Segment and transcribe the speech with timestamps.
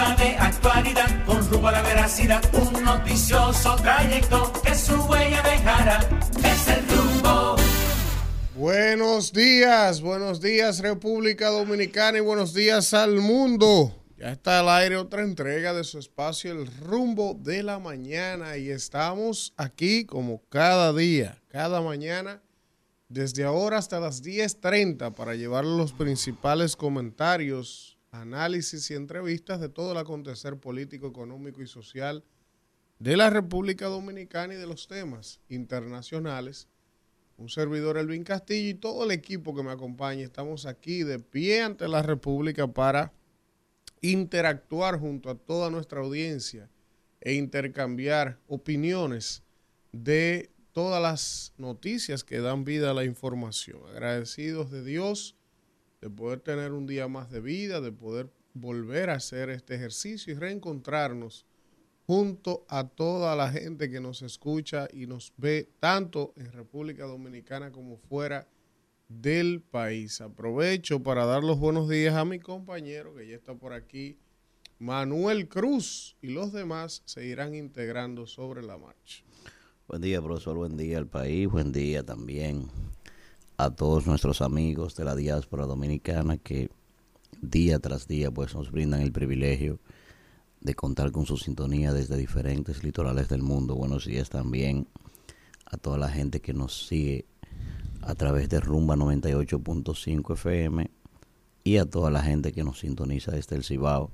[0.00, 6.00] actualidad, con rumbo a la veracidad, un noticioso trayecto que su huella dejará.
[6.44, 7.56] Es el rumbo.
[8.54, 13.94] Buenos días, buenos días República Dominicana y buenos días al mundo.
[14.16, 18.70] Ya está al aire otra entrega de su espacio El rumbo de la mañana y
[18.70, 22.40] estamos aquí como cada día, cada mañana,
[23.08, 29.92] desde ahora hasta las 10.30 para llevar los principales comentarios, análisis y entrevistas de todo
[29.92, 32.24] el acontecer político, económico y social
[33.00, 36.68] de la República Dominicana y de los temas internacionales
[37.42, 40.22] un servidor Elvin Castillo y todo el equipo que me acompaña.
[40.22, 43.12] Estamos aquí de pie ante la República para
[44.00, 46.70] interactuar junto a toda nuestra audiencia
[47.20, 49.42] e intercambiar opiniones
[49.92, 53.80] de todas las noticias que dan vida a la información.
[53.88, 55.36] Agradecidos de Dios
[56.02, 60.34] de poder tener un día más de vida, de poder volver a hacer este ejercicio
[60.34, 61.46] y reencontrarnos
[62.06, 67.70] junto a toda la gente que nos escucha y nos ve tanto en República Dominicana
[67.70, 68.48] como fuera
[69.08, 70.20] del país.
[70.20, 74.18] Aprovecho para dar los buenos días a mi compañero que ya está por aquí,
[74.80, 79.22] Manuel Cruz, y los demás se irán integrando sobre la marcha.
[79.86, 82.68] Buen día, profesor, buen día al país, buen día también
[83.64, 86.68] a todos nuestros amigos de la diáspora dominicana que
[87.40, 89.78] día tras día pues nos brindan el privilegio
[90.60, 93.76] de contar con su sintonía desde diferentes litorales del mundo.
[93.76, 94.88] Buenos días también
[95.64, 97.24] a toda la gente que nos sigue
[98.00, 100.90] a través de Rumba 98.5 FM
[101.62, 104.10] y a toda la gente que nos sintoniza desde el Cibao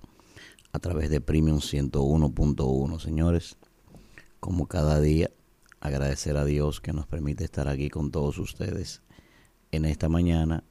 [0.73, 3.01] a través de Premium 101.1.
[3.01, 3.57] Señores,
[4.41, 5.31] como cada día,
[5.81, 9.01] agradecer a Dios que nos permite estar aquí con todos ustedes
[9.73, 10.65] en esta mañana,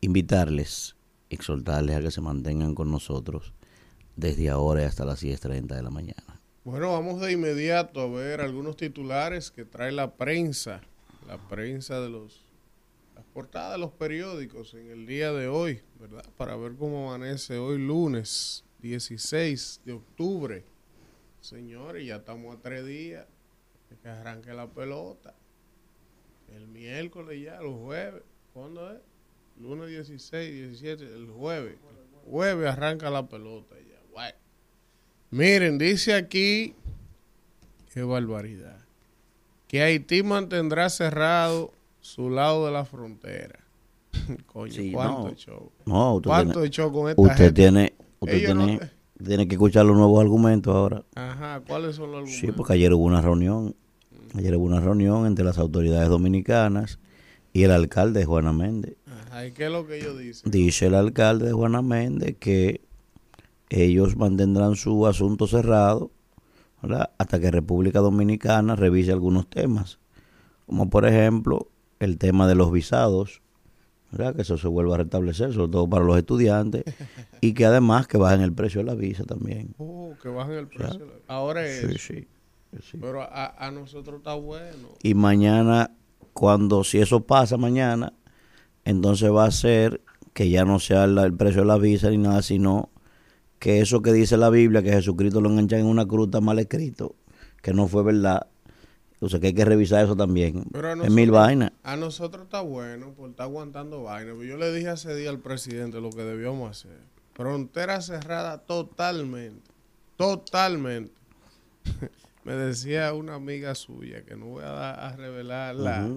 [0.00, 0.96] invitarles,
[1.28, 3.52] exhortarles a que se mantengan con nosotros
[4.16, 6.40] desde ahora hasta las 10.30 de la mañana.
[6.64, 10.82] Bueno, vamos de inmediato a ver algunos titulares que trae la prensa,
[11.26, 12.44] la prensa de los,
[13.14, 16.24] las portadas de los periódicos en el día de hoy, ¿verdad?
[16.36, 20.64] Para ver cómo amanece hoy lunes 16 de octubre.
[21.40, 23.26] Señores, ya estamos a tres días
[24.02, 25.34] que arranque la pelota.
[26.54, 28.22] El miércoles ya, los jueves.
[28.60, 28.98] ¿Cuándo es?
[29.58, 31.76] Lunes 16, 17, el jueves.
[32.26, 33.98] El jueves arranca la pelota ya.
[34.12, 34.34] Bueno.
[35.30, 36.74] Miren, dice aquí,
[37.94, 38.76] qué barbaridad,
[39.66, 41.72] que Haití mantendrá cerrado
[42.02, 43.60] su lado de la frontera.
[44.52, 45.34] Coño, Sí, ¿cuánto no.
[45.36, 45.72] show?
[45.86, 47.52] No, ¿Cuánto tiene- show con esta Usted gente?
[47.54, 48.90] tiene, usted Ellos no- tiene,
[49.24, 51.02] tiene que escuchar los nuevos argumentos ahora.
[51.14, 52.56] Ajá, ¿cuáles son los Sí, argumentos?
[52.58, 53.74] porque ayer hubo una reunión,
[54.34, 56.98] ayer hubo una reunión entre las autoridades dominicanas
[57.52, 58.96] y el alcalde Juana Méndez.
[59.06, 60.50] Ajá, ¿y qué es lo que ellos dicen?
[60.50, 62.80] Dice el alcalde de Juana Méndez que
[63.68, 66.10] ellos mantendrán su asunto cerrado
[66.82, 67.10] ¿verdad?
[67.18, 69.98] hasta que República Dominicana revise algunos temas,
[70.66, 71.68] como por ejemplo
[71.98, 73.42] el tema de los visados,
[74.10, 74.34] ¿verdad?
[74.34, 76.84] que eso se vuelva a restablecer, sobre todo para los estudiantes,
[77.40, 79.74] y que además que bajen el precio de la visa también.
[79.78, 81.06] Oh, que bajen el precio.
[81.28, 81.80] Ahora es.
[81.80, 82.28] Sí, sí,
[82.82, 82.98] sí.
[83.00, 84.88] Pero a, a nosotros está bueno.
[85.02, 85.90] Y mañana,
[86.32, 88.12] cuando si eso pasa mañana,
[88.84, 90.00] entonces va a ser
[90.32, 92.88] que ya no sea la- el precio de la visa ni nada, sino
[93.58, 96.58] que eso que dice la Biblia, que Jesucristo lo enganchan en una cruz, está mal
[96.58, 97.14] escrito,
[97.62, 98.46] que no fue verdad.
[99.22, 100.64] O sea que hay que revisar eso también.
[100.72, 101.72] Pero a Es nosotros, mil vainas.
[101.82, 104.32] A nosotros está bueno por estar aguantando vaina.
[104.42, 106.98] Yo le dije hace día al presidente lo que debíamos hacer.
[107.34, 109.70] Frontera cerrada totalmente.
[110.16, 111.12] Totalmente.
[112.44, 116.08] Me decía una amiga suya que no voy a, dar- a revelar la,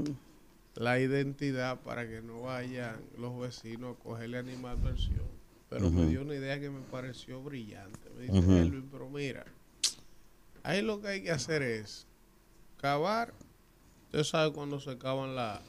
[0.75, 5.27] la identidad para que no vayan los vecinos a cogerle animadversión.
[5.69, 7.99] Pero me dio una idea que me pareció brillante.
[8.15, 8.37] Me dice.
[8.61, 9.43] Elvin, pero mira,
[10.63, 12.07] ahí lo que hay que hacer es
[12.77, 13.33] cavar.
[14.05, 15.61] Usted sabe cuando se cavan la,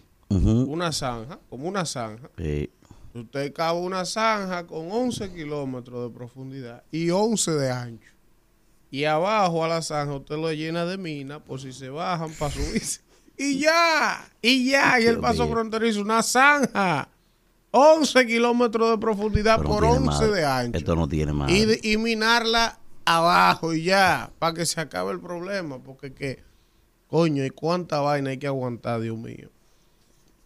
[0.69, 2.31] una zanja, como una zanja.
[2.37, 2.71] Sí.
[3.15, 8.13] Usted cava una zanja con 11 kilómetros de profundidad y 11 de ancho.
[8.95, 12.55] Y abajo a la zanja usted lo llena de mina por si se bajan para
[12.55, 13.01] subirse.
[13.37, 17.09] Y ya, y ya, y el paso fronterizo, una zanja.
[17.73, 20.31] 11 kilómetros de profundidad no por tiene 11 madre.
[20.31, 20.79] de ancho.
[20.79, 21.51] Esto no tiene más.
[21.51, 26.45] y minarla abajo y ya, para que se acabe el problema, porque que,
[27.09, 29.51] coño, y cuánta vaina hay que aguantar, Dios mío.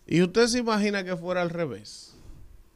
[0.06, 2.16] Y usted se imagina que fuera al revés,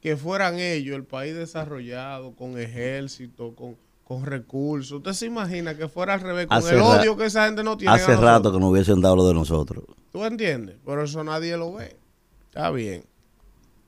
[0.03, 3.79] que fueran ellos, el país desarrollado, con ejército, con,
[4.13, 4.99] con recursos.
[4.99, 7.77] Usted se imagina que fuera al revés, con Hace el odio que esa gente no
[7.77, 7.95] tiene.
[7.95, 9.85] Hace rato que no hubiesen dado lo de nosotros.
[10.11, 10.77] ¿Tú entiendes?
[10.85, 11.97] Pero eso nadie lo ve.
[12.45, 13.05] Está bien.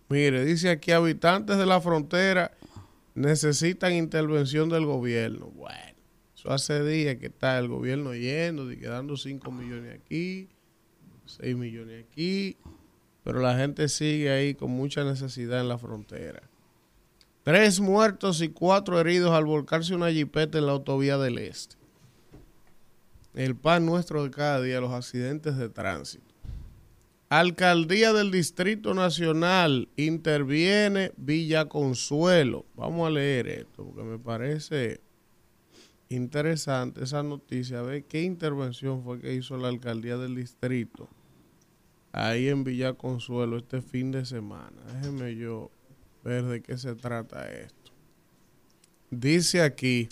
[0.09, 2.53] Mire, dice aquí habitantes de la frontera
[3.15, 5.50] necesitan intervención del gobierno.
[5.55, 5.99] Bueno,
[6.35, 10.49] eso hace días que está el gobierno yendo, y quedando 5 millones aquí,
[11.27, 12.56] 6 millones aquí,
[13.23, 16.43] pero la gente sigue ahí con mucha necesidad en la frontera.
[17.44, 21.76] Tres muertos y cuatro heridos al volcarse una jipeta en la autovía del Este.
[23.35, 26.25] El pan nuestro de cada día, los accidentes de tránsito.
[27.29, 32.64] Alcaldía del Distrito Nacional interviene Villa Consuelo.
[32.76, 35.02] Vamos a leer esto porque me parece
[36.08, 37.81] interesante esa noticia.
[37.81, 41.11] A ver qué intervención fue que hizo la alcaldía del distrito
[42.12, 44.81] ahí en Villa Consuelo este fin de semana.
[44.94, 45.70] Déjenme yo
[46.25, 47.93] ver de qué se trata esto.
[49.11, 50.09] Dice aquí.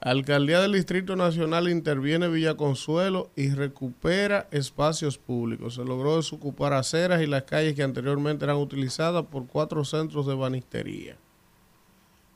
[0.00, 5.74] Alcaldía del Distrito Nacional interviene Villa Consuelo y recupera espacios públicos.
[5.74, 10.34] Se logró desocupar aceras y las calles que anteriormente eran utilizadas por cuatro centros de
[10.34, 11.16] banistería.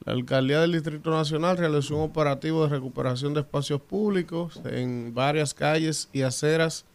[0.04, 5.52] La Alcaldía del Distrito Nacional realizó un operativo de recuperación de espacios públicos en varias
[5.52, 6.86] calles y aceras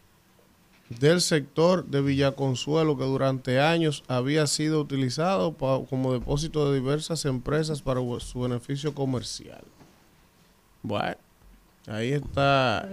[0.89, 7.81] del sector de Villaconsuelo que durante años había sido utilizado como depósito de diversas empresas
[7.81, 9.63] para su beneficio comercial.
[10.83, 11.15] Bueno,
[11.87, 12.87] ahí está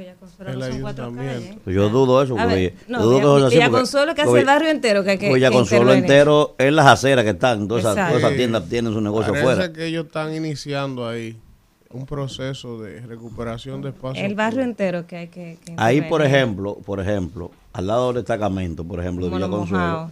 [0.47, 1.61] el ayuntamiento.
[1.65, 2.35] Pues yo dudo eso.
[2.35, 5.05] Ver, no, ya, Consuelo que hace el barrio entero.
[5.05, 7.69] Que, que, ya Consuelo entero es las aceras que están.
[7.69, 9.73] Todas esas, tiendas tienen su negocio Parece fuera.
[9.73, 11.39] que ellos están iniciando ahí
[11.91, 14.25] un proceso de recuperación de espacio.
[14.25, 15.59] El barrio entero que hay que...
[15.77, 20.11] ahí, por ejemplo, por ejemplo, al lado del destacamento, por ejemplo, de Villa Consuelo.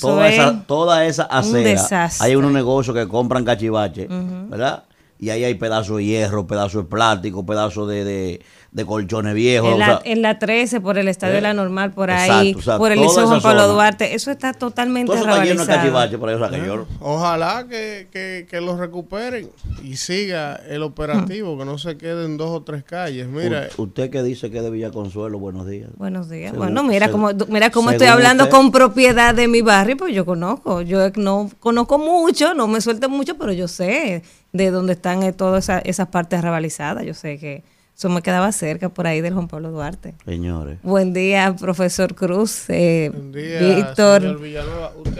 [0.00, 4.84] toda, esa, toda esa acera, hay unos negocios que compran cachivache, ¿verdad?
[5.18, 8.42] y ahí hay pedazos de hierro, pedazos de plástico, pedazos de, de,
[8.76, 9.72] de colchones viejos.
[9.72, 12.92] En la, en la 13, por el Estadio de la eh, Normal, por ahí, por
[12.92, 18.76] el Liceo Juan Pablo Duarte, eso está totalmente Todo eso Ojalá que, que, que lo
[18.76, 19.48] recuperen
[19.82, 23.26] y siga el operativo, que no se queden dos o tres calles.
[23.28, 25.88] Mira, usted que dice que es de Villa Consuelo, buenos días.
[25.96, 26.54] Buenos días.
[26.54, 30.82] bueno, mira cómo mira cómo estoy hablando con propiedad de mi barrio, pues yo conozco.
[30.82, 34.22] Yo no conozco mucho, no me suelto mucho, pero yo sé
[34.52, 37.06] de dónde están eh, todas esas partes revalizadas.
[37.06, 37.64] Yo sé que
[37.96, 40.14] eso me quedaba cerca por ahí del Juan Pablo Duarte.
[40.26, 40.78] Señores.
[40.82, 44.38] Buen día, profesor Cruz, eh, Víctor,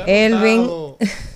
[0.06, 0.68] Elvin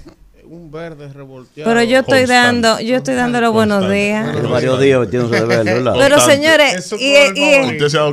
[0.50, 1.70] un verde revolteado.
[1.70, 4.26] Pero yo estoy dando, yo estoy dando los buenos días.
[4.50, 7.14] varios días de verde, Pero señores, y,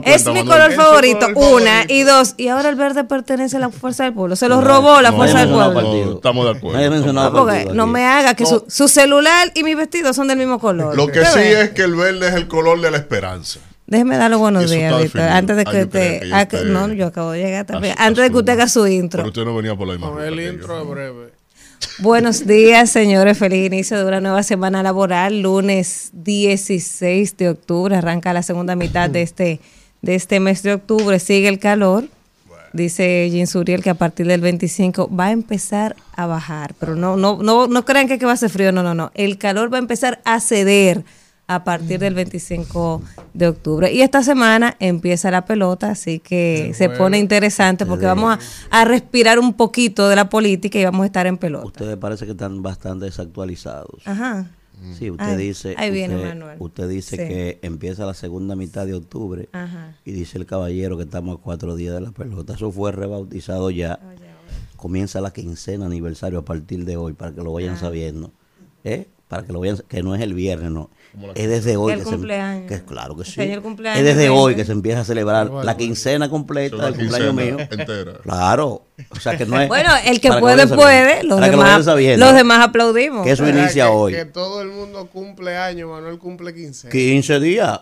[0.05, 4.03] es mi color favorito, una y dos, y ahora el verde pertenece a la fuerza
[4.03, 4.35] del pueblo.
[4.35, 6.13] Se lo robó la fuerza del pueblo.
[6.15, 7.73] Estamos de acuerdo.
[7.73, 10.95] No, me haga que su, su, celular y mi vestido son del mismo color.
[10.95, 13.59] Lo que sí es que el verde es el color de la esperanza.
[13.87, 15.21] Déjeme dar los buenos días, Víctor.
[15.21, 16.65] Antes de que usted.
[16.65, 17.95] No, yo acabo de llegar también.
[17.97, 19.23] Antes de que usted haga su intro.
[19.23, 20.19] Pero usted no venía por la imagen.
[20.19, 21.36] el intro es breve.
[21.99, 23.37] Buenos días, señores.
[23.37, 25.41] Feliz inicio de una nueva semana laboral.
[25.41, 27.95] Lunes 16 de octubre.
[27.95, 29.59] Arranca la segunda mitad de este,
[30.01, 31.19] de este mes de octubre.
[31.19, 32.05] Sigue el calor.
[32.73, 36.75] Dice Jean Suriel que a partir del 25 va a empezar a bajar.
[36.79, 38.71] Pero no, no, no, no crean que va a ser frío.
[38.71, 39.11] No, no, no.
[39.15, 41.03] El calor va a empezar a ceder
[41.47, 43.01] a partir del 25
[43.33, 43.91] de octubre.
[43.91, 48.37] Y esta semana empieza la pelota, así que se pone interesante porque vamos
[48.69, 51.65] a, respirar un poquito de la política y vamos a estar en pelota.
[51.65, 54.05] Ustedes parece que están bastante desactualizados.
[54.05, 54.47] Ajá.
[54.93, 55.75] Sí, usted dice,
[56.59, 59.49] usted, dice que empieza la segunda mitad de octubre
[60.05, 62.53] y dice el caballero que estamos a cuatro días de la pelota.
[62.53, 63.99] Eso fue rebautizado ya.
[64.75, 68.31] Comienza la quincena aniversario a partir de hoy para que lo vayan sabiendo.
[68.83, 69.07] ¿Eh?
[69.27, 70.89] Para que lo vayan, que no es el viernes, no
[71.35, 72.17] es desde hoy que se,
[72.67, 73.41] que, claro que sí.
[73.41, 77.57] es desde hoy que se empieza a celebrar la quincena completa del cumpleaños mío.
[77.59, 78.19] Entera.
[78.23, 78.86] Claro.
[79.11, 83.23] O sea que no es Bueno, el que puede puede, los demás los demás aplaudimos.
[83.23, 84.13] Que eso inicia hoy.
[84.13, 86.89] Que todo el mundo cumple años, Manuel cumple 15.
[86.89, 87.79] 15 días.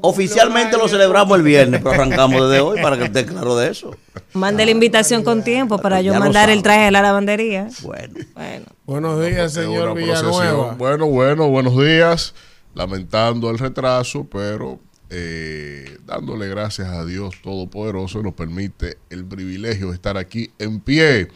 [0.00, 3.96] Oficialmente lo celebramos el viernes, pero arrancamos desde hoy para que esté claro de eso.
[4.32, 7.68] Mande la invitación con tiempo para yo mandar el traje de la lavandería.
[7.82, 8.14] Bueno.
[8.34, 8.66] Bueno.
[8.84, 10.74] Buenos días, señor Villanueva.
[10.78, 12.34] Bueno, bueno, buenos días.
[12.74, 14.78] Lamentando el retraso, pero
[15.10, 21.28] eh, dándole gracias a Dios Todopoderoso nos permite el privilegio de estar aquí en pie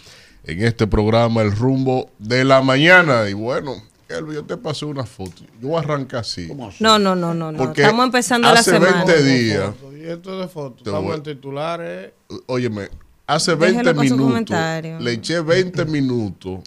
[0.44, 3.28] en este programa El Rumbo de la Mañana.
[3.28, 5.42] Y bueno, Elvio, yo te pasé una foto.
[5.60, 6.48] Yo arranco así.
[6.80, 7.52] No, no, no, no.
[7.52, 7.72] no.
[7.72, 9.02] Estamos empezando la semana.
[9.02, 9.70] Hace 20 días.
[9.98, 10.86] Y esto de fotos.
[10.86, 12.12] Estamos en titulares.
[12.46, 12.88] Óyeme,
[13.26, 14.56] hace 20 minutos.
[15.00, 16.60] Le eché 20 minutos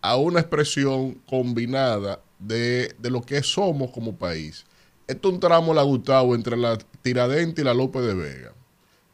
[0.00, 4.64] a una expresión combinada de, lo que somos como país.
[5.06, 8.52] Esto es un tramo la Gustavo entre la Tiradente y la López de Vega.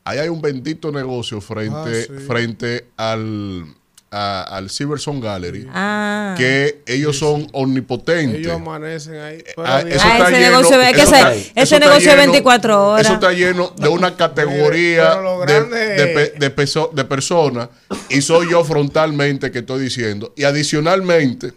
[0.05, 3.65] Ahí hay un bendito negocio frente, ah, frente al,
[4.11, 6.35] a- al Silverson Gallery, Ah.
[6.39, 8.41] que ellos son omnipotentes.
[8.41, 9.45] Ellos amanecen ahí.
[9.59, 11.99] Ah, diga- eso Ah, está ese lleno- negocio, eso ese- está- ese eso está negocio
[12.11, 13.07] es lleno- 24 horas.
[13.07, 15.17] Eso está lleno de una categoría
[15.47, 17.69] de, de peso- de personas
[18.09, 20.33] y soy yo frontalmente que estoy diciendo.
[20.37, 21.53] Y adicionalmente,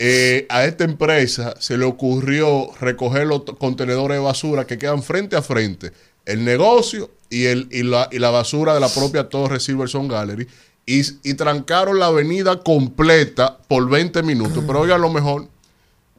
[0.00, 5.34] eh, a esta empresa se le ocurrió recoger los contenedores de basura que quedan frente
[5.34, 5.92] a frente,
[6.24, 10.46] el negocio y, el, y, la, y la basura de la propia torre Silverson Gallery.
[10.86, 14.64] Y, y trancaron la avenida completa por 20 minutos.
[14.66, 15.48] Pero oigan lo mejor,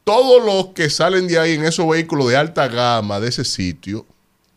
[0.04, 4.06] todos los que salen de ahí en esos vehículos de alta gama de ese sitio,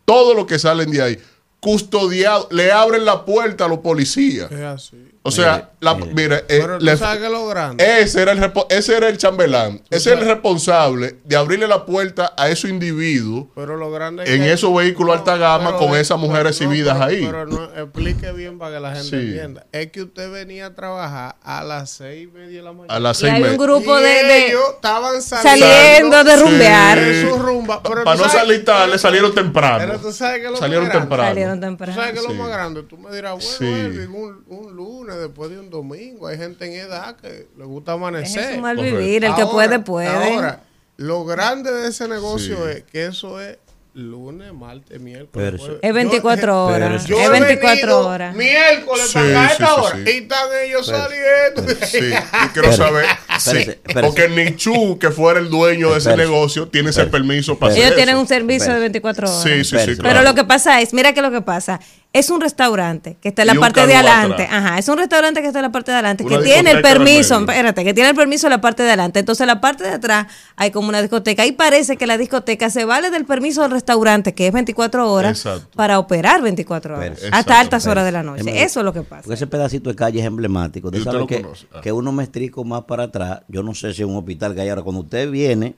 [0.04, 1.18] todos los que salen de ahí,
[1.60, 4.52] custodiados, le abren la puerta a los policías.
[4.52, 5.13] Es así.
[5.26, 6.12] O sea, la- mire.
[6.14, 8.00] mira, eh, Pero tú sabes que lo grande.
[8.02, 11.86] ese era el repo- ese era el chambelán, ese era el responsable de abrirle la
[11.86, 15.78] puerta a esos individuos Pero lo grande es en que- esos vehículos alta gama pero
[15.78, 17.24] con es- esas mujeres pero no, exhibidas pero- ahí.
[17.24, 19.16] Pero no, explique bien para que la gente Sí.
[19.16, 19.66] entienda.
[19.72, 22.94] Es que usted venía a trabajar a las seis y media de la mañana.
[22.94, 23.58] a las Y seis hay un meses.
[23.58, 26.42] grupo Y de, de- ellos estaban saliendo, saliendo de Sí.
[26.42, 26.98] rumbear.
[27.30, 27.82] su rumba.
[27.82, 29.98] Pero Para tú no salir tarde, salieron Pero temprano.
[30.00, 31.28] tú sabes que lo Salieron más grande- temprano.
[31.30, 31.94] Salieron ¿Tú temprano.
[31.94, 32.28] sabes que es Sí.
[32.28, 32.82] lo más grande?
[32.82, 33.98] Tú me dirás, bueno, Sí.
[34.14, 34.76] Un, un
[35.16, 38.60] después de un domingo, hay gente en edad que le gusta Es amanecer.
[38.60, 40.08] mal vivir, el que Ahora- puede, puede.
[40.08, 40.60] Ahora,
[40.96, 42.70] lo grande de ese negocio Sí.
[42.78, 43.58] es que eso es
[43.94, 45.28] lunes, martes, miércoles.
[45.32, 45.78] Pero jueves.
[45.80, 47.04] Es 24 Yo- horas.
[47.06, 48.34] yo es he 24 venido horas.
[48.34, 49.96] Miércoles Sí, para sí, esta sí, hora.
[49.96, 50.02] sí.
[50.04, 51.86] Y están ellos saliendo.
[51.86, 53.80] Sí, y quiero Espérese, saber.
[54.02, 57.82] porque ni Chu, que fuera el dueño de ese negocio, tiene ese permiso para hacer
[57.84, 57.96] Ellos eso.
[57.96, 59.00] tienen un servicio de Espérese.
[59.00, 59.42] 24 horas.
[59.44, 59.94] Sí, sí, sí.
[59.96, 60.02] Claro.
[60.02, 61.78] Pero lo que pasa es, mira que lo que pasa,
[62.14, 64.44] es un restaurante que está en la parte de adelante.
[64.44, 64.48] atrás.
[64.52, 66.80] Ajá, es un restaurante que está en la parte de adelante, Una que tiene el
[66.80, 69.18] permiso, espérate, que tiene el permiso en la parte de adelante.
[69.18, 72.70] Entonces, en la parte de atrás hay como una discoteca y parece que la discoteca
[72.70, 75.68] se vale del permiso del restaurante, que es 24 horas, Exacto.
[75.74, 78.62] para operar 24 horas, hasta Exacto, altas horas de la noche.
[78.62, 79.22] Eso es lo que pasa.
[79.22, 80.88] Porque ese pedacito de calle es emblemático.
[80.88, 81.44] Usted sabe lo que.
[81.74, 81.80] Ah.
[81.80, 84.68] que uno mestrico más para atrás, yo no sé si es un hospital que hay
[84.68, 85.74] ahora, cuando usted viene,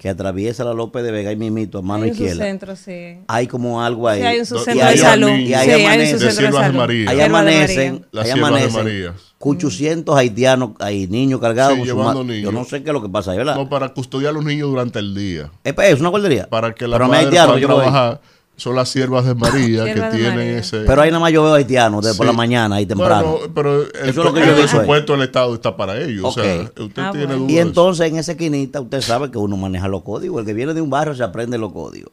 [0.00, 3.18] que atraviesa la López de Vega y Mimito a mano Hay un izquierda, centro, sí.
[3.28, 4.20] hay como algo ahí.
[4.22, 5.28] Sí, hay un Y subcentro de hay salud.
[5.28, 6.12] Y ahí Sí, hay un amanece.
[6.12, 6.78] subcentro De Siervas de salud.
[6.78, 7.10] María.
[7.10, 9.14] Ahí amanecen, ahí amanecen María.
[9.40, 11.74] 800 haitianos, hay niños cargados.
[11.74, 12.44] Sí, con llevando niños.
[12.44, 13.56] Yo no sé qué es lo que pasa ahí, ¿verdad?
[13.56, 15.50] No, para custodiar a los niños durante el día.
[15.64, 16.48] es, es una guardería.
[16.48, 18.20] Para que la Pero madre haitianos, pueda trabajar.
[18.60, 20.58] Son las siervas de María que de tienen María.
[20.58, 20.80] ese.
[20.80, 23.32] Pero ahí nada más yo veo haitianos de por la mañana ahí temprano.
[23.38, 24.68] Bueno, pero el, Eso es lo que yo el digo ahí.
[24.68, 26.24] presupuesto del Estado está para ellos.
[26.26, 27.38] O sea, usted Ah, tiene bueno.
[27.40, 27.52] dudas.
[27.52, 30.40] Y entonces en esa esquinita usted sabe que uno maneja los códigos.
[30.40, 32.12] El que viene de un barrio se aprende los códigos.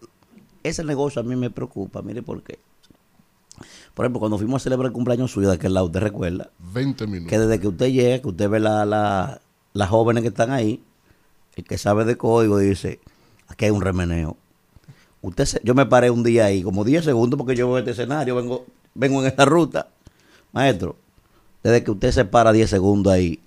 [0.64, 2.02] Ese negocio a mí me preocupa.
[2.02, 2.60] Mire por qué.
[3.94, 7.08] Por ejemplo, cuando fuimos a celebrar el cumpleaños suyo de aquel lado, usted recuerda 20
[7.08, 7.30] minutos.
[7.30, 9.42] que desde que usted llega, que usted ve la, la-
[9.74, 10.82] las jóvenes que están ahí,
[11.56, 13.00] el que sabe de código dice,
[13.48, 14.38] aquí hay un remeneo.
[15.22, 17.92] Usted se- yo me paré un día ahí, como 10 segundos, porque yo veo este
[17.92, 19.88] escenario, vengo, vengo en esta ruta.
[20.54, 20.96] Maestro,
[21.64, 23.40] desde que usted se para 10 segundos ahí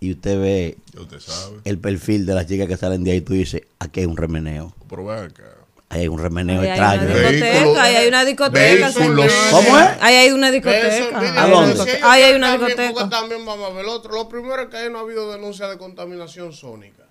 [0.00, 1.56] y usted ve usted sabe.
[1.64, 4.72] el perfil de las chicas que salen de ahí, tú dices, aquí hay un remeneo.
[4.88, 5.42] Pero ven acá.
[5.88, 7.02] Ahí hay un remeneo Ahí hay extraño.
[7.02, 8.88] una Vehículos- discoteca, ahí hay una discoteca.
[8.88, 9.32] vehículos-.
[9.52, 9.88] ¿Cómo es?
[10.00, 11.42] Ahí hay una discoteca.
[11.42, 11.74] ¿A dónde?
[11.76, 13.08] si ellos Ahí hay una también, discoteca.
[13.08, 14.12] También vamos a ver lo otro.
[14.14, 17.04] Lo primero es que ahí no ha habido denuncia de contaminación sónica.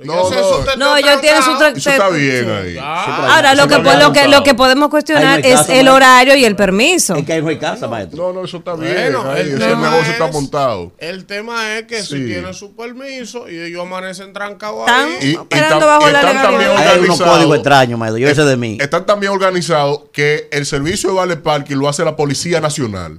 [0.00, 0.76] No, yo sé, no.
[0.76, 2.50] No, está ellos tienen su tra- Eso está bien Sí.
[2.50, 2.76] ahí.
[2.80, 5.76] Ah, Ahora, lo que, está lo, que, lo que podemos cuestionar no es caso, el
[5.76, 5.94] maestro.
[5.94, 7.16] horario y el permiso.
[7.16, 8.28] Es que ahí no hay casa, maestro.
[8.28, 8.94] No, no, eso está bien.
[8.94, 10.92] Bueno, ahí, el ese tema negocio está es- montado.
[10.98, 12.16] El tema es que Sí.
[12.18, 15.32] si tienen su permiso y ellos amanecen trancados Están ahí.
[15.32, 16.78] Y- operando tam- bajo y la están también legalidad.
[16.80, 17.32] Ahí hay unos organizado.
[17.32, 18.18] códigos extraños, maestro.
[18.18, 18.78] Yo ese de mí.
[18.80, 23.18] Están también organizados que el servicio de Vale Parking lo hace la Policía Nacional.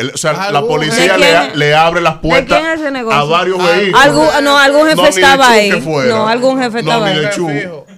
[0.00, 2.72] El- o sea, la ¿Algún policía le, ¿De a- quién- le abre las puertas quién
[2.72, 3.20] es ese negocio?
[3.20, 4.00] a varios vehículos.
[4.04, 5.70] Algún, no, algún jefe No, estaba ahí.
[6.08, 7.32] No, algún jefe No, estaba ni de ahí.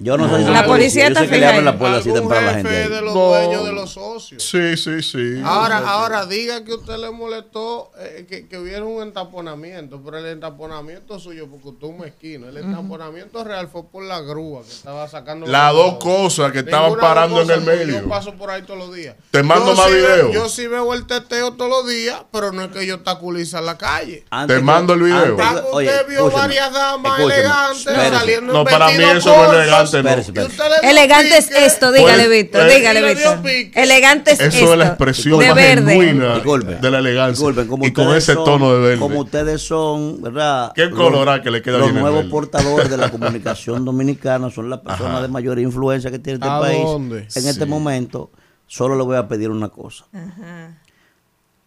[0.02, 1.98] Yo no sé si La policía Yo está sé que le fija abren la puerta
[1.98, 2.88] así temprano a la gente.
[2.88, 3.20] de los No.
[3.28, 4.42] dueños de los socios.
[4.42, 5.40] Sí, sí, sí.
[5.44, 10.26] Ahora, ahora diga que usted le molestó eh, que, que hubiera un entaponamiento, pero el
[10.26, 14.70] entaponamiento suyo, porque usted es un mezquino, el entaponamiento real fue por la grúa que
[14.72, 15.46] estaba sacando.
[15.46, 18.00] Las dos cosas que estaban parando en el medio.
[18.02, 19.14] Yo paso por ahí todos los días.
[19.30, 20.16] Te mando Yo más sí videos.
[20.16, 23.60] veo- Yo sí veo el teteo todos los días, pero no es que yo obstaculiza
[23.60, 24.24] en la calle.
[24.30, 25.36] Antes Te que- mando el video.
[25.40, 28.16] antes oye, usted vio escúcheme, varias damas escúcheme, elegantes espérese.
[28.16, 29.66] saliendo No, en para mí eso no es cortos.
[29.94, 31.38] Elegante, no.
[31.38, 33.38] Usted es esto, dígale, Pues, Víctor, eh, dígale, Víctor.
[33.74, 34.72] Elegante es Eso esto.
[34.72, 35.92] es la expresión de más verde.
[35.94, 36.74] genuina Disculpe.
[36.76, 37.32] de la elegancia.
[37.32, 38.98] Disculpen, como y con ustedes ese son- tono de verde.
[39.00, 40.72] Como ustedes son, ¿verdad?
[40.74, 44.50] Qué Los- colorá que le queda Los bien el nuevos portadores de la comunicación dominicana
[44.50, 46.82] son las personas de mayor influencia que tiene este ¿A país.
[46.84, 47.18] dónde?
[47.20, 47.48] En Sí.
[47.48, 48.30] este momento,
[48.66, 50.04] solo le voy a pedir una cosa.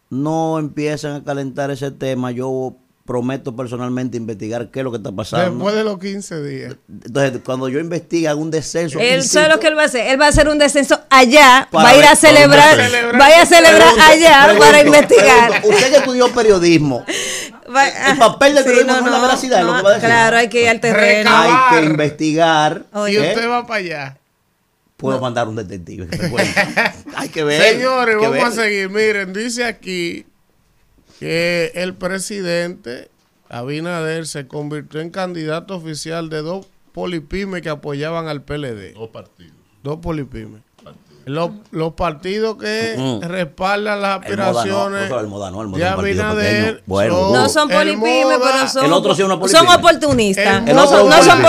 [0.10, 2.32] No empiecen a calentar ese tema.
[2.32, 2.76] Yo
[3.06, 5.52] prometo personalmente investigar qué es lo que está pasando.
[5.52, 6.76] Después de los 15 días.
[6.90, 9.00] Entonces, cuando yo investigue, hago un descenso.
[9.00, 10.08] Él sabe lo que él va a hacer.
[10.08, 13.30] Él va a hacer un descenso allá, Para va a ir a celebrar, va a
[13.30, 15.50] ir a celebrar Pregunto, allá pregunto, para investigar.
[15.52, 17.06] pregunto, usted que estudió periodismo,
[18.08, 20.10] el papel del Sí, periodismo no es la veracidad, es lo que va a decir.
[20.10, 21.30] Claro, hay que ir al terreno.
[21.30, 21.74] Recabar.
[21.74, 22.86] hay que investigar.
[22.94, 23.14] Oye.
[23.14, 23.30] Y ¿eh?
[23.30, 24.18] usted va para allá.
[24.98, 26.08] Puedo mandar un detective.
[27.16, 27.74] hay que ver.
[27.74, 28.90] Señores, que vamos a seguir.
[28.90, 30.26] Miren, dice aquí
[31.20, 33.10] que el presidente
[33.50, 38.94] Abinader se convirtió en candidato oficial de dos polipymes que apoyaban al PLD.
[38.94, 39.56] Dos partidos.
[39.84, 40.62] Dos polipymes.
[41.26, 43.22] Los, los partidos que Mm.
[43.28, 46.84] respaldan las El Moda no, aspiraciones no, el Moda no, el Moda partido Abinader.
[46.86, 50.68] Bueno, No son Moda, pero son, El otro sí es una son oportunistas.
[50.68, 51.42] El No, son, no son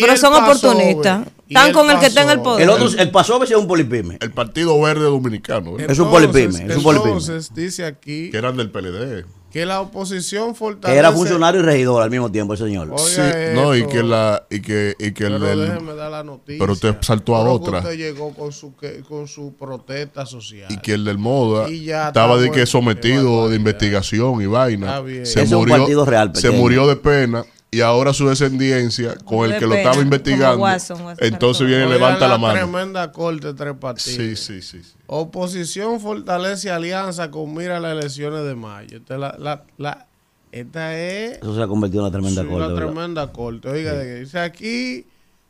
[0.00, 1.26] pero son oportunistas.
[1.48, 2.62] Están con el que está en el poder.
[2.62, 4.18] El otro, el pasó es un polipyme.
[4.20, 5.86] El Partido Verde Dominicano, ¿eh?
[5.88, 7.10] Es un polipyme, es un polipyme.
[7.10, 9.24] Entonces, dice aquí que eran del PLD.
[9.56, 10.98] Que la oposición Que fortalece...
[10.98, 12.88] era funcionario y regidor al mismo tiempo el señor.
[12.90, 16.22] Oiga Sí, no, y que la y que y que el Pero déjeme dar la
[16.22, 16.58] noticia.
[16.60, 17.78] pero usted saltó a Pero otra.
[17.78, 20.66] Usted llegó con su, que- con su protesta social.
[20.70, 25.00] y que el del Moda estaba de que sometido de investigación y Está vaina.
[25.00, 25.24] bien.
[25.24, 29.50] Se es un murió, partido real se murió de pena y ahora su descendencia con
[29.50, 30.62] el que lo estaba investigando.
[30.62, 32.54] Watson, Watson entonces viene y levanta la mano.
[32.54, 34.16] Tremenda corte, tres partidos.
[34.16, 34.92] Sí, sí, sí, sí.
[35.06, 38.96] Oposición fortalece alianza con mira a las elecciones de mayo.
[38.98, 40.06] Esta es la, la, la-
[40.52, 42.64] esta es Eso se ha convertido en una tremenda sí, corte.
[42.64, 42.86] una ¿verdad?
[42.92, 43.68] tremenda corte.
[43.68, 45.04] Oiga, de que dice aquí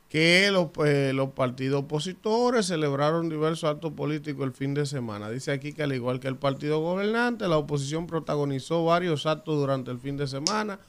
[0.08, 5.28] que los, eh, los partidos opositores celebraron diversos actos políticos el fin de semana.
[5.30, 9.90] Dice aquí que al igual que el partido gobernante, la oposición protagonizó varios actos durante
[9.92, 10.80] el fin de semana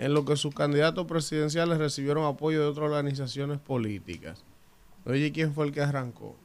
[0.00, 4.42] en lo que sus candidatos presidenciales recibieron apoyo de otras organizaciones políticas.
[5.04, 6.36] Oye, ¿quién fue el que arrancó?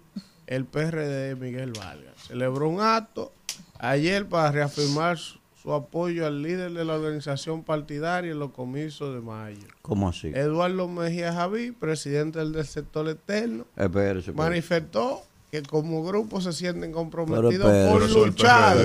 [0.46, 2.14] El PRD de Miguel Vargas.
[2.28, 3.32] Celebró un acto
[3.80, 9.16] ayer para reafirmar su, su apoyo al líder de la organización partidaria en los comicios
[9.16, 9.68] de mayo.
[9.82, 10.28] ¿Cómo así?
[10.28, 14.34] Eduardo Mejía Javí, presidente del, del sector externo, Espérese, espérese.
[14.34, 17.90] manifestó que como grupo se sienten comprometidos espérese.
[17.90, 18.78] por luchar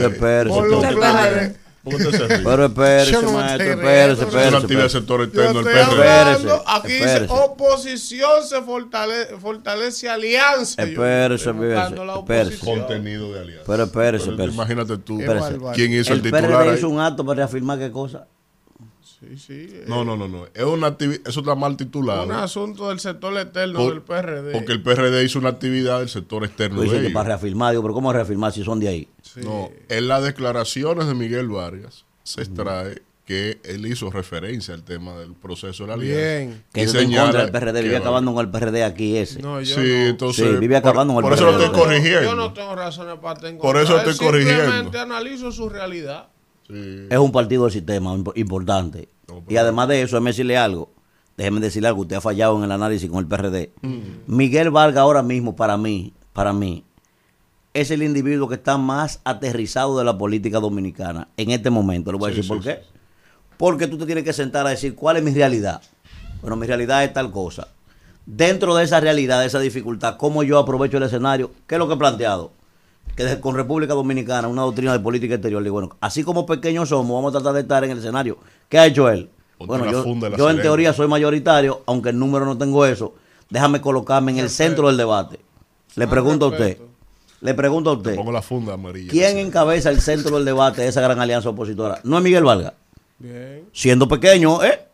[0.48, 1.56] por los planes.
[1.82, 2.44] ¿Por qué usted se ríe?
[2.44, 4.12] Pero espérese, no maestro, espérese, riendo.
[4.12, 4.56] Es una espérese.
[4.56, 4.98] actividad del espérese.
[4.98, 6.62] sector externo PRD.
[6.66, 10.82] aquí dice oposición se fortalece, fortalece alianza.
[10.82, 12.58] Espérese, espérese.
[12.64, 13.64] Contenido de alianza.
[13.66, 14.54] Pero espérese, Pero espérese.
[14.56, 15.18] Imagínate tú.
[15.74, 16.76] ¿Quién hizo el, El titular PRD ahí?
[16.78, 18.26] hizo un acto para reafirmar qué cosa.
[19.02, 19.52] Sí, sí.
[19.70, 20.46] eh, No, no, no, no.
[20.54, 22.24] Es una actividad, eso está mal titulado.
[22.24, 24.52] Un asunto del sector externo Por- del PRD.
[24.52, 27.12] Porque el PRD hizo una actividad del sector externo de que ellos.
[27.12, 29.08] para reafirmar, digo, pero ¿cómo reafirmar si son de ahí?
[29.34, 29.40] Sí.
[29.44, 35.16] No, en las declaraciones de Miguel Vargas se extrae que él hizo referencia al tema
[35.16, 36.20] del proceso de la alianza.
[36.20, 36.64] Bien.
[36.72, 39.40] Que eso está en señala contra del PRD, vive acabando con el PRD aquí ese.
[39.40, 40.06] No, yo Sí, no.
[40.08, 40.48] entonces.
[40.50, 41.64] Sí, vive por- acabando con el Por eso lo PRD.
[41.66, 42.22] estoy corrigiendo.
[42.22, 44.62] Yo no tengo razones para estar en Por contra eso de estoy corrigiendo.
[44.64, 46.26] Simplemente analizo su realidad.
[46.66, 47.06] Sí.
[47.08, 49.08] Es un partido del sistema imp- importante.
[49.28, 50.90] No, y además de eso, déjeme decirle algo.
[51.36, 52.00] Déjeme decirle algo.
[52.02, 53.70] Usted ha fallado en el análisis con el PRD.
[54.26, 56.82] Miguel Vargas ahora mismo, para mí, para mí,
[57.74, 62.10] es el individuo que está más aterrizado de la política dominicana en este momento.
[62.12, 62.80] Le voy a Sí, decir por sí, qué.
[63.56, 65.82] Porque tú te tienes que sentar a decir cuál es mi realidad.
[66.40, 67.68] Bueno, mi realidad es tal cosa.
[68.26, 71.50] Dentro de esa realidad, de esa dificultad, ¿cómo yo aprovecho el escenario?
[71.66, 72.52] ¿Qué es lo que he planteado?
[73.16, 76.88] Que desde- con República Dominicana, una doctrina de política exterior, digo, bueno, así como pequeños
[76.88, 78.38] somos, vamos a tratar de estar en el escenario.
[78.68, 79.30] ¿Qué ha hecho él?
[79.58, 79.90] Ponte bueno,
[80.38, 83.14] yo, en teoría soy mayoritario, aunque el número no tengo eso.
[83.50, 85.40] Déjame colocarme en el centro del debate.
[85.96, 86.78] Le pregunto a usted.
[87.40, 89.10] Le pregunto a usted, Pongo la funda amarilla.
[89.10, 92.00] ¿quién encabeza el centro del debate de esa gran alianza opositora?
[92.04, 92.72] No es Miguel Vargas
[93.18, 94.86] Bien, siendo pequeño, ¿eh?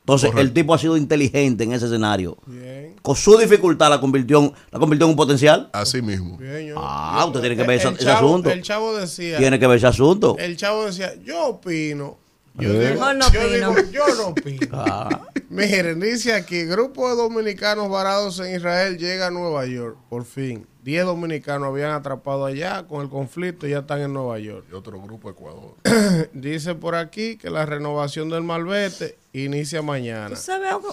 [0.00, 0.48] Entonces, Correcto.
[0.48, 2.36] el tipo ha sido inteligente en ese escenario.
[2.46, 5.68] bien, Con su dificultad la convirtió, en- la convirtió en un potencial.
[5.72, 6.36] Así mismo.
[6.36, 6.66] bien.
[6.68, 8.50] yo- Ah, yo- usted tiene que ver ese- el ese chavo- asunto.
[8.50, 10.36] El chavo decía, Tiene que ver ese asunto.
[10.38, 12.16] el chavo decía, yo opino.
[12.56, 12.92] Yo, Eh.
[12.92, 13.74] digo, no yo, opino.
[13.74, 14.68] digo, yo no opino.
[14.72, 20.24] Ah, Miren, dice aquí, grupo de dominicanos varados en Israel llega a Nueva York, por
[20.24, 20.66] fin.
[20.84, 24.66] Diez dominicanos habían atrapado allá con el conflicto y ya están en Nueva York.
[24.70, 25.76] Y otro grupo Ecuador.
[26.34, 30.36] Dice por aquí que la renovación del malvete inicia mañana.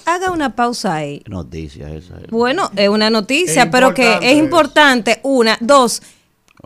[0.06, 1.22] Haga- una pausa ahí.
[1.28, 2.16] noticia esa.
[2.20, 2.28] eh.
[2.30, 4.44] Bueno, es una noticia, Es pero que importante es eso.
[4.46, 5.20] importante.
[5.24, 6.02] Una, dos.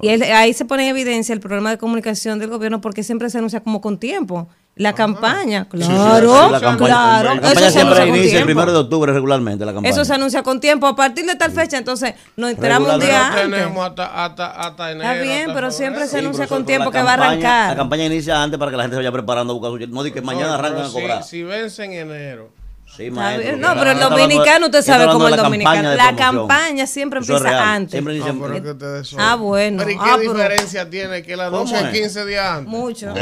[0.02, 3.30] Y él- ahí se pone en evidencia el problema de comunicación del gobierno porque siempre
[3.30, 4.48] se anuncia como con tiempo.
[4.78, 5.86] La campaña, claro,
[6.48, 7.30] Sí, la campaña, claro.
[7.30, 9.90] la Eso campaña se siempre inicia el primero de octubre regularmente la campaña.
[9.90, 10.86] Eso se anuncia con tiempo.
[10.86, 13.42] A partir de tal fecha, entonces nos enteramos un día antes.
[13.44, 15.10] tenemos hasta, hasta, hasta enero.
[15.10, 17.32] Está bien, hasta pero siempre se anuncia con eso- tiempo la que va a campaña-
[17.32, 17.70] arrancar.
[17.70, 19.94] La campaña inicia antes para que la gente se vaya preparando a buscar su...
[19.94, 21.24] No di que mañana No, arrancan a cobrar.
[21.24, 22.50] Si, si vence en enero,
[22.96, 23.58] Sí, maestro.
[23.58, 25.94] No, pero el dominicano, usted sabe cómo el la dominicano.
[25.96, 27.68] La campaña siempre Eso empieza real.
[27.70, 27.92] antes.
[27.92, 29.78] Siempre No, ustedes son- Ah, bueno.
[29.80, 31.92] Pero ¿y qué Ah, pero- diferencia tiene que la ¿Cómo noche es es?
[31.92, 32.68] 15 días antes?
[32.68, 33.14] Mucho.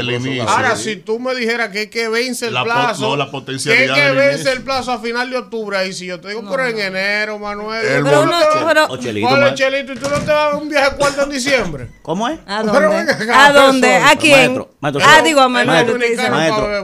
[0.48, 3.92] Ahora, si tú me dijeras que es que vence el plazo, no, la que es
[3.92, 6.78] que vence el plazo a final de octubre, ahí si yo te digo, pero en
[6.78, 7.84] enero, Manuel.
[7.84, 8.32] El pero no
[8.66, 9.70] pero- O Chelito, ¿Cuál es maestro.
[9.70, 9.92] Chelito?
[9.92, 11.88] ¿Y tú no te vas a un viaje cuarto en diciembre?
[12.02, 12.38] ¿Cómo es?
[12.46, 13.12] ¿A dónde?
[13.32, 13.94] ¿A dónde?
[13.96, 14.64] ¿A quién?
[14.82, 15.66] Ah, digo a Manuel.
[15.66, 15.96] maestro,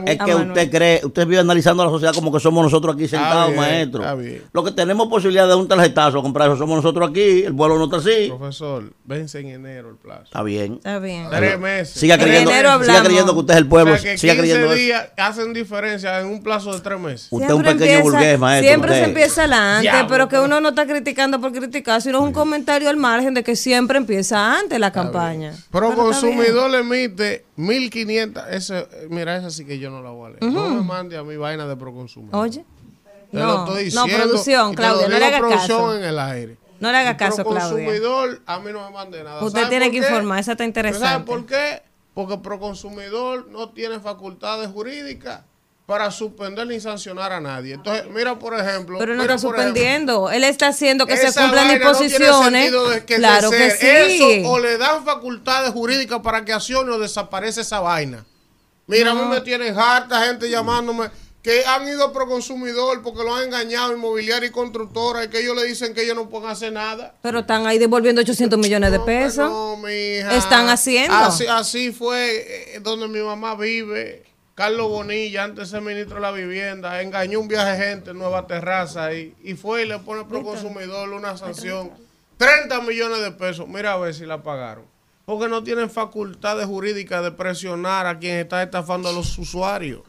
[0.05, 3.07] es que usted cree, usted vive analizando a la sociedad como que somos nosotros aquí
[3.07, 4.01] sentados, bien, maestro.
[4.01, 4.41] está bien.
[4.51, 7.77] Lo que tenemos posibilidad de un tarjetazo a comprar eso somos nosotros aquí, el vuelo
[7.77, 8.27] no está así.
[8.29, 10.23] Profesor, vence en enero el plazo.
[10.23, 10.73] Está bien.
[10.75, 11.27] Está bien.
[11.29, 11.89] Tres meses.
[11.99, 14.73] Siga En creyendo, siga que usted es el pueblo, o sea, que siga 15 creyendo
[14.73, 15.11] eso.
[15.17, 17.27] hacen diferencia en un plazo de tres meses.
[17.29, 18.67] Usted es un Siempre pequeño empieza- burgués, maestro.
[18.69, 19.03] Siempre usted.
[19.03, 22.33] se empieza adelante, pero que pero- uno no está criticando por criticar, sino es un
[22.33, 25.53] comentario al margen de que siempre empieza antes la campaña.
[25.71, 28.43] Pero está consumidor le emite 1500.
[28.49, 30.53] Ese, mira, esa sí que yo no la voy a leer.
[30.53, 32.35] No me mande a mi vaina de proconsumidor.
[32.35, 32.65] Oye.
[33.31, 35.97] Te lo No, producción, Claudia, no le digo haga producción caso.
[35.97, 36.57] en el aire.
[36.79, 37.59] No le haga El caso, Claudia.
[37.61, 39.43] Proconsumidor, a mí no me mande nada.
[39.43, 40.05] Usted ¿Sabe tiene que qué?
[40.07, 41.25] informar, esa está ¿Sabe interesante.
[41.31, 41.83] por qué?
[42.13, 45.41] Porque el proconsumidor no tiene facultades jurídicas
[45.85, 47.73] para suspender ni sancionar a nadie.
[47.75, 48.97] Entonces, mira, por ejemplo.
[48.97, 50.31] Pero no mira, está ejemplo, suspendiendo.
[50.31, 52.71] Él está haciendo que se cumplan no disposiciones.
[53.05, 53.87] que claro que sí.
[54.41, 58.25] Eso, o le dan facultades jurídicas para que accione o desaparece esa vaina.
[58.87, 61.09] Mira, a mí me tienen harta gente llamándome
[61.41, 65.55] que han ido a Proconsumidor porque lo han engañado inmobiliaria y constructora y que ellos
[65.55, 67.15] le dicen que ellos no pueden hacer nada.
[67.21, 69.49] Pero están ahí devolviendo 800 millones de No, pesos.
[69.49, 70.35] No, mija.
[70.35, 71.15] Están haciendo.
[71.15, 74.23] Así, así fue eh, donde mi mamá vive.
[74.53, 78.19] Carlos Bonilla, antes de ser ministro de la vivienda, engañó un viaje de gente en
[78.19, 81.91] Nueva Terraza y, y fue y le pone pro consumidor una sanción.
[82.37, 83.67] 30 millones de pesos.
[83.67, 84.83] Mira a ver si la pagaron.
[85.25, 90.01] Porque no tienen facultades jurídicas de presionar a quien está estafando a los usuarios.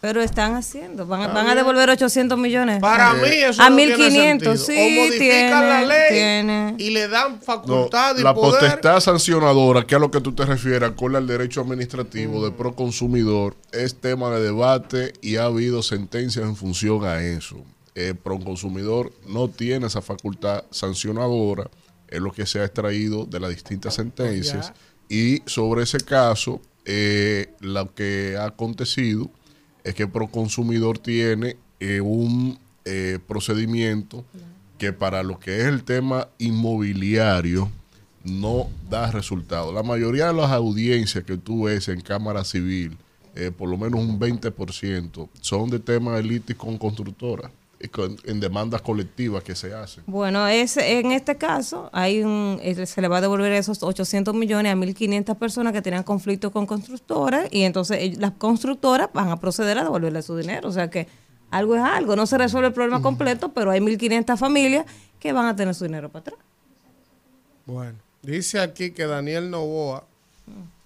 [0.00, 1.06] Pero están haciendo.
[1.06, 2.80] Van, a- van a devolver 800 millones.
[2.80, 4.56] Para mí eso A no 1500, tiene sentido.
[4.56, 6.74] sí, o modifican la tiene, ley tiene.
[6.78, 8.60] y le dan No, facultad y la poder.
[8.60, 13.56] potestad sancionadora, que a lo que tú te refieres, con al derecho administrativo de proconsumidor,
[13.72, 17.56] es tema de debate y ha habido sentencias en función a eso.
[17.96, 21.68] El proconsumidor no tiene esa facultad sancionadora,
[22.06, 24.72] es lo que se ha extraído de las distintas sentencias.
[25.08, 29.28] Y sobre ese caso, eh, lo que ha acontecido
[29.88, 34.22] es que Proconsumidor tiene eh, un eh, procedimiento
[34.76, 37.70] que para lo que es el tema inmobiliario
[38.22, 39.72] no da resultado.
[39.72, 42.98] La mayoría de las audiencias que tú ves en Cámara Civil,
[43.34, 47.50] eh, por lo menos un 20%, son de temas de litis con constructoras,
[47.92, 50.02] con- en demandas colectivas que se hacen.
[50.06, 54.34] Bueno, es, en este caso hay un, eh, se le va a devolver esos 800
[54.34, 59.38] millones a 1.500 personas que tenían conflictos con constructoras y entonces las constructoras van a
[59.38, 60.68] proceder a devolverle su dinero.
[60.68, 61.06] O sea que
[61.50, 62.16] algo es algo.
[62.16, 64.84] No se resuelve el problema completo, pero hay 1.500 familias
[65.20, 66.38] que van a tener su dinero para atrás.
[67.64, 70.04] Bueno, dice aquí que Daniel Novoa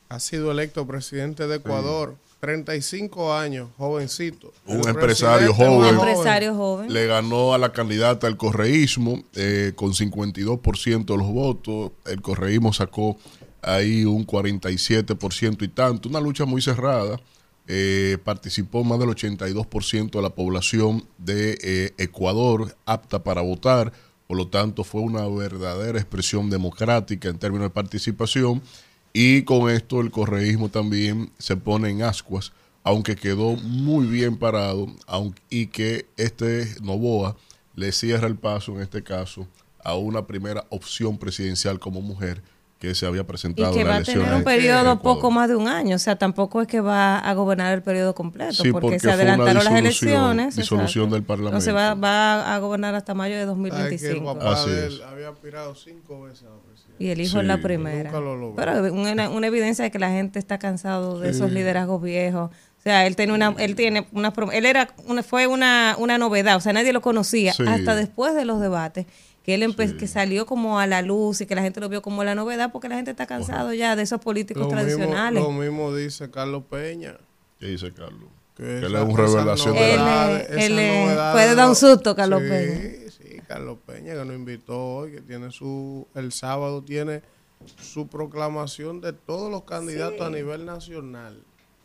[0.09, 4.53] ha sido electo presidente de Ecuador, 35 años, jovencito.
[4.67, 5.95] Un El empresario joven.
[5.95, 6.93] más Empresario joven.
[6.93, 11.93] Le ganó a la candidata del correísmo eh, con 52% de los votos.
[12.05, 13.17] El correísmo sacó
[13.63, 16.09] ahí un 47% y tanto.
[16.09, 17.21] Una lucha muy cerrada.
[17.69, 23.93] Eh, participó más del 82% de la población de eh, Ecuador apta para votar.
[24.27, 28.63] Por lo tanto, fue una verdadera expresión democrática en términos de participación.
[29.13, 34.87] Y con esto el correísmo también se pone en ascuas, aunque quedó muy bien parado,
[35.51, 37.37] y que este Novoa
[37.75, 39.47] le cierra el paso, en este caso,
[39.85, 42.43] a una primera opción presidencial como mujer
[42.83, 45.49] que se había Y presentado que en va la a tener un periodo poco más
[45.49, 45.95] de un año.
[45.95, 49.11] O sea, tampoco es que va a gobernar el periodo completo, Sí, porque, porque se
[49.13, 50.57] adelantaron las elecciones.
[50.57, 51.15] disolución exacto.
[51.15, 51.57] del Parlamento.
[51.59, 53.69] Entonces va, va a gobernar hasta mayo de ¿Sabe que
[54.09, 54.35] el 2025.
[54.35, 54.93] papá Así de es.
[54.95, 56.57] él había aspirado cinco veces a la?
[56.99, 58.11] Y el hijo Sí, es la y primera.
[58.11, 58.57] nunca lo logró.
[58.57, 62.51] Pero una, una evidencia de que la gente está cansado de esos liderazgos viejos.
[62.83, 66.19] O sea, él tiene una, él tiene una, prom- él era, una, fue una, una
[66.19, 66.57] novedad.
[66.57, 67.63] O sea, nadie lo conocía Sí.
[67.67, 69.07] hasta después de los debates
[69.45, 72.03] que él empe- que salió como a la luz y que la gente lo vio
[72.03, 75.43] como la novedad porque la gente está cansado ya de esos políticos Lo mismo, tradicionales.
[75.43, 77.17] lo mismo dice Carlos Peña.
[77.61, 78.29] ¿Qué dice Carlos?
[78.57, 80.41] Que Que él es un revelación de la...
[80.41, 83.11] él puede de dar un susto, Carlos sí, Peña.
[83.11, 87.23] Sí, Carlos Peña, que nos invitó hoy, que tiene su, el sábado tiene
[87.81, 91.41] su proclamación de todos los candidatos a nivel nacional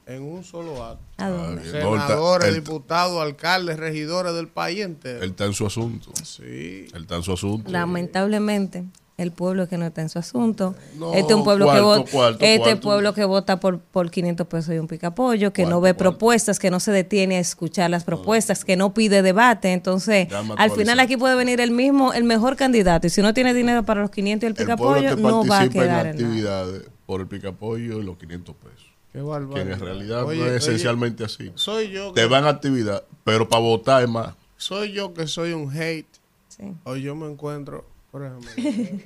[0.07, 1.03] en un solo acto.
[1.17, 1.61] ¿A dónde?
[1.63, 1.73] bien.
[1.83, 5.21] No, él está- Senadores, diputados, alcaldes, regidores del país entero.
[5.23, 6.11] Él está en su asunto.
[6.23, 6.87] sí.
[6.93, 7.69] Él está en su asunto.
[7.71, 8.85] Lamentablemente.
[9.17, 10.75] El pueblo que no está en su asunto.
[10.99, 12.11] No, este es un pueblo que cuarto, vota.
[12.11, 12.81] cuarto, este cuarto.
[12.81, 15.97] pueblo que vota por, por 500 pesos y un picapollo, que no ve cuarto.
[16.11, 19.73] propuestas, que no se detiene a escuchar las propuestas, que no pide debate.
[19.73, 23.07] Entonces, al final aquí puede venir el mismo, el mejor candidato.
[23.07, 25.61] Y si no tiene dinero para los 500 y el El picapollo, que no va
[25.61, 26.09] a en quedar en nada.
[26.11, 28.86] actividades por el picapollo y los 500 pesos.
[29.13, 31.51] Qué Que en realidad Oye, no es oye, esencialmente así.
[31.55, 34.35] Soy yo, Te van a actividad, pero para votar es más.
[34.57, 36.07] soy yo que soy un hate.
[36.49, 36.73] Sí.
[36.83, 38.49] Hoy yo me encuentro, por ejemplo,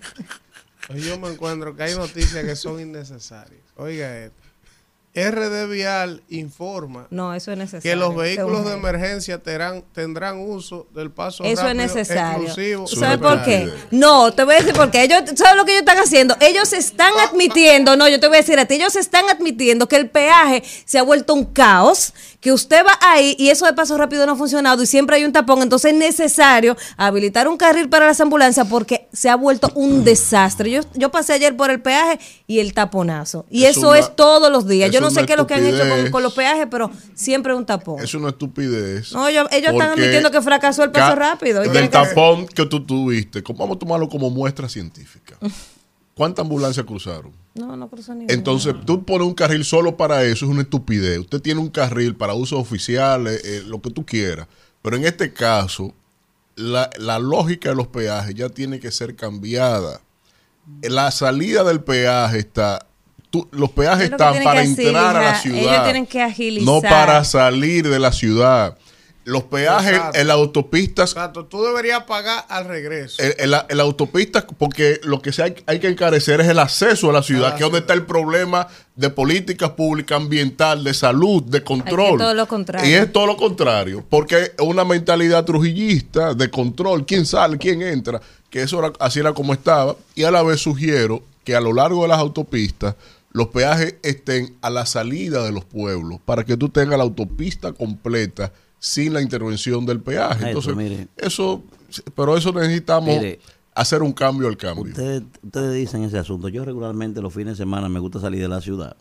[0.90, 3.62] hoy yo me encuentro que hay noticias que son innecesarias.
[3.76, 4.40] Oiga esto.
[5.13, 7.82] RD Vial informa No, eso es necesario.
[7.82, 12.43] que los es vehículos de emergencia terán- tendrán uso del paso Eso es rápido necesario.
[12.45, 12.88] exclusivo.
[12.88, 13.69] ¿Sabes es por qué?
[13.91, 15.04] No, te voy a decir por qué.
[15.04, 16.36] Ellos, ¿sabes lo que ellos están haciendo?
[16.39, 19.97] Ellos están admitiendo, no, yo te voy a decir a ti, ellos están admitiendo que
[19.97, 23.97] el peaje se ha vuelto un caos, que usted va ahí y eso de paso
[23.97, 27.88] rápido no ha funcionado y siempre hay un tapón, entonces es necesario habilitar un carril
[27.89, 30.71] para las ambulancias porque se ha vuelto un desastre.
[30.71, 33.45] Yo, yo pasé ayer por el peaje y el taponazo.
[33.50, 34.89] Y Es eso una- es todos los días.
[34.91, 37.65] Yo no sé qué es lo que han hecho con, los peajes, pero siempre un
[37.65, 38.02] tapón.
[38.02, 39.12] Es una estupidez.
[39.13, 42.65] No, ellos- ellos están admitiendo que fracasó el paso rápido y Del que- tapón que
[42.65, 45.38] tú tuviste, vamos a tomarlo como muestra científica.
[46.13, 47.32] ¿Cuántas ambulancias cruzaron?
[47.56, 48.34] No, no cruzó ni una.
[48.34, 51.19] Entonces, tú pones un carril solo para eso, es una estupidez.
[51.19, 54.47] Usted tiene un carril para usos oficiales, eh, lo que tú quieras.
[54.82, 55.93] Pero en este caso,
[56.56, 60.02] la, la lógica de los peajes ya tiene que ser cambiada.
[60.84, 62.86] La salida del peaje está...
[63.30, 65.60] tú- los peajes Es lo que están para entrar a la ciudad.
[65.60, 66.66] Ellos tienen que agilizar.
[66.66, 68.78] No para salir de la ciudad.
[69.32, 70.20] Los peajes Exacto.
[70.20, 73.24] en las autopistas Exacto, tú deberías pagar al regreso.
[73.24, 76.50] en, en la, en la autopista, porque lo que se hay, hay que encarecer es
[76.50, 80.17] el acceso a la ciudad, la que es donde está el problema de políticas públicas,
[80.17, 82.13] ambiental, de salud, de control.
[82.13, 82.89] Es todo lo contrario.
[82.89, 87.82] Y es todo lo contrario, porque es una mentalidad trujillista de control, quién sale, quién
[87.82, 89.96] entra, que eso era, así era como estaba.
[90.13, 92.96] Y a la vez sugiero que a lo largo de las autopistas
[93.32, 97.72] los peajes estén a la salida de los pueblos, para que tú tengas la autopista
[97.72, 98.52] completa
[98.84, 100.48] sin la intervención del peaje.
[100.50, 101.63] Entonces, eso,
[102.15, 103.39] pero eso necesitamos Mire.
[103.76, 104.86] hacer un cambio al cambio.
[104.86, 106.48] Ustedes, ustedes dicen ese asunto.
[106.48, 108.98] Yo regularmente los fines de semana me gusta salir de la ciudad.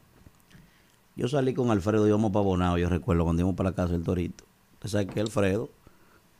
[1.16, 4.02] Yo salí con Alfredo, íbamos para Bonao, yo recuerdo cuando íbamos para la casa del
[4.02, 4.44] Torito.
[4.74, 5.70] Usted sabe que Alfredo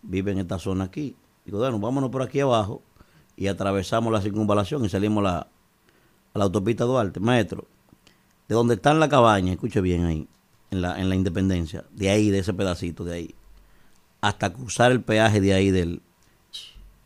[0.03, 1.17] vive en esta zona aquí.
[1.47, 2.83] Digo, bueno, vámonos por aquí abajo
[3.37, 7.65] y atravesamos la circunvalación y salimos a la, a la autopista Duarte, maestro.
[8.49, 10.29] De donde está la cabaña, escuche bien ahí,
[10.71, 13.35] en la, en la Independencia, de ahí, de ese pedacito de ahí,
[14.21, 16.03] hasta cruzar el peaje de ahí del,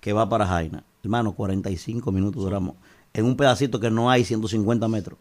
[0.00, 0.84] que va para Jaina.
[1.02, 2.76] Hermano, 45 minutos duramos.
[3.12, 5.18] En un pedacito que no hay 150 metros.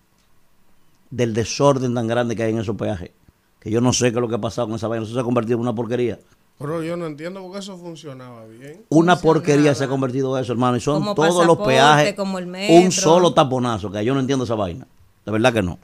[1.10, 3.12] Del desorden tan grande que hay en esos peajes.
[3.60, 5.06] Que yo no sé qué es lo que ha pasado con esa vaina.
[5.06, 6.20] Eso se ha convertido en una porquería.
[6.58, 8.84] Pero yo no entiendo por qué eso funcionaba bien.
[8.90, 10.78] Una porquería se ha convertido eso, hermano.
[10.78, 12.14] Y son Como todos los peajes.
[12.16, 13.92] como el un solo taponazo.
[13.92, 14.88] Que yo no entiendo esa vaina.
[15.26, 15.78] De verdad que no.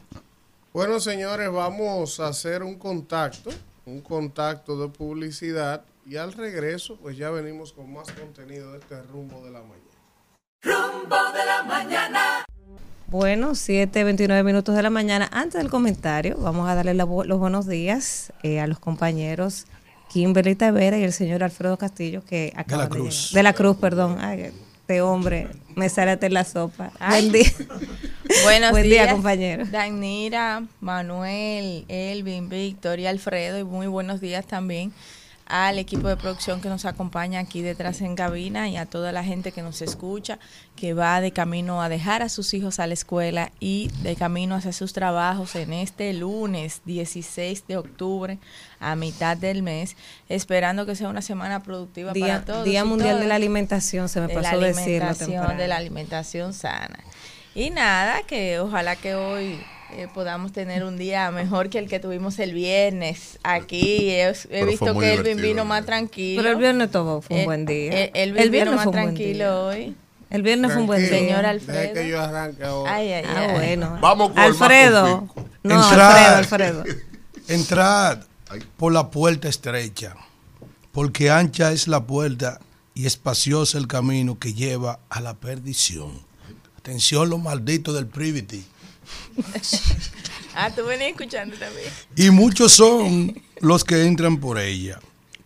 [0.71, 3.49] Bueno, señores, vamos a hacer un contacto,
[3.87, 9.01] un contacto de publicidad y al regreso, pues ya venimos con más contenido de este
[9.01, 9.89] rumbo de la mañana.
[10.61, 12.45] Rumbo de la mañana.
[13.07, 15.27] Bueno, 7.29 minutos de la mañana.
[15.31, 19.65] Antes del comentario, vamos a darle la los buenos días eh, a los compañeros
[20.09, 23.29] Kimberly Tavera y el señor Alfredo Castillo, que acaban de, Cruz.
[23.29, 23.33] llegar.
[23.33, 24.17] De la Cruz, perdón.
[24.19, 24.51] Ay,
[24.89, 26.91] este hombre me en la sopa.
[27.09, 27.45] Buen día.
[28.43, 29.65] Buenos Buen días, día, compañero.
[29.67, 33.59] Danira, Manuel, Elvin, Víctor y Alfredo.
[33.59, 34.91] Y muy buenos días también
[35.49, 39.23] al equipo de producción que nos acompaña aquí detrás en cabina y a toda la
[39.23, 40.37] gente que nos escucha,
[40.75, 44.55] que va de camino a dejar a sus hijos a la escuela y de camino
[44.55, 48.37] hacia sus trabajos en este lunes 16 de octubre
[48.79, 49.97] a mitad del mes,
[50.29, 52.65] esperando que sea una semana productiva Día, para todos.
[52.65, 56.99] Día Mundial de la Alimentación, se me de pasó la decirlo de la alimentación sana.
[57.55, 59.59] Y nada, que ojalá que hoy
[59.91, 64.09] eh, podamos tener un día mejor que el que tuvimos el viernes aquí.
[64.11, 65.85] He, he visto que Elvin vino el más viernes.
[65.85, 66.41] tranquilo.
[66.43, 67.91] Pero el viernes todo fue un Eh, buen día.
[67.93, 69.85] eh, Elvin vino más fue un buen tranquilo día.
[69.85, 69.95] hoy.
[70.29, 71.09] El viernes fue un buen día.
[71.09, 71.93] Señor deje Alfredo.
[71.95, 72.95] que yo arranque ahora.
[72.95, 73.53] Ay, ay, Ah, ay.
[73.55, 73.97] bueno.
[74.01, 75.27] Vamos con el más Alfredo.
[75.63, 76.35] No, Entrar.
[76.37, 76.83] Alfredo, Alfredo.
[77.47, 78.19] Entrad
[78.77, 80.15] por la puerta estrecha,
[80.91, 82.59] porque ancha es la puerta
[82.93, 86.11] y espacioso el camino que lleva a la perdición.
[86.77, 88.65] Atención los malditos del privity.
[90.55, 91.87] Ah, tú venías escuchando también.
[92.15, 94.99] Y muchos son los que entran por ella.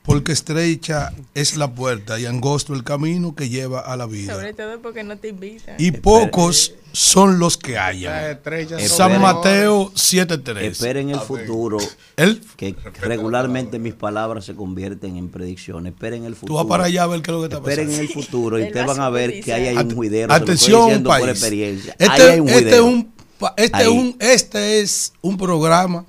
[0.04, 4.34] Porque estrecha es la puerta y angosto el camino que lleva a la vida.
[4.34, 5.76] Sobre todo porque no te invitan.
[5.78, 8.32] Y pocos son los que hallan.
[8.32, 8.90] Esperen.
[8.90, 9.22] San.
[9.22, 10.58] Mateo 7.3.
[10.64, 11.78] Esperen el futuro,
[12.18, 15.94] Él, que regularmente mis palabras se convierten en predicciones.
[15.94, 16.60] Esperen el tú futuro.
[16.60, 18.04] vas para allá a ver qué es lo que está Esperen pasando.
[18.04, 20.34] en el futuro y ustedes van a ver que ahí hay un juidero.
[20.34, 21.44] Atención, país.
[21.44, 23.14] Este, hay un este es un,
[23.58, 23.84] este, Ahí.
[23.84, 26.06] es un, este es un programa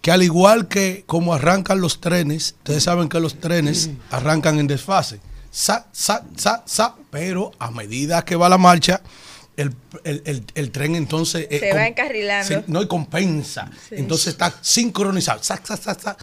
[0.00, 4.66] que al igual que como arrancan los trenes, ustedes saben que los trenes arrancan en
[4.66, 5.20] desfase.
[5.50, 9.00] Sa, sa, sa, sa, pero a medida que va la marcha,
[9.56, 11.48] el, el- el- el tren entonces...
[11.50, 12.46] eh, Se va encarrilando.
[12.46, 13.68] se- no, y compensa.
[13.90, 15.42] Entonces está sincronizado.
[15.42, 16.16] Sa, sa, sa, sa.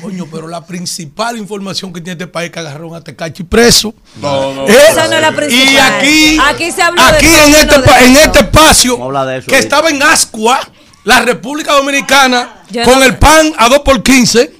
[0.00, 3.94] Coño, pero la principal información que tiene este país es que agarraron a Tecachi preso.
[4.20, 4.68] No, no.
[4.68, 5.72] Eh, Esa no es la principal.
[5.72, 9.58] Y aquí, Aquí se habló aquí en, este, de en este espacio de eso que
[9.58, 10.60] estaba en Ascua,
[11.04, 14.52] la República Dominicana, Yo con no- el pan a 2 por 15,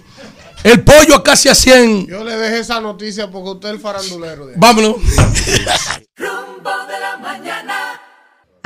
[0.62, 2.06] el pollo a casi a 100.
[2.06, 4.46] Yo le dejé esa noticia porque usted es el farandulero.
[4.46, 4.58] de ahí.
[4.60, 4.96] Vámonos.
[6.16, 8.00] Rumbo de la mañana.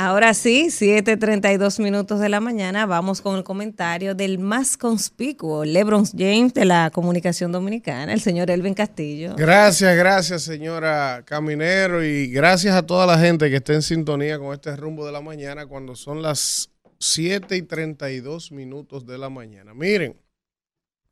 [0.01, 6.05] Ahora sí, 7:32 minutos de la mañana, vamos con el comentario del más conspicuo, LeBron
[6.17, 9.35] James de la comunicación dominicana, el señor Elvin Castillo.
[9.35, 14.53] Gracias, gracias, señora Caminero, y gracias a toda la gente que está en sintonía con
[14.53, 19.73] este rumbo de la mañana cuando son las 7 y 32 minutos de la mañana.
[19.73, 20.15] Miren,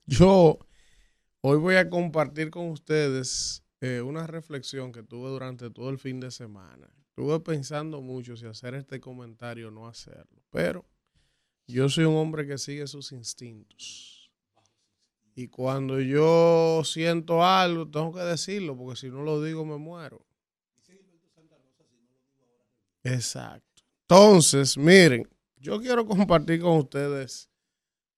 [0.06, 0.60] yo
[1.42, 6.22] hoy voy a compartir con ustedes eh, una reflexión que tuve durante todo el fin
[6.22, 6.88] de semana.
[7.18, 10.86] Estuve pensando mucho si hacer este comentario o no hacerlo, pero
[11.66, 14.32] yo soy un hombre que sigue sus instintos.
[15.34, 20.24] Y cuando yo siento algo, tengo que decirlo, porque si no lo digo me muero.
[23.02, 23.82] Exacto.
[24.04, 27.50] Entonces, miren, yo quiero compartir con ustedes,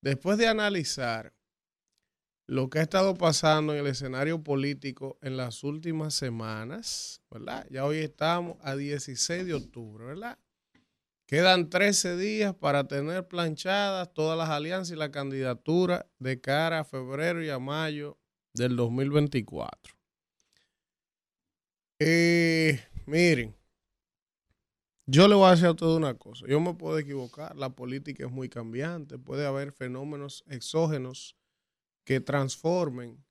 [0.02, 1.34] después de analizar
[2.50, 7.68] lo que ha estado pasando en el escenario político en las últimas semanas, ¿verdad?
[7.70, 10.40] Ya hoy estamos a 16 de octubre, ¿verdad?
[11.28, 16.86] Quedan 13 días para tener planchadas todas las alianzas y la candidatura de cara a
[16.86, 18.18] febrero y a mayo
[18.56, 19.94] del 2024.
[22.00, 23.56] Eh, miren,
[25.06, 26.48] yo le voy a decir a ustedes una cosa.
[26.48, 27.56] Yo me puedo equivocar.
[27.56, 29.20] La política es muy cambiante.
[29.20, 31.36] Puede haber fenómenos exógenos
[32.10, 33.24] que transformen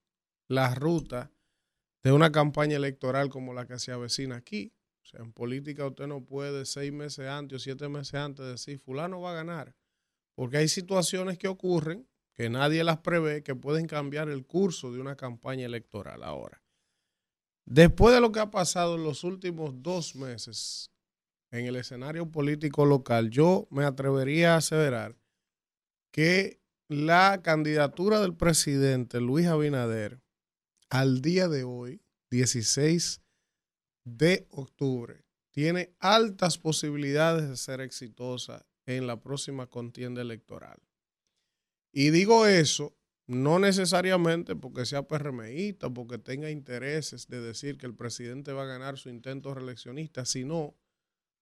[0.46, 1.32] la ruta
[2.04, 4.72] de una campaña electoral como la que se avecina aquí.
[5.02, 8.78] O sea, en política usted no puede seis meses antes o siete meses antes decir,
[8.78, 9.74] fulano va a ganar.
[10.36, 15.00] Porque hay situaciones que ocurren que nadie las prevé que pueden cambiar el curso de
[15.00, 16.62] una campaña electoral ahora.
[17.64, 20.92] Después de lo que ha pasado en los últimos dos meses
[21.50, 25.16] en el escenario político local, yo me atrevería a aseverar
[26.12, 30.22] que la candidatura del presidente Luis Abinader
[30.88, 33.20] al día de hoy, 16
[34.04, 40.80] de octubre, tiene altas posibilidades de ser exitosa en la próxima contienda electoral.
[41.92, 42.96] Y digo eso
[43.26, 48.66] no necesariamente porque sea PRMista, porque tenga intereses de decir que el presidente va a
[48.66, 50.74] ganar su intento reeleccionista, sino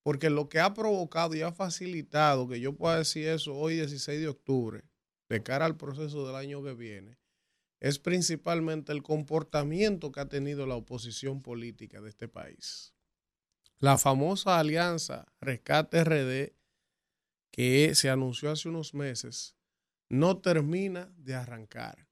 [0.02, 4.20] porque lo que ha provocado y ha facilitado que yo pueda decir eso hoy 16
[4.20, 4.82] de octubre,
[5.28, 7.18] de cara al proceso del año que viene,
[7.80, 12.94] es principalmente el comportamiento que ha tenido la oposición política de este país.
[13.78, 16.54] La famosa alianza Rescate RD,
[17.50, 19.54] que se anunció hace unos meses,
[20.08, 22.06] no termina de arrancar.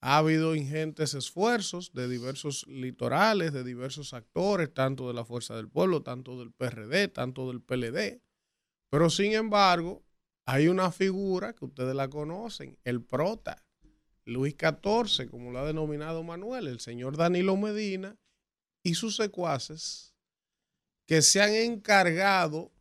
[0.00, 5.68] Ha habido ingentes esfuerzos de diversos litorales, de diversos actores, tanto de la Fuerza del
[5.68, 8.20] Pueblo, tanto del PRD, tanto del PLD.
[8.90, 10.04] Pero sin embargo,
[10.46, 13.64] hay una figura que ustedes la conocen, el prota,
[14.26, 18.16] Luis XIV, como lo ha denominado Manuel, el señor Danilo Medina
[18.82, 20.14] y sus secuaces,
[21.06, 22.72] que se han encargado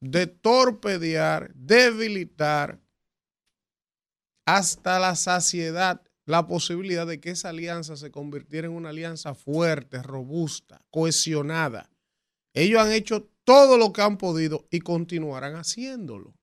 [0.00, 2.80] de torpedear, debilitar
[4.46, 10.02] hasta la saciedad la posibilidad de que esa alianza se convirtiera en una alianza fuerte,
[10.02, 11.88] robusta, cohesionada.
[12.52, 16.35] Ellos han hecho todo lo que han podido y continuarán haciéndolo.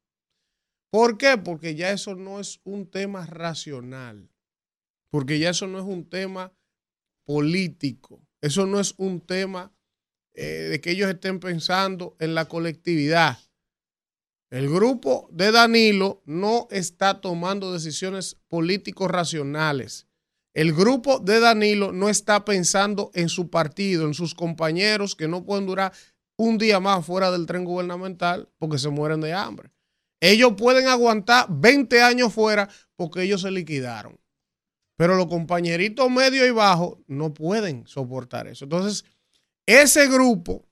[0.93, 1.39] ¿Por qué?
[1.39, 4.29] Porque ya eso no es un tema racional,
[5.09, 6.53] porque ya eso no es un tema
[7.25, 9.73] político, eso no es un tema
[10.35, 13.39] eh, de que ellos estén pensando en la colectividad.
[14.51, 20.05] El grupo de Danilo no está tomando decisiones políticos racionales.
[20.53, 25.43] El grupo de Danilo no está pensando en su partido, en sus compañeros que no
[25.43, 25.91] pueden durar
[26.37, 29.72] un día más fuera del tren gubernamental porque se mueren de hambre.
[30.25, 34.17] Ellos pueden aguantar 20 años fuera porque ellos se liquidaron.
[34.95, 38.63] Pero los compañeritos medio y bajo no pueden soportar eso.
[38.63, 39.03] Entonces,
[39.65, 40.65] ese grupo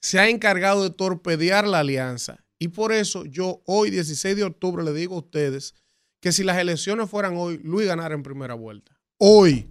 [0.00, 2.44] se ha encargado de torpedear la alianza.
[2.58, 5.76] Y por eso yo hoy, 16 de octubre, le digo a ustedes
[6.20, 9.00] que si las elecciones fueran hoy, Luis ganara en primera vuelta.
[9.16, 9.70] Hoy.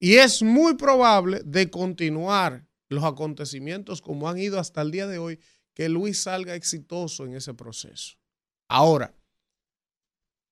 [0.00, 5.18] Y es muy probable de continuar los acontecimientos como han ido hasta el día de
[5.18, 5.40] hoy,
[5.76, 8.16] que Luis salga exitoso en ese proceso.
[8.66, 9.14] Ahora,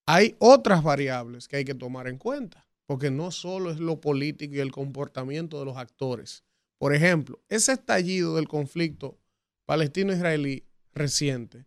[0.07, 4.55] hay otras variables que hay que tomar en cuenta, porque no solo es lo político
[4.55, 6.45] y el comportamiento de los actores.
[6.77, 9.19] Por ejemplo, ese estallido del conflicto
[9.65, 11.65] palestino-israelí reciente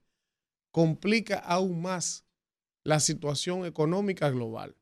[0.70, 2.26] complica aún más
[2.84, 4.78] la situación económica global,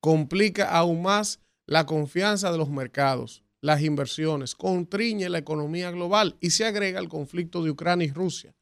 [0.00, 6.50] complica aún más la confianza de los mercados, las inversiones, contriñe la economía global y
[6.50, 8.54] se agrega el conflicto de Ucrania y Rusia.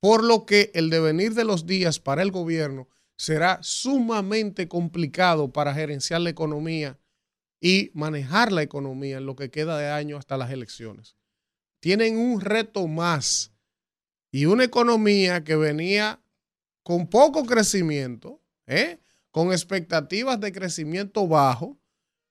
[0.00, 5.72] Por lo que el devenir de los días para el gobierno será sumamente complicado para
[5.72, 6.98] gerenciar la economía
[7.60, 11.16] y manejar la economía en lo que queda de año hasta las elecciones.
[11.78, 13.52] Tienen un reto más
[14.32, 16.20] y una economía que venía
[16.82, 18.98] con poco crecimiento, ¿eh?
[19.30, 21.79] con expectativas de crecimiento bajo,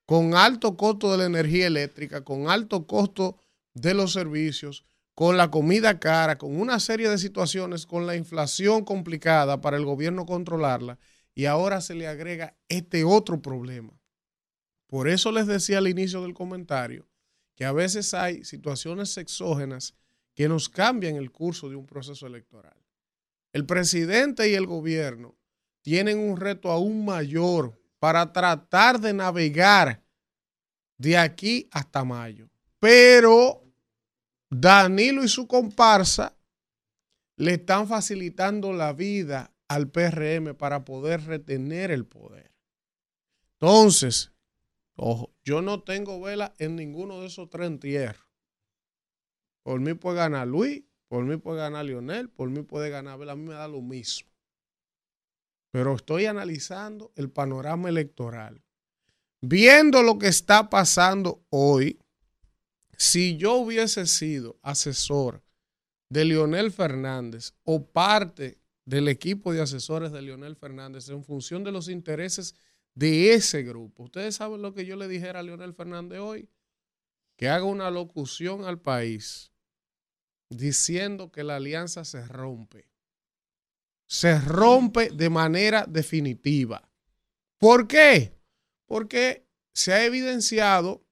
[0.10, 3.38] con alto costo de la energía eléctrica, con alto costo
[3.76, 4.84] de los servicios,
[5.14, 9.86] con la comida cara, con una serie de situaciones, con la inflación complicada para el
[9.86, 10.97] gobierno controlarla,
[11.36, 14.01] y ahora se le agrega este otro problema.
[14.88, 17.07] Por eso les decía al inicio del comentario
[17.53, 19.93] que a veces hay situaciones exógenas
[20.34, 22.82] que nos cambian el curso de un proceso electoral.
[23.53, 25.36] El presidente y el gobierno
[25.84, 30.02] tienen un reto aún mayor para tratar de navegar
[30.97, 32.50] de aquí hasta mayo.
[32.80, 33.64] Pero
[34.50, 36.36] Danilo y su comparsa
[37.36, 42.52] le están facilitando la vida al PRM para poder retener el poder.
[43.54, 44.32] Entonces,
[44.95, 48.28] ojo, yo no tengo vela en ninguno de esos tres entierros.
[49.64, 53.34] Por mí puede ganar Luis, por mí puede ganar Lionel, por mí puede ganar Vela,
[53.34, 54.28] a mí me da lo mismo.
[55.72, 58.61] Pero estoy analizando el panorama electoral.
[59.41, 61.99] Viendo lo que está pasando hoy,
[62.97, 65.41] si yo hubiese sido asesor
[66.09, 71.72] de Leonel Fernández o parte del equipo de asesores de Leonel Fernández en función de
[71.72, 72.55] los intereses
[72.95, 74.03] de ese grupo.
[74.03, 76.49] Ustedes saben lo que yo le dijera a Leonel Fernández hoy,
[77.38, 79.53] que haga una locución al país
[80.49, 82.88] diciendo que la alianza se rompe.
[84.10, 86.91] Se rompe de manera definitiva.
[87.60, 88.34] ¿Por qué?
[88.88, 91.05] Porque se ha evidenciado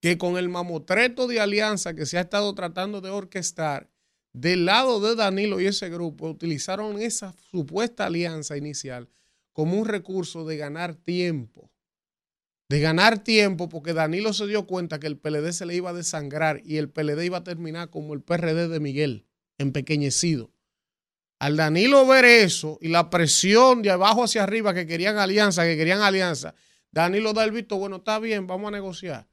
[0.00, 3.88] que con el mamotreto de alianza que se ha estado tratando de orquestar,
[4.32, 9.08] del lado de Danilo y ese grupo utilizaron esa supuesta alianza inicial
[9.52, 11.70] como un recurso de ganar tiempo.
[12.68, 15.94] De ganar tiempo porque Danilo se dio cuenta que el PLD se le iba a
[15.94, 20.50] desangrar y el PLD iba a terminar como el PRD de Miguel, empequeñecido.
[21.38, 25.76] Al Danilo ver eso y la presión de abajo hacia arriba que querían alianza, que
[25.76, 26.54] querían alianza,
[26.90, 29.28] Danilo da el visto, bueno, está bien, vamos a negociar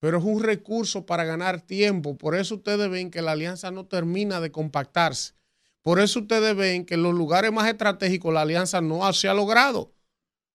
[0.00, 2.16] pero es un recurso para ganar tiempo.
[2.16, 5.34] Por eso ustedes ven que la alianza no termina de compactarse.
[5.82, 9.34] Por eso ustedes ven que en los lugares más estratégicos la alianza no se ha
[9.34, 9.92] logrado.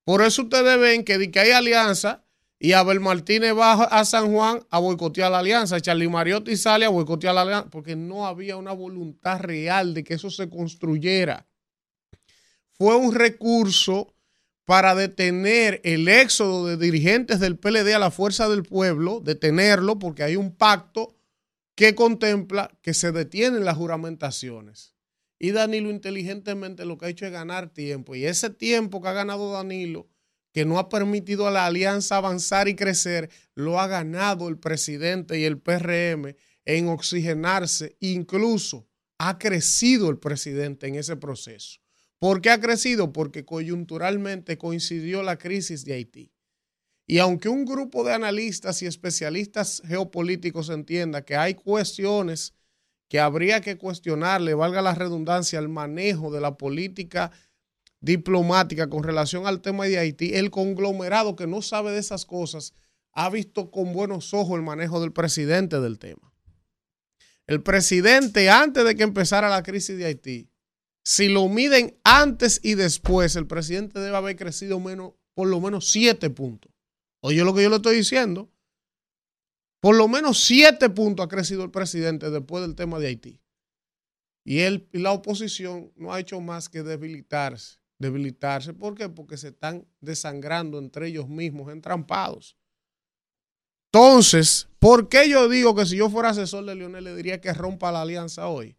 [0.06, 2.24] Por eso ustedes ven que, que hay alianza
[2.64, 6.89] y Abel Martínez va a San Juan a boicotear la alianza, Charlie Mariotti sale a
[6.89, 11.45] boicotear la alianza, porque no había una voluntad real de que eso se construyera.
[12.72, 14.16] Fue un recurso
[14.64, 20.24] para detener el éxodo de dirigentes del PLD a la fuerza del pueblo, detenerlo porque
[20.24, 21.18] hay un pacto
[21.76, 24.95] que contempla que se detienen las juramentaciones.
[25.38, 28.16] Y Danilo inteligentemente lo que ha hecho es ganar tiempo.
[28.16, 30.07] Y ese tiempo que ha ganado Danilo,
[30.54, 35.39] que no ha permitido a la alianza avanzar y crecer, lo ha ganado el presidente
[35.39, 36.36] y el PRM
[36.66, 37.97] en oxigenarse.
[37.99, 38.88] Incluso
[39.18, 41.80] ha crecido el presidente en ese proceso.
[42.20, 43.12] ¿Por qué ha crecido?
[43.12, 46.32] Porque coyunturalmente coincidió la crisis de Haití.
[47.06, 52.54] Y aunque un grupo de analistas y especialistas geopolíticos entienda que hay cuestiones
[53.10, 57.32] que habría que cuestionarle, valga la redundancia, el manejo de la política
[58.04, 62.74] diplomática con relación al tema de Haití, el conglomerado que no sabe de esas cosas
[63.14, 66.34] ha visto con buenos ojos el manejo del presidente del tema.
[67.47, 70.49] El presidente, antes de que empezara la crisis de Haití,
[71.06, 75.89] si lo miden antes y después, el presidente debe haber crecido menos, por lo menos
[75.89, 76.74] siete puntos.
[77.22, 78.51] Oye lo que yo le estoy diciendo.
[79.80, 83.39] Por lo menos siete puntos ha crecido el presidente después del tema de Haití.
[84.43, 88.74] Y él y la oposición no ha hecho más que debilitarse, debilitarse.
[88.74, 89.10] ¿Por qué?
[89.10, 92.56] Porque se están desangrando entre ellos mismos, entrampados.
[93.91, 97.54] Entonces, ¿por qué yo digo que si yo fuera asesor de Lionel le diría que
[97.54, 98.78] rompa la alianza hoy?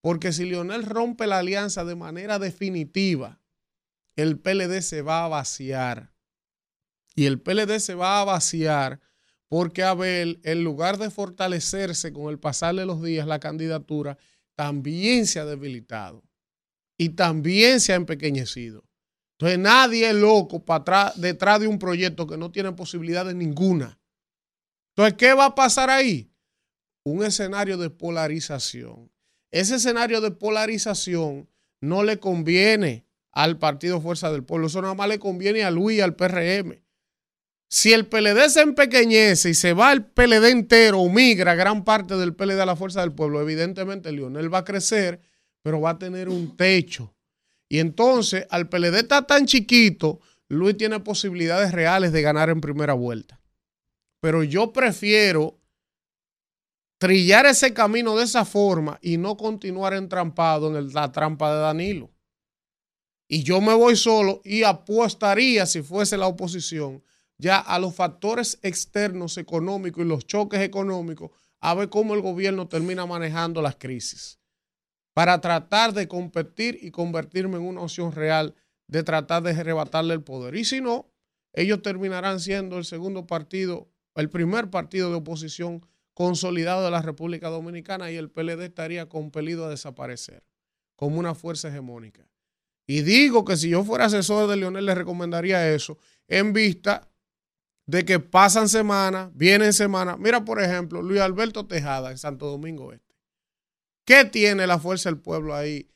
[0.00, 3.40] Porque si Lionel rompe la alianza de manera definitiva,
[4.16, 6.12] el PLD se va a vaciar.
[7.14, 9.00] Y el PLD se va a vaciar
[9.48, 14.18] porque Abel, en lugar de fortalecerse con el pasar de los días la candidatura,
[14.54, 16.25] también se ha debilitado
[16.98, 18.84] y también se ha empequeñecido.
[19.38, 24.00] Entonces nadie es loco para detrás de un proyecto que no tiene posibilidades ninguna.
[24.94, 26.32] Entonces, ¿qué va a pasar ahí?
[27.04, 29.12] Un escenario de polarización.
[29.50, 31.50] Ese escenario de polarización
[31.82, 35.98] no le conviene al Partido Fuerza del Pueblo, eso nada más le conviene a Luis
[35.98, 36.82] y al PRM.
[37.68, 42.16] Si el PLD se empequeñece y se va el PLD entero o migra gran parte
[42.16, 45.20] del PLD a la fuerza del pueblo, evidentemente Lionel va a crecer,
[45.66, 47.12] pero va a tener un techo.
[47.68, 52.92] Y entonces, al PLD está tan chiquito, Luis tiene posibilidades reales de ganar en primera
[52.92, 53.42] vuelta.
[54.20, 55.58] Pero yo prefiero
[56.98, 62.12] trillar ese camino de esa forma y no continuar entrampado en la trampa de Danilo.
[63.26, 67.02] Y yo me voy solo y apostaría, si fuese la oposición,
[67.38, 72.68] ya a los factores externos económicos y los choques económicos, a ver cómo el gobierno
[72.68, 74.38] termina manejando las crisis,
[75.16, 78.54] para tratar de competir y convertirme en una opción real
[78.86, 80.54] de tratar de arrebatarle el poder.
[80.56, 81.10] Y si no,
[81.54, 87.48] ellos terminarán siendo el segundo partido, el primer partido de oposición consolidado de la República
[87.48, 90.44] Dominicana y el PLD estaría compelido a desaparecer
[90.96, 92.28] como una fuerza hegemónica.
[92.86, 95.96] Y digo que si yo fuera asesor de Leonel le recomendaría eso
[96.28, 97.08] en vista
[97.86, 100.18] de que pasan semanas, vienen semanas.
[100.18, 103.05] Mira, por ejemplo, Luis Alberto Tejada en Santo Domingo Este.
[104.06, 105.90] ¿Qué tiene la fuerza del pueblo ahí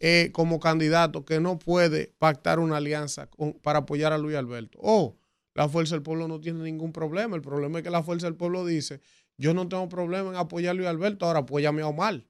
[0.00, 3.28] eh, como candidato que no puede pactar una alianza
[3.62, 4.78] para apoyar a Luis Alberto?
[4.80, 5.18] Oh,
[5.54, 7.36] la fuerza del pueblo no tiene ningún problema.
[7.36, 9.02] El problema es que la fuerza del pueblo dice,
[9.36, 12.24] yo no tengo problema en apoyar a Luis Alberto, ahora apóyame a Omar.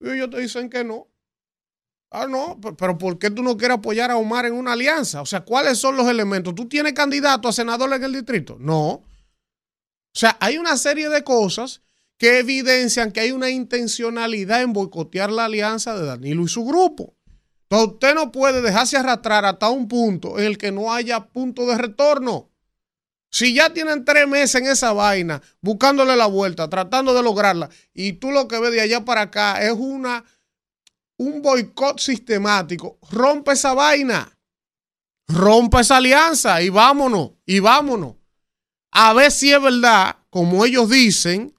[0.00, 1.06] Y ellos te dicen que no.
[2.10, 5.20] Ah, no, pero ¿por qué tú no quieres apoyar a Omar en una alianza?
[5.20, 6.54] O sea, ¿cuáles son los elementos?
[6.54, 8.56] ¿Tú tienes candidato a senador en el distrito?
[8.58, 8.88] No.
[8.88, 9.04] O
[10.14, 11.82] sea, hay una serie de cosas
[12.22, 17.16] que evidencian que hay una intencionalidad en boicotear la alianza de Danilo y su grupo.
[17.64, 21.66] Entonces usted no puede dejarse arrastrar hasta un punto en el que no haya punto
[21.66, 22.52] de retorno.
[23.28, 28.12] Si ya tienen tres meses en esa vaina, buscándole la vuelta, tratando de lograrla, y
[28.12, 30.24] tú lo que ves de allá para acá es una
[31.16, 34.38] un boicot sistemático, rompe esa vaina,
[35.26, 38.14] rompe esa alianza y vámonos, y vámonos.
[38.92, 41.52] A ver si es verdad, como ellos dicen,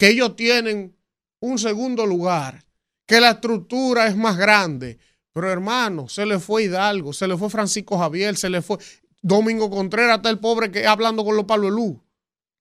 [0.00, 0.96] que ellos tienen
[1.40, 2.64] un segundo lugar,
[3.06, 4.98] que la estructura es más grande.
[5.34, 8.78] Pero hermano, se le fue Hidalgo, se le fue Francisco Javier, se le fue
[9.20, 11.98] Domingo Contreras, hasta el pobre que hablando con los palos luz,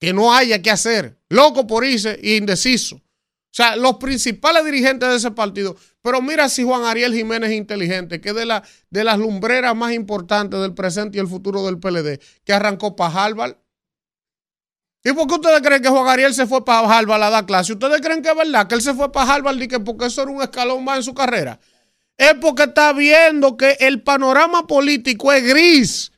[0.01, 2.97] que no haya que hacer, loco por irse e indeciso.
[2.97, 7.57] O sea, los principales dirigentes de ese partido pero mira si Juan Ariel Jiménez es
[7.57, 11.65] inteligente, que es de, la, de las lumbreras más importantes del presente y el futuro
[11.65, 13.57] del PLD, que arrancó para.
[15.03, 17.73] ¿Y por qué ustedes creen que Juan Ariel se fue para Harvard a dar clase?
[17.73, 20.23] ¿Ustedes creen que es verdad que él se fue para Harvard y que porque eso
[20.23, 21.59] era un escalón más en su carrera?
[22.17, 26.11] Es porque está viendo que el panorama político es gris,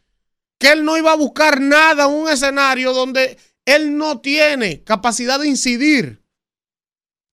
[0.57, 5.39] que él no iba a buscar nada en un escenario donde él no tiene capacidad
[5.39, 6.23] de incidir.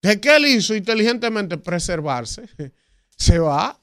[0.03, 1.57] ¿Qué él hizo inteligentemente?
[1.57, 2.49] Preservarse.
[3.17, 3.81] Se va,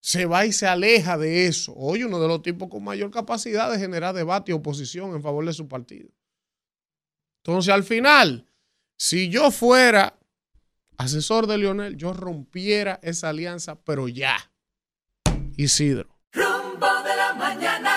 [0.00, 1.74] se va y se aleja de eso.
[1.74, 5.44] Hoy uno de los tipos con mayor capacidad de generar debate y oposición en favor
[5.44, 6.08] de su partido.
[7.48, 8.44] Entonces, al final,
[8.98, 10.18] si yo fuera
[10.98, 14.36] asesor de Lionel, yo rompiera esa alianza, pero ya.
[15.56, 16.10] Isidro.
[16.30, 17.90] Rumbo de la mañana.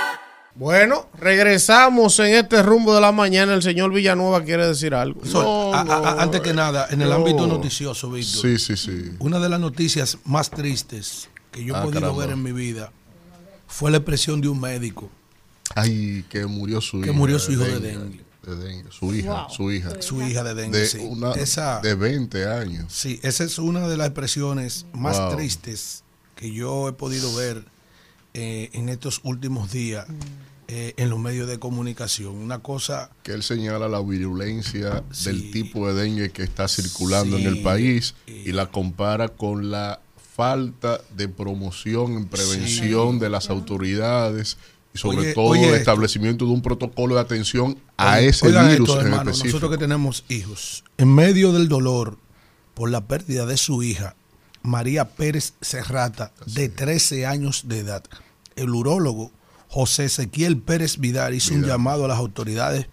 [0.55, 3.53] Bueno, regresamos en este rumbo de la mañana.
[3.53, 5.21] El señor Villanueva quiere decir algo.
[5.75, 8.41] antes que nada, en el ámbito noticioso, Víctor.
[8.41, 9.11] Sí, sí, sí.
[9.19, 12.93] Una de las noticias más tristes que yo he ah, podido ver en mi vida
[13.67, 15.09] fue la expresión de un médico.
[15.75, 17.05] Ay, que murió su hijo.
[17.05, 18.30] Que murió su hijo de dengue.
[18.43, 18.91] De dengue.
[18.91, 20.01] Su hija, su hija.
[20.01, 20.99] Su hija de dengue, sí.
[21.83, 22.91] de 20 años.
[22.91, 26.03] Sí, esa es una de las expresiones más tristes
[26.35, 27.63] que yo he podido ver
[28.33, 30.07] eh, en estos últimos días
[30.73, 32.33] eh, en los medios de comunicación.
[32.35, 33.11] Una cosa...
[33.23, 38.15] Que él señala la virulencia del tipo de dengue que está circulando en el país
[38.25, 39.99] y la compara con la
[40.33, 44.57] falta de promoción en prevención de las autoridades
[44.93, 49.11] y sobre todo el establecimiento de un protocolo de atención a ese virus en
[49.47, 52.17] Nosotros que tenemos hijos, en medio del dolor
[52.73, 54.15] por la pérdida de su hija,
[54.63, 58.03] María Pérez Serrata, de 13 años de edad,
[58.55, 59.31] el urólogo
[59.69, 62.87] José Ezequiel Pérez Vidal hizo un llamado a las autoridades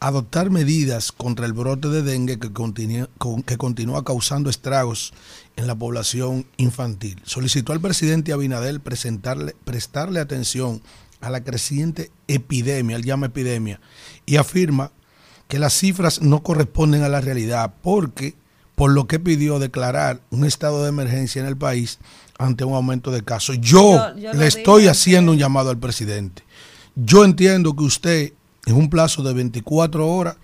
[0.00, 5.12] a adoptar medidas contra el brote de dengue que continúa, con- que continúa causando estragos
[5.56, 7.20] en la población infantil.
[7.24, 8.32] Solicitó al presidente
[8.80, 10.82] presentarle, prestarle atención
[11.26, 13.80] a la creciente epidemia, él llama epidemia,
[14.24, 14.92] y afirma
[15.48, 18.34] que las cifras no corresponden a la realidad porque
[18.74, 21.98] por lo que pidió declarar un estado de emergencia en el país
[22.38, 23.56] ante un aumento de casos.
[23.60, 26.42] Yo, Yo- yo lo le estoy haciendo un llamado al presidente.
[26.94, 28.32] Yo entiendo que usted
[28.66, 30.36] en un plazo de 24 horas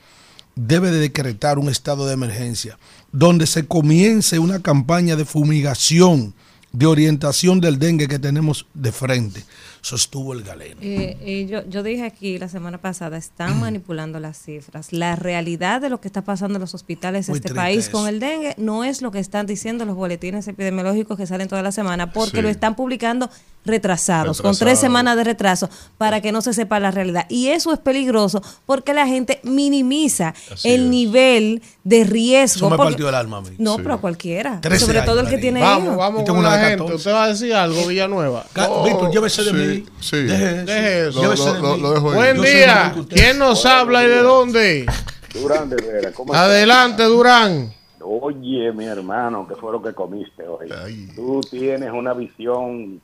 [0.54, 2.78] debe de decretar un estado de emergencia
[3.10, 6.34] donde se comience una campaña de fumigación,
[6.72, 9.44] de orientación del dengue que tenemos de frente,
[9.82, 10.76] sostuvo el galeno.
[10.80, 14.92] Eh, eh, yo, yo dije aquí la semana pasada, están manipulando las cifras.
[14.92, 17.92] La realidad de lo que está pasando en los hospitales de este país eso.
[17.92, 21.62] con el dengue no es lo que están diciendo los boletines epidemiológicos que salen toda
[21.62, 22.42] la semana, porque Sí.
[22.42, 23.28] lo están publicando
[23.64, 25.68] retrasados, con tres semanas de retraso,
[25.98, 27.26] para que no se sepa la realidad.
[27.28, 30.90] Y eso es peligroso porque la gente minimiza Así el es.
[30.90, 32.66] nivel de riesgo.
[32.66, 33.42] Eso me porque- partió el alma.
[33.58, 33.80] No, Sí.
[33.82, 34.60] pero a cualquiera.
[34.60, 35.96] 13 Sobre todo el que tiene Vamos, hijos.
[35.96, 36.70] vamos con la gente.
[36.78, 36.94] 14.
[36.96, 38.44] Usted va a decir algo, Villanueva.
[38.52, 39.71] Ca- Oh, Víctor, llévese de sí, mí.
[40.00, 40.16] Sí.
[40.22, 40.64] Deje eso.
[40.66, 41.20] Deje eso.
[41.22, 41.82] Llévese Lo- de lo- mí.
[41.82, 42.16] lo dejo ahí.
[42.16, 42.94] Buen día.
[43.08, 44.86] ¿Quién nos habla y de dónde?
[45.34, 46.46] Durán de Vera, ¿cómo estás?
[46.48, 47.72] Adelante, Durán.
[48.00, 50.68] Oye, mi hermano, ¿qué fue lo que comiste hoy?
[50.84, 51.08] Ay.
[51.14, 53.00] Tú tienes una visión.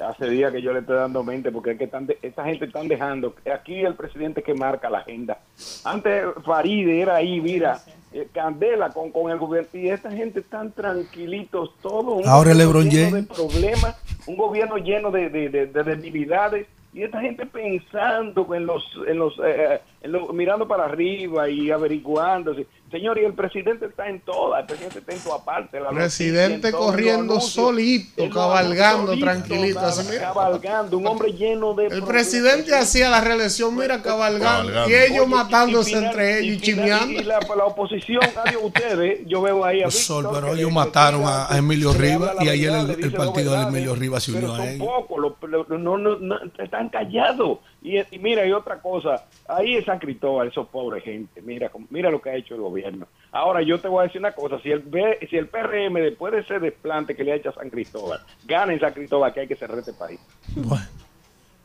[0.00, 2.64] Hace días que yo le estoy dando mente porque es que están de- esta gente
[2.64, 3.34] están dejando.
[3.54, 5.38] Aquí el presidente que marca la agenda.
[5.84, 7.80] Antes Faride era ahí, mira,
[8.12, 9.68] eh, Candela con, con el gobierno.
[9.72, 12.22] Y esta gente están tranquilitos todos.
[12.24, 13.28] un Ahora LeBron lleno James.
[13.28, 13.96] de problemas,
[14.26, 16.66] un gobierno lleno de, de, de- de debilidades.
[16.92, 21.70] Y esta gente pensando en los, en los, eh, en los- mirando para arriba y
[21.70, 22.54] averiguando.
[22.90, 25.78] Señor, y el presidente está en todas, el presidente está en toda parte.
[25.78, 30.22] la Presidente noticia, corriendo anuncios, solito, cabalgando, tranquilito, así, mira.
[30.22, 31.86] Cabalgando, un hombre lleno de...
[31.86, 34.72] El presidente hacía la reelección, mira, cabalgando.
[34.72, 34.90] Cabalgando.
[34.90, 37.20] Y ellos Oye, matándose y final- entre ellos y chimeando.
[37.20, 40.72] Y la, la oposición, adiós ustedes, yo veo ahí a Los Víctor, Sol, pero ellos
[40.72, 44.64] mataron a- Emilio Rivas y ayer el- partido de Emilio Rivas se pero unió a
[44.66, 44.86] son ellos.
[44.86, 45.36] pocos, lo-
[45.68, 47.58] lo- no, no, no, están callados.
[47.82, 52.10] Y, y mira, y otra cosa, ahí en San Cristóbal, esos pobres gente, mira, mira
[52.10, 53.06] lo que ha hecho el gobierno.
[53.32, 54.84] Ahora yo te voy a decir una cosa, si el,
[55.28, 58.72] si el PRM después de ese desplante que le ha hecho a San Cristóbal, gana
[58.74, 60.20] en San Cristóbal, que hay que cerrar este país.
[60.56, 60.84] Bueno,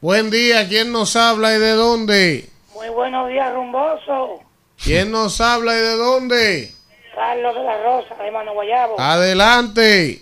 [0.02, 2.50] Buen día, ¿quién nos habla y de dónde?
[2.76, 4.40] Muy buenos días, rumboso.
[4.84, 6.72] ¿Quién nos habla y de dónde?
[7.16, 9.00] Carlos de la Rosa, hermano Guayabo.
[9.00, 10.20] Adelante.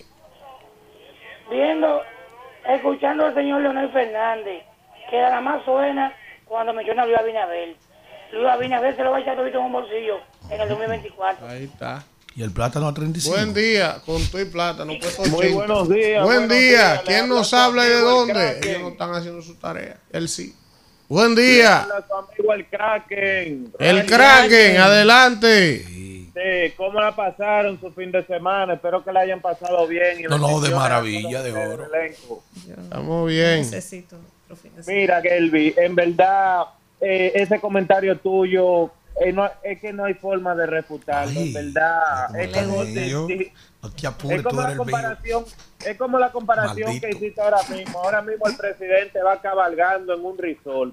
[1.49, 2.01] Viendo,
[2.69, 4.63] escuchando al señor Leonel Fernández,
[5.10, 6.14] que nada más suena
[6.45, 7.76] cuando menciona a Luis Abinader.
[8.32, 10.18] Luis Abinader se lo va a echar todito en un bolsillo
[10.49, 11.47] en el 2024.
[11.47, 12.04] Ahí está.
[12.36, 13.36] y el plátano a 35.
[13.36, 15.56] Buen día, con tu y plata, no puesto Muy 80.
[15.56, 18.34] buenos días, Buen buenos día, días, ¿quién nos habla y de dónde?
[18.34, 18.70] Kraken.
[18.70, 20.56] Ellos no están haciendo su tarea, él sí.
[21.08, 23.74] Buen día, amigo el Kraken.
[23.78, 25.86] el Kraken, adelante.
[26.34, 28.74] Sí, ¿cómo la pasaron su fin de semana?
[28.74, 30.20] Espero que la hayan pasado bien.
[30.20, 31.88] y No, no, de maravilla, de oro.
[32.66, 33.58] Estamos bien.
[33.60, 34.18] Necesito
[34.54, 35.01] otro fin de semana.
[35.01, 36.64] Mira, Gelby, en verdad,
[37.01, 41.54] eh, ese comentario tuyo, eh, no- es que no hay forma de refutarlo, Ay, en
[41.54, 42.28] verdad.
[42.30, 42.84] ¿cómo
[44.32, 45.45] Es como, es la comparación,
[45.86, 47.08] es como la comparación Maldito.
[47.08, 47.99] que hiciste ahora mismo.
[48.01, 50.38] Ahora mismo el presidente va cabalgando en un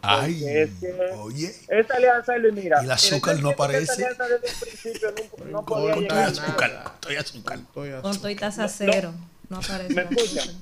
[0.02, 1.54] Ay, es que oye.
[1.68, 3.82] esta alianza, Luis, mira, Y el azúcar no aparece.
[3.82, 6.50] esta alianza desde el principio no, no podía importa llegar a Estoy nada.
[6.50, 7.58] azúcar, estoy azúcar.
[7.58, 7.90] Estoy.
[8.02, 9.12] Con todo y taza cero.
[9.48, 9.94] No aparece.
[9.94, 10.58] ¿Me la escuchan?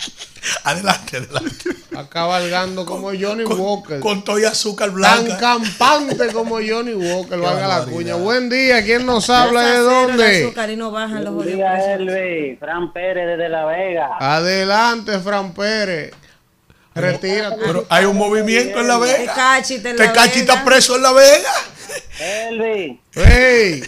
[0.69, 1.71] Adelante, adelante.
[1.71, 4.01] Está cabalgando como Johnny Walker.
[4.01, 5.39] Con todo y azúcar Tan blanca.
[5.39, 8.14] campante como Johnny Walker, valga la cuña.
[8.16, 10.45] Buen día, ¿quién nos habla de dónde?
[10.45, 12.01] azúcar y no bajan los Buen día, precios.
[12.01, 12.57] Elvi.
[12.57, 14.11] Fran Pérez desde La Vega.
[14.21, 16.12] Adelante, Fran Pérez.
[16.95, 17.57] Retírate.
[17.64, 19.35] Pero hay un movimiento en La Te Vega.
[19.35, 21.53] cachita en la Te cachita preso en La Vega.
[22.21, 23.83] Elvi, Hey,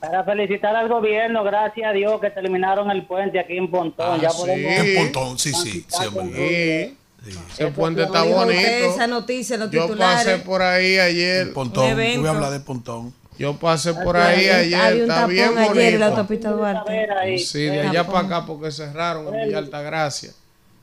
[0.00, 4.06] para felicitar al gobierno, gracias a Dios que terminaron el puente aquí en Pontón.
[4.14, 4.36] Ah, ya sí.
[4.38, 5.84] podemos En Pontón, sí, sí.
[5.88, 6.94] sí, hombre.
[7.24, 7.38] sí.
[7.54, 8.60] Ese puente está bonito.
[8.60, 10.24] Esa noticia los Yo titulares.
[10.24, 11.48] pasé por ahí ayer.
[11.48, 11.88] En Pontón.
[11.88, 13.12] Yo voy a hablar de Pontón.
[13.38, 14.94] Yo pasé por ahí Había ayer.
[14.94, 16.20] un Está tapón bien ayer en la bonito.
[16.20, 17.38] autopista Duarte.
[17.38, 20.30] Sí, de allá para acá porque cerraron en Villa Altagracia.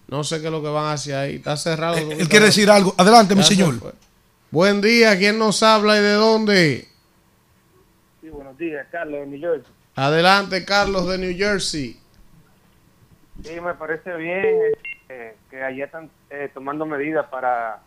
[0.07, 1.35] No sé qué es lo que van hacia ahí.
[1.35, 1.95] Está cerrado.
[1.97, 2.93] Él, él quiere decir algo.
[2.97, 3.93] Adelante, mi señor.
[4.51, 6.87] Buen día, ¿quién nos habla y de dónde?
[8.63, 9.65] Días, Carlos de New York.
[9.95, 11.97] Adelante, Carlos de New Jersey.
[13.43, 14.45] Sí, me parece bien
[15.09, 17.81] eh, que allá están eh, tomando medidas para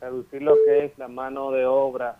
[0.00, 2.16] reducir lo que es la mano de obra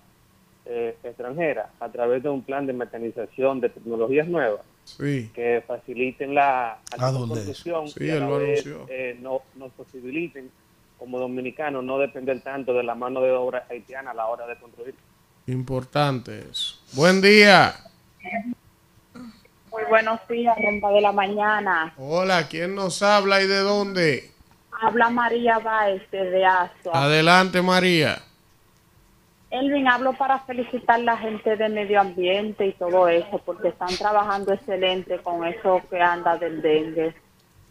[0.67, 5.31] eh, extranjera a través de un plan de mecanización de tecnologías nuevas Sí.
[5.35, 10.51] que faciliten la ¿A dónde construcción Sí, y a la vez, eh, no, nos posibiliten
[10.99, 14.57] como dominicanos, no depender tanto de la mano de obra haitiana a la hora de
[14.57, 14.95] construir.
[15.47, 16.79] Importante eso.
[16.93, 17.73] Buen día.
[19.71, 21.95] Muy buenos días, Ronda de la Mañana.
[21.97, 24.31] Hola, ¿quién nos habla y de dónde?
[24.83, 27.05] Habla María Baez desde Asua.
[27.05, 28.19] Adelante, María.
[29.51, 33.95] Elvin, hablo para felicitar a la gente de medio ambiente y todo eso, porque están
[33.97, 37.15] trabajando excelente con eso que anda del dengue.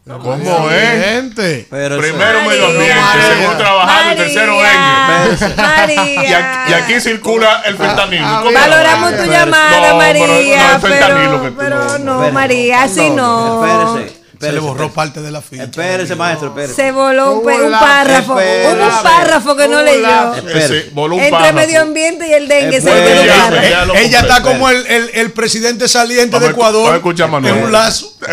[0.07, 1.05] ¿Cómo es?
[1.05, 1.67] Gente.
[1.69, 3.27] Pero Primero medio ambiente, María.
[3.27, 5.55] segundo trabajando, y tercero dengue.
[5.55, 6.23] María.
[6.29, 8.25] Y aquí, y aquí circula el fentanilo.
[8.25, 9.17] Ah, ¿Cómo Valoramos no?
[9.17, 12.31] tu llamada, No, María, pero no es fentanilo que pero, tú pero no- no, Espérese.
[12.33, 13.65] María, así no.
[13.65, 14.18] Espérese.
[14.39, 14.95] Se le espérese, borró espérese.
[14.95, 15.63] parte de la ficha.
[15.63, 16.73] Espérese, maestro, espérese.
[16.75, 18.73] Se voló un, un párrafo, espérese.
[18.77, 20.01] hubo un párrafo que no leyó.
[20.01, 23.25] la- Ese, voló un Entre medio ambiente y el dengue se Espérese.
[23.69, 26.95] ya lo Ella está como el, el, el presidente saliente Vamos de a Ecuador.
[26.95, 27.57] escuchar Manuel.
[27.57, 28.13] En un lazo.
[28.21, 28.29] Es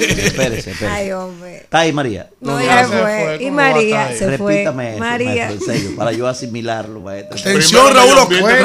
[0.00, 0.74] Espérese, espérese.
[0.88, 1.56] Ay, hombre.
[1.58, 2.30] Está ahí, María.
[2.40, 3.36] No, ya ya se fue.
[3.40, 4.52] Y ¿cómo va a María se fue.
[4.54, 5.28] Repítame eso, María.
[5.46, 7.38] maestro, en serio, para yo asimilarlo, maestro.
[7.38, 8.64] Atención, Raúl Raúl buen de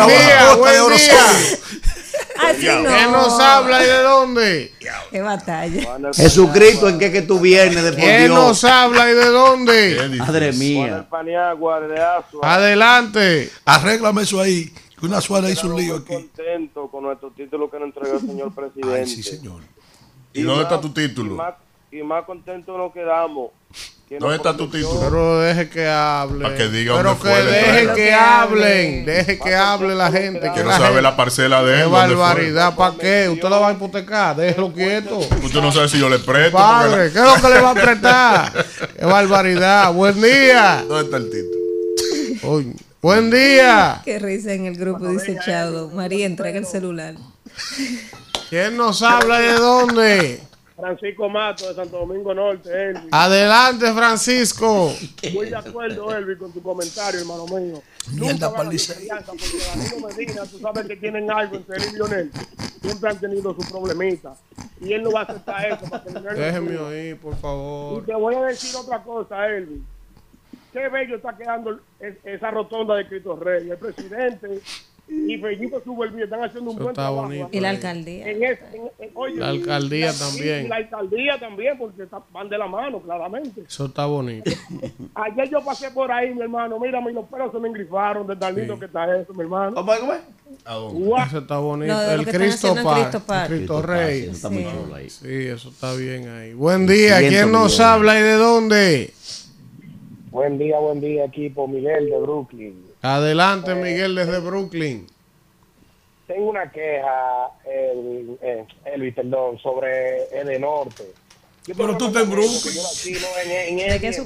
[0.81, 1.21] Oro día.
[1.21, 1.57] Solo.
[2.39, 2.89] Así no.
[2.89, 4.73] ¿Quién nos habla y de dónde?
[5.11, 5.97] Qué batalla.
[6.13, 8.35] Jesucristo, ¿en qué que tú vienes de por ¿Quién Dios?
[8.35, 10.15] nos habla y de dónde?
[10.17, 11.07] Madre mía.
[12.41, 13.51] Adelante.
[13.65, 14.73] Arréglame eso ahí.
[14.99, 16.13] Que una suara hizo un lío aquí.
[16.13, 18.99] muy contentos con nuestro título que nos entregó el señor presidente.
[19.01, 19.61] Ay, sí, señor.
[20.33, 21.35] ¿Y dónde está tu Y título?
[21.35, 21.53] más,
[21.93, 23.51] y más contentos nos quedamos.
[24.09, 24.99] que ¿Dónde está tu título?
[25.01, 26.41] Pero deje que hablen.
[26.41, 29.05] Para que diga Pero dónde que deje que Que hablen.
[29.05, 30.51] Deje que hable la gente.
[30.53, 31.89] Que no la sabe la parcela de Qué él.
[31.89, 32.15] ¿dónde fue?
[32.15, 32.75] barbaridad.
[32.75, 33.29] ¿Para qué?
[33.29, 34.35] ¿Usted la va a hipotecar?
[34.35, 35.19] Déjelo quieto.
[35.19, 36.57] Usted no sabe si yo le presto.
[36.57, 38.65] Padre, ¿qué es lo que le va a prestar?
[38.99, 39.93] Qué barbaridad.
[39.93, 40.83] Buen día.
[40.87, 42.53] ¿Dónde está el título?
[42.53, 44.01] Oye, Buen día.
[44.05, 45.89] Qué risa en el grupo, dice Chaudo.
[45.89, 47.15] María, entrega el celular.
[48.49, 50.39] ¿Quién nos habla y de dónde?
[50.75, 53.07] Francisco Mato de Santo Domingo Norte, Elvi.
[53.11, 54.91] Adelante, Francisco.
[55.33, 57.81] Muy de acuerdo, Elvi, con tu comentario, hermano mío.
[58.11, 58.95] Mierda Nunca va a pa'l haber Licey.
[59.07, 62.31] confianza, porque Danilo Medina, tú sabes que tienen algo entre él y Lionel.
[62.81, 64.35] Siempre han tenido su problemita.
[64.81, 65.89] Y él no va a aceptar eso.
[65.89, 68.05] Para que Lionel no Déjeme oír, por Y favor.
[68.05, 69.83] te voy a decir otra cosa, Elvi.
[70.73, 73.69] Qué bello está quedando es- esa rotonda de Cristo Rey.
[73.69, 74.59] El presidente
[75.27, 77.23] y Fellito Subervía están haciendo un Eso buen trabajo.
[77.27, 77.49] bonito.
[77.51, 78.29] Y la alcaldía.
[78.29, 80.65] En es- en- en- oye, La alcaldía y también.
[80.65, 83.61] Y la alcaldía también, porque está- van de la mano, claramente.
[83.67, 84.51] Eso está bonito.
[85.15, 86.79] Ayer yo pasé por ahí, mi hermano.
[86.79, 89.75] Mírame, y los pelos se me engrifaron de tan lindo que está eso, mi hermano.
[89.75, 90.21] ¿Cómo es.
[91.27, 91.93] Eso está bonito.
[91.93, 93.01] No, el Cristo haciendo en Par.
[93.09, 93.51] Cristo Par.
[93.51, 94.25] el Cristo Rey.
[94.27, 94.69] Paz, Está muy Sí.
[94.69, 95.09] chulo ahí.
[95.09, 96.53] Sí, eso está bien ahí.
[96.53, 97.19] Buen día.
[97.19, 97.79] ¿Quién nos millones.
[97.79, 99.13] habla y de dónde?
[100.31, 101.67] Buen día, buen día, equipo.
[101.67, 102.83] Miguel de Brooklyn.
[103.03, 105.07] Adelante, Miguel, desde Brooklyn.
[106.25, 111.03] Tengo una queja, el, eh, Elvis, perdón, sobre el norte.
[111.67, 112.77] Yo Pero tú estás en Brooklyn.
[113.43, 113.77] en-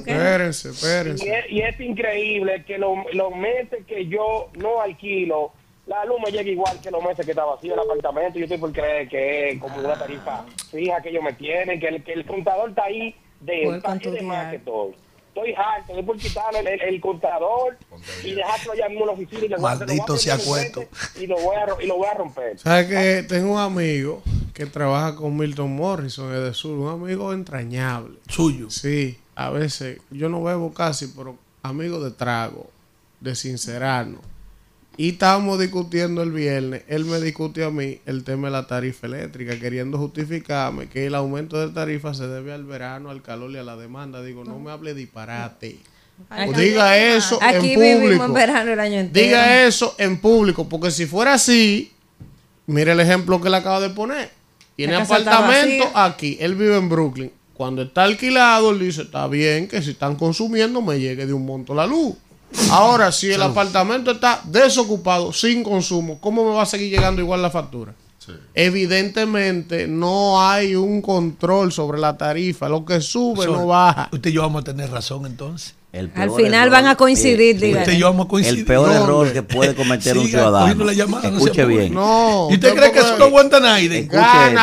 [0.04, 0.12] ¿De?
[0.12, 1.38] Espérense, Y espérense.
[1.38, 5.52] es, y es increíble que lo- los meses que yo no alquilo,
[5.86, 8.38] la luz me llega igual que los meses que está vacío el apartamento.
[8.38, 11.88] Yo estoy por creer que es como una tarifa fija que ellos me tienen, que
[11.88, 14.92] el, que el contador está ahí de, está de más que todo.
[15.38, 17.78] Estoy harto, estoy por quitarle el, el, el contador
[18.24, 19.44] y dejarlo allá en la oficina.
[19.44, 20.88] Y le voy a Maldito sea frente
[21.20, 22.58] Y lo voy a, y lo voy a romper.
[22.58, 24.22] ¿Sabes que Tengo un amigo
[24.52, 28.18] que trabaja con Milton Morrison de Sur, un amigo entrañable.
[28.28, 28.68] Suyo.
[28.70, 32.68] Sí, a veces yo no bebo casi, pero amigo de trago,
[33.20, 34.20] de sincerarnos.
[34.98, 39.06] Y estábamos discutiendo el viernes, él me discute a mí el tema de la tarifa
[39.06, 43.58] eléctrica, queriendo justificarme que el aumento de tarifa se debe al verano, al calor y
[43.58, 44.20] a la demanda.
[44.24, 45.78] Digo, no me hable disparate.
[46.48, 48.24] O diga eso Aquí en vivimos público.
[48.24, 49.24] en verano el año entero.
[49.24, 51.92] Diga eso en público, porque si fuera así,
[52.66, 54.32] mire el ejemplo que le acabo de poner.
[54.74, 57.30] Tiene apartamento aquí, él vive en Brooklyn.
[57.54, 61.46] Cuando está alquilado, él dice, está bien que si están consumiendo me llegue de un
[61.46, 62.16] monto la luz.
[62.70, 67.42] Ahora, si el apartamento está desocupado, sin consumo, ¿cómo me va a seguir llegando igual
[67.42, 67.94] la factura?
[68.18, 68.32] Sí.
[68.54, 72.68] Evidentemente no hay un control sobre la tarifa.
[72.68, 74.08] Lo que sube Eso- no baja.
[74.12, 75.74] Usted y yo vamos a tener razón entonces.
[75.98, 77.74] El Al peor final error- van a coincidir, eh.
[77.78, 78.58] Usted y yo vamos a coincidir.
[78.60, 79.02] El peor ¿Dónde?
[79.02, 80.60] error que puede cometer un Siga ciudadano.
[80.60, 81.76] cogiendo la llamada, no Escuche apure.
[81.78, 81.94] bien.
[81.94, 82.48] No.
[82.50, 84.08] ¿Y usted cree que eso no aguanta nadie?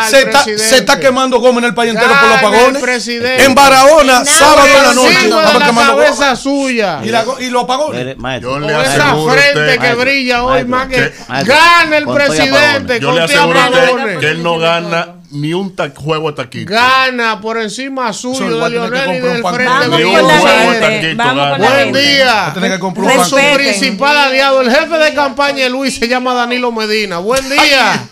[0.10, 2.82] Se está, se está quemando goma en el país entero por los apagones.
[2.82, 3.44] presidente.
[3.44, 6.36] En Barahona, Nada sábado en la noche, la cabeza goma.
[6.36, 7.02] suya.
[7.04, 8.16] Y, la y los apagones.
[8.42, 12.06] Yo le esa frente usted- que Maestro, brilla hoy maestro, más que maestro, gana el
[12.06, 13.00] presidente.
[13.02, 16.38] Yo le con aseguro a usted que él no gana ni un ta- juego de
[16.38, 16.72] taquito.
[16.74, 19.88] Gana por encima suyo de Lionel y del frente.
[19.98, 21.58] Ni un juego de taquito gana.
[21.58, 22.54] Buen día.
[22.80, 27.18] Con su principal aliado, el jefe de campaña de Luis se llama Danilo Medina.
[27.20, 28.08] Buen día.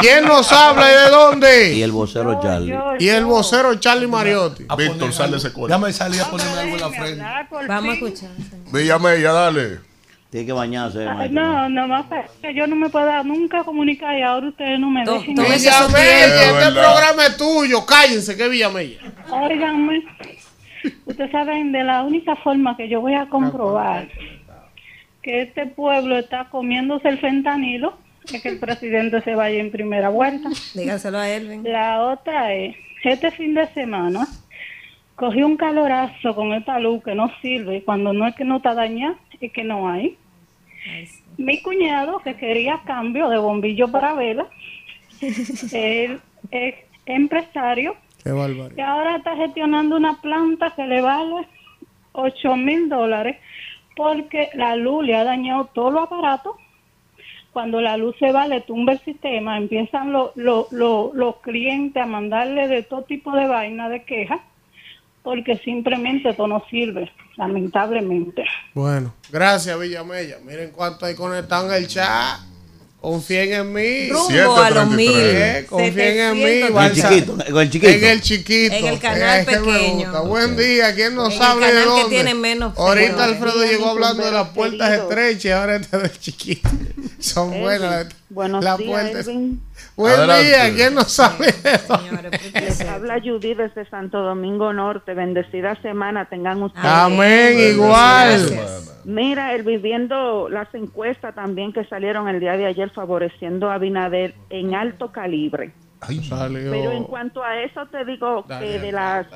[0.00, 1.74] ¿Quién nos habla y de dónde?
[1.74, 2.74] Y el vocero Charlie.
[2.98, 4.64] Y el vocero Charlie Mariotti.
[4.76, 5.68] Víctor, sal de ese cuerpo.
[5.68, 7.24] Déjame salir a ponerme algo en la frente.
[7.68, 8.30] Vamos a escuchar.
[8.72, 9.91] Villamella, dale.
[10.32, 11.06] Tiene que bañarse.
[11.06, 11.28] Ay.
[11.28, 12.06] No, no más
[12.40, 15.34] que yo no me pueda nunca comunicar y ahora ustedes no me dejen.
[15.34, 16.72] Villamella, Es este verdad.
[16.72, 17.84] programa es tuyo.
[17.84, 18.98] Cállense, que Villamella.
[19.30, 20.02] Óiganme,
[21.04, 24.08] ustedes saben de la única forma que yo voy a comprobar
[25.20, 27.98] que este pueblo está comiéndose el fentanilo
[28.32, 30.48] es que el presidente se vaya en primera vuelta.
[30.74, 31.62] Dígaselo a Elvin.
[31.64, 32.74] La otra es,
[33.04, 34.26] este fin de semana
[35.14, 38.72] cogí un calorazo con esta luz que no sirve cuando no es que no está
[38.74, 40.16] dañada y que no hay.
[41.38, 44.46] Mi cuñado que quería cambio de bombillo para vela,
[45.72, 46.20] él
[46.50, 46.74] es
[47.06, 48.30] empresario Qué
[48.76, 51.46] y ahora está gestionando una planta que le vale
[52.12, 53.36] 8 mil dólares
[53.96, 56.56] porque la luz le ha dañado todos los aparatos.
[57.52, 62.02] Cuando la luz se va, le tumba el sistema, empiezan los los- los- los clientes
[62.02, 64.40] a mandarle de todo tipo de vaina, de quejas,
[65.22, 68.44] porque simplemente esto no sirve, lamentablemente.
[68.74, 70.38] Bueno, gracias Villamella.
[70.44, 72.40] Miren cuánto hay conectado en el chat.
[73.00, 74.08] Confíen en mí.
[74.10, 75.10] Rumbo a los mil.
[75.12, 76.40] Eh, confíen en mí.
[76.40, 76.60] 700.
[76.60, 77.92] Con el Balsa- chiquito, con el chiquito.
[77.92, 78.74] En el chiquito.
[78.76, 80.24] En el canal Es que me pequeño.
[80.26, 80.94] Buen día.
[80.94, 82.08] ¿Quién nos En el y de canal que dónde?
[82.16, 83.24] tiene menos Ahorita.
[83.24, 86.68] Alfredo llegó hablando de las puertas estrechas y ahora está del chiquito.
[87.18, 88.06] Son buenas.
[88.32, 89.26] Buenos las días.
[89.96, 90.44] Buen Adelante.
[90.44, 90.74] día.
[90.74, 90.94] ¿Quién
[92.54, 95.14] Les se- habla Judy desde Santo Domingo Norte.
[95.14, 96.84] Bendecida semana tengan ustedes.
[96.86, 97.58] Amén.
[97.74, 98.46] Igual.
[98.48, 99.00] Gracias.
[99.04, 104.34] Mira, el viviendo las encuestas también que salieron el día de ayer favoreciendo a Abinader
[104.48, 105.72] en alto calibre.
[106.28, 106.70] Salió.
[106.70, 109.26] Pero en cuanto a eso te digo Dale, que de las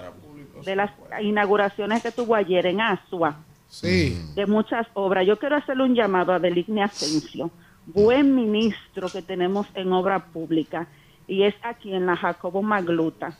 [0.64, 0.90] de las
[1.20, 3.36] inauguraciones que tuvo ayer en Asua,
[3.68, 4.18] Sí.
[4.34, 7.50] de muchas obras, yo quiero hacerle un llamado a Deligne Asensio,
[7.86, 10.86] buen ministro que tenemos en obra pública,
[11.26, 13.36] y es aquí en la Jacobo Magluta.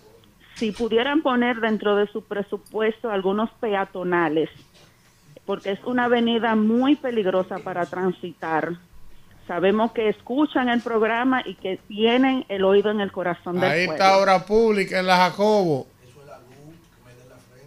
[0.55, 4.49] Si pudieran poner dentro de su presupuesto algunos peatonales,
[5.45, 8.73] porque es una avenida muy peligrosa para transitar.
[9.47, 13.87] Sabemos que escuchan el programa y que tienen el oído en el corazón del Ahí
[13.87, 14.05] pueblo.
[14.05, 15.87] está obra pública en la Jacobo.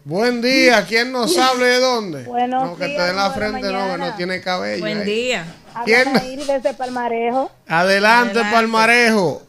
[0.03, 2.23] Buen día, ¿quién nos habla de dónde?
[2.23, 4.79] Buenos no, que días, te den la frente, no, que no tiene cabello.
[4.79, 5.05] Buen ahí.
[5.05, 5.45] día.
[5.85, 6.13] ¿Quién?
[6.47, 7.51] Desde Palmarejo.
[7.67, 8.55] Adelante, Adelante.
[8.55, 9.41] Palmarejo.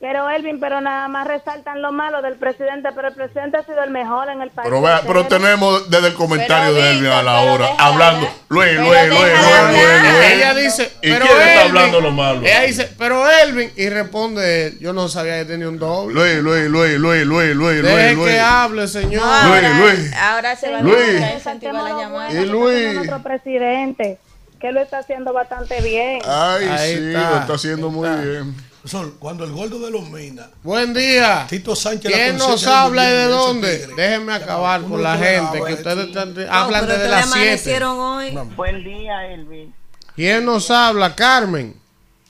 [0.00, 3.84] Pero Elvin, pero nada más resaltan lo malo del presidente, pero el presidente ha sido
[3.84, 4.64] el mejor en el país.
[4.68, 8.28] Pero, vea, pero tenemos desde el comentario Pero, de Elvin a la hora, hablando.
[8.48, 10.02] Luis, Luis, Luis, Luis, Luis.
[10.02, 10.24] Luis.
[10.32, 12.40] Ella dice, ¿Y pero quién está hablando lo malo?
[12.42, 16.14] Ella dice, pero Elvin, y responde yo no sabía que tenía un doble.
[16.14, 18.32] Luis, Luis, Luis, Luis, Luis, Luis, Deje Luis, Luis.
[18.34, 19.22] que hable, señor.
[19.22, 20.12] Luis, Ahora, Luis.
[20.14, 20.96] ahora se va a Luis.
[20.98, 22.32] necesitar incentivar la llamada.
[22.32, 22.94] Y Luis.
[22.94, 24.18] nuestro presidente,
[24.62, 26.20] que lo está haciendo bastante bien.
[26.24, 27.30] Ay, Ahí sí, está.
[27.30, 28.54] lo está haciendo muy bien.
[28.84, 31.46] Sol, cuando el gordo de los Minas, Buen día.
[31.48, 33.76] Tito Sánchez la ¿Quién nos habla y de dónde?
[33.78, 33.94] tigre.
[33.96, 37.38] Déjenme acabar con la gente, que ustedes están- No, hablan desde ustedes las 7.
[37.44, 38.30] amanecieron hoy.
[38.56, 39.74] Buen día, Elvin.
[40.16, 41.14] ¿Quién nos habla?
[41.14, 41.74] Carmen,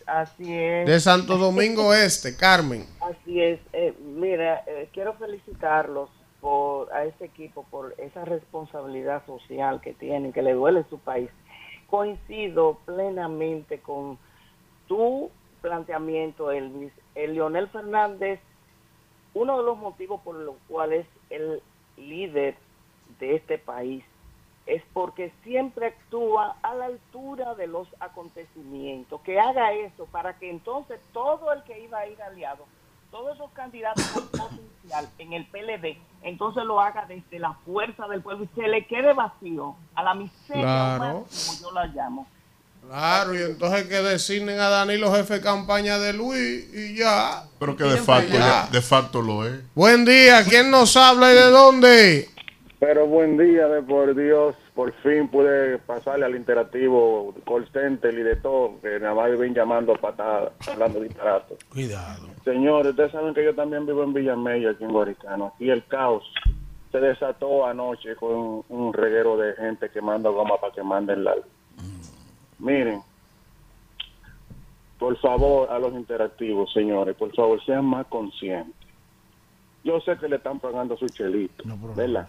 [0.07, 0.87] Así es.
[0.87, 2.37] de Santo Domingo Este.
[2.37, 2.87] Carmen.
[3.01, 3.59] Así es.
[3.73, 6.11] Eh, mira, eh, quiero felicitarlos
[6.41, 11.31] por a este equipo por esa responsabilidad social que tienen, que le duele su país.
[11.93, 14.17] Coincido plenamente con
[14.89, 15.31] tu
[15.61, 16.91] planteamiento, Elvis.
[17.15, 18.41] El Leonel Fernández,
[19.35, 21.61] uno de los motivos por los cuales el
[21.99, 22.57] líder
[23.21, 24.03] de este país
[24.65, 29.21] es porque siempre actúa a la altura de los acontecimientos.
[29.21, 32.65] Que haga eso para que entonces todo el que iba a ir aliado,
[33.13, 38.45] todos esos candidatos potencial en el PLD, entonces lo haga desde la fuerza del pueblo
[38.45, 41.05] y se le quede vacío a la miseria Claro.
[41.05, 41.13] humana,
[41.47, 42.27] como yo la llamo.
[42.89, 47.45] Claro, y entonces que designen a Danilo jefe de campaña de Luis y ya.
[47.61, 49.63] Pero que de facto, ya- de facto lo es.
[49.75, 52.29] Buen día, ¿quién nos habla y de dónde?
[52.81, 58.23] Pero buen día, de por Dios, por fin pude pasarle al interactivo call center y
[58.23, 61.57] de todo, que nada más ven llamando a patadas, hablando de disparato.
[61.71, 62.29] Cuidado.
[62.45, 65.53] Señores, ustedes saben que yo también vivo en Villamella, aquí en Guaricano.
[65.55, 66.25] Aquí el caos
[66.91, 71.45] se desató anoche con un, reguero de gente quemando goma para que manden la luz.
[72.59, 73.03] Miren,
[74.99, 78.75] por favor, a los interactivos, señores, por favor, sean más conscientes.
[79.85, 81.65] Yo sé que le están pagando su chelito,
[81.97, 82.29] ¿verdad?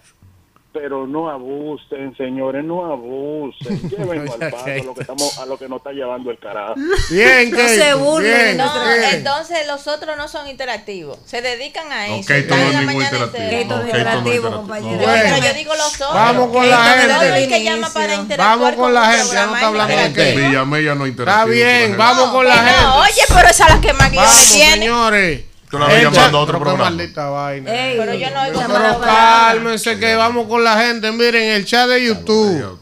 [0.73, 3.79] Pero no abusen, señores, no abusen.
[3.89, 6.73] Llévenlo al paso a lo que, estamos, a lo que nos está llevando el carajo.
[7.11, 8.33] Bien, No se burlen.
[8.45, 9.03] bien, No, bien.
[9.13, 11.19] entonces los otros no son interactivos.
[11.25, 12.33] Se dedican a eso.
[12.33, 13.75] No en es la ningún mañana interactivo.
[13.75, 14.51] No, interactivo.
[14.51, 15.03] compañero.
[15.03, 15.37] Bueno.
[15.37, 16.13] yo digo los otros.
[16.13, 17.13] Vamos con la gente.
[17.13, 20.35] todo el que llama para interactuar Vamos con la gente, ya no está hablando de.
[20.35, 21.47] Villamella no Está interactivo.
[21.53, 23.11] bien, vamos con la No, gente.
[23.11, 24.73] oye, pero esa es la que más tiene.
[24.73, 25.41] señores.
[25.73, 26.83] Tú la ves llamando a otro programa.
[26.83, 27.71] maldita vaina.
[27.71, 28.99] Pero yo no oigo Pero nada.
[29.01, 31.11] cálmense que vamos con la gente.
[31.11, 32.79] Miren, el chat de YouTube.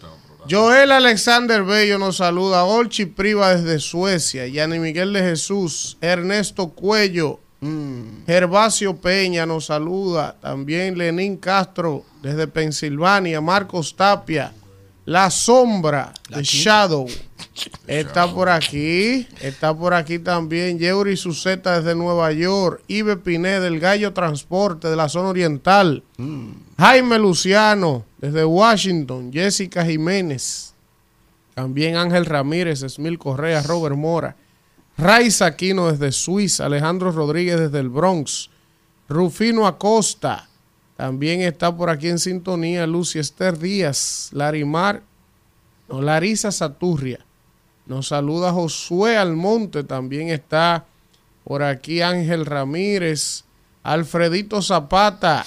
[0.49, 2.65] Joel Alexander Bello nos saluda.
[2.65, 4.45] Olchi Priva desde Suecia.
[4.45, 5.97] Yani Miguel de Jesús.
[6.01, 7.39] Ernesto Cuello.
[8.27, 10.35] Gervasio Peña nos saluda.
[10.41, 13.39] También Lenín Castro desde Pensilvania.
[13.39, 14.51] Marcos Tapia.
[15.05, 17.07] La Sombra de Shadow.
[17.87, 19.27] Está por aquí.
[19.41, 22.83] Está por aquí también Yeuri Suceta desde Nueva York.
[22.87, 26.03] Ibe Piné del Gallo Transporte de la zona oriental.
[26.77, 29.31] Jaime Luciano desde Washington.
[29.33, 30.73] Jessica Jiménez.
[31.53, 34.35] También Ángel Ramírez, Esmil Correa, Robert Mora.
[34.97, 36.65] Raiza Aquino desde Suiza.
[36.65, 38.49] Alejandro Rodríguez desde el Bronx.
[39.09, 40.47] Rufino Acosta.
[41.01, 44.29] También está por aquí en sintonía Lucy Esther Díaz.
[44.33, 45.01] Larimar.
[45.89, 47.25] No, Larisa Saturria.
[47.87, 49.83] Nos saluda Josué Almonte.
[49.83, 50.85] También está
[51.43, 53.45] por aquí Ángel Ramírez.
[53.81, 55.43] Alfredito Zapata.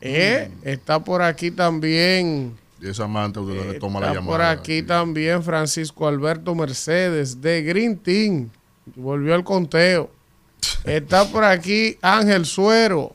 [0.00, 2.58] Eh, Está por aquí también.
[2.82, 4.32] Y esa amante usted le toma la Está llamada.
[4.38, 8.50] por aquí también Francisco Alberto Mercedes de Green Team.
[8.96, 10.10] Volvió el conteo.
[10.84, 13.14] Está por aquí Ángel Suero,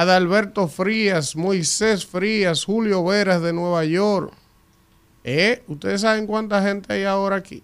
[0.00, 4.32] Adalberto Frías, Moisés Frías, Julio Veras de Nueva York.
[5.22, 5.62] ¿Eh?
[5.68, 7.62] ¿Ustedes saben cuánta gente hay ahora aquí?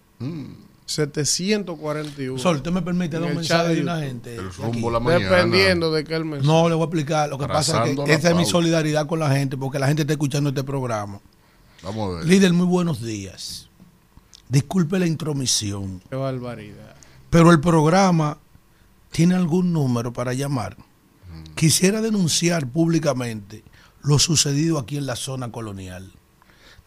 [0.86, 2.38] 741.
[2.38, 4.36] Sol, ¿usted me permite dar un mensaje de de una gente?
[4.36, 4.62] El aquí?
[4.62, 5.24] rumbo la mañana.
[5.36, 6.46] Dependiendo de qué el mensaje.
[6.46, 7.28] No, le voy a explicar.
[7.28, 9.86] Lo que pasa es que la esta es mi solidaridad con la gente, porque la
[9.86, 11.20] gente está escuchando este programa.
[11.82, 12.26] Vamos a ver.
[12.26, 13.68] Líder, muy buenos días.
[14.48, 16.96] Disculpe la intromisión, Qué barbaridad.
[17.30, 18.38] pero el programa
[19.12, 20.76] tiene algún número para llamar.
[21.60, 23.62] Quisiera denunciar públicamente
[24.02, 26.10] lo sucedido aquí en la zona colonial.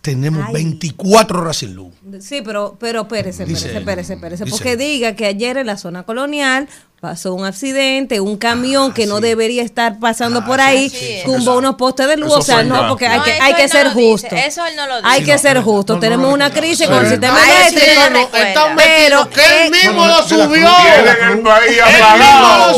[0.02, 0.54] Tenemos Ay.
[0.54, 1.94] 24 horas sin luz.
[2.20, 4.46] Sí, pero, pero espérese, espérese, espérese, espérese.
[4.48, 6.68] Porque diga que ayer en la zona colonial
[7.04, 10.90] pasó un accidente, un camión que no debería estar pasando por ahí,
[11.26, 12.32] tumbó unos postes de luz.
[12.32, 14.36] O sea, no, porque hay No, que, hay que no ser dice, justo.
[14.38, 15.10] Eso él no lo dice.
[15.10, 16.00] Hay que ser justo.
[16.00, 18.30] Tenemos una crisis con el sistema eléctrico.
[18.32, 20.70] Pero metidos, que él mismo No, lo subió.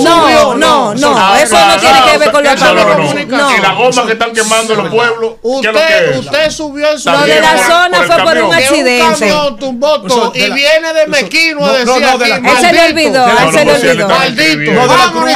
[0.01, 3.51] No, no, no, Ah, eso no tiene que ver con los Eso no.
[3.55, 5.33] Y la goma que están quemando en los pueblos.
[5.61, 8.25] ¿qué es lo que Usted, usted subió en su Lo de la zona fue por
[8.25, 9.19] un que un accidente.
[9.19, 13.53] camión tumbó y viene de Mequino no, a no, decir Él se le olvidó, él
[13.53, 14.14] se le olvidó.
[14.17, 14.73] Maldito.
[14.73, 15.31] No, de la cruz.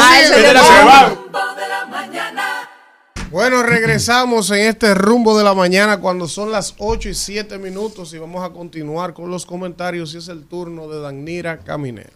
[3.31, 8.11] Bueno, regresamos en este rumbo de la mañana cuando son las 8 y 7 minutos
[8.15, 12.09] y vamos a continuar con los comentarios y es el turno de Danira Caminero.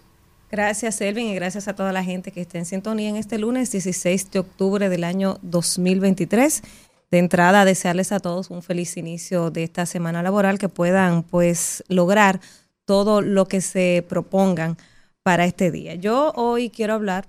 [0.50, 3.72] Gracias, Elvin, y gracias a toda la gente que está en sintonía en este lunes
[3.72, 6.64] 16 de octubre del año 2023.
[7.12, 11.84] De entrada, desearles a todos un feliz inicio de esta semana laboral, que puedan pues
[11.90, 12.40] lograr
[12.86, 14.78] todo lo que se propongan
[15.24, 15.96] para este día.
[15.96, 17.28] Yo hoy quiero hablar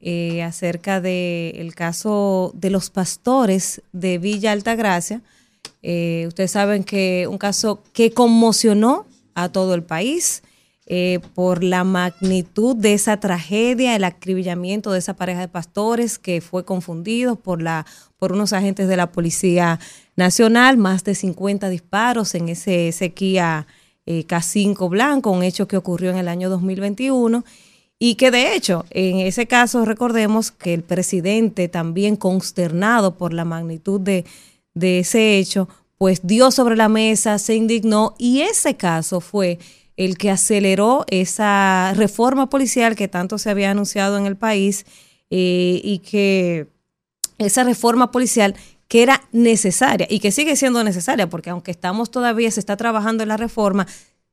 [0.00, 5.22] eh, acerca del caso de los pastores de Villa Altagracia.
[5.82, 10.42] Eh, ustedes saben que un caso que conmocionó a todo el país
[10.88, 16.40] eh, por la magnitud de esa tragedia, el acribillamiento de esa pareja de pastores que
[16.40, 17.84] fue confundido por, la,
[18.18, 19.80] por unos agentes de la Policía
[20.14, 23.66] Nacional, más de 50 disparos en ese, Kia
[24.06, 27.44] eh, K5 blanco, un hecho que ocurrió en el año 2021
[27.98, 33.44] y que de hecho, en ese caso, recordemos que el presidente, también consternado por la
[33.44, 34.24] magnitud de,
[34.74, 39.58] de ese hecho, pues dio sobre la mesa, se indignó y ese caso fue
[39.96, 44.84] el que aceleró esa reforma policial que tanto se había anunciado en el país
[45.30, 46.68] eh, y que
[47.38, 48.54] esa reforma policial
[48.88, 53.22] que era necesaria y que sigue siendo necesaria, porque aunque estamos todavía, se está trabajando
[53.22, 53.86] en la reforma,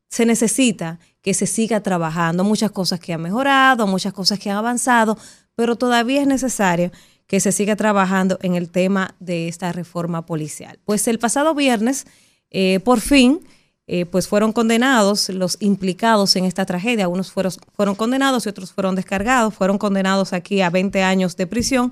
[0.09, 2.43] se necesita que se siga trabajando.
[2.43, 5.17] Muchas cosas que han mejorado, muchas cosas que han avanzado,
[5.55, 6.91] pero todavía es necesario
[7.25, 10.79] que se siga trabajando en el tema de esta reforma policial.
[10.85, 12.05] Pues el pasado viernes,
[12.51, 13.39] eh, por fin,
[13.87, 17.07] eh, pues fueron condenados los implicados en esta tragedia.
[17.07, 19.53] Unos fueron, fueron condenados y otros fueron descargados.
[19.53, 21.91] Fueron condenados aquí a 20 años de prisión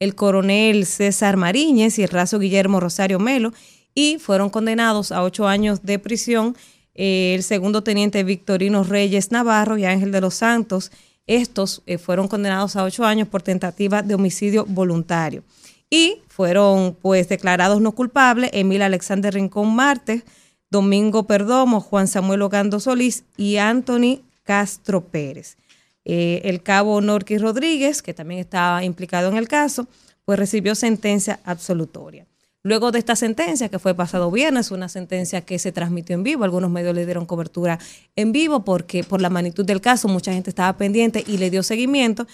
[0.00, 3.52] el coronel César Mariñez y el raso Guillermo Rosario Melo
[3.94, 6.56] y fueron condenados a ocho años de prisión
[6.94, 10.90] eh, el segundo teniente Victorino Reyes Navarro y Ángel de los Santos.
[11.26, 15.44] Estos eh, fueron condenados a ocho años por tentativa de homicidio voluntario.
[15.92, 20.22] y fueron pues declarados no culpables Emil Alexander Rincón Martes,
[20.70, 25.56] Domingo Perdomo, Juan Samuel Ogando Solís y Anthony Castro Pérez.
[26.12, 29.86] Eh, el cabo Norqui Rodríguez, que también estaba implicado en el caso,
[30.24, 32.26] pues recibió sentencia absolutoria.
[32.64, 36.42] Luego de esta sentencia, que fue pasado viernes, una sentencia que se transmitió en vivo,
[36.42, 37.78] algunos medios le dieron cobertura
[38.16, 41.62] en vivo porque por la magnitud del caso mucha gente estaba pendiente y le dio
[41.62, 42.26] seguimiento,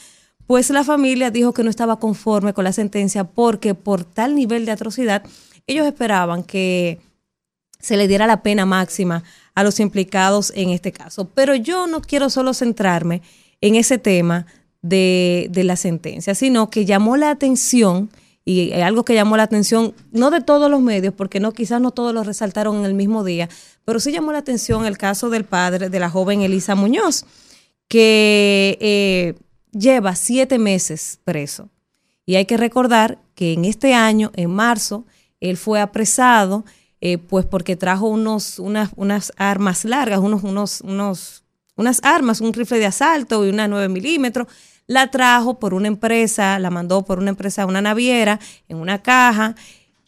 [0.47, 4.64] pues la familia dijo que no estaba conforme con la sentencia porque por tal nivel
[4.64, 5.22] de atrocidad
[5.66, 6.99] ellos esperaban que
[7.79, 9.22] se le diera la pena máxima
[9.55, 11.29] a los implicados en este caso.
[11.35, 13.20] Pero yo no quiero solo centrarme
[13.61, 14.47] en ese tema
[14.83, 18.11] de, de la sentencia, sino que llamó la atención
[18.49, 21.91] y algo que llamó la atención, no de todos los medios, porque no, quizás no
[21.91, 23.49] todos lo resaltaron en el mismo día,
[23.85, 27.27] pero sí llamó la atención el caso del padre de la joven Elisa Muñoz,
[27.89, 29.35] que eh,
[29.73, 31.71] lleva siete meses preso.
[32.25, 35.07] Y hay que recordar que en este año, en marzo,
[35.41, 36.65] él fue apresado,
[37.01, 41.43] eh, pues porque trajo unos, unas, unas armas largas, unos, unos, unos,
[41.77, 44.49] unas armas, un rifle de asalto y una 9 milímetros.
[44.87, 49.55] La trajo por una empresa, la mandó por una empresa una naviera, en una caja,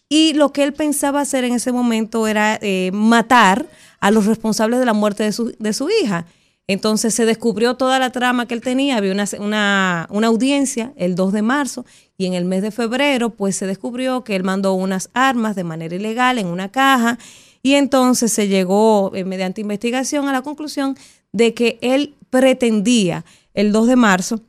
[0.09, 3.67] y lo que él pensaba hacer en ese momento era eh, matar
[4.01, 6.27] a los responsables de la muerte de su, de su, hija.
[6.67, 11.15] Entonces se descubrió toda la trama que él tenía, había una, una, una, audiencia el
[11.15, 11.85] 2 de marzo
[12.17, 15.65] y en el mes de febrero pues se descubrió que él mandó unas armas de
[15.65, 17.19] manera ilegal en una caja.
[17.63, 20.97] Y entonces se llegó eh, mediante investigación a la conclusión
[21.33, 23.25] de que él pretendía
[23.55, 24.41] el 2 de marzo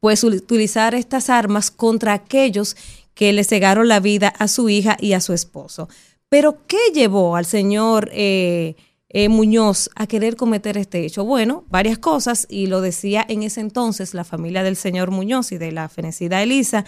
[0.00, 2.76] pues utilizar estas armas contra aquellos
[3.14, 5.88] que le cegaron la vida a su hija y a su esposo.
[6.28, 8.76] Pero, ¿qué llevó al señor eh,
[9.08, 11.24] eh, Muñoz a querer cometer este hecho?
[11.24, 15.58] Bueno, varias cosas, y lo decía en ese entonces la familia del señor Muñoz y
[15.58, 16.84] de la fenecida Elisa,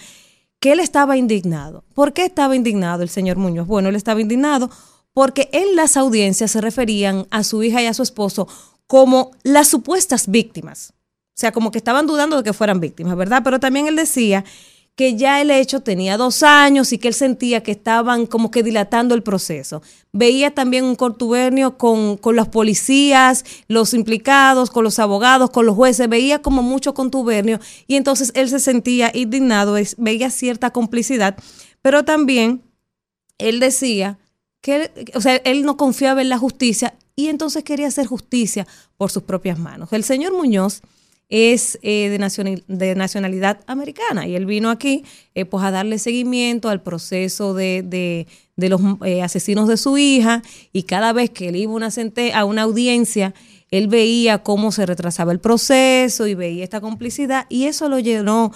[0.59, 1.83] que él estaba indignado.
[1.95, 3.67] ¿Por qué estaba indignado el señor Muñoz?
[3.67, 4.69] Bueno, él estaba indignado
[5.11, 8.47] porque en las audiencias se referían a su hija y a su esposo
[8.91, 10.91] como las supuestas víctimas.
[10.91, 13.39] O sea, como que estaban dudando de que fueran víctimas, ¿verdad?
[13.41, 14.43] Pero también él decía
[14.97, 18.63] que ya el hecho tenía dos años y que él sentía que estaban como que
[18.63, 19.81] dilatando el proceso.
[20.11, 25.75] Veía también un contubernio con, con los policías, los implicados, con los abogados, con los
[25.77, 31.37] jueces, veía como mucho contubernio y entonces él se sentía indignado, veía cierta complicidad,
[31.81, 32.61] pero también
[33.37, 34.19] él decía
[34.59, 38.67] que, o sea, él no confiaba en la justicia y entonces quería hacer justicia
[38.97, 39.93] por sus propias manos.
[39.93, 40.81] El señor Muñoz
[41.29, 42.09] es eh,
[42.67, 47.83] de, nacionalidad americana y él vino aquí eh, pues a darle seguimiento al proceso de,
[47.83, 50.41] de, los eh, asesinos de su hija
[50.73, 51.89] y cada vez que él iba una
[52.33, 53.33] a una audiencia,
[53.69, 58.51] él veía cómo se retrasaba el proceso y veía esta complicidad y eso lo llenó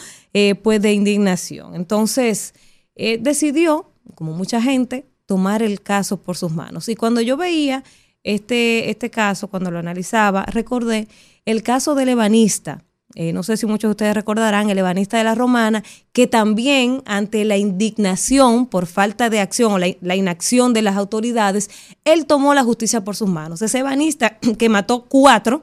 [0.61, 1.75] pues de indignación.
[1.75, 2.53] Entonces
[2.95, 6.89] decidió, como mucha gente, tomar el caso por sus manos.
[6.89, 7.83] Y cuando yo veía
[8.25, 11.07] este, este caso, cuando lo analizaba, recordé
[11.45, 15.23] el caso del ebanista, eh, no sé si muchos de ustedes recordarán, el ebanista de
[15.23, 20.81] la Romana, que también ante la indignación por falta de acción o la, inacción de
[20.81, 21.69] las autoridades,
[22.03, 23.61] él tomó la justicia por sus manos.
[23.61, 25.61] Ese ebanista que mató cuatro,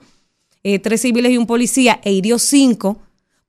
[0.62, 2.98] eh, tres civiles y un policía, e hirió cinco,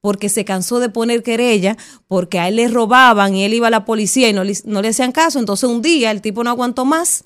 [0.02, 3.70] porque se cansó de poner querella, porque a él le robaban y él iba a
[3.72, 5.38] la policía y no le, no le hacían caso.
[5.40, 7.26] Entonces un día el tipo no aguantó más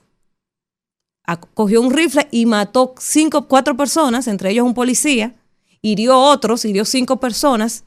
[1.35, 5.35] cogió un rifle y mató cinco, cuatro personas, entre ellos un policía,
[5.81, 7.83] hirió otros, hirió cinco personas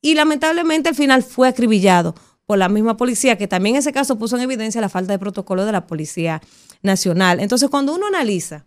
[0.00, 2.14] y lamentablemente al final fue acribillado
[2.46, 5.18] por la misma policía, que también en ese caso puso en evidencia la falta de
[5.18, 6.40] protocolo de la Policía
[6.82, 7.40] Nacional.
[7.40, 8.64] Entonces, cuando uno analiza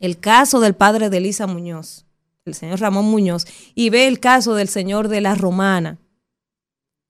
[0.00, 2.06] el caso del padre de Elisa Muñoz,
[2.46, 5.98] el señor Ramón Muñoz, y ve el caso del señor de la Romana,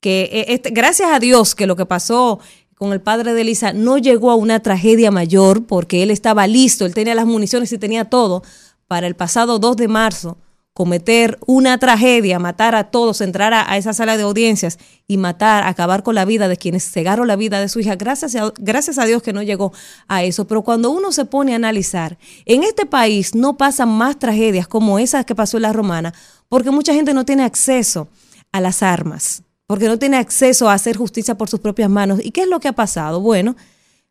[0.00, 2.40] que eh, este, gracias a Dios que lo que pasó
[2.80, 6.86] con el padre de Elisa no llegó a una tragedia mayor porque él estaba listo,
[6.86, 8.42] él tenía las municiones y tenía todo
[8.86, 10.38] para el pasado 2 de marzo
[10.72, 16.02] cometer una tragedia, matar a todos, entrar a, esa sala de audiencias y matar, acabar
[16.02, 17.96] con la vida de quienes cegaron la vida de su hija.
[17.96, 19.74] Gracias a, gracias a Dios que no llegó
[20.08, 20.46] a eso.
[20.46, 22.16] Pero cuando uno se pone a analizar,
[22.46, 26.14] en este país no pasan más tragedias como esas que pasó en la romana,
[26.48, 28.08] porque mucha gente no tiene acceso
[28.52, 32.18] a las armas porque no tiene acceso a hacer justicia por sus propias manos.
[32.24, 33.20] ¿Y qué es lo que ha pasado?
[33.20, 33.54] Bueno,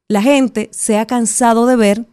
[0.07, 2.05] la gente se ha cansado de ver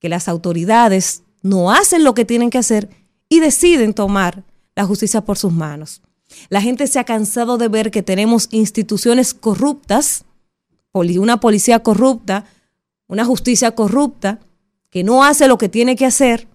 [0.00, 2.88] que las autoridades no hacen lo que tienen que hacer
[3.28, 4.42] y deciden tomar
[4.74, 6.02] la justicia por sus manos.
[6.48, 10.24] La gente se ha cansado de ver que tenemos instituciones corruptas,
[10.92, 12.46] una policía corrupta,
[13.06, 14.40] una justicia corrupta,
[14.90, 16.48] que no hace lo que tiene que hacer,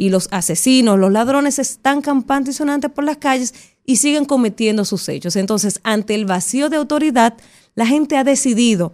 [0.00, 3.52] y los asesinos, los ladrones están campantes y sonantes por las calles
[3.84, 5.36] y siguen cometiendo sus hechos.
[5.36, 7.36] Entonces, ante el vacío de autoridad,
[7.74, 8.92] la gente ha decidido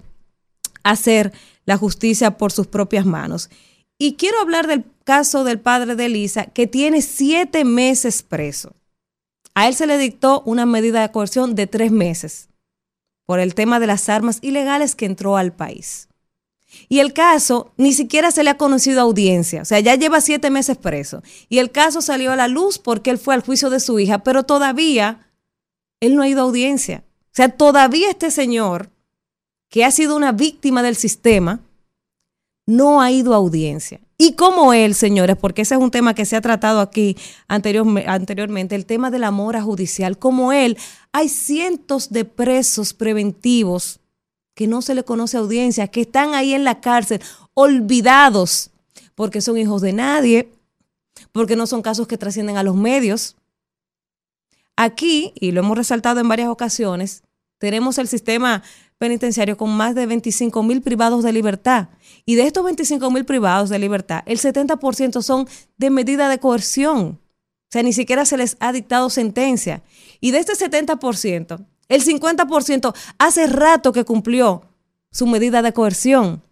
[0.82, 1.32] hacer
[1.64, 3.50] la justicia por sus propias manos.
[3.98, 8.74] Y quiero hablar del caso del padre de Elisa, que tiene siete meses preso.
[9.54, 12.48] A él se le dictó una medida de coerción de tres meses
[13.24, 16.08] por el tema de las armas ilegales que entró al país.
[16.88, 20.50] Y el caso ni siquiera se le ha conocido audiencia, o sea, ya lleva siete
[20.50, 21.22] meses preso.
[21.48, 24.18] Y el caso salió a la luz porque él fue al juicio de su hija,
[24.18, 25.30] pero todavía
[26.00, 27.04] él no ha ido a audiencia.
[27.26, 28.90] O sea, todavía este señor,
[29.68, 31.60] que ha sido una víctima del sistema,
[32.66, 34.00] no ha ido a audiencia.
[34.18, 37.16] Y como él, señores, porque ese es un tema que se ha tratado aquí
[37.48, 40.78] anteriormente, el tema de la mora judicial, como él,
[41.12, 44.00] hay cientos de presos preventivos
[44.56, 47.20] que no se le conoce audiencia, que están ahí en la cárcel,
[47.52, 48.70] olvidados,
[49.14, 50.48] porque son hijos de nadie,
[51.30, 53.36] porque no son casos que trascienden a los medios.
[54.74, 57.22] Aquí, y lo hemos resaltado en varias ocasiones,
[57.58, 58.62] tenemos el sistema
[58.96, 61.90] penitenciario con más de 25 mil privados de libertad.
[62.24, 65.46] Y de estos 25 mil privados de libertad, el 70% son
[65.76, 67.18] de medida de coerción.
[67.18, 69.82] O sea, ni siquiera se les ha dictado sentencia.
[70.18, 74.62] Y de este 70%, el 50% hace rato que cumplió
[75.10, 76.42] su medida de coerción.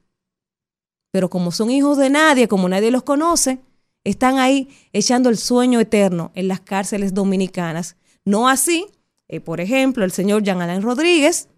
[1.10, 3.60] Pero como son hijos de nadie, como nadie los conoce,
[4.04, 7.96] están ahí echando el sueño eterno en las cárceles dominicanas.
[8.24, 8.86] No así,
[9.28, 11.48] eh, por ejemplo, el señor Jean Alain Rodríguez,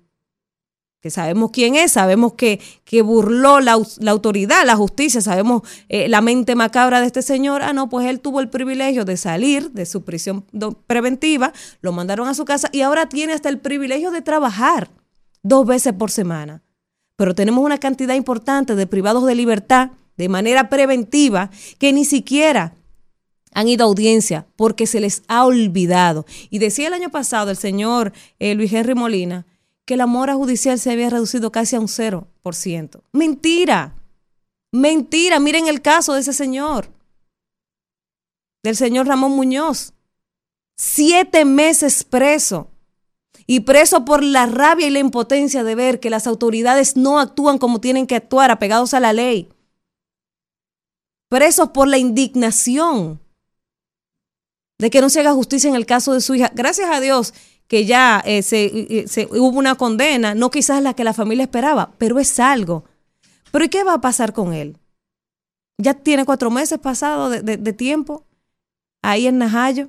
[1.11, 6.55] sabemos quién es, sabemos que, que burló la, autoridad, la justicia, sabemos eh, la mente
[6.55, 7.63] macabra de este señor.
[7.63, 10.45] Ah, no, pues él tuvo el privilegio de salir de su prisión
[10.87, 14.91] preventiva, lo mandaron a su casa y ahora tiene hasta el privilegio de trabajar
[15.43, 16.63] dos veces por semana.
[17.17, 22.75] Pero tenemos una cantidad importante de privados de libertad de manera preventiva que ni siquiera
[23.57, 26.27] han ido a audiencia porque se les ha olvidado.
[26.51, 29.47] Y decía el año pasado el señor eh, Luis Henry Molina,
[29.87, 33.03] que la mora judicial se había reducido casi a un 0%.
[33.13, 33.95] Mentira.
[34.73, 35.39] Mentira.
[35.39, 36.91] Miren el caso de ese señor,
[38.63, 39.95] del señor Ramón Muñoz.
[40.77, 42.69] Siete meses preso.
[43.47, 47.59] Y preso por la rabia y la impotencia de ver que las autoridades no actúan
[47.59, 49.49] como tienen que actuar, apegados a la ley.
[51.29, 53.21] Presos por la indignación
[54.79, 56.51] de que no se haga justicia en el caso de su hija.
[56.55, 57.35] Gracias a Dios
[57.69, 61.93] que ya eh, se, se, hubo una condena, no quizás la que la familia esperaba,
[61.99, 62.85] pero es algo.
[63.51, 64.79] Pero ¿y qué va a pasar con él?
[65.79, 68.25] Ya tiene cuatro meses pasado de, de, tiempo
[69.03, 69.89] ahí en Najayo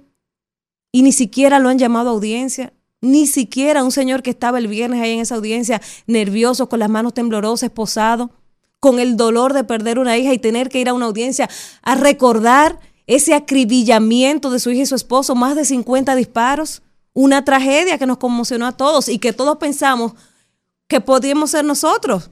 [0.92, 4.68] y ni siquiera lo han llamado a audiencia, ni siquiera un señor que estaba el
[4.68, 8.32] viernes ahí en esa audiencia, nervioso, con las manos temblorosas, esposado,
[8.80, 11.50] con el dolor de perder una hija y tener que ir a una audiencia
[11.84, 16.82] a recordar ese acribillamiento de su hija y su esposo, más de 50 disparos
[17.20, 20.14] una tragedia que nos conmocionó a todos y que todos pensamos
[20.88, 22.30] que podíamos ser nosotros.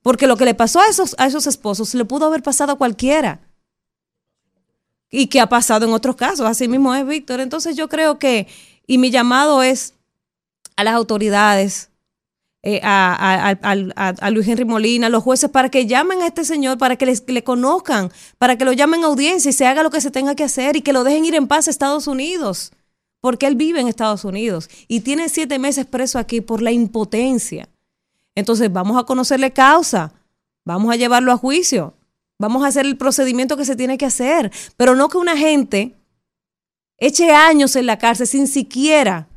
[0.00, 2.78] Porque lo que le pasó a esos, a esos esposos le pudo haber pasado a
[2.78, 3.40] cualquiera.
[5.10, 6.46] Y que ha pasado en otros casos.
[6.46, 7.40] Así mismo es, Víctor.
[7.40, 8.46] Entonces yo creo que,
[8.86, 9.94] y mi llamado es
[10.76, 11.90] a las autoridades,
[12.62, 16.78] eh, a, a, Luis Henry Molina, a los jueces, para que llamen a este señor,
[16.78, 19.90] para que les, le conozcan, para que lo llamen a audiencia y se haga lo
[19.90, 22.70] que se tenga que hacer y que lo dejen ir en paz a Estados Unidos
[23.20, 27.68] porque él vive en Estados Unidos y tiene siete meses preso aquí por la impotencia.
[28.34, 30.12] Entonces vamos a conocerle causa,
[30.64, 31.94] vamos a llevarlo a juicio,
[32.38, 35.96] vamos a hacer el procedimiento que se tiene que hacer, pero no que una gente
[36.98, 39.28] eche años en la cárcel sin siquiera,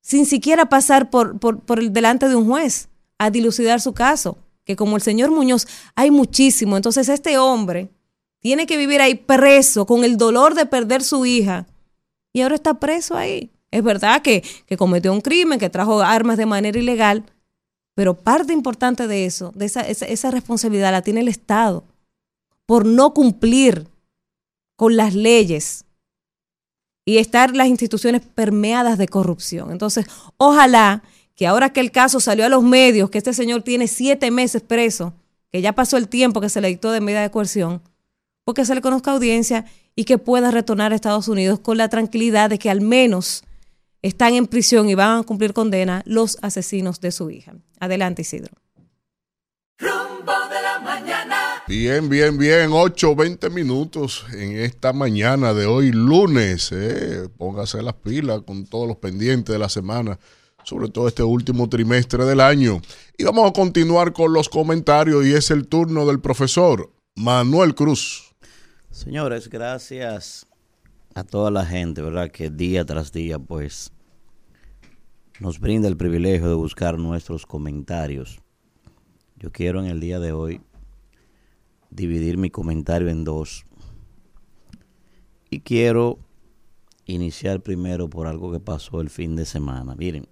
[0.00, 2.88] sin siquiera pasar por, por, por el delante de un juez
[3.18, 7.90] a dilucidar su caso, que como el señor Muñoz hay muchísimo, entonces este hombre
[8.40, 11.66] tiene que vivir ahí preso con el dolor de perder su hija
[12.34, 13.50] y ahora está preso ahí.
[13.70, 14.44] Es verdad que,
[14.76, 17.24] cometió un crimen, que trajo armas de manera ilegal,
[17.94, 21.84] pero parte importante de eso, de esa, esa, responsabilidad la tiene el Estado
[22.66, 23.86] por no cumplir
[24.76, 25.84] con las leyes
[27.04, 29.70] y estar las instituciones permeadas de corrupción.
[29.70, 30.06] Entonces,
[30.36, 31.04] ojalá
[31.36, 34.62] que ahora que el caso salió a los medios, que este señor tiene siete meses
[34.62, 35.12] preso,
[35.52, 37.80] que ya pasó el tiempo que se le dictó de medida de coerción,
[38.44, 42.50] porque se le conozca audiencia y que pueda retornar a Estados Unidos con la tranquilidad
[42.50, 43.44] de que al menos
[44.02, 47.54] están en prisión y van a cumplir condena los asesinos de su hija.
[47.80, 48.52] Adelante, Isidro.
[49.78, 51.62] Rumbo de la mañana.
[51.66, 52.68] Bien, bien, bien.
[52.70, 56.70] 8, 20 minutos en esta mañana de hoy, lunes.
[56.72, 57.28] Eh.
[57.38, 60.18] Póngase las pilas con todos los pendientes de la semana,
[60.64, 62.82] sobre todo este último trimestre del año.
[63.16, 68.33] Y vamos a continuar con los comentarios y es el turno del profesor Manuel Cruz.
[68.94, 70.46] Señores, gracias
[71.16, 72.30] a toda la gente, ¿verdad?
[72.30, 73.92] Que día tras día, pues,
[75.40, 78.38] nos brinda el privilegio de buscar nuestros comentarios.
[79.34, 80.60] Yo quiero en el día de hoy
[81.90, 83.64] dividir mi comentario en dos.
[85.50, 86.20] Y quiero
[87.04, 89.96] iniciar primero por algo que pasó el fin de semana.
[89.96, 90.28] Miren,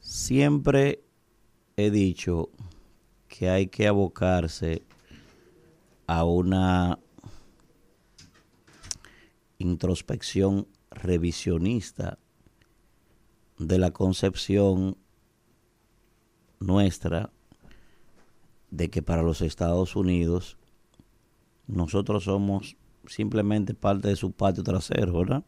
[0.00, 1.04] siempre
[1.76, 2.50] he dicho
[3.28, 4.82] que hay que abocarse
[6.06, 6.98] a una
[9.58, 12.18] introspección revisionista
[13.58, 14.96] de la concepción
[16.60, 17.30] nuestra
[18.70, 20.58] de que para los Estados Unidos
[21.66, 22.76] nosotros somos
[23.06, 25.44] simplemente parte de su patio trasero, ¿verdad?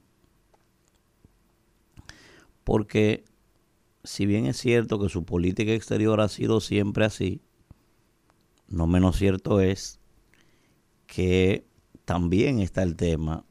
[2.65, 3.25] Porque
[4.05, 7.43] si bien es cierto que su política exterior ha sido siempre así,
[8.69, 9.98] no menos cierto es
[11.09, 11.67] que
[12.05, 13.45] también está el tema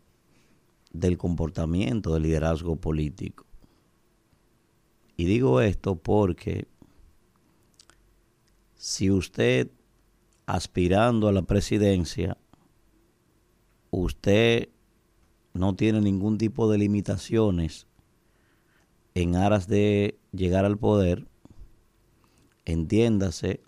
[0.93, 3.45] del comportamiento del liderazgo político.
[5.17, 6.67] Y digo esto porque
[8.75, 9.71] si usted
[10.45, 12.37] aspirando a la presidencia,
[13.89, 14.69] usted
[15.53, 17.87] no tiene ningún tipo de limitaciones
[19.15, 21.27] en aras de llegar al poder,
[22.65, 23.61] entiéndase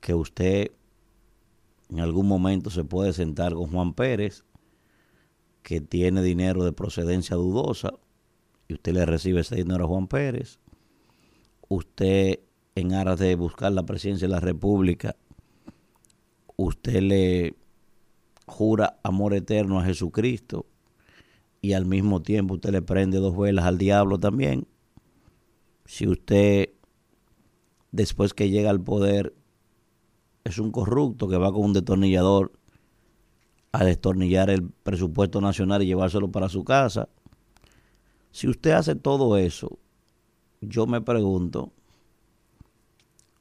[0.00, 0.70] que usted
[1.92, 4.44] en algún momento se puede sentar con Juan Pérez,
[5.62, 7.92] que tiene dinero de procedencia dudosa,
[8.66, 10.58] y usted le recibe ese dinero a Juan Pérez.
[11.68, 12.40] Usted,
[12.76, 15.16] en aras de buscar la presidencia de la República,
[16.56, 17.56] usted le
[18.46, 20.64] jura amor eterno a Jesucristo
[21.60, 24.66] y al mismo tiempo usted le prende dos velas al diablo también.
[25.84, 26.70] Si usted,
[27.90, 29.34] después que llega al poder,
[30.44, 32.52] es un corrupto que va con un destornillador
[33.72, 37.08] a destornillar el presupuesto nacional y llevárselo para su casa.
[38.30, 39.78] Si usted hace todo eso,
[40.60, 41.72] yo me pregunto,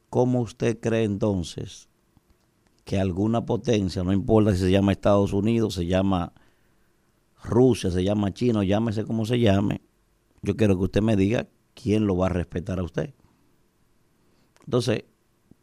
[0.10, 1.90] ¿cómo usted cree entonces
[2.84, 6.34] que alguna potencia, no importa si se llama Estados Unidos, se llama
[7.44, 9.82] Rusia, se llama China, llámese como se llame,
[10.42, 13.14] yo quiero que usted me diga quién lo va a respetar a usted?
[14.66, 15.04] Entonces,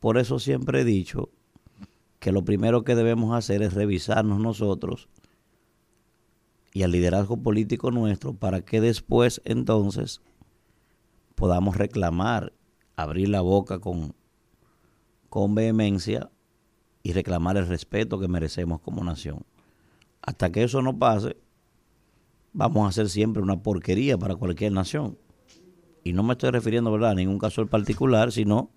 [0.00, 1.30] por eso siempre he dicho
[2.18, 5.08] que lo primero que debemos hacer es revisarnos nosotros
[6.72, 10.20] y al liderazgo político nuestro para que después entonces
[11.34, 12.52] podamos reclamar,
[12.96, 14.14] abrir la boca con,
[15.28, 16.30] con vehemencia
[17.02, 19.44] y reclamar el respeto que merecemos como nación.
[20.20, 21.36] Hasta que eso no pase,
[22.52, 25.16] vamos a hacer siempre una porquería para cualquier nación.
[26.02, 27.10] Y no me estoy refiriendo ¿verdad?
[27.10, 28.70] a ningún caso en particular, sino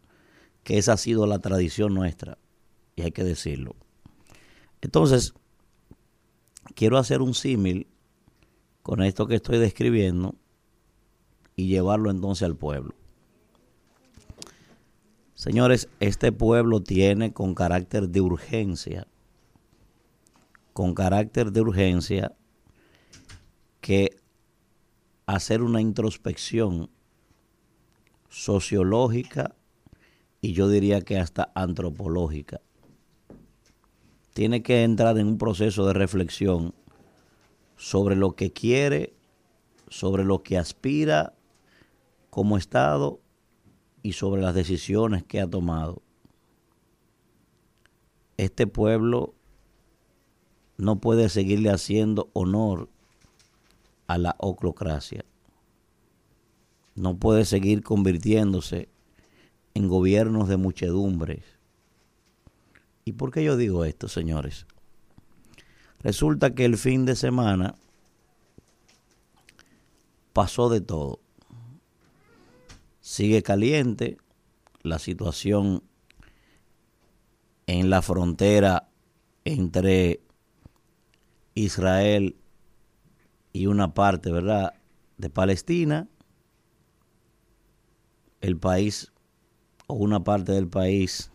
[0.64, 2.38] que esa ha sido la tradición nuestra
[2.96, 3.76] y hay que decirlo.
[4.82, 5.34] Entonces,
[6.76, 7.88] quiero hacer un símil
[8.82, 10.36] con esto que estoy describiendo
[11.56, 12.96] y llevarlo entonces al pueblo.
[15.36, 19.08] Señores, este pueblo tiene con carácter de urgencia,
[20.74, 22.36] con carácter de urgencia,
[23.80, 24.18] que
[25.26, 26.92] hacer una introspección
[28.30, 29.56] sociológica
[30.42, 32.62] y yo diría que hasta antropológica
[34.34, 36.74] tiene que entrar en un proceso de reflexión
[37.76, 39.14] sobre lo que quiere,
[39.90, 41.34] sobre lo que aspira
[42.30, 43.20] como Estado
[44.02, 46.02] y sobre las decisiones que ha tomado.
[48.38, 49.36] Este pueblo
[50.78, 52.90] no puede seguirle haciendo honor
[54.08, 55.26] a la oclocracia.
[56.96, 58.91] No puede seguir convirtiéndose
[59.74, 61.44] en gobiernos de muchedumbres
[63.06, 64.66] ¿Y por qué yo digo esto, señores?
[66.00, 67.76] Resulta que el fin de semana
[70.34, 71.20] pasó de todo.
[73.00, 74.18] Sigue caliente
[74.84, 75.84] la situación
[77.68, 78.88] en la frontera
[79.46, 80.22] entre
[81.56, 82.38] Israel
[83.54, 84.74] y una parte, ¿verdad?,
[85.18, 86.08] de Palestina.
[88.42, 89.12] El país
[89.98, 91.32] una parte del país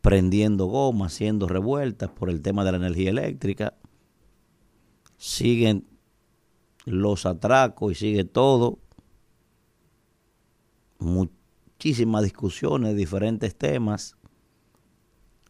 [0.00, 3.74] prendiendo goma, haciendo revueltas por el tema de la energía eléctrica.
[5.16, 5.86] Siguen
[6.84, 8.78] los atracos y sigue todo.
[10.98, 14.16] Muchísimas discusiones diferentes temas.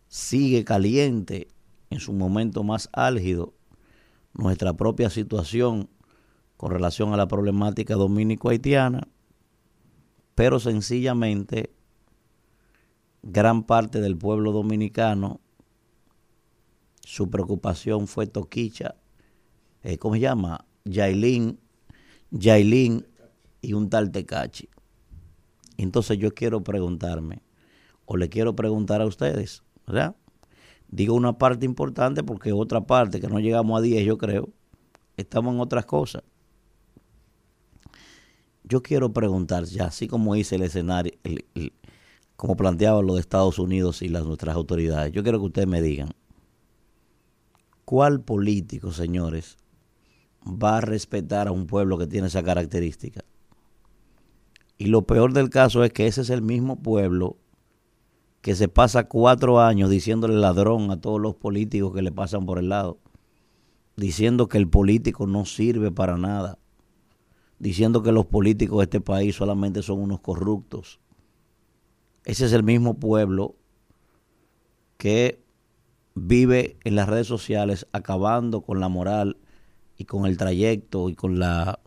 [0.08, 1.48] Sigue caliente
[1.90, 3.54] en su momento más álgido
[4.38, 5.90] nuestra propia situación
[6.56, 9.08] con relación a la problemática dominico-haitiana,
[10.38, 11.74] pero sencillamente
[13.24, 15.40] gran parte del pueblo dominicano
[17.00, 18.94] su preocupación fue Toquicha,
[19.82, 20.64] eh, ¿cómo se llama?
[20.84, 21.58] Yailin,
[22.30, 23.04] Yailin
[23.62, 24.68] y un tal Tecachi.
[25.76, 27.42] Entonces yo quiero preguntarme,
[28.04, 30.14] o le quiero preguntar a ustedes, ¿verdad?
[30.86, 34.50] Digo una parte importante porque otra parte, que no llegamos a 10 yo creo,
[35.16, 36.22] estamos en otras cosas.
[38.68, 41.12] Yo quiero preguntar, ya así como hice el escenario,
[42.36, 45.80] como planteaba lo de Estados Unidos y las nuestras autoridades, yo quiero que ustedes me
[45.80, 46.10] digan,
[47.86, 49.56] ¿cuál político, señores,
[50.46, 53.24] va a respetar a un pueblo que tiene esa característica?
[54.76, 57.38] Y lo peor del caso es que ese es el mismo pueblo
[58.42, 62.58] que se pasa cuatro años diciéndole ladrón a todos los políticos que le pasan por
[62.58, 62.98] el lado,
[63.96, 66.58] diciendo que el político no sirve para nada,
[67.58, 71.00] diciendo que los políticos de este país solamente son unos corruptos.
[72.24, 73.56] Ese es el mismo pueblo
[74.96, 75.42] que
[76.14, 79.38] vive en las redes sociales acabando con la moral
[79.96, 81.80] y con el trayecto y con la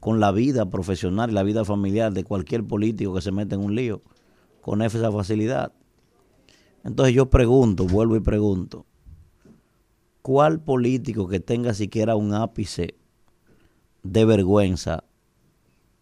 [0.00, 3.62] con la vida profesional y la vida familiar de cualquier político que se mete en
[3.62, 4.02] un lío
[4.60, 5.72] con esa facilidad.
[6.84, 8.84] Entonces yo pregunto, vuelvo y pregunto,
[10.20, 12.98] ¿cuál político que tenga siquiera un ápice
[14.04, 15.02] de vergüenza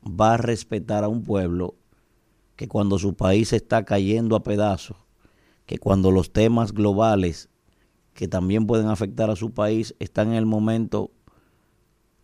[0.04, 1.76] va a respetar a un pueblo
[2.56, 4.96] que cuando su país está cayendo a pedazos,
[5.64, 7.48] que cuando los temas globales
[8.12, 11.12] que también pueden afectar a su país están en el momento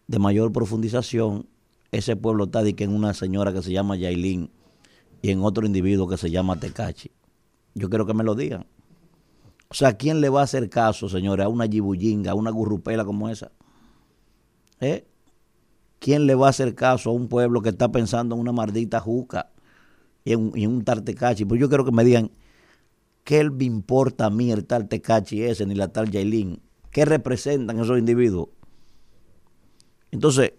[0.07, 1.49] de mayor profundización,
[1.93, 4.51] ese pueblo está de que en una señora que se llama Yailin
[5.23, 7.11] y en otro individuo que se llama Tecachi.
[7.75, 8.67] Yo quiero que me lo digan.
[9.71, 13.05] O sea, ¿quién le va a hacer caso, señores, a una yibullinga, a una gurrupela
[13.05, 13.53] como esa?
[14.81, 15.07] ¿Eh?
[15.99, 19.01] ¿Quién le va a hacer caso a un pueblo que está pensando en una maldita
[19.01, 19.51] juca
[20.25, 21.45] y en, un tartecachi?
[21.45, 22.31] Pues yo quiero que me digan,
[23.25, 26.61] ¿qué me importa a mí el tartecachi ese ni la tal Yailin?
[26.91, 28.49] ¿Qué representan esos individuos?
[30.11, 30.53] Entonces,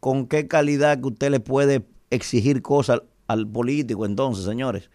[0.00, 4.90] ¿con qué calidad que usted le puede exigir cosas al político entonces, señores?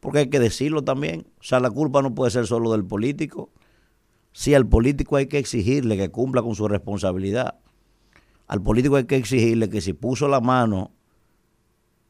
[0.00, 1.26] Porque hay que decirlo también.
[1.40, 3.50] O sea, la culpa no puede ser solo del político.
[4.32, 7.58] Sí, al político hay que exigirle que cumpla con su responsabilidad.
[8.50, 10.90] Al político hay que exigirle que si puso la mano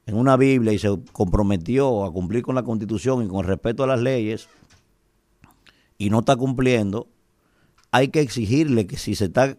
[0.07, 3.87] en una Biblia y se comprometió a cumplir con la constitución y con respeto a
[3.87, 4.49] las leyes
[5.99, 7.09] y no está cumpliendo,
[7.91, 9.59] hay que exigirle que si se está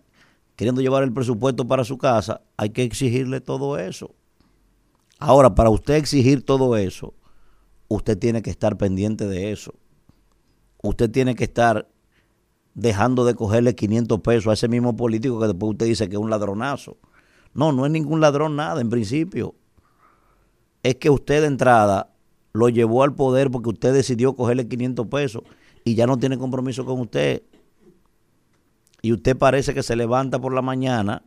[0.56, 4.16] queriendo llevar el presupuesto para su casa, hay que exigirle todo eso.
[5.20, 7.14] Ahora, para usted exigir todo eso,
[7.90, 9.76] usted tiene que estar pendiente de eso.
[10.82, 11.91] Usted tiene que estar
[12.74, 16.22] dejando de cogerle 500 pesos a ese mismo político que después usted dice que es
[16.22, 16.98] un ladronazo.
[17.54, 19.56] No, no es ningún ladrón nada en principio.
[20.84, 22.14] Es que usted de entrada
[22.54, 25.44] lo llevó al poder porque usted decidió cogerle 500 pesos
[25.84, 27.44] y ya no tiene compromiso con usted.
[29.02, 31.24] Y usted parece que se levanta por la mañana,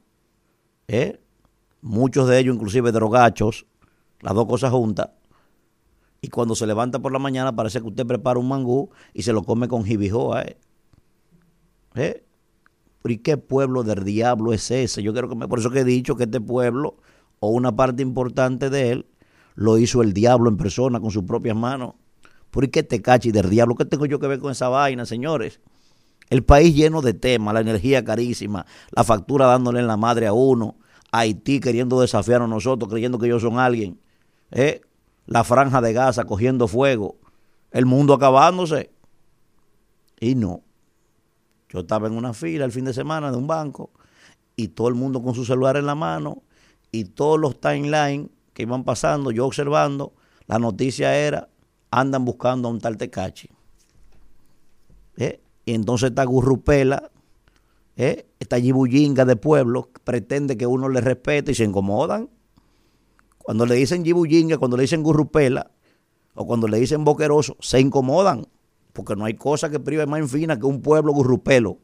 [0.86, 1.20] ¿eh?
[1.80, 3.66] muchos de ellos inclusive drogachos,
[4.20, 5.10] las dos cosas juntas,
[6.24, 9.32] y cuando se levanta por la mañana parece que usted prepara un mangú y se
[9.34, 10.42] lo come con jibijoa.
[10.44, 10.56] ¿eh?
[11.94, 12.24] ¿Eh?
[13.04, 15.02] ¿Y qué pueblo del diablo es ese?
[15.02, 16.96] Yo creo que por eso que he dicho que este pueblo,
[17.40, 19.06] o una parte importante de él,
[19.54, 21.94] lo hizo el diablo en persona con sus propias manos.
[22.50, 23.74] ¿Por qué te cachi del diablo?
[23.74, 25.60] ¿Qué tengo yo que ver con esa vaina, señores?
[26.30, 30.32] El país lleno de temas, la energía carísima, la factura dándole en la madre a
[30.32, 30.76] uno,
[31.12, 34.00] Haití queriendo desafiar a nosotros, creyendo que ellos son alguien,
[34.50, 34.80] ¿eh?
[35.26, 37.18] la franja de Gaza cogiendo fuego,
[37.70, 38.90] el mundo acabándose.
[40.18, 40.63] Y no.
[41.74, 43.90] Yo estaba en una fila el fin de semana de un banco
[44.54, 46.44] y todo el mundo con su celular en la mano
[46.92, 50.12] y todos los timelines que iban pasando, yo observando,
[50.46, 51.48] la noticia era,
[51.90, 53.48] andan buscando a un tal Tecachi.
[55.16, 55.40] ¿Eh?
[55.64, 57.10] Y entonces esta gurrupela,
[57.96, 58.24] ¿eh?
[58.38, 62.30] esta yibullinga de pueblo, pretende que uno le respete y se incomodan.
[63.38, 65.72] Cuando le dicen yibullinga, cuando le dicen gurrupela,
[66.34, 68.46] o cuando le dicen boqueroso, se incomodan.
[68.94, 71.80] Porque no hay cosa que prive más en fina que un pueblo gurrupelo.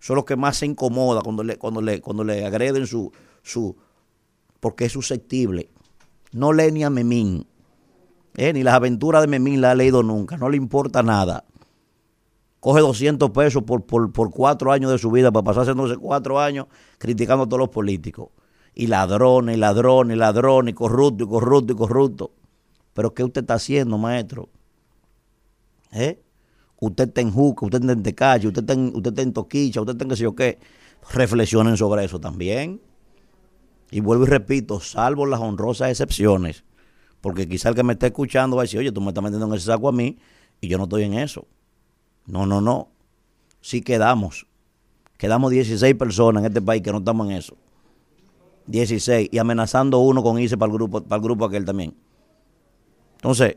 [0.00, 3.12] Son los que más se incomoda cuando le, cuando le, cuando le agreden su,
[3.42, 3.76] su,
[4.58, 5.70] porque es susceptible.
[6.32, 7.46] No lee ni a Memín.
[8.36, 8.52] ¿eh?
[8.52, 10.36] Ni las aventuras de Memín la ha leído nunca.
[10.36, 11.44] No le importa nada
[12.66, 16.40] coge 200 pesos por, por, por, cuatro años de su vida para pasarse entonces cuatro
[16.40, 16.66] años
[16.98, 18.30] criticando a todos los políticos.
[18.74, 22.32] Y ladrones, y ladrones, y ladrones, y corrupto, y corrupto, y corrupto.
[22.92, 24.48] Pero ¿qué usted está haciendo, maestro?
[25.96, 26.22] ¿Eh?
[26.78, 29.80] Usted está en Juca, usted está en Tecache, usted está en, usted está en Toquicha,
[29.80, 30.58] usted está en qué sé yo qué.
[31.12, 32.80] Reflexionen sobre eso también.
[33.90, 36.64] Y vuelvo y repito, salvo las honrosas excepciones.
[37.20, 39.46] Porque quizá el que me esté escuchando va a decir, oye, tú me estás metiendo
[39.46, 40.18] en ese saco a mí
[40.60, 41.46] y yo no estoy en eso.
[42.26, 42.90] No, no, no.
[43.60, 44.46] Sí quedamos.
[45.16, 47.56] Quedamos 16 personas en este país que no estamos en eso.
[48.66, 49.30] 16.
[49.32, 51.94] Y amenazando uno con irse para el grupo, para el grupo aquel también.
[53.14, 53.56] Entonces,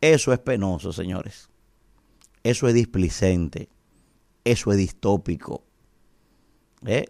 [0.00, 1.48] eso es penoso, señores.
[2.42, 3.68] Eso es displicente.
[4.44, 5.64] Eso es distópico.
[6.84, 7.06] ¿Eh?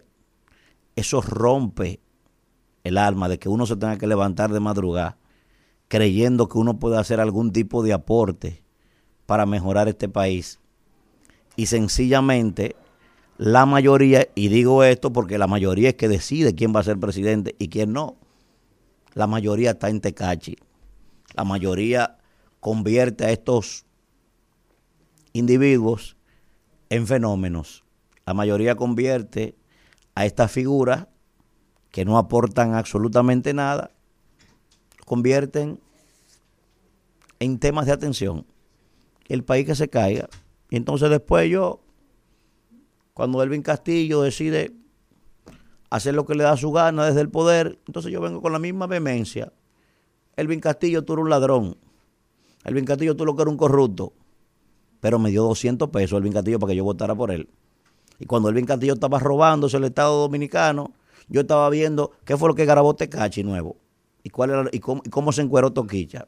[0.94, 2.00] Eso rompe
[2.84, 5.18] el alma de que uno se tenga que levantar de madrugada
[5.88, 8.62] creyendo que uno puede hacer algún tipo de aporte
[9.26, 10.60] para mejorar este país.
[11.56, 12.76] Y sencillamente
[13.38, 16.98] la mayoría, y digo esto porque la mayoría es que decide quién va a ser
[16.98, 18.16] presidente y quién no,
[19.14, 20.56] la mayoría está en Tecachi.
[21.34, 22.18] La mayoría
[22.66, 23.86] convierte a estos
[25.32, 26.16] individuos
[26.90, 27.84] en fenómenos.
[28.26, 29.54] La mayoría convierte
[30.16, 31.06] a estas figuras
[31.92, 33.92] que no aportan absolutamente nada,
[35.04, 35.78] convierten
[37.38, 38.44] en temas de atención.
[39.28, 40.28] El país que se caiga.
[40.68, 41.84] Y entonces después yo,
[43.14, 44.72] cuando Elvin Castillo decide
[45.88, 48.58] hacer lo que le da su gana desde el poder, entonces yo vengo con la
[48.58, 49.52] misma vehemencia.
[50.34, 51.85] Elvin Castillo, tú eres un ladrón.
[52.66, 54.12] Elvin Castillo, tú lo que eres un corrupto.
[55.00, 57.48] Pero me dio 200 pesos Elvin Castillo para que yo votara por él.
[58.18, 60.92] Y cuando Elvin Castillo estaba robándose el Estado Dominicano,
[61.28, 63.76] yo estaba viendo qué fue lo que grabó Tecachi nuevo.
[64.24, 66.26] Y, cuál era, y, cómo, y cómo se encueró Toquicha.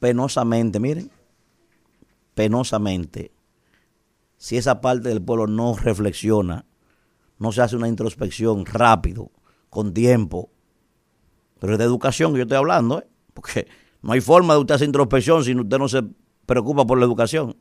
[0.00, 1.12] Penosamente, miren,
[2.34, 3.30] penosamente,
[4.36, 6.64] si esa parte del pueblo no reflexiona,
[7.38, 9.30] no se hace una introspección rápido,
[9.70, 10.50] con tiempo,
[11.62, 13.06] pero es de educación que yo estoy hablando, ¿eh?
[13.34, 13.68] porque
[14.02, 16.02] no hay forma de usted hacer introspección si usted no se
[16.44, 17.54] preocupa por la educación.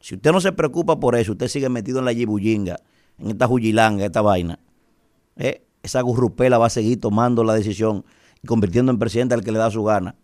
[0.00, 2.78] Si usted no se preocupa por eso, usted sigue metido en la yibullinga,
[3.18, 4.58] en esta juyilanga, esta vaina.
[5.36, 5.62] ¿eh?
[5.82, 8.06] Esa gurrupela va a seguir tomando la decisión
[8.42, 10.14] y convirtiendo en presidente al que le da su gana.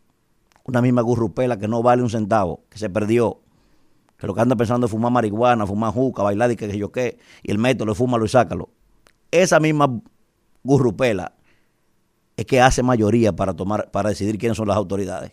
[0.65, 3.43] Una misma gurrupela que no vale un centavo, que se perdió,
[4.17, 6.91] que lo que anda pensando es fumar marihuana, fumar juca, bailar y que, que yo
[6.91, 8.71] qué, y el método, fúmalo y sácalo.
[9.31, 10.01] Esa misma
[10.63, 11.35] gurrupela
[12.37, 15.33] es que hace mayoría para tomar, para decidir quiénes son las autoridades.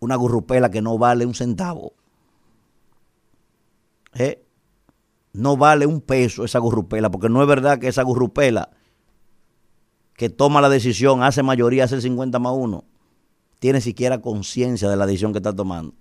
[0.00, 1.94] Una gurrupela que no vale un centavo.
[4.14, 4.44] ¿Eh?
[5.32, 8.70] No vale un peso esa gurrupela, porque no es verdad que esa gurrupela
[10.14, 12.84] que toma la decisión, hace mayoría, hace el 50 más 1,
[13.60, 15.94] tiene siquiera conciencia de la decisión que está tomando.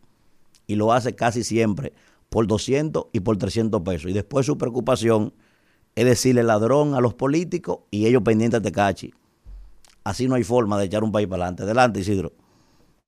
[0.66, 1.94] Y lo hace casi siempre
[2.30, 4.10] por 200 y por 300 pesos.
[4.10, 5.34] Y después su preocupación
[5.96, 9.14] es decirle ladrón a los políticos y ellos pendientes de cachi.
[10.08, 11.64] Así no hay forma de echar un país para adelante.
[11.64, 12.32] Adelante, Isidro.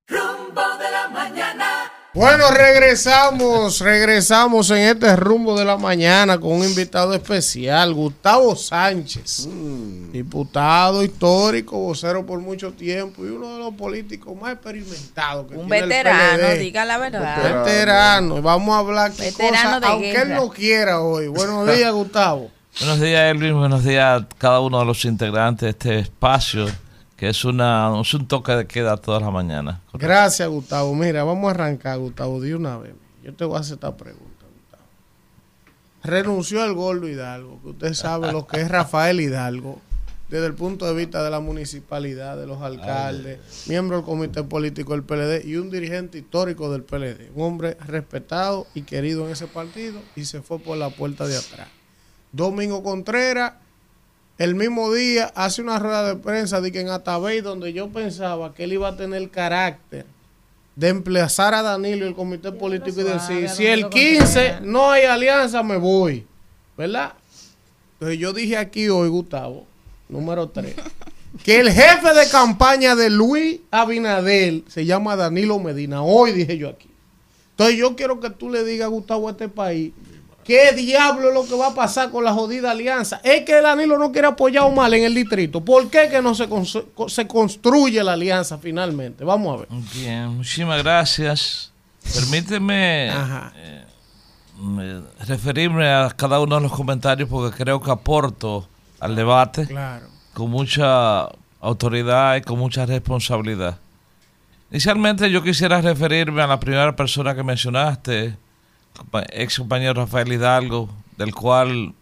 [0.09, 1.65] Rumbo de la mañana.
[2.13, 9.47] Bueno, regresamos, regresamos en este rumbo de la mañana con un invitado especial, Gustavo Sánchez,
[10.11, 15.47] diputado histórico, vocero por mucho tiempo y uno de los políticos más experimentados.
[15.47, 16.57] Que Un tiene el veterano, PLD.
[16.59, 17.63] diga la verdad.
[17.63, 21.27] Veterano, vamos a hablar qué Veterano cosa, de aunque él no quiera hoy.
[21.27, 22.51] Buenos días, Gustavo.
[22.79, 23.55] Buenos días, Elvin.
[23.57, 26.65] Buenos días a cada uno de los integrantes de este espacio,
[27.19, 29.79] que es, una, es un toque de queda todas las mañanas.
[29.91, 30.95] Gracias, Gustavo.
[30.95, 32.93] Mira, vamos a arrancar, Gustavo, de una vez.
[33.21, 34.83] Yo te voy a hacer esta pregunta, Gustavo.
[36.01, 39.81] Renunció el gordo Hidalgo, que usted sabe lo que es Rafael Hidalgo,
[40.29, 44.93] desde el punto de vista de la municipalidad, de los alcaldes, miembro del comité político
[44.93, 47.31] del PLD y un dirigente histórico del PLD.
[47.35, 51.35] Un hombre respetado y querido en ese partido y se fue por la puerta de
[51.35, 51.67] atrás.
[52.31, 53.55] Domingo Contreras,
[54.39, 58.53] el mismo día, hace una rueda de prensa de que en Atabey, donde yo pensaba
[58.53, 60.05] que él iba a tener carácter
[60.77, 65.03] de emplazar a Danilo y el comité político y decir, si el 15 no hay
[65.03, 66.25] alianza, me voy.
[66.77, 67.15] ¿Verdad?
[67.95, 69.67] Entonces yo dije aquí hoy, Gustavo,
[70.07, 70.73] número 3,
[71.43, 76.01] que el jefe de campaña de Luis Abinadel se llama Danilo Medina.
[76.01, 76.89] Hoy dije yo aquí.
[77.51, 79.91] Entonces yo quiero que tú le digas, Gustavo, a este país,
[80.49, 83.21] ¿qué diablo es lo que va a pasar con la jodida alianza?
[83.23, 85.61] Es que Danilo no quiere apoyar a Omar en el distrito.
[85.63, 86.47] ¿Por qué que no se,
[87.07, 89.23] se construye la alianza finalmente?
[89.23, 89.67] Vamos a ver.
[89.93, 91.71] Bien, muchísimas gracias.
[92.15, 93.83] Permíteme eh,
[94.59, 98.67] me- referirme a cada uno de los comentarios porque creo que aporto
[98.99, 100.07] al debate Claro.
[100.33, 101.27] con mucha
[101.61, 103.77] autoridad y con mucha responsabilidad.
[104.71, 108.35] Inicialmente yo quisiera referirme a la primera persona que mencionaste,
[109.31, 111.93] ex compañero Rafael Hidalgo, del cual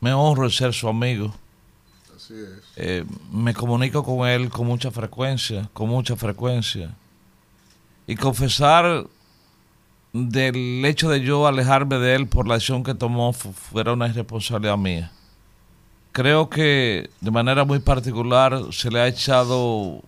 [0.00, 1.34] me honro en ser su amigo.
[2.16, 2.62] Así es.
[2.76, 6.94] Eh, me comunico con él con mucha frecuencia, con mucha frecuencia.
[8.06, 9.06] Y confesar
[10.12, 14.08] del hecho de yo alejarme de él por la acción que tomó fu- fuera una
[14.08, 15.12] irresponsabilidad mía.
[16.12, 20.02] Creo que de manera muy particular se le ha echado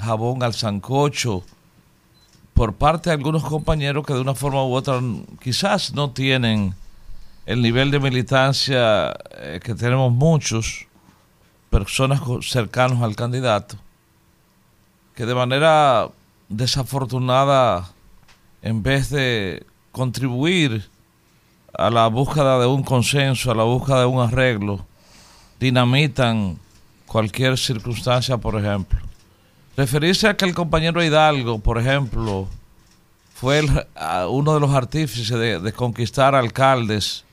[0.00, 1.44] jabón al sancocho
[2.62, 5.00] por parte de algunos compañeros que de una forma u otra
[5.42, 6.76] quizás no tienen
[7.44, 10.86] el nivel de militancia eh, que tenemos muchos,
[11.70, 13.74] personas cercanos al candidato,
[15.16, 16.08] que de manera
[16.48, 17.90] desafortunada,
[18.62, 20.88] en vez de contribuir
[21.76, 24.86] a la búsqueda de un consenso, a la búsqueda de un arreglo,
[25.58, 26.60] dinamitan
[27.06, 29.11] cualquier circunstancia, por ejemplo.
[29.76, 32.46] Referirse a que el compañero Hidalgo, por ejemplo,
[33.34, 33.62] fue
[34.28, 37.24] uno de los artífices de, conquistar alcaldes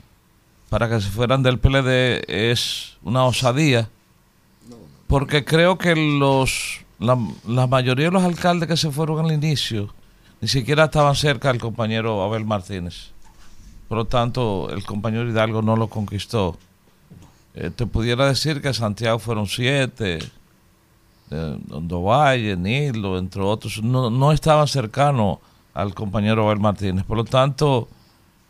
[0.70, 3.90] para que se fueran del PLD es una osadía,
[5.08, 7.18] porque creo que los la,
[7.48, 9.94] la mayoría de los alcaldes que se fueron al inicio
[10.42, 13.12] ni siquiera estaban cerca del compañero Abel Martínez.
[13.88, 16.58] Por lo tanto, el compañero Hidalgo no lo conquistó.
[17.56, 20.20] Eh, te pudiera decir que Santiago fueron siete,
[21.32, 25.40] eh, Hondo Valle, Nilo, entre otros, no, no estaban cercanos
[25.74, 27.06] al compañero Abel Martínez.
[27.06, 27.88] Por lo tanto,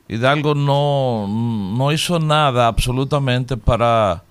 [0.07, 4.23] Hidalgo no, no hizo nada absolutamente para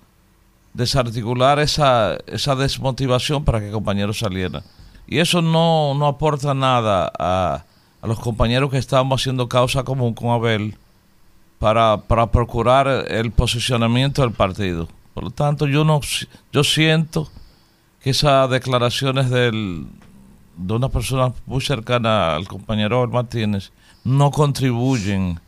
[0.73, 4.63] desarticular esa, esa desmotivación para que el compañero saliera.
[5.07, 7.63] Y eso no, no aporta nada a,
[8.01, 10.75] a los compañeros que estamos haciendo causa común con Abel
[11.59, 14.87] para, para procurar el posicionamiento del partido.
[15.13, 15.99] Por lo tanto, yo no
[16.51, 17.29] yo siento
[18.01, 19.85] que esas declaraciones del,
[20.57, 23.71] de una persona muy cercana al compañero Martínez
[24.03, 25.39] no contribuyen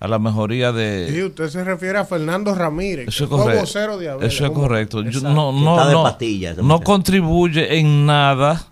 [0.00, 3.60] a la mejoría de, Y usted se refiere a Fernando Ramírez, eso es correcto.
[3.60, 4.26] vocero de Abel.
[4.26, 4.62] Eso es ¿Cómo?
[4.62, 5.02] correcto.
[5.04, 6.16] Yo no, no, no,
[6.62, 8.66] no contribuye en nada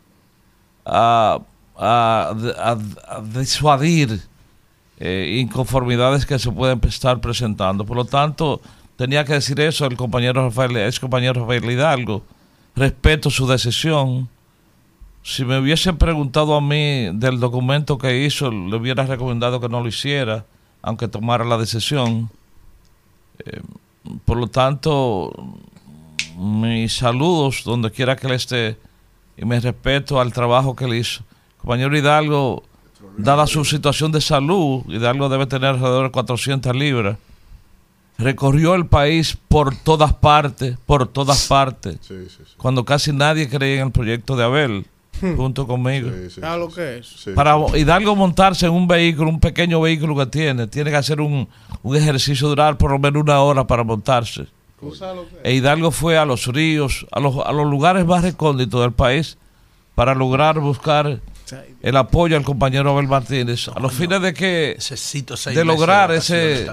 [0.85, 1.39] a,
[1.78, 2.77] a- a-
[3.16, 4.20] a disuadir
[4.98, 7.86] eh, inconformidades que se pueden estar presentando.
[7.86, 8.61] Por lo tanto,
[8.97, 12.23] tenía que decir eso el compañero Rafael, ex compañero Rafael Hidalgo.
[12.76, 14.28] Respeto su decisión.
[15.22, 19.80] Si me hubiesen preguntado a mí del documento que hizo, le hubiera recomendado que no
[19.80, 20.47] lo hiciera,
[20.82, 22.30] aunque tomara la decisión.
[23.44, 23.60] Eh,
[24.24, 25.32] por lo tanto,
[26.36, 28.78] mis saludos donde quiera que él esté
[29.36, 31.22] y me respeto al trabajo que él hizo.
[31.59, 32.62] Compañero Hidalgo,
[33.18, 37.18] dada su situación de salud, Hidalgo debe tener alrededor de 400 libras.
[38.20, 41.98] Recorrió el país por todas partes, por todas partes,
[42.56, 44.86] cuando casi nadie creía en el proyecto de Abel,
[45.36, 46.10] junto conmigo.
[46.28, 47.30] ¿Sabes lo que es?
[47.34, 51.48] Para Hidalgo montarse en un vehículo, un pequeño vehículo que tiene, tiene que hacer un,
[51.82, 54.47] un ejercicio durar por lo menos una hora para montarse.
[54.78, 55.40] ¿Tú sabes lo que es?
[55.44, 59.38] E Hidalgo fue a los ríos, a los, a los lugares más recónditos del país
[59.94, 61.20] para lograr buscar
[61.82, 64.77] el apoyo al compañero Abel Martínez, a los fines de que
[65.55, 66.66] de lograr ese,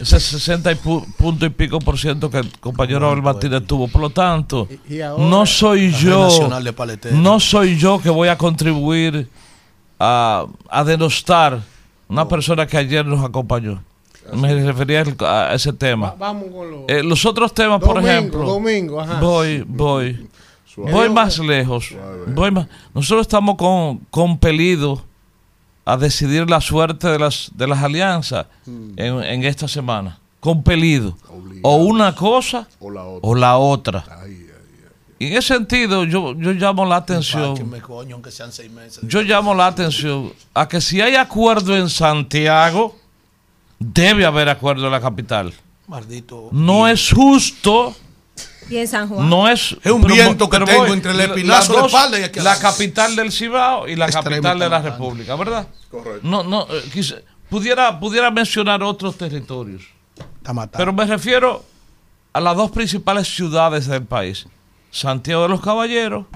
[0.00, 3.88] ese 60 y pu- punto y pico por ciento que el compañero Abel Martínez tuvo.
[3.88, 4.68] Por lo tanto,
[5.18, 6.28] no soy yo,
[7.12, 9.28] no soy yo que voy a contribuir
[9.98, 11.60] a, a denostar
[12.08, 13.82] una persona que ayer nos acompañó.
[14.32, 16.10] Me refería a ese tema.
[16.10, 16.80] Va- vamos con los...
[16.88, 18.44] Eh, los otros temas, por ejemplo.
[18.44, 19.20] domingo, ajá.
[19.20, 20.28] Voy, voy.
[20.74, 20.92] Suave.
[20.92, 21.90] Voy más lejos.
[22.26, 22.66] Voy más.
[22.94, 25.00] Nosotros estamos con, compelidos
[25.84, 30.18] a decidir la suerte de las, de las alianzas en, en esta semana.
[30.40, 31.14] Compelidos.
[31.62, 34.04] O una cosa o la otra.
[35.18, 37.50] Y en ese sentido, yo, yo llamo la atención.
[37.50, 39.04] Empáquenme, coño, aunque sean seis meses.
[39.06, 42.96] Yo llamo la atención a que si hay acuerdo en Santiago,
[43.78, 45.54] debe haber acuerdo en la capital.
[45.86, 46.48] Maldito.
[46.50, 47.94] No es justo.
[48.70, 49.28] Y en San Juan.
[49.28, 49.76] No es.
[49.82, 52.22] Es un pero- viento que tengo voy, entre el la- espinazo las de espalda y
[52.24, 55.68] aquí La capital del Cibao y la capital de la República, ¿verdad?
[55.90, 56.20] Correcto.
[56.22, 59.82] No, no, eh, quise- pudiera, pudiera mencionar otros territorios.
[60.76, 61.64] Pero me refiero
[62.32, 64.46] a las dos principales ciudades del país:
[64.90, 66.26] Santiago de los Caballeros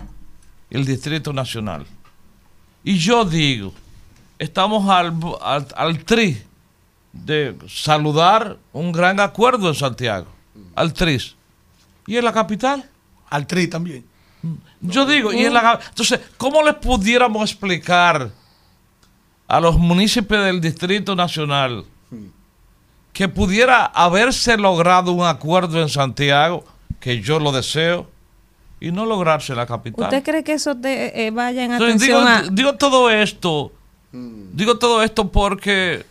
[0.71, 1.87] y el Distrito Nacional.
[2.85, 3.73] Y yo digo,
[4.39, 6.43] estamos al, al, al tri
[7.13, 10.27] de saludar un gran acuerdo en Santiago,
[10.75, 11.35] al TRIS.
[12.09, 12.89] ¿Y en la capital?
[13.29, 14.05] Al TRI también.
[14.81, 18.31] Yo digo, y en la entonces, ¿cómo les pudiéramos explicar
[19.47, 21.85] a los municipios del Distrito Nacional
[23.13, 26.65] que pudiera haberse logrado un acuerdo en Santiago,
[26.99, 28.09] que yo lo deseo,
[28.81, 30.05] y no lograrse en la capital?
[30.05, 32.55] ¿Usted cree que eso te, eh, vaya en Entonces, digo, atención a...
[32.55, 33.73] digo todo esto,
[34.13, 36.07] digo todo esto porque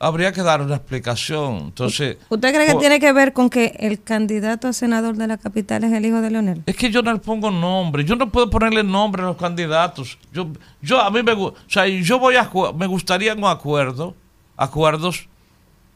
[0.00, 1.56] habría que dar una explicación.
[1.58, 5.26] Entonces, ¿Usted cree que por- tiene que ver con que el candidato a senador de
[5.26, 6.62] la capital es el hijo de Leonel?
[6.66, 10.16] Es que yo no le pongo nombre, yo no puedo ponerle nombre a los candidatos.
[10.32, 10.48] Yo,
[10.80, 14.14] yo a mí me, o sea, yo voy a, me gustaría un acuerdo,
[14.56, 15.28] acuerdos,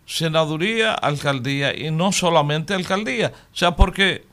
[0.06, 4.24] senaduría, alcaldía y no solamente alcaldía, o sea, porque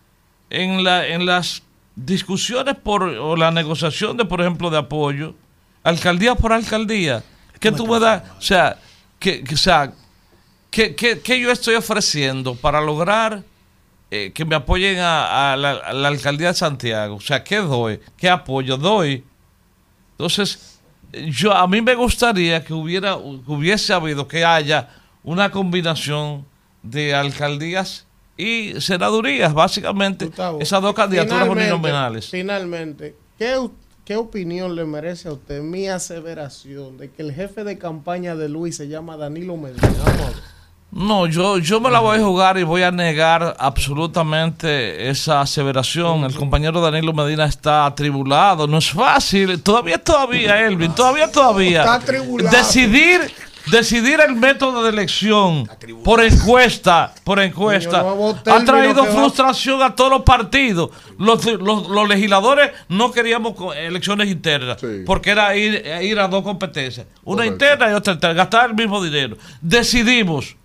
[0.49, 1.61] en la, en las
[1.95, 5.35] discusiones por o la negociación de, por ejemplo, de apoyo,
[5.83, 7.23] alcaldía por alcaldía,
[7.59, 8.23] ¿qué tú me das?
[8.37, 8.77] O sea,
[9.19, 9.93] que, que- o sea,
[10.71, 13.43] ¿qué, qué- qué yo estoy ofreciendo para lograr
[14.11, 17.15] eh, que me apoyen a, a la, a la alcaldía de Santiago?
[17.15, 17.99] O sea, ¿qué doy?
[18.17, 19.23] ¿Qué apoyo doy?
[20.11, 20.79] Entonces,
[21.29, 24.89] yo a mí me gustaría que hubiera que hubiese habido que haya
[25.23, 26.45] una combinación
[26.83, 28.05] de alcaldías
[28.37, 32.29] y senadurías, básicamente Gustavo, esas dos candidaturas uninominales.
[32.29, 33.73] Finalmente, ¿qué, u-
[34.09, 38.49] ¿qué opinión le merece a usted mi aseveración de que el jefe de campaña de
[38.49, 39.87] Luis se llama Danilo Medina?
[40.89, 46.23] No, yo, yo me la voy a jugar y voy a negar absolutamente esa aseveración.
[46.23, 48.65] El compañero Danilo Medina está atribulado.
[48.65, 49.61] No es fácil.
[49.61, 50.91] Todavía, todavía, Elvin.
[50.95, 51.81] Todavía, todavía.
[51.81, 52.57] Está atribulado.
[52.57, 53.31] Decidir,
[53.71, 55.67] decidir el método de elección
[56.03, 58.01] por encuesta, por encuesta,
[58.51, 60.89] ha traído frustración a todos los partidos.
[61.17, 67.05] Los, los- los legisladores no queríamos elecciones internas porque era ir, ir a dos competencias,
[67.23, 69.37] una interna y otra interna, gastar el mismo dinero.
[69.61, 70.55] Decidimos.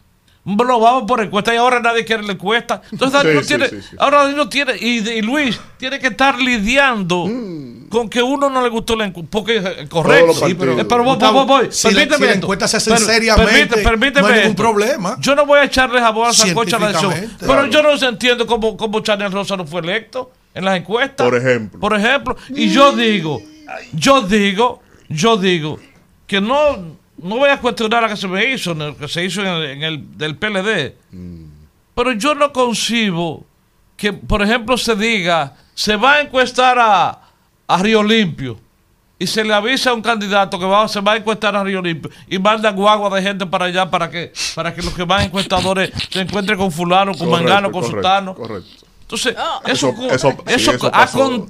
[0.44, 2.82] Lo vamos por encuesta y ahora nadie quiere la encuesta.
[2.92, 3.96] Entonces Sí, Danilo sí, tiene, sí, sí.
[3.98, 7.88] ahora Danilo tiene, y, y Luis tiene que estar lidiando Mm.
[7.88, 9.30] con que uno no le gustó la encuesta.
[9.30, 10.46] Porque es correcto.
[10.46, 11.72] Eh, pero voy, voy, Gustavo, voy, voy.
[11.72, 14.62] si la- Permíteme si la encuesta se hace Per- seriamente, permíteme no hay ningún esto.
[14.62, 15.16] problema.
[15.20, 16.88] Yo no voy a echarle jabón a Sancocho a la.
[16.98, 17.36] Científicamente.
[17.40, 17.66] Pero Claro.
[17.68, 21.24] yo no entiendo cómo, cómo Chanel Rosa no fue electo en las encuestas.
[21.26, 21.80] Por ejemplo.
[21.80, 22.36] Por ejemplo.
[22.50, 23.40] Y yo digo,
[23.94, 25.78] yo digo, yo digo
[26.26, 29.40] que no, no voy a cuestionar la que se me hizo, lo que se hizo
[29.42, 30.94] en el, en el del PLD.
[31.94, 33.44] Pero yo no concibo
[33.96, 37.20] que, por ejemplo, se diga, se va a encuestar a,
[37.66, 38.58] a Río Limpio
[39.18, 41.80] y se le avisa a un candidato que va, se va a encuestar a Río
[41.80, 45.22] Limpio y manda guagua de gente para allá para que, para que los que van
[45.22, 48.34] encuestadores se encuentren con fulano, con Correcto, mangano, con correcto, sultano.
[48.34, 48.86] Correcto.
[49.04, 49.34] Entonces,
[49.66, 51.46] Eso- eso, eso- eso, sí, eso ha con-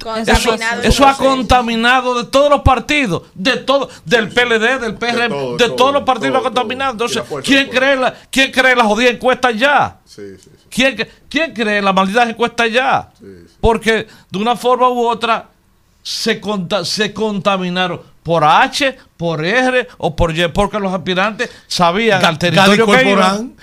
[0.83, 5.57] eso, ha contaminado de todos los partidos, de todo, del PLD, del PRM, de, todo,
[5.57, 6.91] todo, todos los partidos todo, ha contaminado.
[6.91, 9.97] Entonces, fuerza ¿quién cree la, quién cree la jodida encuesta ya?
[10.05, 10.49] Sí, sí, sí.
[10.69, 13.09] ¿Quién, quién cree la maldita encuesta ya?
[13.61, 15.47] Porque de una forma u otra
[16.03, 22.25] se, conta- se contaminaron por H, por R o por Y, porque los aspirantes sabían
[22.25, 23.55] al territorio Gadi que iban.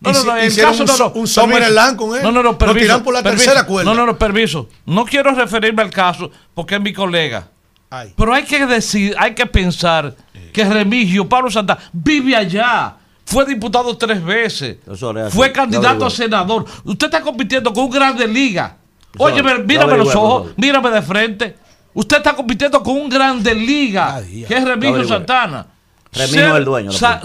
[0.00, 1.06] No, no, no, en hicieron caso, un no, no.
[1.06, 1.96] un permiso.
[1.96, 2.22] Con él.
[2.22, 2.80] No, no, no, Lo permiso.
[2.80, 3.44] tiran por la permiso.
[3.46, 3.90] tercera cuerda.
[3.90, 4.68] No, no, no, permiso.
[4.86, 7.48] No quiero referirme al caso porque es mi colega.
[7.90, 8.12] Ay.
[8.16, 10.14] Pero hay que decir, hay que pensar
[10.52, 12.94] que Remigio Pablo Santana vive allá.
[13.24, 14.78] Fue diputado tres veces.
[14.90, 15.36] Eso es así.
[15.36, 16.64] Fue candidato a senador.
[16.84, 18.76] Usted está compitiendo con un grande liga.
[19.14, 21.56] Eso- Oye, mírame los ojos, mírame de frente.
[21.94, 25.06] Usted está compitiendo con un grande liga, que es Remigio.
[25.08, 25.66] Santana.
[26.12, 27.20] Remigio es el dueño, sa-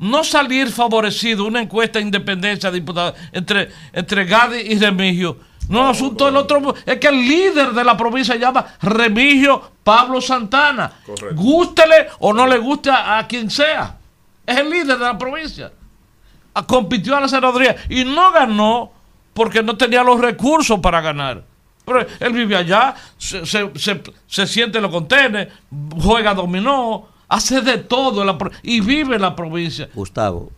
[0.00, 2.70] no salir favorecido una encuesta de independencia
[3.32, 5.38] entre, entre Gadi y Remigio.
[5.68, 6.74] No, asunto del otro.
[6.84, 10.90] Es que el líder de la provincia se llama Remigio Pablo Santana.
[11.06, 11.36] Correcto.
[11.40, 13.96] Gústele o no le guste a, a quien sea.
[14.44, 15.70] Es el líder de la provincia.
[16.54, 18.90] Ah, Compitió a la senaduría y no ganó
[19.32, 21.44] porque no tenía los recursos para ganar.
[21.84, 25.48] Pero él vive allá, se, se, se- se siente en los contenes,
[26.02, 29.88] juega dominó, hace de todo la y vive en la provincia.
[29.94, 30.50] Gustavo.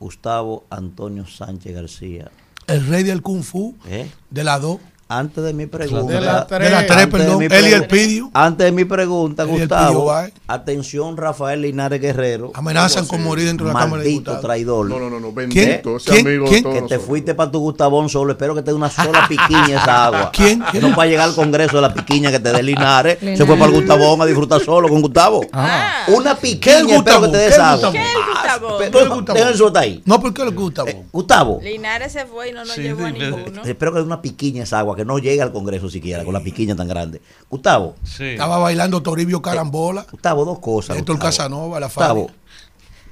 [0.00, 2.30] Gustavo Antonio Sánchez García.
[2.66, 4.10] El rey del Kung Fu, ¿eh?
[4.30, 4.80] de la 2.
[5.12, 6.12] Antes de mi pregunta.
[6.14, 6.60] De la tres.
[6.60, 7.42] De la tres, antes perdón.
[7.42, 8.30] Él y el Pidio.
[8.32, 10.12] Antes de mi pregunta, el Gustavo.
[10.46, 12.52] Atención, Rafael Linares Guerrero.
[12.54, 14.40] Amenazan con morir dentro de la Cámara de Maldito Diputados.
[14.40, 14.86] traidor.
[14.88, 15.32] No, no, no, no, ¿Eh?
[15.34, 16.26] bendito, ese ¿Quién?
[16.28, 16.62] amigo ¿Quién?
[16.62, 17.06] todos Que te nosotros.
[17.08, 18.32] fuiste para tu Gustavón solo.
[18.32, 20.30] Espero que te dé una sola piquiña esa agua.
[20.32, 20.62] ¿Quién?
[20.80, 23.18] No para llegar al Congreso de la piquiña que te dé Linares.
[23.36, 25.40] Se fue para el Gustavón a disfrutar solo con Gustavo.
[25.52, 26.04] Ah.
[26.08, 27.26] Una ¿Qué es piquiña, espero Gustavo?
[27.26, 27.90] que te dé ¿Qué es esa agua.
[27.90, 28.78] Gustavo?
[28.78, 29.38] ¿Qué es el Gustavo?
[29.38, 30.02] Deja eso ahí.
[30.04, 30.84] No, ¿por qué le gusta?
[31.12, 31.58] Gustavo.
[31.62, 33.62] Linares se fue y no nos llevó a ninguno.
[33.64, 36.40] Espero que dé una piquiña esa agua, que no llegue al Congreso siquiera, con la
[36.40, 37.22] piquiña tan grande.
[37.48, 37.96] Gustavo.
[38.18, 40.06] Estaba bailando Toribio Carambola.
[40.10, 40.98] Gustavo, dos cosas.
[40.98, 41.18] Héctor.
[41.18, 42.30] Casanova, la Gustavo.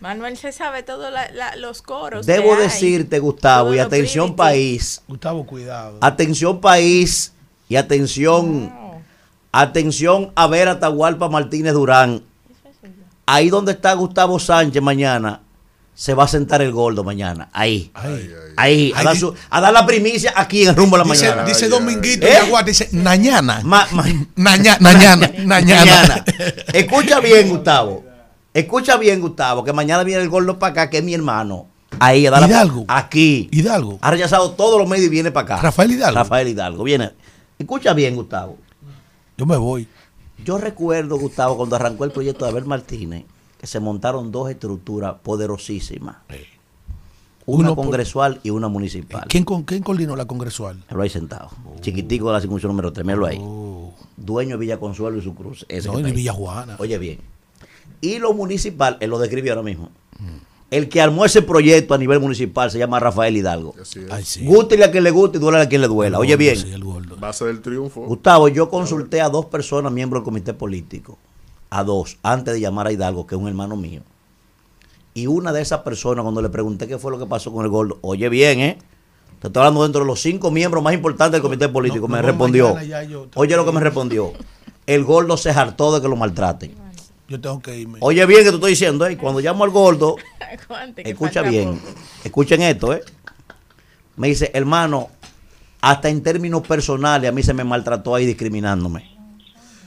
[0.01, 1.11] Manuel se sabe todos
[1.57, 2.27] los coros.
[2.27, 2.63] debo que hay.
[2.65, 5.99] decirte, Gustavo, y Todo atención país, Gustavo, cuidado.
[6.01, 7.33] atención país,
[7.69, 8.73] y atención,
[9.51, 12.23] atención a ver a Atahualpa Martínez Durán.
[13.27, 15.41] Ahí donde está Gustavo Sánchez mañana,
[15.99, 17.49] se va a sentar el gordo mañana.
[17.53, 17.91] Ahí.
[17.93, 18.93] Ahí.
[18.95, 21.05] a, Ay, dar di- su- a dar la primicia aquí en el rumbo a la
[21.05, 21.45] Dice, mañana.
[21.45, 22.35] dice Dominguito ¿Eh?
[22.35, 23.61] Yaguar, dice, mañana.
[23.65, 24.05] Ma- ma-
[24.37, 24.79] Naña- Mañana.
[24.81, 25.33] Mañana.
[25.45, 26.25] Mañana.
[26.73, 28.05] Escucha bien, Gustavo.
[28.55, 31.67] Escucha bien, Gustavo, que mañana viene el gordo para acá, que es mi hermano.
[31.99, 32.85] Ahí, a dar la- Hidalgo.
[32.87, 33.49] Aquí.
[33.51, 33.99] Hidalgo.
[34.01, 35.63] Ha rechazado todos los medios y viene para acá.
[35.63, 36.17] Rafael Hidalgo.
[36.17, 36.85] Rafael Hidalgo.
[36.85, 37.11] Viene.
[37.59, 38.57] Escucha bien, Gustavo.
[39.37, 39.89] Yo me voy.
[40.45, 43.25] Yo recuerdo, Gustavo, cuando arrancó el proyecto de Abel Martínez,
[43.59, 46.17] que se montaron dos estructuras poderosísimas.
[47.47, 49.25] Una Uno por- congresual y una municipal.
[49.29, 50.83] ¿Quién, con, ¿Quién coordinó la congresual?
[50.91, 51.51] Lo hay sentado.
[51.81, 53.39] Chiquitico de la circunscripción número 3, míralo ahí.
[54.19, 55.65] dueño de Villa Consuelo y su cruz.
[55.69, 55.97] ese No.
[55.97, 56.77] Villa Juana.
[56.79, 57.19] Oye bien.
[58.03, 59.89] Y lo municipal, él lo describió ahora mismo.
[60.71, 63.75] El que armó ese proyecto a nivel municipal se llama Rafael Hidalgo.
[64.11, 64.45] Ay, sí.
[64.45, 66.19] Gústele a quien le guste y duele a quien le duela.
[66.19, 66.59] Oye bien.
[67.19, 68.03] Base del triunfo.
[68.03, 71.17] Gustavo, yo consulté a dos personas, miembros del comité político,
[71.71, 74.03] a dos, antes de llamar a Hidalgo, que es un hermano mío.
[75.15, 77.71] Y una de esas personas, cuando le pregunté qué fue lo que pasó con el
[77.71, 78.79] gordo, oye bien, ¿eh?
[79.41, 82.09] Te estoy hablando dentro de los cinco miembros más importantes del comité político.
[82.09, 82.77] me no, respondió.
[83.35, 84.33] Oye lo que me respondió.
[84.87, 86.75] El gordo se hartó de que lo maltraten.
[87.29, 87.99] Yo tengo que irme.
[88.01, 89.17] Oye bien que te estoy diciendo, ¿eh?
[89.17, 90.17] Cuando llamo al gordo,
[90.97, 91.81] escucha bien,
[92.25, 93.03] escuchen esto, ¿eh?
[94.17, 95.09] Me dice, hermano,
[95.81, 99.18] hasta en términos personales a mí se me maltrató ahí discriminándome.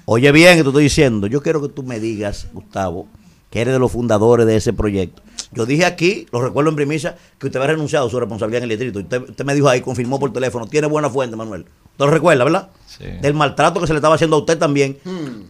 [0.06, 3.08] Oye bien que te estoy diciendo, yo quiero que tú me digas, Gustavo,
[3.50, 5.22] que eres de los fundadores de ese proyecto.
[5.54, 8.72] Yo dije aquí, lo recuerdo en primicia, que usted había renunciado a su responsabilidad en
[8.72, 9.00] el distrito.
[9.00, 11.62] Usted, usted me dijo ahí, confirmó por teléfono, tiene buena fuente, Manuel.
[11.64, 12.70] ¿Usted lo recuerda, verdad?
[12.88, 13.04] Sí.
[13.22, 14.98] Del maltrato que se le estaba haciendo a usted también.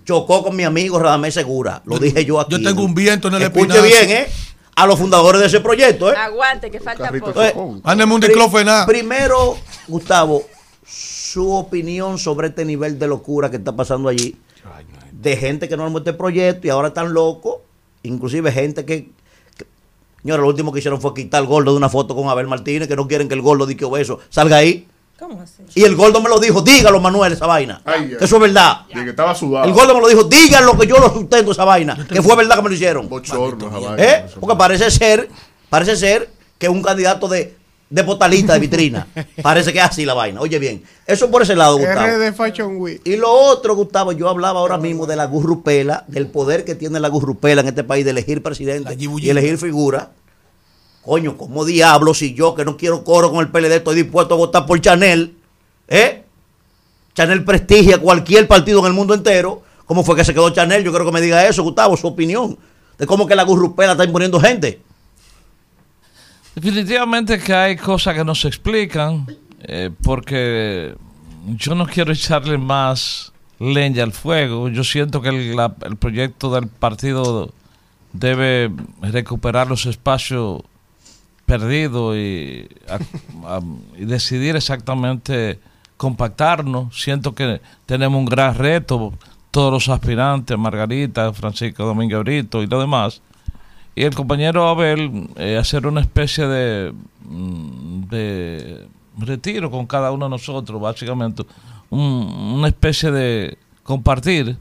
[0.05, 1.83] Chocó con mi amigo Radamés Segura.
[1.85, 2.51] Lo dije yo aquí.
[2.57, 4.05] Yo tengo un viento en el Escuche espinazo.
[4.07, 4.27] bien, ¿eh?
[4.75, 6.15] A los fundadores de ese proyecto, ¿eh?
[6.17, 7.27] Aguante, que falta poco.
[7.27, 8.87] Entonces, un pri- diclofenac.
[8.87, 9.57] Primero,
[9.87, 10.43] Gustavo,
[11.31, 14.35] su opinión sobre este nivel de locura que está pasando allí.
[15.11, 17.57] De gente que no armó este proyecto y ahora están locos.
[18.03, 19.09] Inclusive gente que...
[19.57, 19.67] que-
[20.21, 22.87] Señora, lo último que hicieron fue quitar el gordo de una foto con Abel Martínez,
[22.87, 24.87] que no quieren que el gordo dique obeso salga ahí.
[25.17, 25.63] ¿Cómo así?
[25.75, 27.81] Y el gordo me lo dijo, dígalo Manuel, esa vaina.
[27.85, 28.17] Ay, que ay.
[28.21, 28.87] eso es verdad.
[28.87, 29.65] De que estaba sudado.
[29.67, 32.07] El gordo me lo dijo, díganlo que yo lo sustento esa vaina.
[32.11, 33.07] Que fue verdad que me lo hicieron.
[33.07, 34.03] Bochorno, esa vaina.
[34.03, 34.25] ¿Eh?
[34.39, 35.29] Porque parece ser,
[35.69, 37.55] parece ser que un candidato de,
[37.91, 39.05] de botalista de vitrina.
[39.43, 40.39] parece que es así la vaina.
[40.41, 42.07] Oye bien, eso por ese lado, Gustavo.
[42.07, 43.01] RD Fashion Week.
[43.03, 46.99] Y lo otro, Gustavo, yo hablaba ahora mismo de la gurrupela, del poder que tiene
[46.99, 50.11] la gurrupela en este país de elegir presidente y elegir figura.
[51.03, 54.37] Coño, ¿cómo diablos si yo que no quiero coro con el PLD estoy dispuesto a
[54.37, 55.35] votar por Chanel?
[55.87, 56.23] ¿Eh?
[57.13, 59.63] Chanel prestigia cualquier partido en el mundo entero.
[59.85, 60.83] ¿Cómo fue que se quedó Chanel?
[60.83, 62.57] Yo creo que me diga eso, Gustavo, su opinión.
[62.97, 64.79] De cómo que la gurrupela está imponiendo gente.
[66.55, 69.25] Definitivamente que hay cosas que no se explican,
[69.61, 70.95] eh, porque
[71.47, 74.67] yo no quiero echarle más leña al fuego.
[74.69, 77.53] Yo siento que el, proyecto del partido
[78.11, 78.71] debe
[79.01, 80.61] recuperar los espacios
[81.45, 82.67] perdidos y,
[83.97, 85.59] decidir exactamente
[85.95, 87.01] compactarnos.
[87.01, 89.13] Siento que tenemos un gran reto,
[89.51, 93.21] todos los aspirantes, Margarita, Francisco Domínguez Brito y lo demás.
[93.95, 96.93] Y el compañero Abel eh, hacer una especie de,
[97.25, 98.87] mm, de
[99.17, 101.43] retiro con cada uno de nosotros, básicamente,
[101.89, 104.57] un- una especie de compartir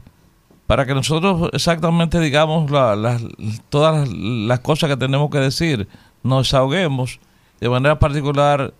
[0.67, 3.23] para que nosotros exactamente digamos la- las-
[3.69, 5.87] todas las, cosas que tenemos que decir,
[6.23, 7.19] nos desahoguemos,
[7.59, 8.73] de manera particular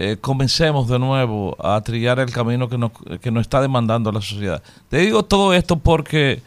[0.00, 4.20] eh, comencemos de nuevo a trillar el camino que nos, que nos está demandando la
[4.20, 4.62] sociedad.
[4.88, 6.40] Te digo todo esto porque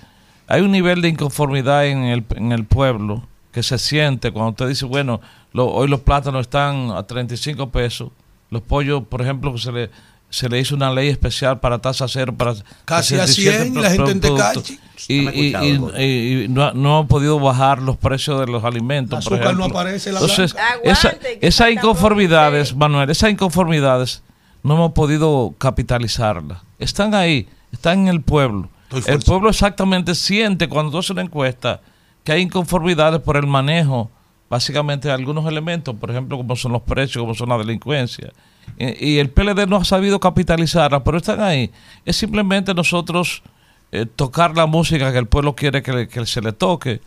[0.48, 4.68] hay un nivel de inconformidad en el, en el pueblo que se siente cuando usted
[4.68, 5.19] dice, bueno,
[5.53, 8.10] lo- hoy los plátanos están a 35 pesos,
[8.49, 9.90] los pollos, por ejemplo, que se le,
[10.30, 12.53] se le hizo una ley especial para tasa cero, para
[12.86, 14.19] Casi a 67 100 y la gente en.
[14.22, 14.80] Tecachi.
[15.07, 18.64] Y, y- y- y- y no, ha- no han podido bajar los precios de los
[18.64, 19.19] alimentos.
[19.26, 21.10] El por azúcar no aparece, la Entonces, esa-
[21.41, 24.22] esas falta inconformidades, Manuel, esas inconformidades
[24.64, 26.60] no hemos podido capitalizarlas.
[26.80, 28.69] Están ahí, están en el pueblo.
[29.07, 31.82] El pueblo exactamente siente cuando tú haces una encuesta
[32.23, 34.11] que hay inconformidades por el manejo,
[34.49, 38.31] básicamente, de algunos elementos, por ejemplo, como son los precios, como son la delincuencia.
[38.77, 41.72] Y, el PLD no ha sabido capitalizarlas, pero están ahí.
[42.06, 43.43] Es simplemente nosotros
[43.91, 47.02] eh, tocar la música que el pueblo quiere que, que se le toque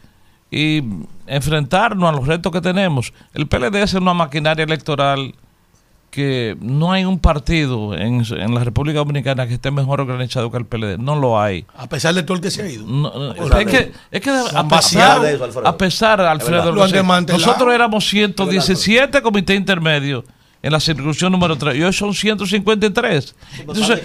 [0.50, 0.82] y
[1.26, 3.12] enfrentarnos a los retos que tenemos.
[3.32, 5.34] El PLD es una maquinaria electoral
[6.14, 10.58] que no hay un partido en, en la República Dominicana que esté mejor organizado que
[10.58, 10.96] el PLD.
[10.98, 11.66] No lo hay.
[11.76, 12.86] A pesar de todo el que se ha ido.
[12.86, 15.66] No, no, Por es que, es que a pesar, vaciado eso, Alfredo.
[15.66, 20.24] a pesar, Alfredo, Lo nosotros éramos 117 comités intermedios
[20.62, 23.34] en la circunscripción número 3 y hoy son 153.
[23.58, 24.00] Entonces,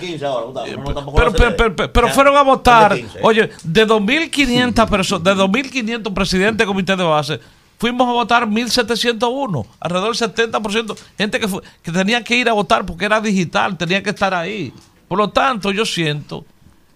[1.16, 6.58] pero, pero, pero, pero- pero fueron a votar, oye, de 2.500 personas, de 2.500 presidentes
[6.58, 7.40] de comité de base,
[7.80, 12.54] fuimos a votar 1.701, alrededor del 70%, gente que, fue- que tenía que ir a
[12.54, 14.72] votar porque era digital, tenía que estar ahí.
[15.08, 16.46] Por lo tanto, yo siento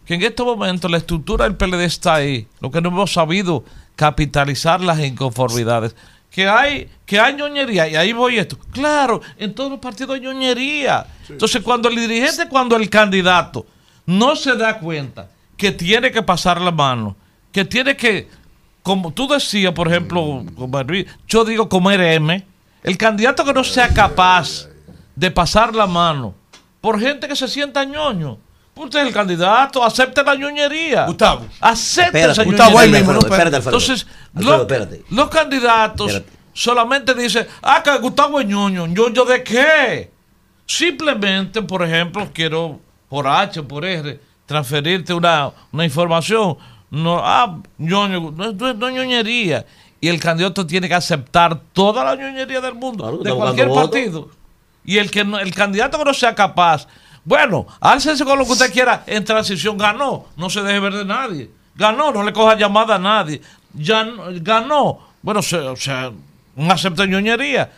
[0.06, 3.64] que en este momento la estructura del PLD está ahí, lo que no hemos sabido
[3.96, 5.96] capitalizar las inconformidades.
[6.30, 8.58] Que hay, que hay ñoñería, y ahí voy esto.
[8.72, 11.06] Claro, en todos los partidos hay ñoñería.
[11.30, 13.66] Entonces, cuando el dirigente, cuando el candidato
[14.08, 17.16] no se da cuenta que tiene que pasar la mano,
[17.52, 18.28] que tiene que,
[18.84, 20.44] como tú decías, por ejemplo,
[21.28, 22.46] yo digo comer M,
[22.84, 24.68] el candidato que no sea capaz
[25.16, 26.36] de pasar la mano
[26.82, 28.38] por gente que se sienta ñoño,
[28.76, 31.06] Usted es el candidato, acepte la ñoñería.
[31.06, 31.46] Gustavo.
[31.62, 32.98] Acepte Espérate, esa Gustavo, ñoñería.
[32.98, 33.78] mismo, no, espérate, Alfredo.
[33.78, 35.04] Entonces, Alfredo, lo- espérate.
[35.12, 36.22] los candidatos
[36.54, 38.88] solamente dicen, ah, que Gustavo es ñoño.
[38.88, 40.12] ¿Ñoño de qué?
[40.66, 42.80] Simplemente, por ejemplo, quiero
[43.10, 46.58] por H, por R, transferirte una, una información.
[46.94, 49.66] No, ah, ñoño, no, es- no no ñoñería.
[50.00, 54.30] Y el candidato tiene que aceptar toda la ñoñería del mundo, de cualquier partido.
[54.86, 56.88] Y el que no- el candidato que no sea capaz,
[57.26, 61.06] bueno, álcese con lo que usted quiera en transición, ganó, no se deje ver de
[61.06, 61.50] nadie.
[61.76, 63.42] Ganó, no le coja llamada a nadie.
[63.74, 66.12] Ya no- ganó, bueno, se- o sea,
[66.56, 67.72] un acepta ñoñería.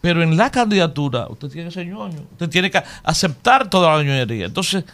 [0.00, 4.02] Pero en la candidatura, usted tiene que ser ñoño, usted tiene que aceptar toda la
[4.02, 4.46] ñoñería.
[4.46, 4.84] Entonces,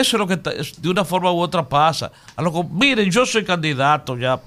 [0.00, 2.10] eso es lo que está- es- de una forma u otra pasa.
[2.34, 4.38] A lo que- miren, yo soy candidato ya,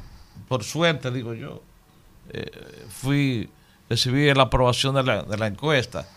[0.47, 1.61] por suerte, digo yo.
[2.31, 3.49] Eh, fui,
[3.89, 6.07] recibí la aprobación de la, de la encuesta.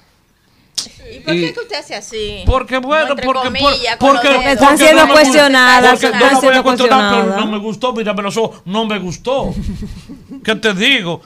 [1.15, 2.43] ¿Y por Y- qué que usted hace así?
[2.47, 4.53] Porque bueno, porque, comillas, por- con porque, porque.
[4.53, 6.63] Están siendo no me- cuestionadas, Porque están no la voy a cuestionar, pero
[7.13, 7.37] cuestionadas.
[7.47, 9.55] no me gustó, mírame los ojos, no me gustó.
[10.45, 11.21] ¿Qué te digo?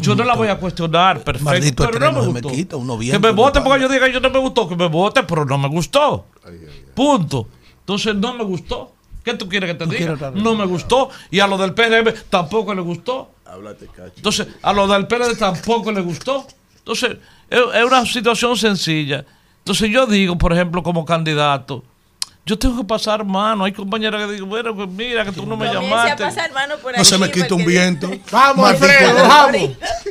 [0.00, 2.48] Yo no la voy a cuestionar, perfecto, Maldito pero no me gustó.
[2.50, 5.22] quita, uno que me vote porque yo diga yo no me gustó, que me vote,
[5.22, 6.26] pero no me gustó.
[6.94, 7.48] Punto.
[7.80, 8.92] Entonces no me gustó.
[9.22, 10.32] ¿Qué tú quieres que te diga?
[10.34, 11.08] No me gustó.
[11.30, 13.30] Y a lo del PRM tampoco le gustó.
[13.46, 14.12] Háblate, cacho.
[14.16, 16.46] Entonces, a los del PLD tampoco le gustó.
[16.78, 17.18] Entonces,
[17.48, 19.24] es, es una situación sencilla.
[19.58, 21.84] Entonces, yo digo, por ejemplo, como candidato,
[22.46, 23.64] yo tengo que pasar mano.
[23.64, 26.22] Hay compañeras que digo, bueno, pues mira, que tú no me a llamaste.
[26.24, 28.10] pasar mano por No se me aquí, quita un viento.
[28.30, 29.56] Vamos, Alfredo, vamos.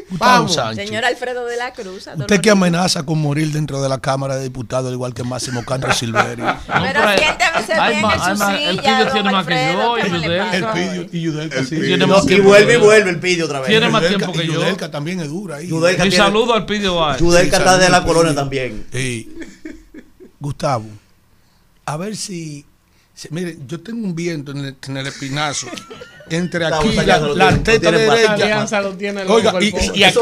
[0.10, 0.54] Gustavo Vamos.
[0.56, 0.88] Sánchez.
[0.88, 2.08] Señor Alfredo de la Cruz.
[2.18, 5.64] Usted que amenaza con morir dentro de la Cámara de Diputados, al igual que Máximo
[5.64, 6.42] Castro Silveri.
[6.68, 10.12] Pero siéntese bien en su más- el silla, Pidio tiene más que yo, ¿qué y
[10.56, 10.66] El?
[10.74, 11.76] Pidio y Yudelka, El sí.
[11.76, 11.98] Pidio.
[12.08, 13.70] No, y vuelve y vuelve el pillo otra vez.
[13.70, 14.54] Tiene más Yudelka- tiempo que y yo.
[14.54, 15.62] Yudelka también es dura
[16.12, 17.16] tiene- saludo al Pidio.
[17.18, 18.42] Yudelka está de la colonia Pidio.
[18.42, 18.86] también.
[18.92, 19.32] Sí.
[20.40, 20.86] Gustavo,
[21.86, 22.66] a ver si,
[23.14, 25.68] si- Mire, yo tengo un viento en el, en el espinazo.
[26.30, 28.34] Entre aquí y la, la tiene- lo teta derecha.
[28.34, 29.92] Alianza lo tiene Oiga, el y, pobre.
[29.94, 30.20] y aquí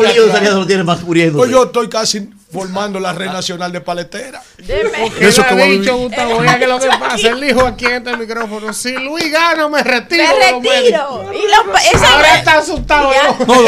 [0.51, 1.37] lo tiene más muriendo.
[1.37, 4.41] Pues yo estoy casi formando la red nacional de paletera.
[4.57, 5.11] Deme.
[5.17, 5.95] ¿Qué Eso que ha voy a dicho.
[5.95, 6.37] Gustavo?
[6.37, 9.83] Oiga, que lo que pasa, él dijo aquí en este micrófono, si Luis gana, me
[9.83, 10.23] retiro.
[10.59, 11.31] Me retiro.
[11.33, 13.11] Y los, Ahora está asustado.
[13.13, 13.63] Ya, ¿no?
[13.63, 13.67] Y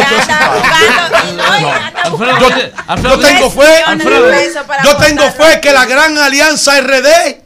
[2.99, 3.83] y Yo tengo fe,
[4.83, 7.42] yo tengo fe que la gran alianza RD,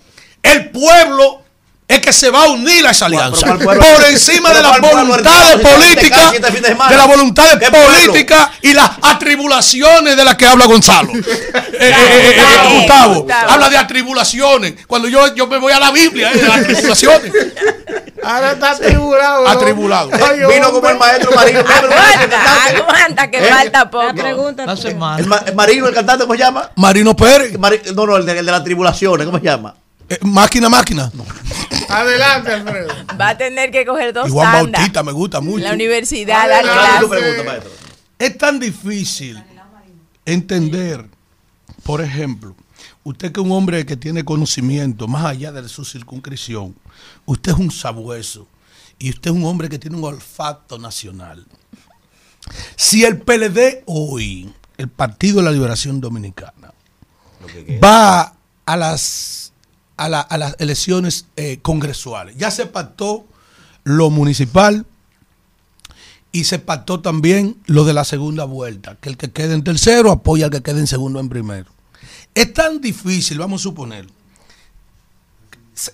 [0.53, 1.41] el pueblo
[1.87, 3.55] es que se va a unir a esa alianza.
[3.57, 3.77] Por
[4.09, 5.05] encima de ¿Pero las cuál pueblo?
[5.07, 10.65] voluntades políticas, este de de las voluntades políticas y las atribulaciones de las que habla
[10.65, 11.11] Gonzalo.
[11.79, 14.73] Eh, eh, eh, Gustavo, habla de atribulaciones.
[14.87, 17.31] Cuando yo, yo me voy a la Biblia, eh, de las atribulaciones.
[18.23, 19.43] Ahora está atribulado.
[19.43, 19.49] ¿no?
[19.49, 20.09] Atribulado.
[20.49, 21.59] Vino como el maestro Marino.
[21.59, 23.49] Aguanta, aguanta, que ¿Eh?
[23.49, 24.15] falta poco.
[24.15, 24.63] Pregunta.
[24.63, 24.95] El,
[25.27, 26.71] ma- el Marino, el cantante, ¿cómo se llama?
[26.75, 27.53] Marino Pérez,
[27.93, 29.75] no, no, el de, el de las tribulaciones, ¿cómo se llama?
[30.09, 31.11] Eh, máquina, máquina.
[31.89, 32.93] Adelante, Alfredo.
[33.19, 34.71] Va a tener que coger dos Y Juan tandas.
[34.81, 35.63] Bautista me gusta mucho.
[35.63, 37.23] La universidad, A dar ver, ¿Cuál es tu clases.
[37.25, 37.71] pregunta, maestro?
[38.19, 39.43] Es tan difícil
[40.25, 41.05] entender,
[41.83, 42.55] por ejemplo,
[43.03, 46.75] usted que es un hombre que tiene conocimiento más allá de su circunscripción,
[47.25, 48.47] usted es un sabueso
[48.99, 51.45] y usted es un hombre que tiene un olfato nacional.
[52.75, 56.73] Si el PLD hoy, el Partido de la Liberación Dominicana,
[57.83, 58.33] va
[58.65, 59.46] a las,
[59.97, 63.25] a, la- a las elecciones eh, congresuales, ya se pactó
[63.83, 64.85] lo municipal,
[66.31, 70.11] y se pactó también lo de la segunda vuelta, que el que quede en tercero
[70.11, 71.71] apoya al que quede en segundo en primero.
[72.35, 74.05] Es tan difícil, vamos a suponer,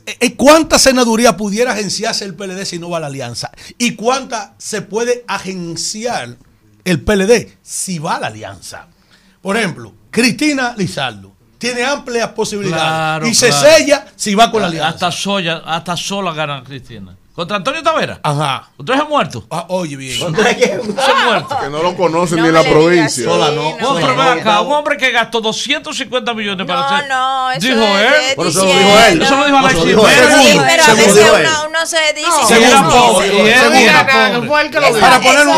[0.06, 3.52] eh, ¿cuánta senaduría pudiera agenciarse el PLD si no va a la alianza?
[3.78, 6.38] ¿Y cuánta se puede agenciar
[6.84, 8.88] el PLD si va a la alianza?
[9.42, 11.33] Por ejemplo, Cristina Lizardo
[11.64, 13.68] tiene amplias posibilidades Claro, y se claro.
[13.68, 14.90] sella si va con la alianza.
[14.90, 17.15] Hasta, soya, hasta sola gana Cristina.
[17.36, 18.20] ¿Contra Antonio Tavera?
[18.22, 18.70] Ajá.
[18.78, 19.44] ¿Ustedes han muerto?
[19.50, 20.20] Ah, oye, bien.
[20.20, 21.58] ¿Se han muerto?
[21.60, 23.24] Que no lo conocen No ni en la provincia.
[23.26, 23.76] Sola no.
[23.82, 27.10] no No, no, acá, un hombre que gastó 250 millones para No, hacer.
[27.10, 28.36] no, eso dijo es él.
[28.36, 29.22] Por eso lo dijo él.
[29.24, 29.84] Eso lo dijo No, Alexis.
[29.84, 33.36] Sí, pero a veces uno, uno se dice No, que Si era no pobre, dice.
[33.44, 34.48] y él Segunda, era que pobre.
[34.48, 35.00] fue el que lo dijo.
[35.00, 35.58] Para poner un-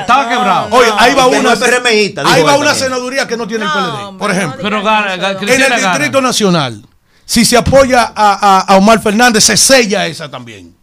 [0.00, 0.68] Estaba, quebrado.
[0.70, 1.54] Oye, ahí va una.
[1.54, 4.18] no Ahí va una senaduría que no tiene el No, PLD.
[4.18, 5.80] Por no ejemplo, Pero en el.
[5.80, 6.82] Distrito Nacional,
[7.26, 10.79] si se apoya a Omar Fernández, se sella esa también.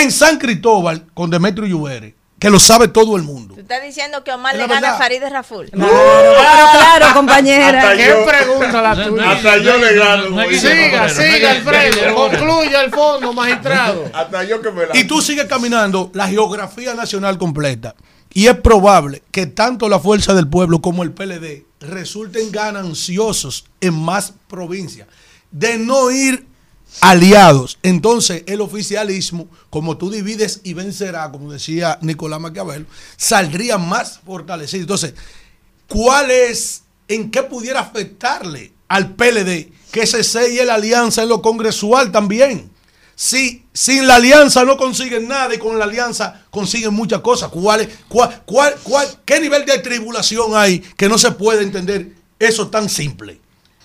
[0.00, 3.54] En San Cristóbal, con Demetrio Lluvere, que lo sabe todo el mundo.
[3.54, 4.98] Tú estás diciendo que Omar le gana a.
[4.98, 5.70] Farideh Raful.
[5.70, 6.34] Claro,
[6.72, 7.80] claro, compañera.
[7.90, 9.30] Hasta ¿Qué yo- pregunta la tuya?
[9.30, 10.30] Hasta yo le gano.
[10.30, 12.14] No Siga, no siga, no que- Alfredo.
[12.14, 14.04] Concluya el fondo, magistrado.
[14.14, 14.96] Hasta yo que me la.
[14.96, 17.94] Y tú sigues caminando la geografía nacional completa.
[18.36, 23.94] Y es probable que tanto la Fuerza del Pueblo como el PLD resulten gananciosos en
[23.94, 25.06] más provincias.
[25.52, 26.44] De no ir
[27.00, 27.78] aliados.
[27.82, 34.82] Entonces, el oficialismo, como tú divides y vencerá, como decía Nicolás Maquiavelo, saldría más fortalecido.
[34.82, 35.14] Entonces,
[35.88, 41.42] ¿cuál es, en qué pudiera afectarle al PLD que se selle la alianza en lo
[41.42, 42.70] congresual también?
[43.16, 47.88] Si sin la alianza no consiguen nada y con la alianza consiguen muchas cosas, ¿cuál,
[48.08, 52.88] cuál, cuál, cuál- ¿qué nivel de tribulación hay que no se puede entender eso tan
[52.88, 53.40] simple?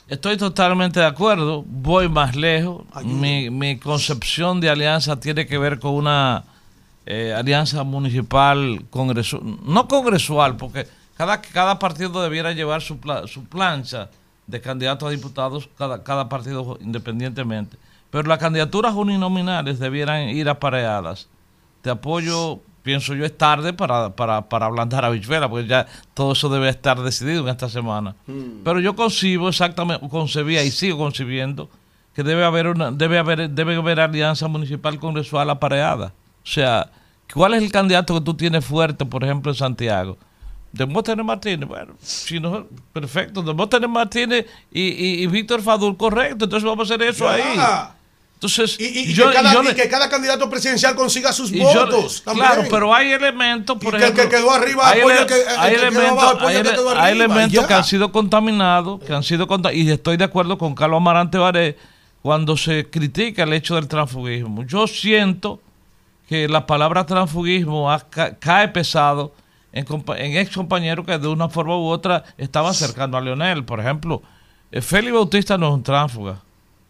[0.10, 2.82] Estoy totalmente de acuerdo, voy más lejos.
[3.06, 6.44] Mi, mi concepción de alianza tiene que ver con una
[7.06, 13.44] eh, alianza municipal, congresu no congresual, porque cada, cada partido debiera llevar su, pla- su
[13.46, 14.10] plancha
[14.48, 17.78] de candidatos a diputados, cada, cada partido independientemente.
[18.10, 21.28] Pero las candidaturas uninominales debieran ir apareadas.
[21.84, 26.32] Te apoyo, pienso yo, es tarde para, para, para ablandar a Bichuela, porque ya todo
[26.34, 28.16] eso debe estar decidido en esta semana.
[28.64, 31.70] Pero yo concibo exactamente, concebía y sigo concibiendo
[32.16, 36.14] que debe haber una, debe haber, debe haber alianza municipal congresual apareada.
[36.44, 36.90] O sea,
[37.34, 40.18] ¿cuál es el candidato que tú tienes fuerte, por ejemplo, en Santiago?
[40.72, 46.64] Demóstenes Martínez, bueno, si no, perfecto, Demóstenes Martínez y, y, y Víctor Fadul, correcto, entonces
[46.70, 47.34] vamos a hacer eso Ya.
[47.34, 47.58] ahí.
[48.42, 51.52] Entonces, Y, y yo- que, cada, yo y le- que cada candidato presidencial consiga sus
[51.52, 52.22] y votos.
[52.22, 54.24] claro, pero hay elementos, por Y que el ejemplo.
[54.24, 57.74] que quedó arriba hay, ele- que- hay que elementos, apoya hay que hay elementos que
[57.74, 61.78] han sido contaminados, que han sido y estoy de acuerdo con Carlos Amarante Baré
[62.22, 64.64] cuando se critica el hecho del transfugismo.
[64.66, 65.60] Yo siento
[66.30, 67.90] que la palabra transfugismo
[68.40, 69.34] cae pesado
[69.74, 69.86] en,
[70.16, 73.66] en ex compañeros que de una forma u otra estaban cercando a Leonel.
[73.66, 74.22] Por ejemplo,
[74.72, 76.42] eh, Félix Bautista no es un tránsfuga.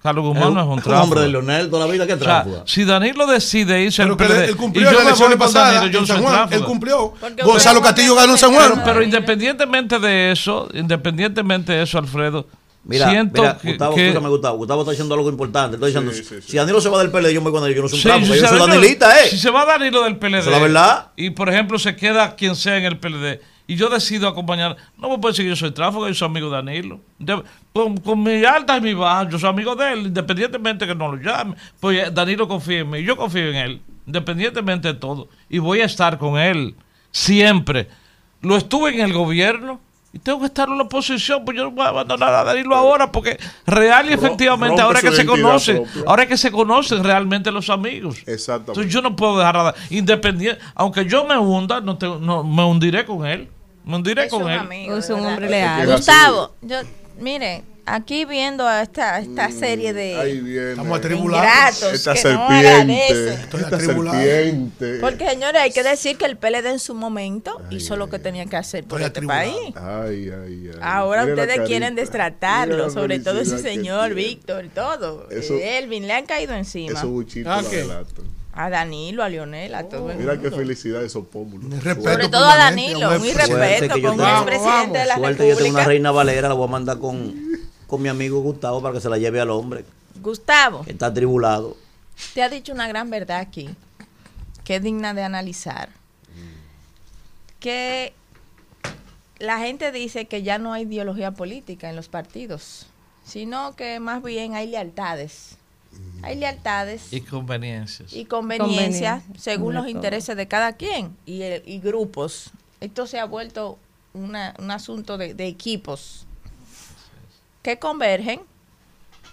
[0.02, 1.04] Carlos Guzmán no es un tránsfuga.
[1.04, 4.46] hombre de Leonel toda la vida que O sea, si Danilo decide irse al PLD,
[4.46, 6.54] él y cumplió yo me voy elecciones con pasadas Danilo, yo en San Juan.
[6.54, 7.14] Él cumplió.
[7.20, 8.70] Porque Gonzalo Castillo ganó en San Juan.
[8.72, 12.48] Pero, pero independientemente de eso, independientemente de eso, Alfredo,
[12.86, 14.58] Mira, siento mira, que, Gustavo, que- escúchame, Gustavo.
[14.58, 15.76] Gustavo está diciendo algo importante.
[15.76, 16.12] Está diciendo,
[16.48, 17.76] si Danilo se va del PLD, yo me voy con él.
[17.76, 19.28] Yo no soy un Sí, tránsfuga, si yo se soy danilita, ¿eh?
[19.30, 20.50] Si se va Danilo del PLD.
[20.50, 21.08] La verdad.
[21.18, 23.42] Y por ejemplo, se queda quien sea en el PLD.
[23.72, 24.76] Y yo decido acompañar.
[24.98, 27.00] No me puede decir que yo soy tránsfuga, yo soy amigo de Danilo.
[27.20, 30.96] De- con, con mi alta y mi baja, yo soy amigo de él, independientemente que
[30.96, 31.54] no lo llame.
[31.80, 35.28] Pues eh, Danilo confía en mí, yo confío en él, independientemente de todo.
[35.50, 36.74] Y voy a estar con él
[37.12, 37.88] siempre.
[38.42, 39.80] Lo estuve en el gobierno.
[40.12, 42.76] Y tengo que estar en la oposición, pues yo no voy a abandonar a Danilo
[42.76, 43.38] ahora, porque
[43.68, 46.02] real y efectivamente, ahora que se conocen, propia.
[46.08, 48.18] ahora que se conocen realmente los amigos.
[48.26, 48.72] Exactamente.
[48.72, 49.76] Entonces yo no puedo dejar nada.
[49.92, 53.48] Independiente, aunque yo me hunda, no, te- no me hundiré con él.
[53.86, 54.60] Me hundiré Es con un él.
[54.60, 55.88] amigo, Es un hombre leal.
[55.88, 56.78] Gustavo, yo,
[57.20, 60.72] mire, aquí viendo a esta, esta serie de.
[60.72, 61.82] Estamos atribulados.
[61.84, 63.34] Esta que no serpiente.
[63.34, 64.20] Estoy esta atribulado.
[64.22, 64.98] serpiente.
[65.00, 68.46] Porque, señores, hay que decir que el PLD en su momento hizo lo que tenía
[68.46, 69.52] que hacer por este atribulado.
[69.52, 69.76] país.
[69.76, 70.80] Ay, ay, ay.
[70.82, 74.14] Ahora Mira ustedes quieren destratarlo, sobre todo ese señor.
[74.14, 75.28] Víctor, todo.
[75.32, 76.92] Eso- Elvin le han caído encima.
[76.98, 78.39] Esos buchitos Ah, delatan.
[78.54, 80.58] A Danilo, a Lionel, a todo el Mira qué mundo.
[80.58, 81.72] felicidad esos pómulos.
[81.84, 84.02] Sobre todo a Danilo, un un respeto.
[84.02, 86.98] Con un expresidente de la Suerte, yo tengo una reina Valera, la voy a mandar
[87.00, 87.34] con,
[87.88, 89.86] con mi amigo Gustavo para que se la lleve al hombre,
[90.22, 91.78] Gustavo, que está atribulado.
[92.34, 93.70] te ha dicho una gran verdad aquí,
[94.64, 95.90] que es digna de analizar.
[97.60, 98.14] Que
[99.38, 102.88] la gente dice que ya no hay ideología política en los partidos,
[103.24, 105.56] sino que más bien hay lealtades.
[106.22, 108.12] Hay lealtades Y conveniencias.
[108.14, 109.92] y conveniencias Conveniencia, según los todo.
[109.92, 112.52] intereses de cada quien y, el- y grupos.
[112.82, 113.78] Esto se ha vuelto
[114.14, 116.26] una- un asunto de, de equipos
[117.62, 118.42] que convergen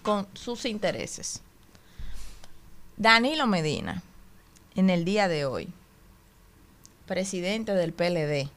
[0.02, 1.42] con sus intereses.
[2.96, 4.02] Danilo Medina,
[4.74, 5.68] en el día de hoy,
[7.06, 8.48] presidente del PLD,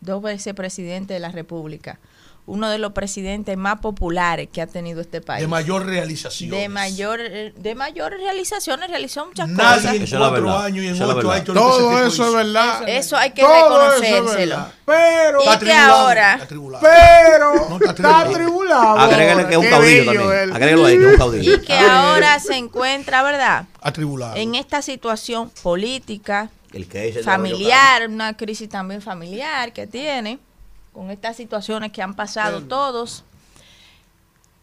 [0.00, 1.98] dos veces presidente de la República,
[2.46, 5.40] uno de los presidentes más populares que ha tenido este país.
[5.40, 6.50] De mayor realización.
[6.50, 9.94] De mayor, de mayores realizaciones, realizó muchas Nadie cosas.
[9.96, 10.64] en es la cuatro verdad.
[10.64, 12.88] años y en ocho ha hecho lo que ese Todo eso es verdad.
[12.88, 14.66] Eso hay que Todo es reconocérselo.
[14.84, 18.30] Pero, Y Está que ahora, pero, No, está atribulado.
[18.30, 18.98] atribulado.
[18.98, 20.32] Agrégale que es un caudillo también.
[20.42, 20.52] él.
[20.52, 21.54] Agrégalo ahí, que es un caudillo.
[21.54, 23.64] y que ahora se encuentra, ¿verdad?
[23.80, 24.36] Atribulado.
[24.36, 30.38] En esta situación política, El que es el familiar, una crisis también familiar que tiene,
[30.96, 33.22] con estas situaciones que han pasado todos,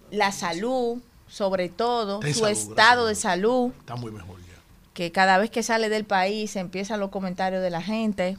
[0.09, 0.97] la salud,
[1.29, 4.55] sobre todo, Ten su salud, estado de salud, Está muy mejor ya.
[4.95, 8.37] que cada vez que sale del país empiezan los comentarios de la gente.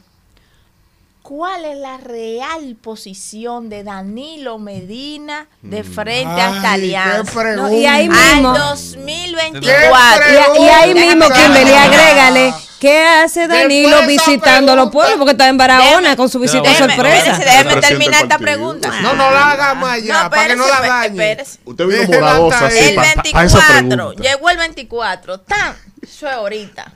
[1.21, 7.43] ¿Cuál es la real posición de Danilo Medina de frente a esta alianza?
[7.55, 10.25] No, y ahí Al mismo- 2024.
[10.57, 15.15] Y, y ahí mismo, Kimberly, agrégale ¿Qué hace Danilo visitando a los pueblos?
[15.17, 17.31] Porque está en Barahona Déjeme- con su visita déjeme- sorpresa.
[17.31, 18.89] espérese, déjeme terminar esta pregunta.
[19.01, 21.37] No, no la haga más ya, No, para que no la dañe.
[21.63, 22.89] Usted vino así ahí.
[22.89, 24.23] El pa- pa- pa esa 24, pregunta.
[24.23, 26.93] llegó el 24, tan, eso es ahorita.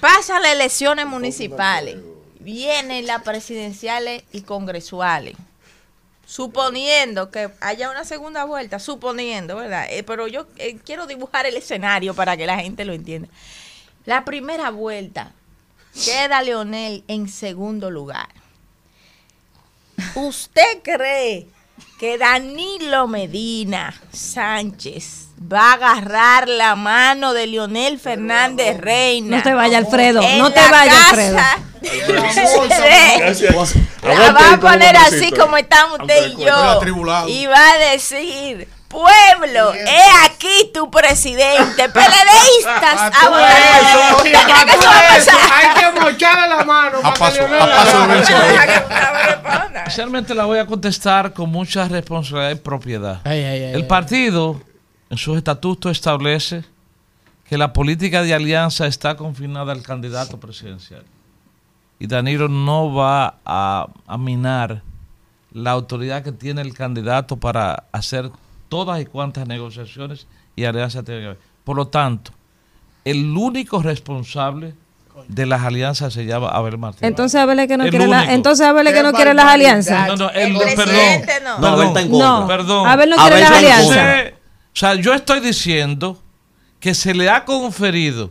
[0.00, 1.96] Pasan las elecciones municipales,
[2.40, 5.36] vienen las presidenciales y congresuales.
[6.26, 9.86] Suponiendo que haya una segunda vuelta, suponiendo, ¿verdad?
[9.90, 13.28] Eh, pero yo eh, quiero dibujar el escenario para que la gente lo entienda.
[14.10, 15.30] La primera vuelta
[16.04, 18.26] queda Leonel en segundo lugar.
[20.16, 21.46] ¿Usted cree
[21.96, 29.36] que Danilo Medina Sánchez va a agarrar la mano de Leonel Fernández Reina?
[29.36, 30.92] No te vaya, Alfredo, no te vaya,
[32.08, 33.76] Gracias.
[34.02, 37.28] La va a poner así como estamos usted y yo.
[37.28, 41.88] Y va a decir, pueblo, he aquí tu presidente.
[41.88, 44.32] Peledeístas a votar por él.
[44.32, 45.36] ¿Usted cree que eso va a pasar?
[45.54, 46.98] Hay que mocharle la mano.
[47.04, 48.42] A paso, de la- vencedor.
[49.76, 53.26] Especialmente la voy a contestar con mucha responsabilidad y propiedad.
[53.26, 54.60] El partido,
[55.08, 56.64] en sus estatutos, establece
[57.48, 61.04] que la política de alianza está confinada al candidato presidencial.
[61.98, 64.82] Y Danilo no va a, a minar
[65.52, 68.30] la autoridad que tiene el candidato para hacer
[68.70, 70.26] todas y cuantas negociaciones
[70.56, 71.38] y alianzas tiene que haber.
[71.64, 72.32] Por lo tanto,
[73.04, 74.74] el único responsable
[75.28, 77.08] de las alianzas se llama Abel Martínez.
[77.10, 80.08] Entonces Abel que no El quiere la, entonces Abel que no quiere las alianzas.
[80.08, 80.74] No, no, el, El perdón.
[80.76, 81.58] presidente no.
[81.58, 82.88] No, Abel está en Perdón, perdón.
[82.88, 84.32] Abel no Abel quiere las alianzas.
[84.72, 86.22] o sea, yo estoy diciendo
[86.78, 88.30] que se le ha conferido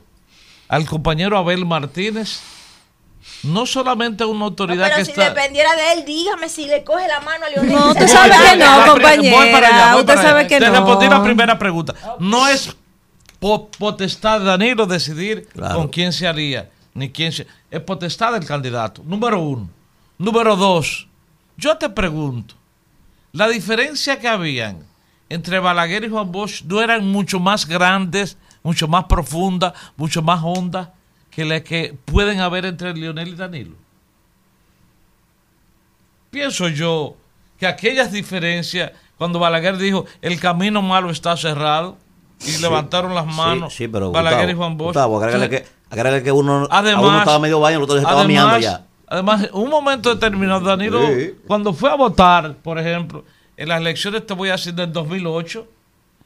[0.68, 2.40] al compañero Abel Martínez
[3.44, 5.30] no solamente una No, autoridad pero que si está...
[5.30, 7.72] dependiera de él, dígame si le coge la mano a Leonel.
[7.74, 9.36] No, usted sabe que no, compañera.
[9.38, 10.48] voy para allá, voy Usted para sabe allá.
[10.50, 10.72] que Te no.
[10.74, 11.94] respondí la primera pregunta.
[12.20, 12.76] No es
[13.40, 15.76] po- potestad de Danilo decidir Claro.
[15.76, 17.46] con quién se haría, ni quién se...
[17.72, 19.70] Es potestad del candidato, número uno.
[20.18, 21.08] Número dos,
[21.56, 22.56] yo te pregunto,
[23.32, 24.86] la diferencia que habían
[25.30, 30.42] entre Balaguer y Juan Bosch no eran mucho más grandes, mucho más profundas, mucho más
[30.44, 30.90] hondas
[31.32, 33.76] que las que pueden haber entre Lionel y Danilo.
[36.30, 37.16] Pienso yo
[37.60, 41.98] que aquellas diferencias, cuando Balaguer dijo el camino malo está cerrado
[42.46, 44.88] y levantaron las manos Sí, sí, pero Balaguer Gustavo, y Juan Bosch.
[44.88, 48.02] Gustavo, agrégale que, agrégale que uno, a Además, uno estaba medio baño, el otro se
[48.02, 48.86] estaba miando ya.
[49.08, 51.02] Además, un momento determinado, Danilo,
[51.48, 53.26] cuando fue a votar, por ejemplo,
[53.58, 55.68] en las elecciones, te voy a decir, del 2008,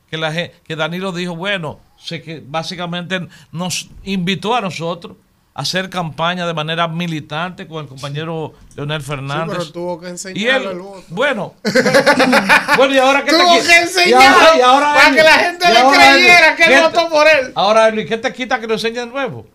[0.10, 5.18] que, la, que Danilo dijo, bueno, sé que básicamente nos invitó a nosotros
[5.56, 9.56] a hacer campaña de manera militante con el compañero Leonel Sí, Fernández.
[9.58, 11.04] pero tuvo que y él, el voto.
[11.10, 11.54] bueno,
[12.78, 14.22] bueno, y ahora que Tuvo que y enseñar
[14.58, 17.28] y para él- que la gente y le él- creyera que ¿qué él votó por
[17.28, 17.52] él.
[17.56, 19.46] Ahora, Luis, ¿qué te quita que lo enseñe de nuevo?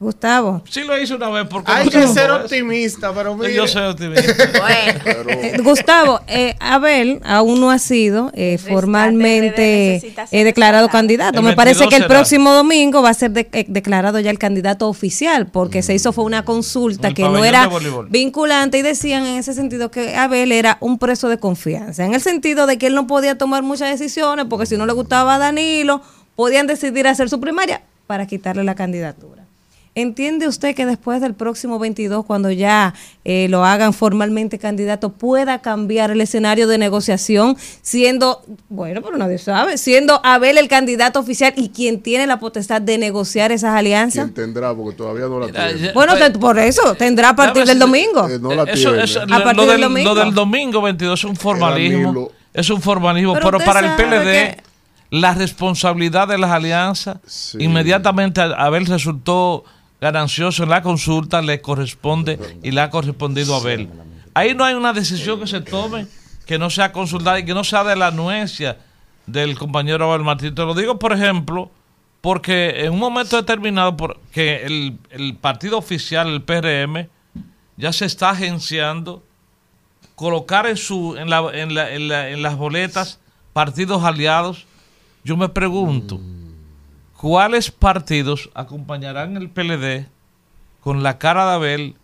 [0.00, 0.62] Gustavo.
[0.68, 3.54] Sí lo hice una vez porque Hay no que ser optimista, pero mire.
[3.54, 4.22] Yo soy optimista.
[4.68, 11.42] Eh, Gustavo, eh, Abel aún no ha sido eh, formalmente eh, declarado candidato.
[11.42, 12.14] Me parece 22 que el será.
[12.14, 16.12] próximo domingo va a ser de- eh, declarado ya el candidato oficial, porque se hizo
[16.12, 17.68] fue una consulta el que no era
[18.08, 22.20] vinculante y decían en ese sentido que Abel era un preso de confianza, en el
[22.20, 25.38] sentido de que él no podía tomar muchas decisiones, porque si no le gustaba a
[25.38, 26.02] Danilo,
[26.36, 29.43] podían decidir hacer su primaria para quitarle la candidatura.
[29.96, 32.94] ¿Entiende usted que después del próximo 22, cuando ya
[33.24, 39.38] eh, lo hagan formalmente candidato, pueda cambiar el escenario de negociación, siendo, bueno, pero nadie
[39.38, 44.24] sabe, siendo Abel el candidato oficial y quien tiene la potestad de negociar esas alianzas?
[44.24, 44.74] ¿Quién tendrá?
[44.74, 45.92] Porque todavía no la tiene.
[45.92, 48.28] Bueno, te- por eso, tendrá a partir del domingo.
[48.28, 49.04] Eh, no la tiene.
[49.04, 50.08] eso- A lo, partir lo del del, domingo.
[50.14, 52.30] lo del domingo 22 es un formalismo.
[52.52, 54.56] Es un formalismo, Pero para el PLD, que-
[55.10, 57.58] la responsabilidad de las alianzas, Sí.
[57.60, 59.64] inmediatamente Abel resultó
[60.08, 63.88] ganancioso en la consulta, le corresponde y le ha correspondido a Abel.
[64.34, 66.06] Ahí no hay una decisión que se tome
[66.44, 68.76] que no sea consultada y que no sea de la anuencia
[69.26, 70.54] del compañero Abel Martín.
[70.54, 71.70] Te lo digo, por ejemplo,
[72.20, 77.08] porque en un momento determinado, porque el, el partido oficial, el PRM,
[77.78, 79.22] ya se está agenciando
[80.16, 83.20] colocar en su en, la, en, la- en la- en las boletas
[83.54, 84.66] partidos aliados,
[85.24, 86.20] yo me pregunto,
[87.24, 90.06] ¿cuáles partidos acompañarán el PLD
[90.82, 91.94] con la cara de Abel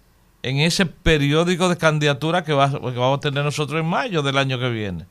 [0.43, 4.39] en ese periódico de candidatura que, va- que vamos a tener nosotros en mayo del
[4.39, 5.03] año que viene?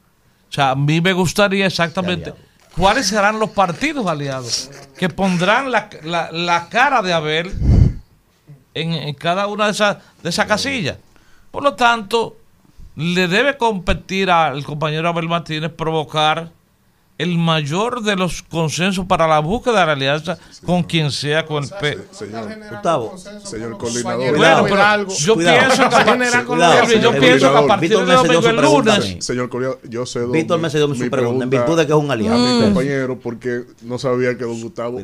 [0.49, 2.33] O sea, a mí me gustaría exactamente
[2.75, 7.51] cuáles serán los partidos aliados que pondrán la, la- la cara de Abel
[8.73, 10.97] en, en cada una de esas de esas casillas.
[11.51, 12.35] Por lo tanto,
[12.95, 16.49] le debe competir al compañero Abel Martínez provocar
[17.19, 21.63] el mayor de los consensos para la búsqueda de la alianza con quien sea, con
[21.65, 21.97] el P.
[22.11, 24.37] Señor, Gustavo, señor coordinador.
[24.37, 28.55] Bueno, pero yo pienso que a partir- yo pienso que a partir de domingo el
[28.55, 31.85] lunes Señor coordinador, yo sé dónde- Víctor me cedió mi mi pregunta, en virtud de
[31.85, 32.35] que es un aliado.
[32.35, 32.63] A mi Mm.
[32.63, 34.99] compañero, porque no sabía que don Gustavo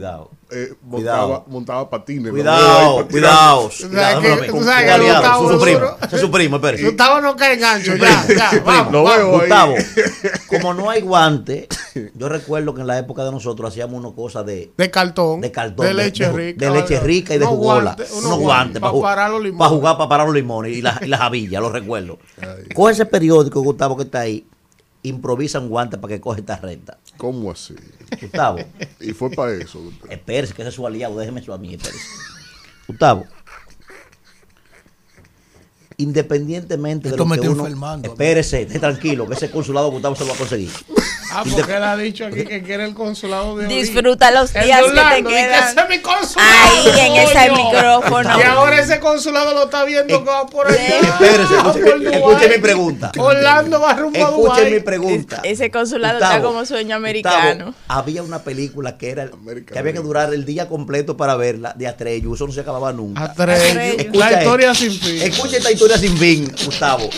[0.51, 1.45] eh, montaba, Cuidado.
[1.47, 2.31] montaba patines.
[2.31, 3.69] Cuidado, cuidado.
[3.89, 5.79] Cuidado, que- no, no, tú sabes que Gustavo su primo,
[6.11, 6.85] es su primo, espérese.
[6.85, 9.39] Gustavo no cae en gancho, ya, ya, vamos, vamos.
[9.41, 9.73] Gustavo,
[10.47, 11.67] como no hay guante,
[12.13, 15.41] yo recuerdo que en la época de nosotros hacíamos una cosa de, De cartón.
[15.41, 16.65] de cartón, De leche rica.
[16.65, 17.95] de leche rica y de jugola.
[18.17, 19.59] unos guantes guantes pa' para parar los limones.
[19.59, 22.17] Para jugar, para parar los limones y las y las jabillas, lo recuerdo.
[22.73, 24.45] Coge ese periódico, Gustavo, que está ahí,
[25.07, 26.97] improvisa un guante para que coge esta recta.
[27.17, 27.75] ¿Cómo así?
[28.21, 28.59] Gustavo.
[28.99, 29.81] Y fue para eso.
[29.81, 30.11] Gustavo.
[30.11, 32.05] Espérese, que ese es su aliado, déjeme eso a mí, espérese.
[32.87, 33.25] Gustavo.
[35.97, 38.01] Independientemente Esto de lo me que está uno...
[38.03, 40.71] Espérese, esté tranquilo, que ese consulado Gustavo se lo va a conseguir.
[41.35, 45.23] Ah, porque él ha dicho aquí que quiere el consulado de Disfruta los días que
[45.23, 45.63] te quedan.
[45.69, 46.51] ese es mi consulado.
[46.71, 48.39] Ahí, en ese micrófono.
[48.39, 50.99] Y ahora ese consulado lo está viendo que va por allá.
[50.99, 53.11] Espérese, por escuche, escuche mi pregunta.
[53.17, 54.73] Orlando va rumbo a Escuche Dubái.
[54.73, 55.41] mi pregunta.
[55.43, 57.73] Ese consulado Gustavo, está como sueño Gustavo, americano.
[57.87, 59.29] había una película que era
[59.71, 62.93] que había que durar el día completo para verla de Atreyu, eso no se acababa
[62.93, 63.23] nunca.
[63.25, 63.95] Atreyu.
[63.99, 64.83] Escucha La historia esto.
[64.85, 65.21] sin fin.
[65.21, 67.09] Escucha esta historia sin fin, Gustavo.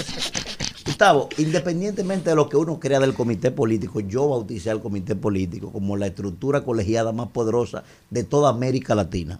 [0.97, 5.71] Gustavo, independientemente de lo que uno crea del comité político, yo bauticé al comité político
[5.71, 9.39] como la estructura colegiada más poderosa de toda América Latina.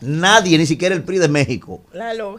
[0.00, 1.82] Nadie, ni siquiera el PRI de México,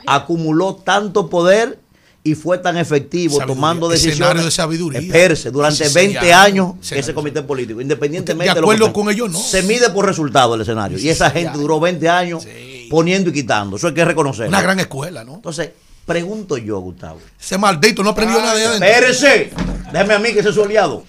[0.07, 1.79] acumuló tanto poder
[2.23, 4.45] y fue tan efectivo Sabiduría, tomando escenario decisiones.
[4.45, 4.99] de sabiduría.
[5.01, 6.43] Espérese, durante Así 20 se llama.
[6.43, 6.99] años Escenario.
[7.01, 9.37] ese comité político, independientemente De lo que acuerdo con ellos, no.
[9.37, 10.97] Se mide por resultado el escenario.
[10.97, 12.47] Y esa gente duró 20 años
[12.89, 13.75] poniendo y quitando.
[13.75, 14.47] Eso hay que reconocerlo.
[14.47, 15.35] Una gran escuela, ¿no?
[15.35, 15.71] Entonces,
[16.05, 17.19] pregunto yo, Gustavo.
[17.39, 18.87] Ese maldito no aprendió nada de adentro.
[18.87, 19.51] Espérese,
[19.91, 21.03] déjeme a mí que ese es su aliado.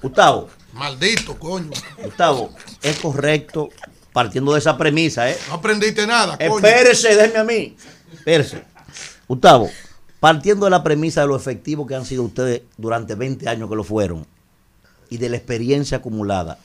[0.00, 1.70] Gustavo, Maldito, coño.
[2.02, 2.50] Gustavo,
[2.82, 3.68] es correcto,
[4.12, 5.38] partiendo de esa premisa, ¿eh?
[5.48, 6.56] No aprendiste nada, coño.
[6.56, 7.76] Espérese, déjeme a mí.
[8.12, 8.64] Espérese.
[9.28, 9.70] Gustavo,
[10.20, 13.76] partiendo de la premisa de lo efectivo que han sido ustedes durante 20 años que
[13.76, 14.26] lo fueron
[15.10, 16.58] y de la experiencia acumulada,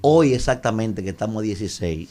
[0.00, 2.08] hoy exactamente que estamos a 16,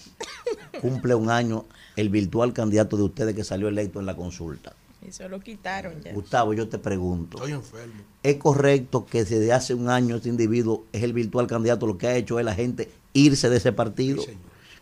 [0.82, 1.65] cumple un año
[1.95, 4.73] el virtual candidato de ustedes que salió electo en la consulta.
[5.07, 6.13] Eso lo quitaron ya.
[6.13, 7.93] Gustavo, yo te pregunto, Estoy enfermo.
[8.23, 11.85] ¿es correcto que desde hace un año este individuo es el virtual candidato?
[11.85, 14.23] Lo que ha hecho es la gente irse de ese partido,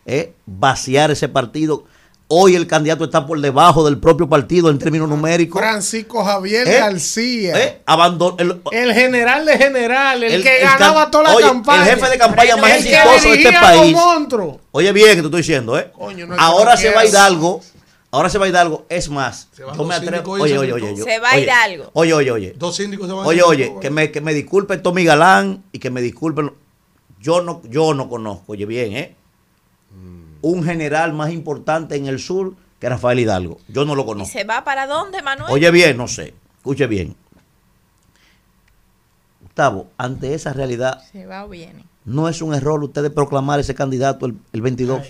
[0.06, 0.34] ¿eh?
[0.46, 1.84] vaciar ese partido.
[2.26, 5.60] Hoy el candidato está por debajo del propio partido en términos numéricos.
[5.60, 6.78] Francisco Javier ¿Eh?
[6.78, 7.62] García.
[7.62, 7.82] ¿Eh?
[7.86, 11.52] Abandon- el, El general de general, el, El- que el ganaba toda la oye, el
[11.52, 11.84] campaña.
[11.84, 13.96] jefe de campaña más El exitoso de este país.
[14.72, 15.90] Oye bien que te estoy diciendo, ¿eh?
[15.92, 17.06] Coño, no ahora se va a.
[17.06, 17.60] Hidalgo.
[18.10, 18.86] Ahora se va a Hidalgo.
[18.88, 20.32] Es más, yo me atrevo.
[20.32, 20.94] Oye, se oye, oye.
[20.96, 21.90] yo- Se va a oye, Hidalgo.
[21.92, 22.54] Oye, oye, oye.
[22.56, 25.78] Dos síndicos se van a Oye, oye, que me, que me disculpe Tommy Galán y
[25.78, 26.52] que me disculpen.
[27.20, 29.16] Yo no, yo no conozco, oye bien, ¿eh?
[30.44, 33.58] Un general más importante en el sur que Rafael Hidalgo.
[33.68, 34.32] Yo no lo ¿Y conozco.
[34.38, 35.50] se va para dónde, Manuel?
[35.50, 36.34] Oye bien, no sé.
[36.58, 37.16] Escuche bien.
[39.40, 41.84] Gustavo, ante esa realidad, Se va o viene.
[42.04, 45.00] ¿no es un error ustedes proclamar ese candidato el, el 22?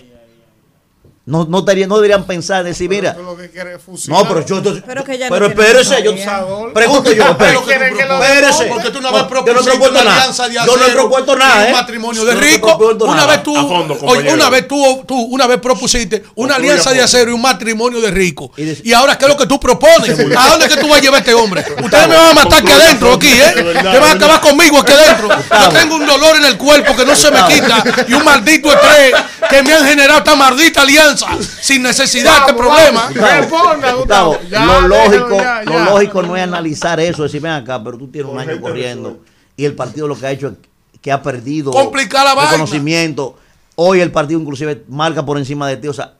[1.27, 5.17] No, no, deberían, no deberían pensar, decir, mira, que no, pero yo, yo- Pero que
[5.17, 8.65] ya no pero tiene espérese, yo pregunto yo, Pero espérese.
[8.65, 10.17] porque tú una vez No, yo no propusiste propuesto una nada.
[10.21, 11.65] alianza de Yo no he propuesto nada, y ¿eh?
[11.69, 12.77] un matrimonio de no rico.
[13.05, 17.33] Una vez tú, una vez tú, tú, una vez propusiste una alianza de acero y
[17.33, 18.51] un matrimonio de rico.
[18.55, 20.11] Y ahora qué es lo que tú propones?
[20.37, 21.65] ¿A dónde es que tú vas a llevar a este hombre?
[21.83, 23.51] Ustedes me van a matar aquí adentro, aquí, ¿eh?
[23.55, 25.29] Te van a acabar conmigo aquí adentro.
[25.29, 28.71] Yo tengo un dolor en el cuerpo que no se me quita y un maldito
[28.71, 29.13] estrés
[29.49, 31.14] que me han generado esta maldita alianza
[31.61, 33.09] sin necesidad, este Vamos, problema.
[33.09, 34.37] Responda, Gustavo.
[34.49, 35.85] Ya, lo lógico, ya, lo ya.
[35.85, 39.19] lógico no es analizar eso, decir, ven acá, pero tú tienes un año corriendo
[39.57, 40.53] y el partido lo que ha hecho es
[41.01, 43.37] que ha perdido Complicar la reconocimiento.
[43.75, 45.87] Hoy el partido inclusive marca por encima de ti.
[45.87, 46.13] O sea,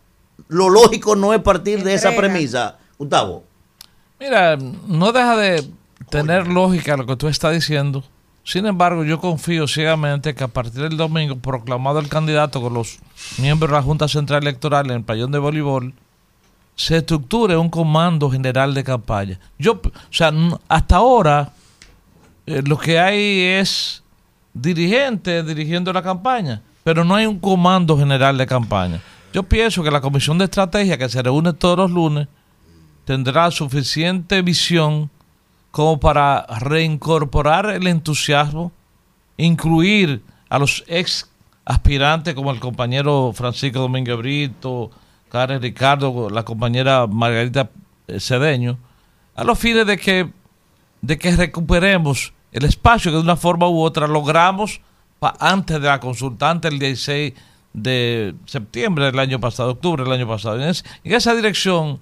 [0.48, 2.78] lo lógico no es partir de esa premisa.
[2.98, 3.44] Gustavo,
[4.20, 4.58] Mira,
[4.88, 5.70] no deja de
[6.10, 8.04] tener lógica lo que tú estás diciendo.
[8.46, 13.00] Sin embargo, yo confío ciegamente que a partir del domingo, proclamado el candidato con los
[13.40, 15.96] miembros de la Junta Central Electoral en el pabellón de voleibol,
[16.76, 19.40] se estructure un comando general de campaña.
[19.58, 20.32] Yo, o sea,
[20.68, 21.54] hasta ahora
[22.46, 24.04] eh, lo que hay es
[24.54, 29.02] dirigentes dirigiendo la campaña, pero no hay un comando general de campaña.
[29.34, 32.28] Yo pienso que la comisión de estrategia que se reúne todos los lunes
[33.06, 35.10] tendrá suficiente visión
[35.76, 38.72] como para reincorporar el entusiasmo,
[39.35, 41.30] incluir a los ex
[41.65, 44.89] aspirantes como el compañero Francisco Domínguez Brito,
[45.27, 47.69] Karen Ricardo, la compañera Margarita
[48.07, 48.77] eh, Cedeño,
[49.35, 50.30] a los fines de que,
[51.02, 54.80] de que recuperemos el espacio que de una forma u otra logramos
[55.41, 57.34] antes de la consulta, antes del 16
[57.73, 60.57] de septiembre del año pasado, octubre del año pasado.
[60.57, 60.73] En
[61.03, 61.99] esa dirección,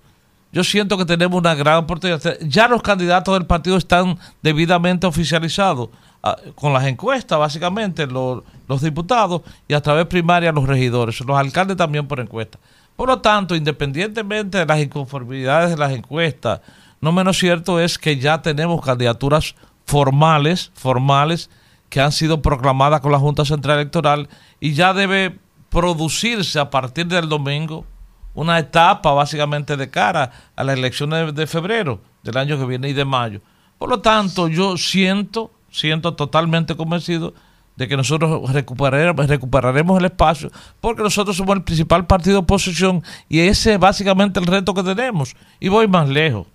[0.53, 2.21] yo siento que tenemos una gran oportunidad.
[2.41, 5.89] Ya los candidatos del partido están debidamente oficializados
[6.21, 8.43] ah, con las encuestas, básicamente, los,
[8.81, 12.59] diputados y a través primaria los regidores, los alcaldes también por encuesta.
[12.95, 16.61] Por lo tanto, independientemente de las inconformidades de las encuestas,
[17.01, 19.55] no menos cierto es que ya tenemos candidaturas
[19.85, 21.49] formales, formales,
[21.89, 25.39] que han sido proclamadas con la Junta Central Electoral y ya debe
[25.69, 27.85] producirse a partir del domingo
[28.33, 32.93] una etapa básicamente de cara a las elecciones de, febrero del año que viene y
[32.93, 33.41] de mayo.
[33.77, 37.33] Por lo tanto, yo siento, siento totalmente convencido
[37.75, 43.39] de que nosotros recuperaremos, el espacio porque nosotros somos el principal partido de oposición y
[43.39, 45.35] ese es básicamente el reto que tenemos.
[45.59, 46.47] Y voy más lejos.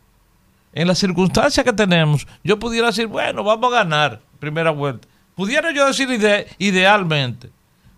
[0.72, 5.08] En las circunstancias que tenemos, yo pudiera decir, bueno, vamos a ganar primera vuelta.
[5.34, 7.50] Pudiera yo decir ide- idealmente,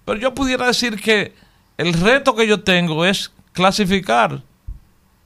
[0.05, 1.35] pero yo pudiera decir que
[1.77, 4.43] el reto que yo tengo es clasificar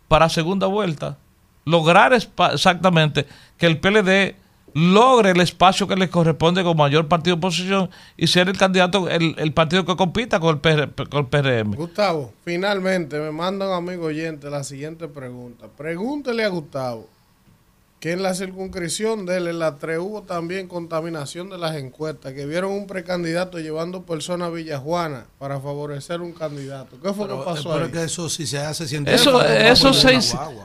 [0.09, 1.16] para segunda vuelta,
[1.65, 4.35] lograr exactamente que el PLD
[4.74, 9.09] logre el espacio que le corresponde como mayor partido de oposición y ser el candidato,
[9.09, 11.77] el, el partido que compita con el, con el PRM.
[11.77, 15.69] Gustavo, finalmente me manda un amigo oyente la siguiente pregunta.
[15.69, 17.09] Pregúntele a Gustavo
[18.05, 22.35] que en la circunscripción de él, en la 3, hubo también contaminación de las encuestas,
[22.35, 26.98] que vieron un precandidato llevando personas a Villajuana para favorecer un candidato.
[27.02, 27.90] ¿Qué fue que pasó Pero ahí?
[27.90, 28.85] que eso si se hace.
[29.06, 30.18] Eso, eso se,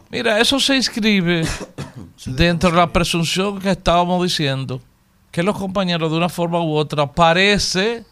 [0.10, 1.48] mira, eso se inscribe
[2.26, 4.82] dentro de la presunción que estábamos diciendo,
[5.32, 8.04] que los compañeros de una forma u otra parece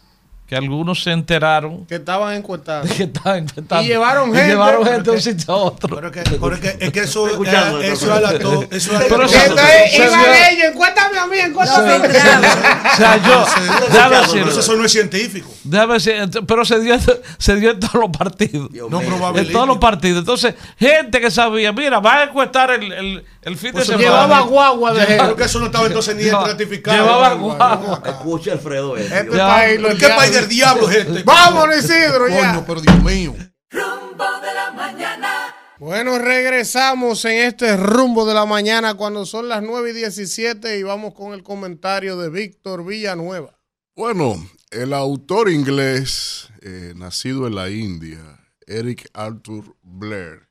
[0.48, 2.90] que algunos se enteraron Que estaban encuestados.
[2.90, 3.84] que estaban encuestados.
[3.84, 4.48] Y llevaron Y gente.
[4.48, 5.94] llevaron gente de un sitio a otro.
[5.94, 8.38] Pero es que, pero es que, es que eso, Escuchando eh, esto, eso es la
[8.38, 12.06] to- eso es Pero Entonces, iba dio- ellos, encuéstame a mí, encuéstame a mí.
[12.08, 13.46] O sea, yo,
[13.92, 15.50] déjame decirlo, Eso no es científico.
[15.64, 16.14] déjame decir,
[16.46, 16.96] pero se dio,
[17.38, 18.70] se dio en todos los partidos.
[18.90, 19.52] No En probabilístico.
[19.58, 20.20] todos los partidos.
[20.20, 24.02] Entonces, gente que sabía, mira, va a encuestar el, el, el fin Pues de semana.
[24.26, 25.34] Llevaba guagua de gente.
[25.36, 26.96] que eso no estaba entonces ni ratificado.
[26.96, 28.02] Llevaba guagua.
[28.06, 28.96] Escucha, Alfredo.
[28.96, 29.02] eh.
[29.12, 29.46] Este Ya.
[29.46, 31.22] país, ¿Qué país del diablo es este?
[31.22, 32.52] Vámonos, Isidro, ya.
[32.52, 33.34] Coño, pero Dios mío.
[33.70, 35.54] Rumbo de la mañana.
[35.78, 40.82] Bueno, regresamos en este rumbo de la mañana cuando son las 9 y 17 y
[40.82, 43.56] vamos con el comentario de Víctor Villanueva.
[43.94, 44.34] Bueno,
[44.70, 48.18] el autor inglés, eh, nacido en la India,
[48.66, 50.48] Eric Arthur Blair,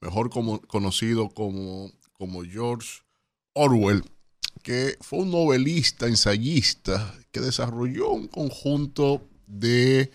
[0.00, 3.00] mejor como- conocido como, como George
[3.54, 4.04] Orwell,
[4.68, 10.10] que fue un novelista, ensayista, que desarrolló un conjunto de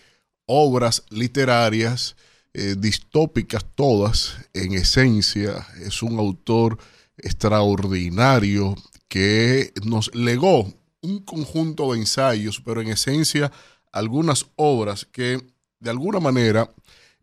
[0.46, 2.14] obras literarias
[2.52, 6.78] eh, distópicas todas, en esencia, es un autor
[7.16, 8.76] extraordinario
[9.08, 13.50] que nos legó un conjunto de ensayos, pero en esencia
[13.90, 15.44] algunas obras que
[15.80, 16.72] de alguna manera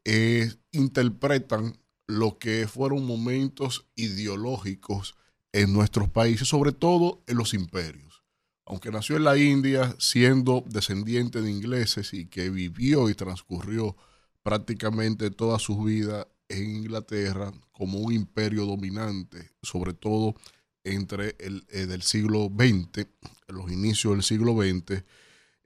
[0.03, 1.77] eh, interpretan
[2.07, 5.15] lo que fueron momentos ideológicos
[5.53, 8.23] en nuestros países, sobre todo en los imperios.
[8.65, 13.97] Aunque nació en la India siendo descendiente de ingleses y que vivió y transcurrió
[14.43, 20.35] prácticamente toda su vida en Inglaterra como un imperio dominante, sobre todo
[20.83, 23.07] entre el eh, del siglo XX,
[23.47, 25.03] los inicios del siglo XX,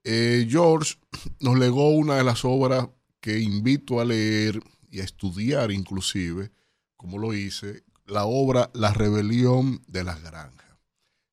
[0.04, 0.96] eh, George
[1.40, 2.90] nos legó una de las obras
[3.20, 6.52] que invito a leer y a estudiar inclusive,
[6.96, 10.66] como lo hice, la obra La rebelión de las granjas.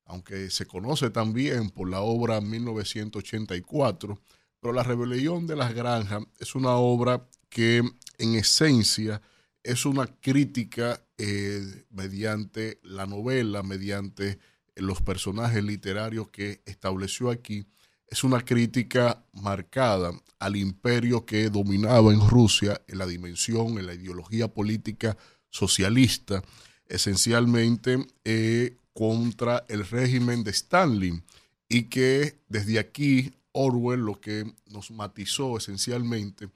[0.05, 4.19] Aunque se conoce también por la obra 1984,
[4.59, 7.83] pero La rebelión de las granjas es una obra que
[8.17, 9.21] en esencia
[9.61, 14.39] es una crítica eh, mediante la novela, mediante
[14.75, 17.65] los personajes literarios que estableció aquí,
[18.07, 23.93] es una crítica marcada al imperio que dominaba en Rusia en la dimensión, en la
[23.93, 25.17] ideología política
[25.53, 26.43] socialista,
[26.87, 31.23] esencialmente eh, contra el régimen de Stalin
[31.69, 36.49] y que desde aquí Orwell lo que nos matizó esencialmente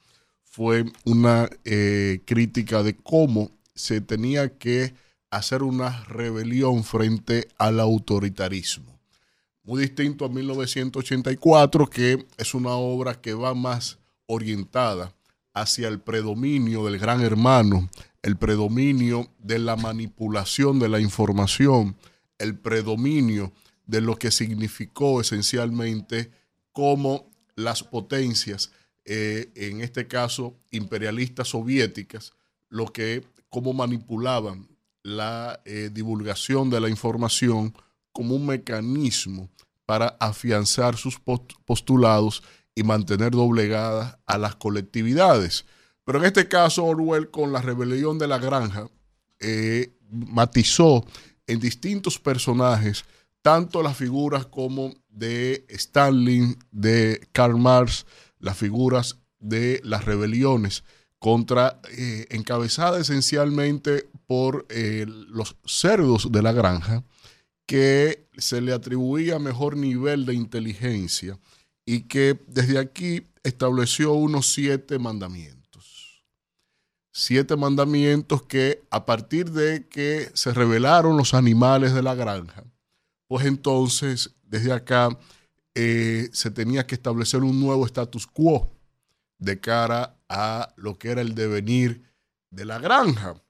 [0.44, 4.96] fue una eh, crítica de cómo se tenía que
[5.30, 8.98] hacer una rebelión frente al autoritarismo.
[9.64, 15.14] Muy distinto a 1984, que es una obra que va más orientada
[15.54, 17.90] hacia el predominio del gran hermano,
[18.28, 21.96] el predominio de la manipulación de la información,
[22.38, 23.54] el predominio
[23.86, 26.30] de lo que significó esencialmente
[26.74, 28.74] cómo las potencias,
[29.06, 32.34] eh, en este caso imperialistas soviéticas,
[32.68, 34.68] lo que cómo manipulaban
[35.04, 37.74] la eh, divulgación de la información
[38.12, 39.50] como un mecanismo
[39.86, 42.44] para afianzar sus post- postulados
[42.76, 45.66] y mantener doblegadas a las colectividades.
[46.08, 48.88] Pero en este caso, Orwell, con la rebelión de la granja,
[49.42, 51.06] eh, matizó
[51.48, 53.04] en distintos personajes,
[53.42, 58.06] tanto las figuras como de Stalin, de Karl Marx,
[58.40, 60.86] las figuras de las rebeliones
[61.20, 67.04] contra, eh, encabezada esencialmente por eh, los cerdos de la granja,
[67.66, 71.38] que se le atribuía mejor nivel de inteligencia
[71.86, 75.57] y que desde aquí estableció unos siete mandamientos.
[77.20, 82.64] Siete mandamientos que a partir de que se revelaron los animales de la granja,
[83.28, 85.18] pues entonces desde acá
[85.74, 88.70] eh, se tenía que establecer un nuevo status quo
[89.40, 92.04] de cara a lo que era el devenir
[92.52, 93.42] de la granja.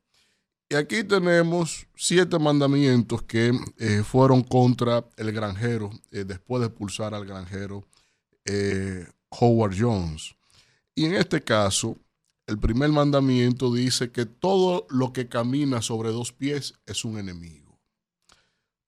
[0.70, 7.14] Y aquí tenemos siete mandamientos que eh, fueron contra el granjero, eh, después de expulsar
[7.14, 7.86] al granjero
[9.28, 10.38] Howard Jones.
[10.96, 11.98] Y en este caso,
[12.48, 17.78] el primer mandamiento dice que todo lo que camina sobre dos pies es un enemigo.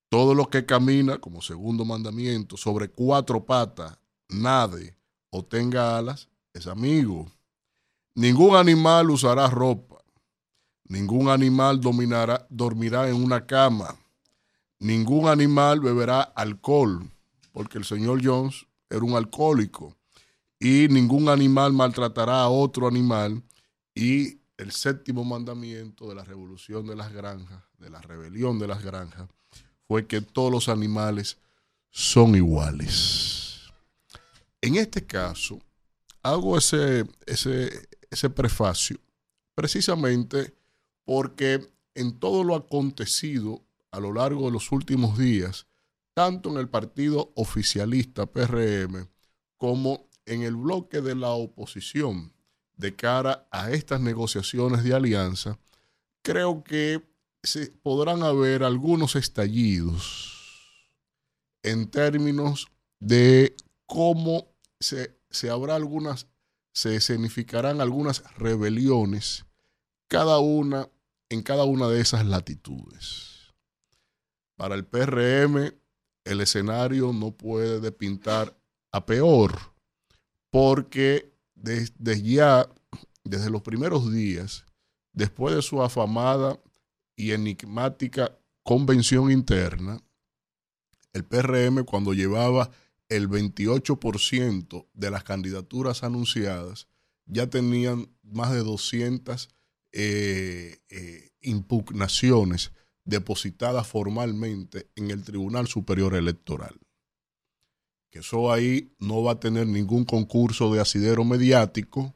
[0.07, 3.99] Todo lo que camina, como segundo mandamiento, sobre cuatro patas,
[4.29, 4.95] nade
[5.29, 7.29] o tenga alas, es amigo.
[8.15, 9.97] Ningún animal usará ropa.
[10.85, 13.95] Ningún animal dormirá en una cama.
[14.79, 17.11] Ningún animal beberá alcohol,
[17.51, 19.95] porque el señor Jones era un alcohólico.
[20.59, 23.43] Y ningún animal maltratará a otro animal.
[23.99, 28.81] Y el séptimo mandamiento de la revolución de las granjas, de la rebelión de las
[28.81, 29.27] granjas,
[29.89, 31.37] fue que todos los animales
[31.89, 33.67] son iguales.
[34.61, 35.59] En este caso,
[36.23, 38.97] hago ese, ese, ese prefacio
[39.53, 40.55] precisamente
[41.03, 45.67] porque en todo lo acontecido a lo largo de los últimos días,
[46.13, 49.09] tanto en el partido oficialista PRM
[49.57, 52.31] como en el bloque de la oposición
[52.79, 55.59] de cara a estas negociaciones de alianza,
[56.23, 57.03] creo que
[57.43, 60.33] se podrán haber algunos estallidos
[61.61, 62.67] en términos
[63.01, 63.53] de
[63.85, 64.47] cómo
[64.79, 66.27] se, se habrá algunas,
[66.73, 69.45] se escenificarán algunas rebeliones,
[70.07, 70.89] cada una
[71.27, 73.53] en cada una de esas latitudes.
[74.55, 75.73] Para el PRM,
[76.23, 78.57] el escenario no puede depintar
[78.93, 79.57] a peor,
[80.49, 82.69] porque desde ya,
[83.23, 84.65] desde los primeros días,
[85.13, 86.59] después de su afamada
[87.15, 89.99] y enigmática convención interna,
[91.13, 92.69] el PRM cuando llevaba
[93.09, 96.87] el 28% de las candidaturas anunciadas,
[97.25, 99.49] ya tenían más de 200
[99.91, 102.71] eh, eh, impugnaciones
[103.05, 106.79] depositadas formalmente en el Tribunal Superior Electoral.
[108.09, 112.15] Que eso ahí no va a tener ningún concurso de asidero mediático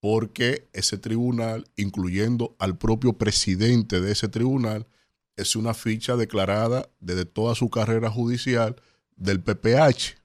[0.00, 4.86] porque ese tribunal, incluyendo al propio presidente de ese tribunal,
[5.36, 8.76] es una ficha declarada desde toda su carrera judicial
[9.16, 10.16] del PPH.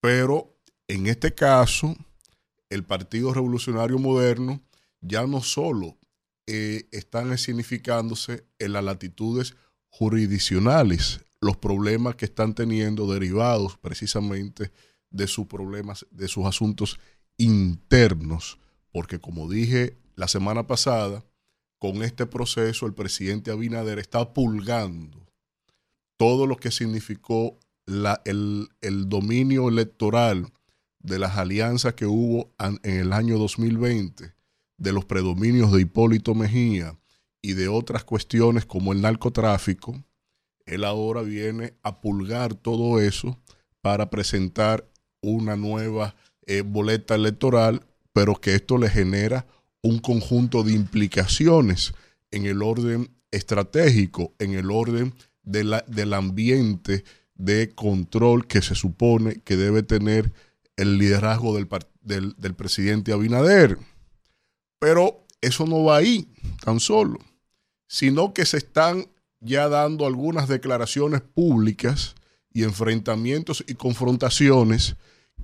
[0.00, 0.56] Pero
[0.86, 1.96] en este caso,
[2.70, 4.62] el Partido Revolucionario Moderno
[5.00, 5.98] ya no solo
[6.46, 9.56] eh, están escenificándose en las latitudes
[9.88, 14.72] jurisdiccionales los problemas que están teniendo derivados precisamente
[15.10, 16.98] de sus problemas, de sus asuntos
[17.36, 18.58] internos,
[18.90, 21.24] porque como dije la semana pasada,
[21.78, 25.28] con este proceso el presidente Abinader está pulgando
[26.16, 30.50] todo lo que significó la, el, el dominio electoral
[31.00, 34.32] de las alianzas que hubo en el año 2020
[34.78, 36.98] de los predominios de Hipólito Mejía
[37.42, 40.02] y de otras cuestiones como el narcotráfico,
[40.66, 43.38] él ahora viene a pulgar todo eso
[43.80, 44.88] para presentar
[45.20, 46.14] una nueva
[46.46, 49.46] eh, boleta electoral, pero que esto le genera
[49.82, 51.92] un conjunto de implicaciones
[52.30, 57.04] en el orden estratégico, en el orden del ambiente
[57.34, 60.32] de control que se supone que debe tener
[60.76, 61.68] el liderazgo del,
[62.00, 63.78] del, del presidente Abinader.
[64.78, 66.28] Pero eso no va ahí
[66.64, 67.18] tan solo,
[67.86, 69.06] sino que se están
[69.44, 72.14] ya dando algunas declaraciones públicas
[72.52, 74.96] y enfrentamientos y confrontaciones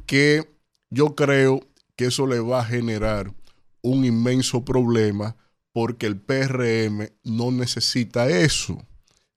[0.06, 0.48] que
[0.88, 1.60] yo creo
[1.96, 3.32] que eso le va a generar
[3.82, 5.36] un inmenso problema
[5.72, 8.82] porque el PRM no necesita eso.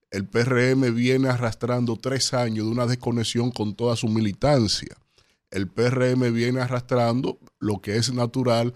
[0.10, 4.95] El PRM viene arrastrando tres años de una desconexión con toda su militancia.
[5.52, 8.73] El PRM viene arrastrando lo que es natural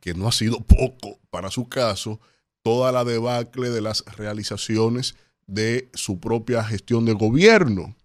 [0.00, 2.20] que no ha sido poco para su caso,
[2.62, 5.14] toda la debacle de las realizaciones
[5.46, 7.96] de su propia gestión de gobierno.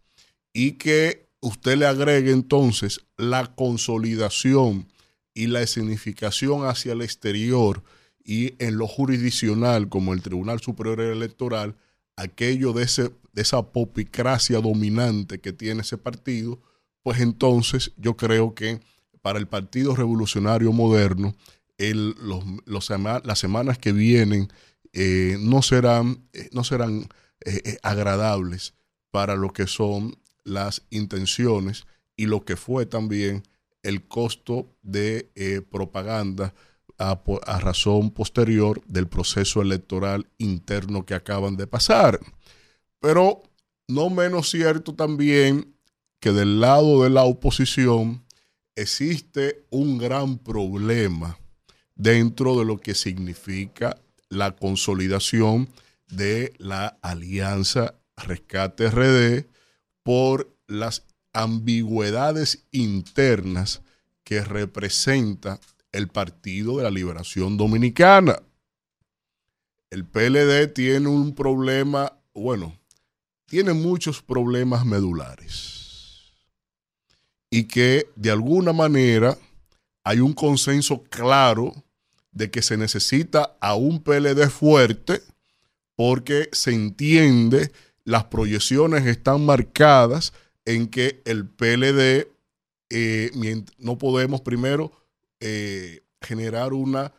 [0.58, 4.88] y que usted le agregue entonces la consolidación
[5.34, 7.84] y la significación hacia el exterior
[8.24, 11.76] y en lo jurisdiccional como el Tribunal Superior Electoral,
[12.16, 16.60] aquello de, ese, de esa popicracia dominante que tiene ese partido,
[17.04, 18.80] pues entonces yo creo que
[19.22, 21.36] para el Partido Revolucionario Moderno,
[21.78, 22.90] el, los, los
[23.24, 24.50] las semanas que vienen
[24.94, 27.10] eh, no serán, eh, no serán
[27.46, 28.74] eh, agradables
[29.12, 31.86] para lo que son las intenciones
[32.16, 33.44] y lo que fue también
[33.84, 35.30] el costo de
[35.70, 36.54] propaganda
[36.98, 42.20] a, a razón posterior del proceso electoral interno que acaban de pasar.
[43.00, 43.44] Pero
[43.88, 45.76] no menos cierto también
[46.20, 48.24] que del lado de la oposición
[48.76, 51.38] existe un gran problema
[51.96, 53.98] dentro de lo que significa
[54.30, 55.70] la consolidación
[56.08, 59.46] de la alianza Rescate RD
[60.04, 61.04] por las
[61.34, 63.82] ambigüedades internas
[64.24, 65.60] que representa
[65.92, 68.42] el Partido de la Liberación Dominicana.
[69.90, 72.78] El PLD tiene un problema, bueno,
[73.46, 76.34] tiene muchos problemas medulares
[77.50, 79.38] y que de alguna manera
[80.04, 81.74] hay un consenso claro
[82.36, 85.24] de que se necesita a un PLD fuerte
[85.96, 87.72] porque se entiende,
[88.04, 90.34] las proyecciones están marcadas
[90.66, 92.28] en que el PLD
[92.90, 93.32] eh,
[93.80, 94.92] no podemos primero
[95.40, 97.14] eh, generar una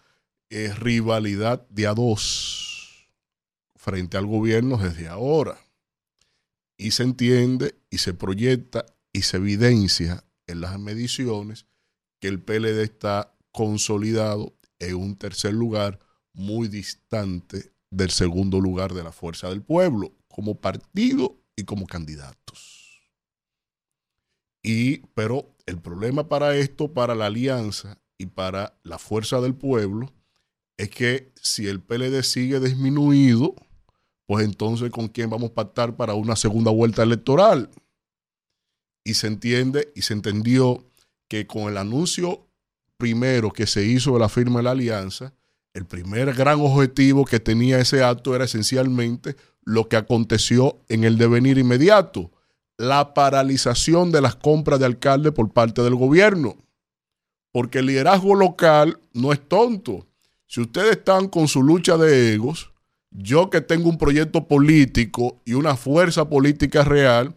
[0.50, 3.08] eh, rivalidad de a dos
[3.74, 5.58] frente al gobierno desde ahora.
[6.76, 8.84] Y se entiende y se proyecta
[9.14, 11.64] y se evidencia en las mediciones
[12.20, 15.98] que el PLD está consolidado en un tercer lugar
[16.32, 23.00] muy distante del segundo lugar de la Fuerza del Pueblo, como partido y como candidatos.
[24.62, 30.12] Y, pero el problema para esto, para la alianza y para la Fuerza del Pueblo,
[30.76, 33.54] es que si el PLD sigue disminuido,
[34.26, 37.70] pues entonces con quién vamos a pactar para una segunda vuelta electoral.
[39.04, 40.84] Y se entiende y se entendió
[41.28, 42.45] que con el anuncio
[42.96, 45.32] primero que se hizo de la firma de la alianza,
[45.74, 51.18] el primer gran objetivo que tenía ese acto era esencialmente lo que aconteció en el
[51.18, 52.30] devenir inmediato,
[52.78, 56.56] la paralización de las compras de alcalde por parte del gobierno.
[57.52, 60.06] Porque el liderazgo local no es tonto.
[60.46, 62.72] Si ustedes están con su lucha de egos,
[63.10, 67.34] yo que tengo un proyecto político y una fuerza política real,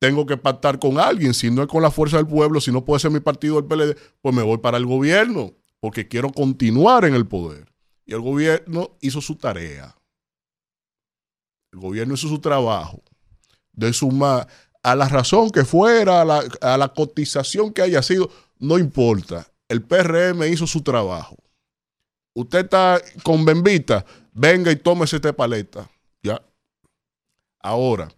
[0.00, 1.34] tengo que pactar con alguien.
[1.34, 3.66] Si no es con la fuerza del pueblo, si no puede ser mi partido el
[3.66, 7.70] PLD, pues me voy para el gobierno, porque quiero continuar en el poder.
[8.06, 9.94] Y el gobierno hizo su tarea.
[11.72, 13.02] El gobierno hizo su trabajo.
[13.72, 14.48] De suma
[14.82, 19.46] a la razón que fuera, a la, a la cotización que haya sido, no importa.
[19.68, 21.36] El PRM hizo su trabajo.
[22.32, 25.90] Usted está con Bembita, venga y tómese esta paleta.
[26.22, 26.42] Ya.
[27.60, 28.08] Ahora,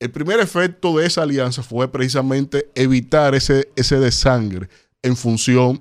[0.00, 4.68] el primer efecto de esa alianza fue precisamente evitar ese, ese desangre
[5.02, 5.80] en función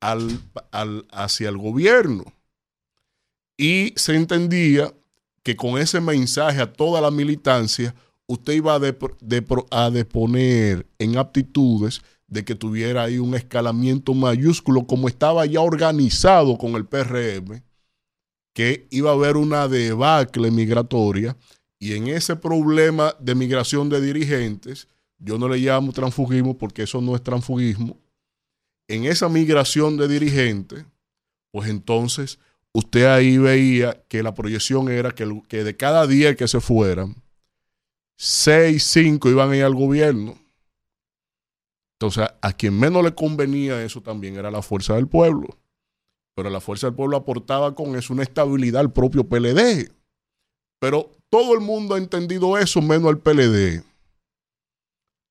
[0.00, 2.24] al, al- hacia el gobierno.
[3.56, 4.92] Y se entendía
[5.42, 7.94] que con ese mensaje a toda la militancia,
[8.26, 14.86] usted iba a, depro- a deponer en aptitudes de que tuviera ahí un escalamiento mayúsculo
[14.86, 17.62] como estaba ya organizado con el PRM,
[18.54, 21.36] que iba a haber una debacle migratoria
[21.84, 24.88] y en ese problema de migración de dirigentes,
[25.18, 27.98] yo no le llamo transfugismo porque eso no es transfugismo,
[28.88, 30.86] en esa migración de dirigentes,
[31.50, 32.38] pues entonces
[32.72, 37.16] usted ahí veía que la proyección era que, que de cada día que se fueran,
[38.16, 40.38] seis, cinco iban a ir al gobierno.
[41.96, 45.58] Entonces, a quien menos le convenía eso también era la fuerza del pueblo.
[46.34, 49.92] Pero la fuerza del pueblo aportaba con eso una estabilidad al propio PLD.
[50.80, 53.82] Pero todo el mundo ha entendido eso, menos el PLD.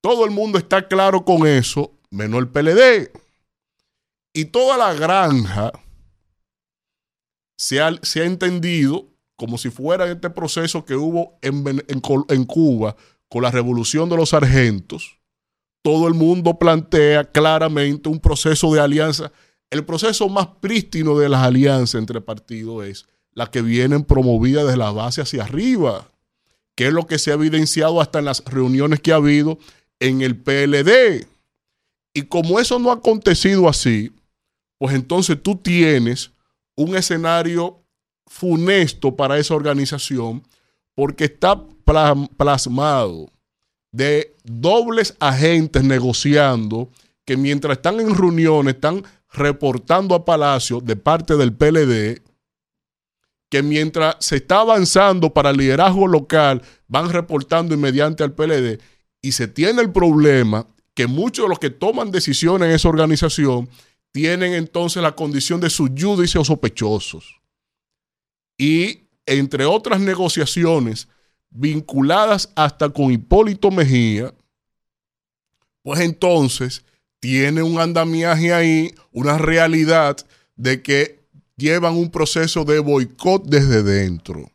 [0.02, 3.10] Todo el mundo está claro con eso, menos el PLD.
[4.34, 5.72] Y toda la granja
[7.56, 12.96] se ha, entendido como si fuera este proceso que hubo en, en Cuba
[13.30, 15.18] con la revolución de los sargentos.
[15.82, 19.32] Todo el mundo plantea claramente un proceso de alianza.
[19.70, 24.78] El proceso más prístino de las alianzas entre partidos es la que vienen promovidas desde
[24.78, 26.08] la base hacia arriba,
[26.74, 29.58] que es lo que se ha evidenciado hasta en las reuniones que ha habido
[30.00, 31.26] en el PLD.
[32.14, 34.12] Y como eso no ha acontecido así,
[34.78, 36.30] pues entonces tú tienes
[36.76, 37.80] un escenario
[38.26, 40.42] funesto para esa organización
[40.94, 41.60] porque está
[42.36, 43.30] plasmado
[43.92, 46.88] de dobles agentes negociando
[47.24, 52.23] que mientras están en reuniones están reportando a Palacio de parte del PLD
[53.54, 58.80] que mientras se está avanzando para el liderazgo local van reportando inmediatamente al PLD
[59.22, 63.68] y se tiene el problema que muchos de los que toman decisiones en esa organización
[64.10, 67.40] tienen entonces la condición de judice o sospechosos.
[68.58, 71.06] Y entre otras negociaciones
[71.48, 74.34] vinculadas hasta con Hipólito Mejía,
[75.84, 76.84] pues entonces
[77.20, 80.16] tiene un andamiaje ahí, una realidad
[80.56, 81.23] de que
[81.56, 84.50] llevan un proceso de boicot desde dentro.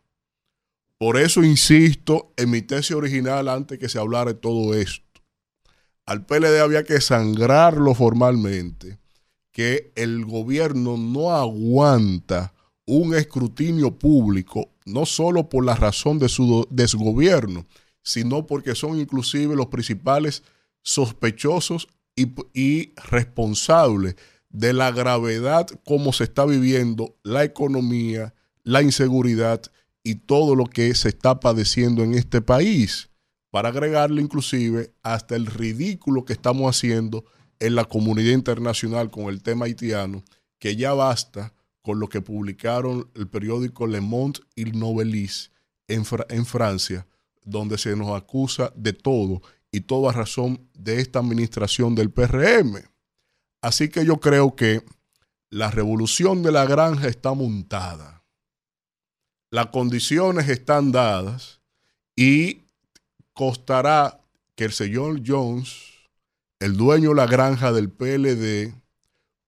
[0.97, 5.05] Por eso insisto en mi tesis original antes que se hablara de todo esto.
[6.05, 8.97] Al PLD había que sangrarlo formalmente,
[9.51, 12.53] que el gobierno no aguanta
[12.85, 17.65] un escrutinio público, no solo por la razón de su desgobierno,
[18.01, 20.43] sino porque son inclusive los principales
[20.81, 24.15] sospechosos y, y responsables
[24.49, 29.61] de la gravedad como se está viviendo la economía, la inseguridad
[30.03, 33.09] y todo lo que se está padeciendo en este país,
[33.51, 37.25] para agregarle inclusive hasta el ridículo que estamos haciendo
[37.59, 40.23] en la comunidad internacional con el tema haitiano,
[40.59, 45.51] que ya basta con lo que publicaron el periódico Le Monde y Novelis
[45.87, 47.07] en, en Francia,
[47.43, 52.77] donde se nos acusa de todo y toda razón de esta administración del PRM.
[53.61, 54.83] Así que yo creo que
[55.49, 58.23] la revolución de la granja está montada.
[59.51, 61.59] Las condiciones están dadas
[62.15, 62.61] y
[63.33, 64.21] costará
[64.55, 65.77] que el señor Jones,
[66.59, 68.73] el dueño de la granja del PLD,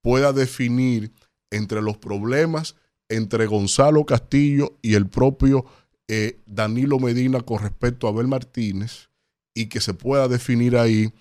[0.01, 1.11] pueda definir
[1.51, 2.75] entre los problemas
[3.11, 5.65] entre Gonzalo Castillo y el propio
[6.07, 9.09] eh, Danilo Medina con respecto a Abel Martínez
[9.53, 11.11] y que se pueda definir ahí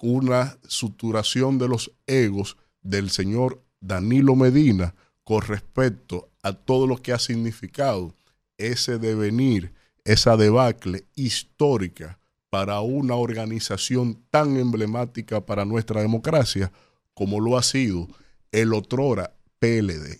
[0.00, 4.94] una suturación de los egos del señor Danilo Medina
[5.24, 8.14] con respecto a todo lo que ha significado
[8.56, 9.72] ese devenir,
[10.04, 12.18] esa debacle histórica
[12.50, 16.72] para una organización tan emblemática para nuestra democracia
[17.14, 18.08] como lo ha sido
[18.52, 20.18] el otrora PLD.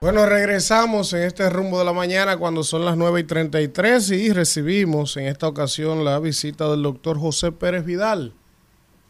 [0.00, 4.32] Bueno, regresamos en este rumbo de la mañana cuando son las 9 y 33 y
[4.32, 8.32] recibimos en esta ocasión la visita del doctor José Pérez Vidal.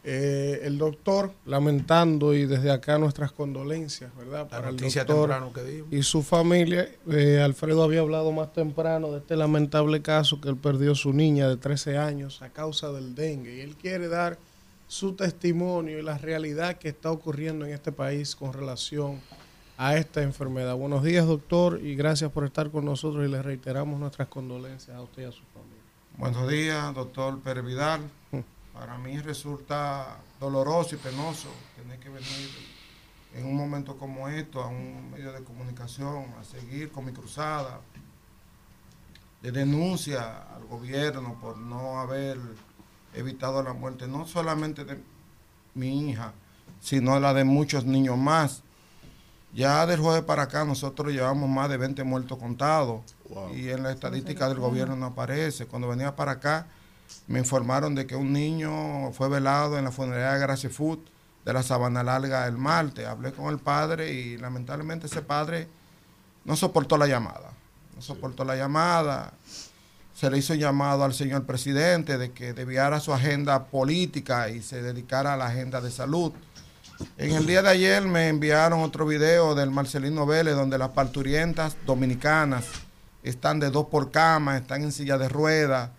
[0.03, 4.49] Eh, el doctor, lamentando y desde acá nuestras condolencias, ¿verdad?
[4.49, 5.53] Para el doctor
[5.91, 6.89] y su familia.
[7.11, 11.51] Eh, Alfredo había hablado más temprano de este lamentable caso que él perdió su niña
[11.51, 14.39] de 13 años a causa del dengue y él quiere dar
[14.87, 19.38] su testimonio y la realidad que está ocurriendo en este país con relación a
[19.79, 20.75] esta enfermedad.
[20.75, 25.01] Buenos días, doctor, y gracias por estar con nosotros y le reiteramos nuestras condolencias a
[25.01, 25.79] usted y a su familia.
[26.17, 28.01] Buenos días, doctor Pérez Vidal.
[28.33, 28.39] Mm.
[28.75, 32.51] Para mí resulta doloroso y penoso tener que venir
[33.35, 37.81] en un momento como esto a un medio de comunicación, a seguir con mi cruzada
[39.43, 42.37] de denuncia al gobierno por no haber
[43.15, 44.99] evitado la muerte, no solamente de
[45.75, 46.33] mi hija,
[46.81, 48.65] sino la de muchos niños más
[49.55, 53.03] ya del jueves para acá nosotros llevamos más de 20 muertos contados
[53.55, 55.67] y en la estadística del gobierno no aparece.
[55.67, 56.67] Cuando venía para acá
[57.27, 60.99] me informaron de que un niño fue velado en la funeraria de Gracia Food
[61.45, 63.07] de la Sabana Larga el martes.
[63.07, 65.67] Hablé con el padre y lamentablemente ese padre
[66.45, 67.53] no soportó la llamada.
[67.97, 69.33] No soportó la llamada.
[70.15, 74.83] Se le hizo llamado al señor presidente de que debiara su agenda política y se
[74.83, 76.33] dedicara a la agenda de salud.
[77.17, 81.77] En el día de ayer me enviaron otro video del Marcelino Vélez donde las parturientas
[81.87, 82.65] dominicanas
[83.23, 85.91] están de dos por cama, están en silla de ruedas,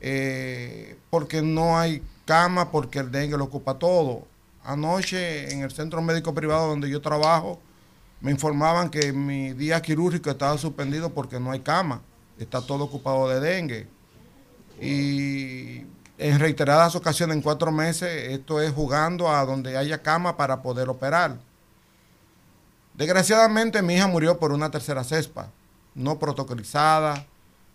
[0.00, 4.26] eh, porque no hay cama, porque el dengue lo ocupa todo.
[4.64, 7.60] Anoche en el centro médico privado donde yo trabajo,
[8.20, 12.02] me informaban que mi día quirúrgico estaba suspendido porque no hay cama,
[12.38, 13.86] está todo ocupado de dengue.
[14.80, 15.84] Y
[16.20, 20.90] en reiteradas ocasiones, en cuatro meses, esto es jugando a donde haya cama para poder
[20.90, 21.38] operar.
[22.92, 25.48] Desgraciadamente mi hija murió por una tercera cespa,
[25.94, 27.24] no protocolizada,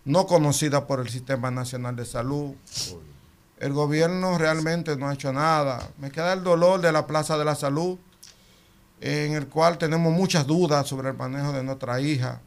[0.04, 2.54] no conocida por el Sistema Nacional de Salud.
[3.58, 5.90] El gobierno realmente no ha hecho nada.
[5.98, 7.98] Me queda el dolor de la Plaza de la Salud,
[9.02, 12.42] en el cual tenemos muchas dudas sobre el manejo de nuestra hija.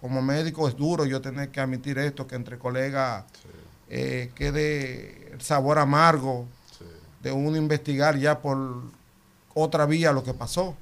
[0.00, 3.24] Como médico es duro yo tener que admitir esto, que entre colegas
[3.90, 6.46] eh, quede el sabor amargo
[7.22, 8.82] de uno investigar ya por
[9.54, 10.76] otra vía lo que pasó.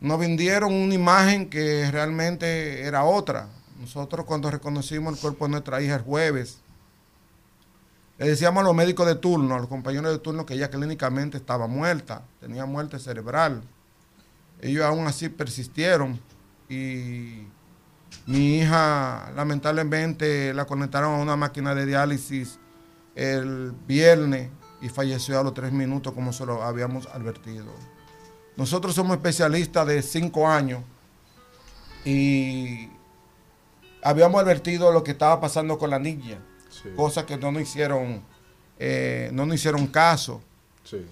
[0.00, 3.48] Nos vendieron una imagen que realmente era otra.
[3.78, 6.58] Nosotros cuando reconocimos el cuerpo de nuestra hija el jueves,
[8.18, 11.38] le decíamos a los médicos de turno, a los compañeros de turno, que ella clínicamente
[11.38, 13.62] estaba muerta, tenía muerte cerebral.
[14.60, 16.20] Ellos aún así persistieron
[16.68, 17.46] y
[18.26, 22.59] mi hija lamentablemente la conectaron a una máquina de diálisis
[23.20, 24.48] el viernes
[24.80, 27.66] y falleció a los tres minutos como se lo habíamos advertido.
[28.56, 30.82] Nosotros somos especialistas de cinco años
[32.02, 32.88] y
[34.02, 36.38] habíamos advertido lo que estaba pasando con la niña,
[36.96, 38.22] cosas que no nos hicieron,
[38.78, 40.40] eh, no nos hicieron caso.
[40.82, 41.04] Sí.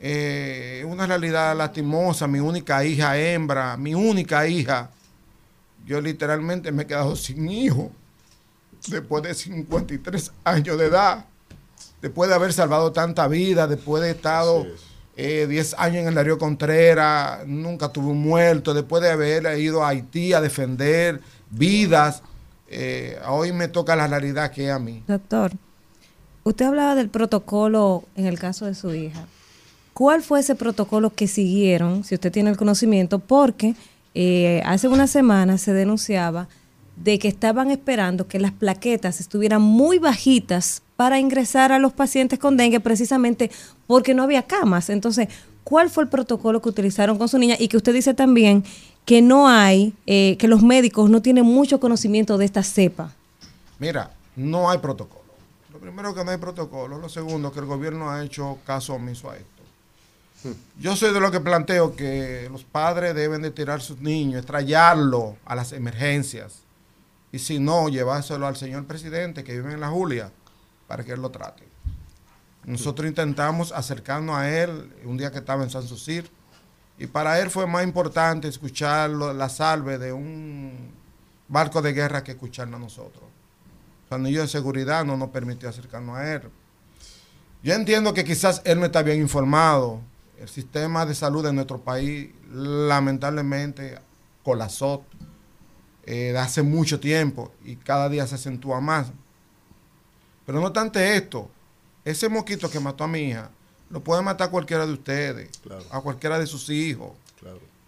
[0.00, 4.90] Eh, una realidad lastimosa, mi única hija hembra, mi única hija.
[5.84, 7.92] Yo literalmente me he quedado sin hijo
[8.88, 11.26] después de 53 años de edad,
[12.02, 14.66] después de haber salvado tanta vida, después de estado
[15.16, 19.84] eh, 10 años en el Darío Contreras, nunca tuve un muerto, después de haber ido
[19.84, 21.20] a Haití a defender
[21.50, 22.22] vidas,
[22.68, 25.02] eh, hoy me toca la realidad que es a mí.
[25.06, 25.52] Doctor,
[26.44, 29.26] usted hablaba del protocolo en el caso de su hija.
[29.92, 33.18] ¿Cuál fue ese protocolo que siguieron, si usted tiene el conocimiento?
[33.18, 33.74] Porque
[34.14, 36.48] eh, hace una semana se denunciaba
[36.96, 42.38] de que estaban esperando que las plaquetas estuvieran muy bajitas para ingresar a los pacientes
[42.38, 43.50] con dengue precisamente
[43.86, 44.90] porque no había camas.
[44.90, 45.28] Entonces,
[45.64, 47.56] ¿cuál fue el protocolo que utilizaron con su niña?
[47.58, 48.64] Y que usted dice también
[49.06, 53.14] que no hay, eh, que los médicos no tienen mucho conocimiento de esta cepa.
[53.78, 55.24] Mira, no hay protocolo.
[55.72, 59.30] Lo primero que no hay protocolo, lo segundo que el gobierno ha hecho caso omiso
[59.30, 60.52] a esto.
[60.78, 64.40] Yo soy de lo que planteo que los padres deben de tirar a sus niños,
[64.40, 66.58] estrellarlo a las emergencias.
[67.32, 70.30] Y si no, llevárselo al señor presidente que vive en la Julia
[70.90, 71.62] para que él lo trate.
[72.64, 76.28] Nosotros intentamos acercarnos a él un día que estaba en San Susir
[76.98, 80.90] y para él fue más importante escuchar lo- la salve de un
[81.46, 83.22] barco de guerra que escucharnos a nosotros.
[84.10, 86.42] Los anillos de seguridad no nos permitió acercarnos a él.
[87.62, 90.00] Yo entiendo que quizás él no está bien informado.
[90.40, 93.96] El sistema de salud de nuestro país lamentablemente
[94.42, 95.04] colapsó
[96.04, 99.12] eh, hace mucho tiempo y cada día se acentúa más.
[100.50, 101.48] Pero no obstante esto,
[102.04, 103.50] ese mosquito que mató a mi hija
[103.88, 105.48] lo puede matar cualquiera de ustedes,
[105.92, 107.12] a cualquiera de sus hijos.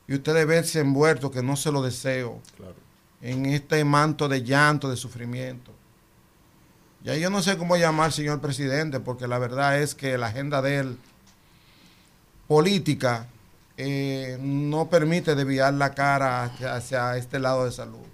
[0.07, 2.39] Y ustedes verse envueltos, que no se lo deseo,
[3.21, 5.73] en este manto de llanto, de sufrimiento.
[7.03, 10.29] Ya yo no sé cómo llamar al señor presidente, porque la verdad es que la
[10.29, 10.99] agenda de él,
[12.47, 13.27] política,
[13.77, 18.07] eh, no permite desviar la cara hacia, hacia este lado de salud.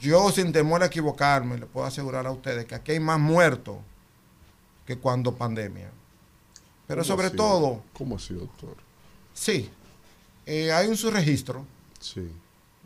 [0.00, 3.76] Yo, sin temor a equivocarme, le puedo asegurar a ustedes que aquí hay más muertos
[4.86, 5.90] que cuando pandemia.
[6.86, 8.76] Pero ¿Cómo sobre todo, ¿Cómo así, doctor?
[9.34, 9.70] sí,
[10.46, 11.64] eh, hay un subregistro.
[12.00, 12.32] Sí.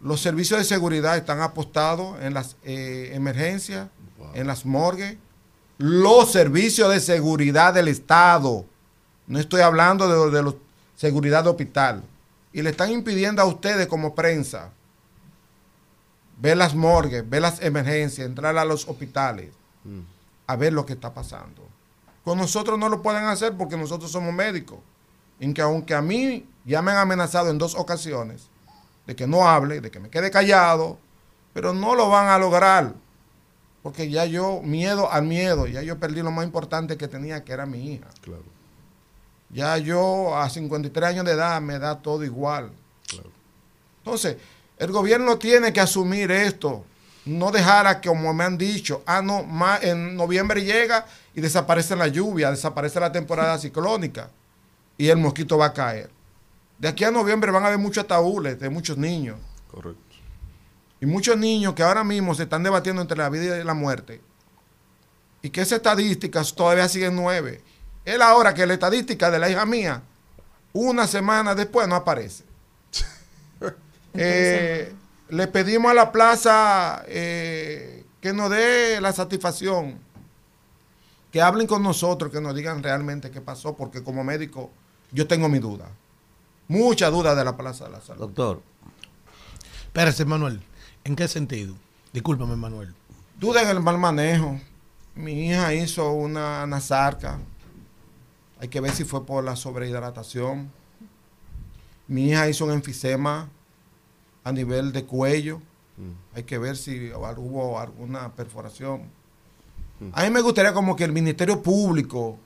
[0.03, 3.89] Los servicios de seguridad están apostados en las eh, emergencias,
[4.35, 5.17] en las morgues.
[5.79, 8.67] Los servicios de seguridad del Estado.
[9.27, 10.57] No estoy hablando de, de los
[10.97, 12.03] seguridad de hospital.
[12.53, 14.71] Y le están impidiendo a ustedes como prensa
[16.37, 19.51] ver las morgues, ver las emergencias, entrar a los hospitales,
[20.47, 21.63] a ver lo que está pasando.
[22.25, 24.79] Con nosotros no lo pueden hacer porque nosotros somos médicos.
[25.41, 28.49] En que aunque a mí ya me han amenazado en dos ocasiones
[29.07, 30.99] de que no hable, de que me quede callado,
[31.53, 32.95] pero no lo van a lograr.
[33.83, 37.53] Porque ya yo, miedo al miedo, ya yo perdí lo más importante que tenía, que
[37.53, 38.09] era mi hija.
[38.23, 38.45] Claro.
[39.51, 42.73] Ya yo a 53 años de edad me da todo igual.
[43.99, 44.39] Entonces,
[44.85, 46.85] el gobierno tiene que asumir esto.
[47.25, 51.41] No dejar a que, como me han dicho, ah, no, ma- en noviembre llega y
[51.41, 54.29] desaparece la lluvia, desaparece la temporada ciclónica
[54.99, 56.11] y el mosquito va a caer.
[56.79, 59.39] De aquí a noviembre van a haber muchos ataúdes de muchos niños.
[59.71, 60.01] Correcto.
[61.01, 64.21] Y muchos niños que ahora mismo se están debatiendo entre la vida y la muerte.
[65.41, 67.63] Y que esas estadísticas todavía siguen nueve.
[68.05, 70.03] Es la hora que la estadística de la hija mía,
[70.73, 72.45] una semana después, no aparece.
[74.15, 74.95] Eh,
[75.29, 79.99] le pedimos a la plaza eh, que nos dé la satisfacción,
[81.33, 84.71] que hablen con nosotros, que nos digan realmente qué pasó, porque como médico
[85.11, 85.89] yo tengo mi duda.
[86.69, 88.21] Mucha duda de la plaza de la salud.
[88.21, 88.63] Doctor.
[89.87, 90.63] Espérese, Manuel.
[91.05, 91.75] ¿En qué sentido?
[92.13, 92.95] Discúlpame, Manuel.
[93.39, 94.59] Duda en el mal manejo.
[95.15, 97.39] Mi hija hizo una nasarca.
[98.61, 100.71] Hay que ver si fue por la sobrehidratación.
[102.09, 103.49] Mi hija hizo un enfisema
[104.45, 105.61] a nivel de cuello.
[106.35, 109.03] Hay que ver si hubo alguna perforación.
[110.13, 112.39] A mí me gustaría como que el Ministerio Público,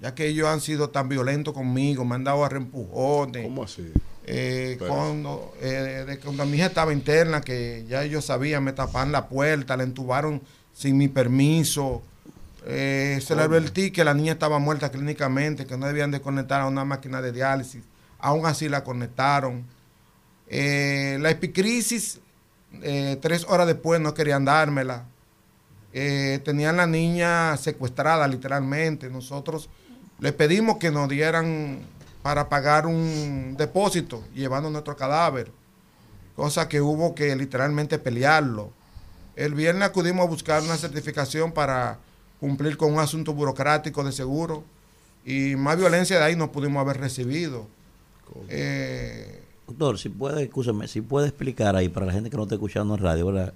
[0.00, 3.44] ya que ellos han sido tan violentos conmigo, me han dado a reempujones.
[3.44, 3.92] ¿Cómo así?
[4.24, 9.10] Eh, cuando, eh, de cuando mi hija estaba interna, que ya ellos sabían, me tapaban
[9.10, 10.40] la puerta, la entubaron
[10.72, 12.02] sin mi permiso.
[12.64, 16.60] Eh, se le advertí que la niña estaba muerta clínicamente, que no debían de conectar
[16.60, 17.82] a una máquina de diálisis.
[18.20, 19.64] Aún así la conectaron.
[20.54, 22.20] Eh, la epicrisis,
[22.82, 25.06] eh, tres horas después no querían dármela.
[25.94, 29.08] Eh, tenían la niña secuestrada literalmente.
[29.08, 29.70] Nosotros
[30.20, 31.80] le pedimos que nos dieran
[32.22, 35.50] para pagar un depósito llevando nuestro cadáver,
[36.36, 38.70] cosa que hubo que literalmente pelearlo.
[39.36, 41.98] El viernes acudimos a buscar una certificación para
[42.40, 44.64] cumplir con un asunto burocrático de seguro
[45.24, 47.66] y más violencia de ahí no pudimos haber recibido.
[48.50, 52.56] Eh, Doctor, si puede, escúchame, si puede explicar ahí para la gente que no está
[52.56, 53.54] escuchando en radio, ¿verdad?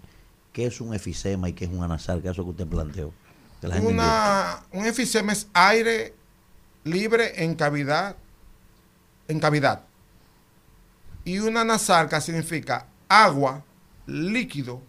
[0.52, 2.20] ¿Qué es un efisema y qué es un anasar?
[2.20, 3.12] ¿Qué es eso que usted planteó?
[3.60, 6.14] Que la gente una, un efisema es aire
[6.84, 8.16] libre en cavidad,
[9.28, 9.82] en cavidad.
[11.24, 13.64] Y una nasarca significa agua,
[14.06, 14.80] líquido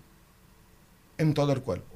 [1.17, 1.95] en todo el cuerpo.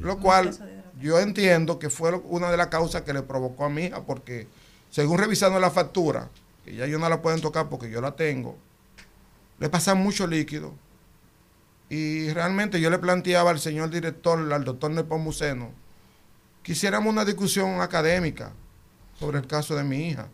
[0.00, 0.56] Lo cual
[1.00, 4.46] yo entiendo que fue una de las causas que le provocó a mi hija, porque
[4.90, 6.30] según revisando la factura,
[6.66, 8.58] que ya yo no la pueden tocar porque yo la tengo,
[9.60, 10.74] le pasa mucho líquido.
[11.88, 15.70] Y realmente yo le planteaba al señor director, al doctor Nepomuceno,
[16.64, 18.52] que hiciéramos una discusión académica
[19.16, 20.26] sobre el caso de mi hija.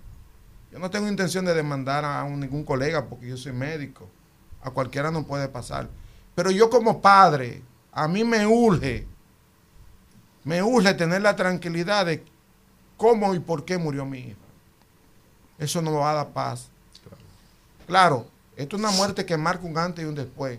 [0.73, 4.09] Yo no tengo intención de demandar a ningún colega porque yo soy médico.
[4.62, 5.91] A cualquiera no puede pasar.
[6.35, 7.62] Pero yo como padre,
[7.93, 9.07] a mí me urge,
[10.44, 12.25] me urge tener la tranquilidad de
[12.97, 14.42] cómo y por qué murió mi hija.
[15.62, 16.68] Eso no me va a dar paz.
[17.86, 18.26] Claro,
[18.57, 20.58] esto es una muerte que marca un antes y un después.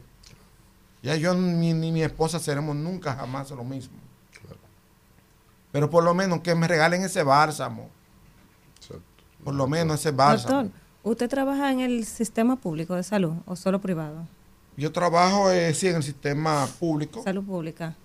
[1.01, 3.97] Ya yo ni, ni mi esposa seremos nunca jamás lo mismo.
[5.73, 7.89] Pero por lo menos que me regalen ese bálsamo.
[9.43, 10.63] Por lo menos ese bálsamo.
[10.63, 14.25] Doctor, ¿usted trabaja en el sistema público de salud o solo privado?
[14.77, 17.21] Yo trabajo eh, sí, en el sistema público.
[17.23, 17.95] Salud pública.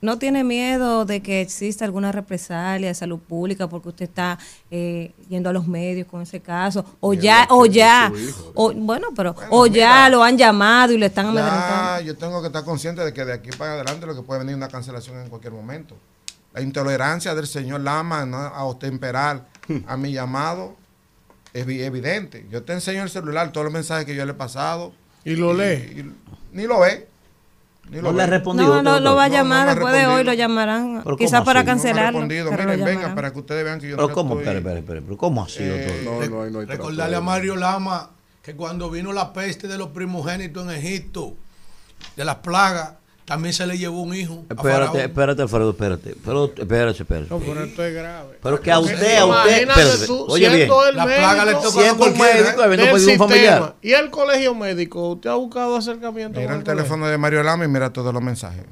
[0.00, 4.38] ¿No tiene miedo de que exista alguna represalia de salud pública porque usted está
[4.70, 6.84] eh, yendo a los medios con ese caso?
[7.00, 8.52] O ya, o es ya, hijo.
[8.54, 12.02] o, bueno, pero, o ya lo han llamado y lo están amedrentando.
[12.02, 14.54] yo tengo que estar consciente de que de aquí para adelante lo que puede venir
[14.54, 15.96] una cancelación en cualquier momento.
[16.52, 18.36] La intolerancia del señor Lama ¿no?
[18.38, 19.46] a temperar
[19.86, 20.76] a mi llamado
[21.52, 22.46] es vi- evidente.
[22.50, 24.92] Yo te enseño el celular, todos los mensajes que yo le he pasado.
[25.24, 25.74] ¿Y lo lee?
[26.04, 26.14] y-
[26.56, 27.08] ni lo ve.
[27.90, 30.06] Ni No lo le ha respondido, No, no, lo va a llamar ha después de
[30.06, 31.60] hoy, lo llamarán, quizás ¿cómo para?
[31.62, 32.20] No ha cancelarlo.
[32.20, 33.14] lo Miren, llamarán.
[33.14, 34.40] para que ustedes vean que yo Pero no ¿cómo?
[34.40, 35.96] estoy- Espere, espere, espere, pero ¿cómo así, Eh, doctor?
[36.04, 38.10] No, no hay, no hay Recordarle a Mario Lama
[38.42, 41.34] que cuando vino la peste de los primogénitos en Egipto,
[42.16, 42.92] de las plagas,
[43.26, 44.44] también se le llevó un hijo.
[44.48, 46.14] Espérate, espérate, Alfredo, espérate.
[46.24, 47.26] Pero, espérate, espérate.
[47.28, 48.38] No, pero esto es grave.
[48.42, 51.70] Pero que a usted, a usted, espérate, tú, oye bien, el La plaga le toca
[51.70, 52.64] siendo un médico, ¿eh?
[52.64, 53.74] habiendo un familiar.
[53.82, 57.68] y el colegio médico, ¿usted ha buscado acercamiento Mira el teléfono de Mario Lama y
[57.68, 58.64] mira todos los mensajes.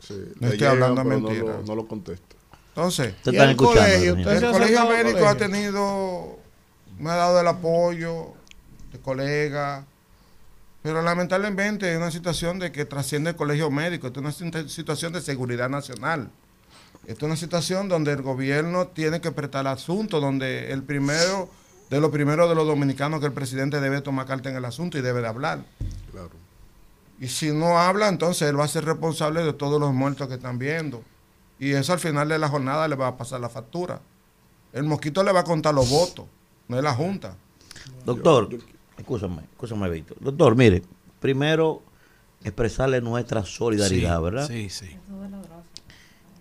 [0.00, 1.44] Sí, No estoy llegan, hablando no mentira.
[1.44, 2.26] lo- No lo contesta.
[2.74, 4.14] Entonces, Te ¿Y están el colegio?
[4.14, 4.18] señor.
[4.18, 6.38] ¿Usted se el colegio médico ha tenido,
[6.98, 8.28] me ha dado el apoyo
[8.92, 9.84] de colegas,
[10.82, 14.68] pero lamentablemente es una situación de que trasciende el colegio médico, esto es una situ-
[14.68, 16.30] situación de seguridad nacional.
[17.06, 21.48] Esto es una situación donde el gobierno tiene que prestar asunto, donde el primero
[21.90, 24.98] de los primeros de los dominicanos que el presidente debe tomar carta en el asunto
[24.98, 25.64] y debe de hablar.
[26.10, 26.30] Claro.
[27.20, 30.34] Y si no habla, entonces él va a ser responsable de todos los muertos que
[30.34, 31.02] están viendo.
[31.58, 34.00] Y eso al final de la jornada le va a pasar la factura.
[34.72, 36.26] El mosquito le va a contar los votos,
[36.66, 37.36] no es la Junta.
[38.06, 38.48] Doctor,
[39.02, 40.16] escúchame, escúchame, Víctor.
[40.20, 40.82] Doctor, mire,
[41.20, 41.82] primero
[42.42, 44.48] expresarle nuestra solidaridad, Sí, ¿verdad?
[44.48, 44.96] Sí, sí.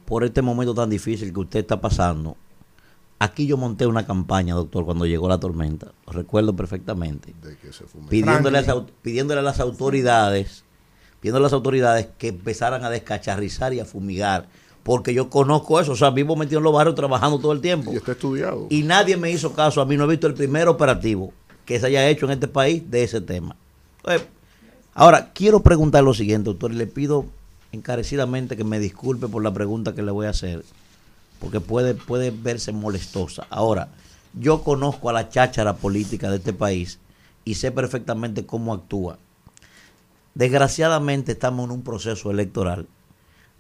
[0.06, 2.35] Por este momento tan difícil que usted está pasando.
[3.19, 5.91] Aquí yo monté una campaña, doctor, cuando llegó la tormenta.
[6.07, 7.33] Lo recuerdo perfectamente.
[7.41, 7.85] De que se.
[8.09, 10.64] Pidiéndole a, las, pidiéndole a las autoridades,
[11.19, 14.48] pidiéndole a las autoridades que empezaran a descacharrizar y a fumigar.
[14.83, 17.93] Porque yo conozco eso, o sea, vivo metido en los barrios trabajando todo el tiempo.
[17.93, 18.65] Y está estudiado.
[18.72, 19.80] Y nadie me hizo caso.
[19.80, 21.31] A mí no he visto el primer operativo
[21.65, 23.56] que se haya hecho en este país de ese tema.
[23.98, 24.27] Entonces,
[24.93, 27.25] ahora, quiero preguntar lo siguiente, doctor, y le pido
[27.72, 30.64] encarecidamente que me disculpe por la pregunta que le voy a hacer,
[31.40, 33.48] porque puede, puede verse molestosa.
[33.49, 33.90] Ahora,
[34.33, 36.99] yo conozco a la cháchara política de este país
[37.45, 39.17] y sé perfectamente cómo actúa.
[40.33, 42.88] Desgraciadamente estamos en un proceso electoral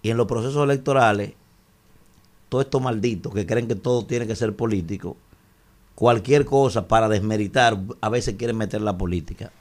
[0.01, 1.33] y en los procesos electorales
[2.49, 5.17] todos estos malditos que creen que todo tiene que ser político,
[5.95, 9.51] cualquier cosa para desmeritar, a veces quieren meter la política.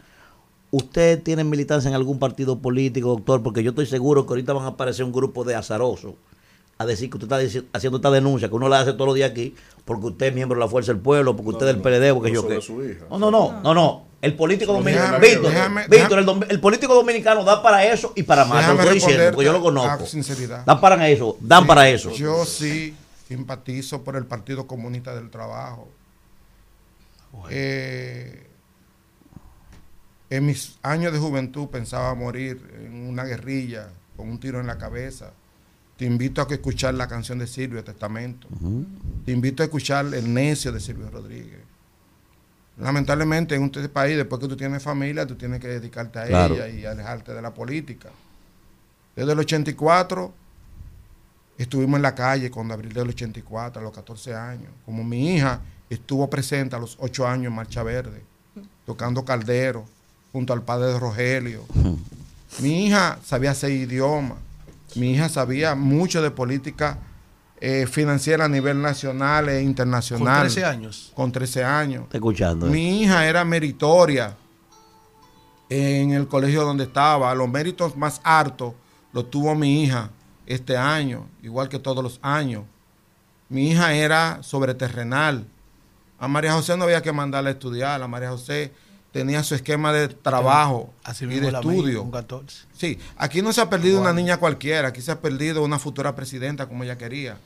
[0.70, 3.42] ¿Usted tiene militancia en algún partido político, doctor?
[3.42, 6.14] Porque yo estoy seguro que ahorita van a aparecer un grupo de azarosos
[6.78, 9.30] a decir que usted está haciendo esta denuncia, que uno la hace todos los días
[9.30, 12.14] aquí, porque usted es miembro de la Fuerza del Pueblo, porque usted es del PLD,
[12.14, 12.60] porque no yo qué.
[12.62, 13.04] su hija.
[13.10, 14.04] No, no, no, no, no.
[14.22, 18.66] El político dominicano, Víctor, déjame- Víctor, el, político dominicano da para eso y para más.
[18.66, 20.06] Lo estoy diciendo, porque yo lo conozco.
[20.06, 20.64] sinceridad.
[20.64, 22.10] Dan para eso, dan Sí, para eso.
[22.12, 22.94] Yo sí
[23.28, 25.88] simpatizo por el Partido Comunista del Trabajo.
[27.50, 28.46] Eh,
[30.30, 34.78] en mis años de juventud pensaba morir en una guerrilla con un tiro en la
[34.78, 35.32] cabeza.
[35.96, 38.46] Te invito a que escuchar la canción de Silvio, Testamento.
[39.24, 41.60] Te invito a escuchar El Necio de Silvio Rodríguez.
[42.78, 46.54] Lamentablemente en este país, después que tú tienes familia, tú tienes que dedicarte a Claro.
[46.54, 48.08] ella y alejarte de la política.
[49.14, 50.32] Desde el 84
[51.58, 54.70] estuvimos en la calle con abril del 84, a los 14 años.
[54.86, 55.60] Como mi hija
[55.90, 58.22] estuvo presente a los 8 años en Marcha Verde,
[58.86, 59.84] tocando caldero,
[60.32, 61.64] junto al padre de Rogelio.
[62.60, 64.38] Mi hija sabía seis idiomas.
[64.96, 66.98] Mi hija sabía mucho de política
[67.60, 70.38] eh, financiera a nivel nacional e internacional.
[70.42, 71.12] Con 13 años.
[71.14, 72.02] Con 13 años.
[72.04, 72.66] Está escuchando.
[72.66, 72.70] eh.
[72.70, 74.36] Mi hija era meritoria
[75.68, 77.32] en el colegio donde estaba.
[77.34, 78.74] Los méritos más altos
[79.12, 80.10] los tuvo mi hija
[80.46, 82.64] este año, igual que todos los años.
[83.48, 85.46] Mi hija era sobreterrenal.
[86.20, 88.02] A María José no había que mandarla a estudiar.
[88.02, 88.72] A María José
[89.10, 92.02] tenía su esquema de trabajo Así y de la mía, estudio.
[92.02, 92.66] con 14.
[92.76, 96.14] Sí, aquí no se ha perdido una niña cualquiera, aquí se ha perdido una futura
[96.14, 97.38] presidenta como ella quería.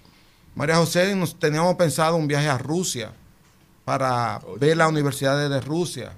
[0.57, 3.13] María José, nos teníamos pensado un viaje a Rusia
[3.85, 6.13] para ver las universidades de Rusia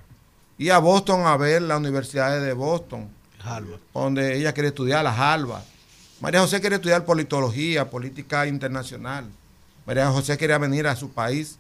[0.58, 3.08] y a Boston a ver las universidades de Boston,
[3.92, 5.62] donde ella quería estudiar, las Harvard.
[6.20, 9.26] María José quería estudiar politología, política internacional.
[9.86, 11.58] María José quería venir a su país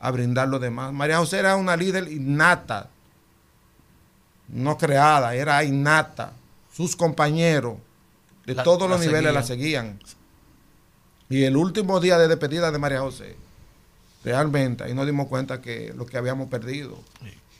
[0.00, 0.92] a brindar lo demás.
[0.92, 2.90] María José era una líder innata,
[4.48, 6.32] no creada, era innata.
[6.72, 7.78] Sus compañeros
[8.44, 9.98] de La- todos la los niveles la seguían.
[9.98, 10.16] seguían.
[11.28, 13.36] Y el último día de despedida de María José,
[14.24, 16.98] realmente, ahí nos dimos cuenta que lo que habíamos perdido.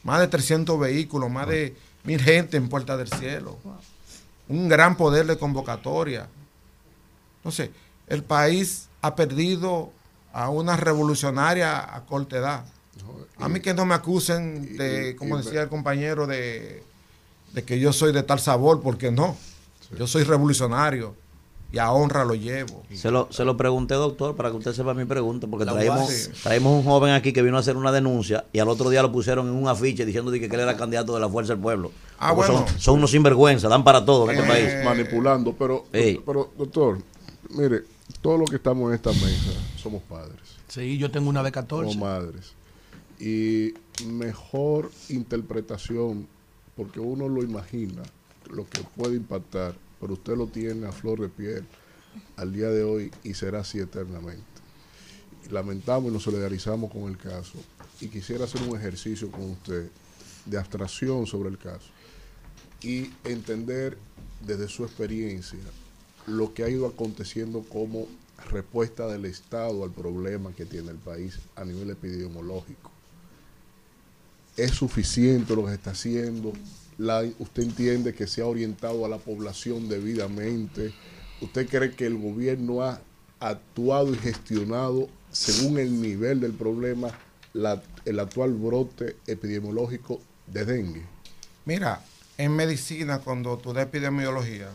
[0.05, 1.74] Más de 300 vehículos, más de
[2.05, 3.58] mil gente en Puerta del Cielo.
[4.48, 6.28] Un gran poder de convocatoria.
[7.39, 7.70] Entonces,
[8.06, 9.90] el país ha perdido
[10.36, 12.65] a una revolucionaria a corta edad.
[13.39, 16.82] A mí que no me acusen de, como y- decía el compañero, de,
[17.55, 19.34] de que yo soy de tal sabor, porque no.
[19.98, 21.15] Yo soy revolucionario
[21.73, 22.82] y a honra lo llevo.
[22.94, 26.31] Se lo, se lo pregunté, doctor, para que usted sepa mi pregunta, porque traemos, base.
[26.42, 29.10] traemos un joven aquí que vino a hacer una denuncia y al otro día lo
[29.12, 31.92] pusieron en un afiche diciendo de que él era candidato de la Fuerza del Pueblo.
[32.18, 32.66] Ah, bueno.
[32.68, 34.84] son, son unos sinvergüenza, dan para todo en este país.
[34.84, 36.98] manipulando, pero, pero doctor,
[37.50, 37.84] mire,
[38.20, 39.50] todos los que estamos en esta mesa
[39.86, 40.40] somos padres.
[40.66, 41.92] Sí, yo tengo una de 14.
[41.92, 42.55] Somos madres.
[43.20, 43.73] Y
[44.05, 46.26] mejor interpretación,
[46.74, 48.02] porque uno lo imagina,
[48.50, 51.65] lo que puede impactar, pero usted lo tiene a flor de piel
[52.36, 54.42] al día de hoy y será así eternamente.
[55.52, 57.58] Lamentamos y nos solidarizamos con el caso.
[58.00, 59.89] Y quisiera hacer un ejercicio con usted
[60.47, 61.90] de abstracción sobre el caso
[62.82, 63.97] y entender
[64.44, 65.60] desde su experiencia
[66.26, 68.08] lo que ha ido aconteciendo como
[68.50, 72.90] respuesta del Estado al problema que tiene el país a nivel epidemiológico.
[74.56, 76.52] ¿Es suficiente lo que está haciendo?
[77.39, 80.94] ¿Usted entiende que se ha orientado a la población debidamente?
[81.40, 83.00] ¿Usted cree que el gobierno ha
[83.40, 87.08] actuado y gestionado según el nivel del problema
[88.05, 91.02] el actual brote epidemiológico de dengue?
[91.66, 92.02] Mira,
[92.39, 94.68] en medicina, cuando tú epidemiología,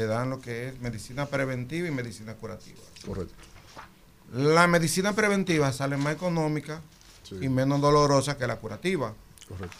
[0.00, 2.80] te dan lo que es medicina preventiva y medicina curativa.
[3.04, 3.34] Correcto.
[4.32, 6.80] La medicina preventiva sale más económica
[7.38, 9.12] y menos dolorosa que la curativa.
[9.46, 9.76] Correcto.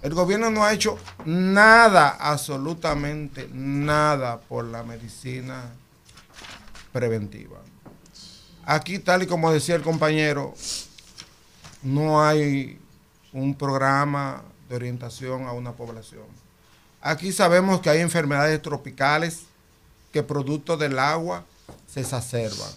[0.00, 5.72] El gobierno no ha hecho nada, absolutamente nada por la medicina
[6.92, 7.58] preventiva.
[8.64, 10.54] Aquí, tal y como decía el compañero,
[11.82, 12.78] no hay
[13.32, 16.26] un programa de orientación a una población.
[17.00, 19.47] Aquí sabemos que hay enfermedades tropicales
[20.12, 21.44] que producto del agua
[21.86, 22.70] se exacerban.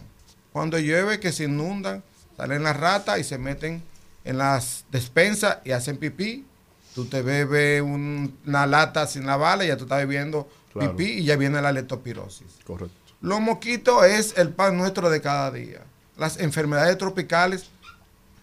[0.52, 2.04] Cuando llueve que se inundan,
[2.38, 3.84] salen las ratas y se meten
[4.24, 6.46] en las despensas y hacen pipí.
[6.94, 10.96] Tú te bebes un- una lata sin la bala y ya tú estás bebiendo Claro.
[10.96, 12.48] pipí y ya viene la leptospirosis.
[12.66, 12.96] Correcto.
[13.22, 15.82] Los mosquitos es el pan nuestro de cada día.
[16.18, 17.66] Las enfermedades tropicales,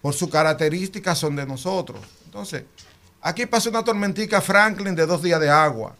[0.01, 2.01] por su característica, son de nosotros.
[2.25, 2.63] Entonces,
[3.21, 5.95] aquí pasó una tormentica Franklin de dos días de agua.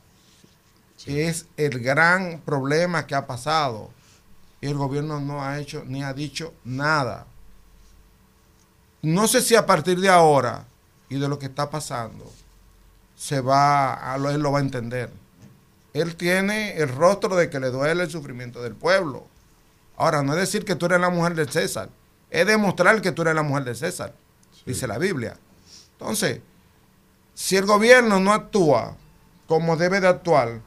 [1.07, 3.91] Es el gran problema que ha pasado.
[4.61, 7.27] Y el gobierno no ha hecho ni ha dicho nada.
[9.03, 10.65] No sé si a partir de ahora
[11.09, 12.31] y de lo que está pasando,
[13.17, 15.11] se va a él lo va a entender.
[15.93, 19.27] Él tiene el rostro de que le duele el sufrimiento del pueblo.
[19.97, 21.89] Ahora, no es decir que tú eres la mujer de César,
[22.31, 24.15] es demostrar que tú eres la mujer de César,
[24.65, 25.37] dice la Biblia.
[25.93, 26.41] Entonces,
[27.35, 28.97] si el gobierno no actúa
[29.47, 30.61] como debe de actuar,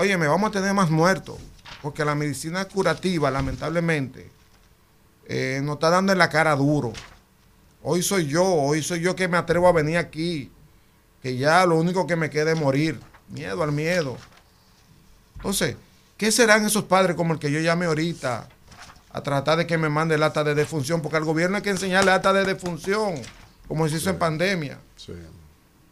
[0.00, 1.36] óyeme, vamos a tener más muertos,
[1.82, 4.30] porque la medicina curativa, lamentablemente,
[5.26, 6.94] eh, nos está dando en la cara duro.
[7.82, 10.50] Hoy soy yo, hoy soy yo que me atrevo a venir aquí,
[11.22, 12.98] que ya lo único que me queda es morir,
[13.28, 14.16] miedo al miedo.
[15.36, 15.76] Entonces,
[16.16, 18.48] ¿qué serán esos padres como el que yo llamé ahorita
[19.12, 21.02] a tratar de que me mande el acta de defunción?
[21.02, 23.16] Porque al gobierno hay que enseñarle acta de defunción,
[23.68, 24.78] como se hizo en pandemia.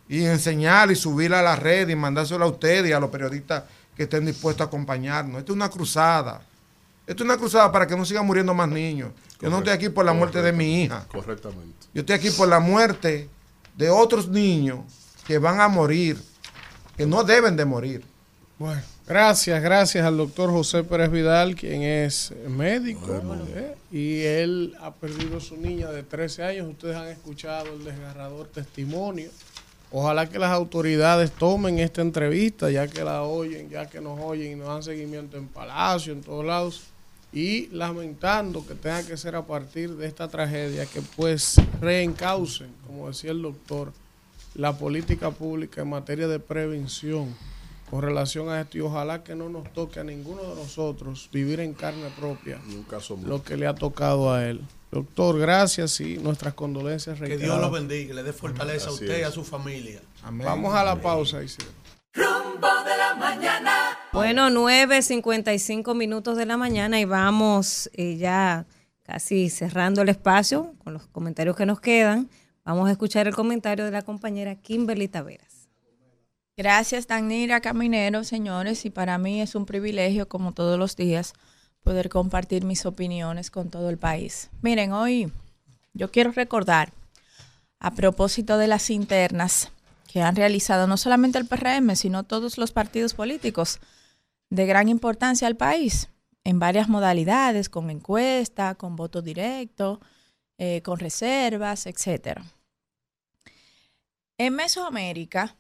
[0.09, 3.65] Y enseñar y subir a la red y mandárselo a ustedes y a los periodistas
[3.99, 5.41] que estén dispuestos a acompañarnos.
[5.41, 6.41] Esto es una cruzada.
[7.05, 9.11] Esto es una cruzada para que no sigan muriendo más niños.
[9.41, 11.05] Yo no estoy aquí por la muerte de mi hija.
[11.09, 11.89] Correctamente.
[11.93, 13.29] Yo estoy aquí por la muerte
[13.77, 14.85] de otros niños
[15.27, 16.17] que van a morir,
[16.97, 18.05] que no deben de morir.
[18.57, 23.75] Bueno, gracias, gracias al doctor José Pérez Vidal, quien es médico, ¿eh?
[23.91, 26.69] y él ha perdido a su niña de 13 años.
[26.69, 29.31] Ustedes han escuchado el desgarrador testimonio.
[29.91, 34.53] Ojalá que las autoridades tomen esta entrevista, ya que la oyen, ya que nos oyen
[34.53, 36.83] y nos dan seguimiento en Palacio, en todos lados,
[37.33, 43.09] y lamentando que tenga que ser a partir de esta tragedia que pues reencaucen, como
[43.09, 43.93] decía el doctor,
[44.55, 47.35] la política pública en materia de prevención
[47.91, 48.79] con relación a esto.
[48.79, 52.61] Y ojalá que no nos toque a ninguno de nosotros vivir en carne propia
[53.25, 54.61] lo que le ha tocado a él.
[54.91, 57.63] Doctor, gracias y nuestras condolencias Que Dios reiteradas.
[57.63, 60.01] lo bendiga, le dé fortaleza a usted y a su familia.
[60.23, 61.69] Vamos a la pausa, Isidro.
[62.15, 63.99] Rumbo de la mañana.
[64.13, 68.67] Bueno, 9.55 minutos de la mañana y vamos eh, ya
[69.03, 72.31] casi cerrando el espacio con los comentarios que nos quedan.
[72.65, 75.69] Vamos a escuchar el comentario de la compañera Kimberly Taveras.
[76.57, 81.35] Gracias, Danira Caminero, señores, y para mí es un privilegio, como todos los días,
[81.89, 84.51] poder compartir mis opiniones con todo el país.
[84.61, 85.33] Miren, hoy
[85.95, 86.93] yo quiero recordar,
[87.81, 89.73] a propósito de las internas
[90.07, 93.81] que han realizado no solamente el PRM, sino todos los partidos políticos
[94.51, 96.11] de gran importancia al país,
[96.45, 99.99] en varias modalidades, con encuesta, con voto directo,
[100.59, 102.45] eh, con reservas, etcétera.
[104.37, 105.57] En Mesoamérica,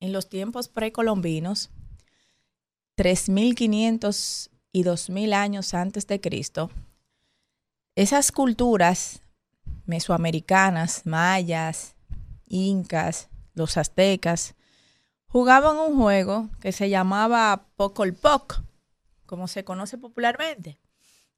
[0.00, 1.68] en los tiempos precolombinos,
[2.96, 6.68] 3.500 y 2.000 años antes de Cristo,
[7.94, 9.22] esas culturas
[9.86, 11.94] mesoamericanas, mayas,
[12.48, 14.56] incas, los aztecas,
[15.28, 18.62] jugaban un juego que se llamaba Pocolpoc,
[19.26, 20.80] como se conoce popularmente,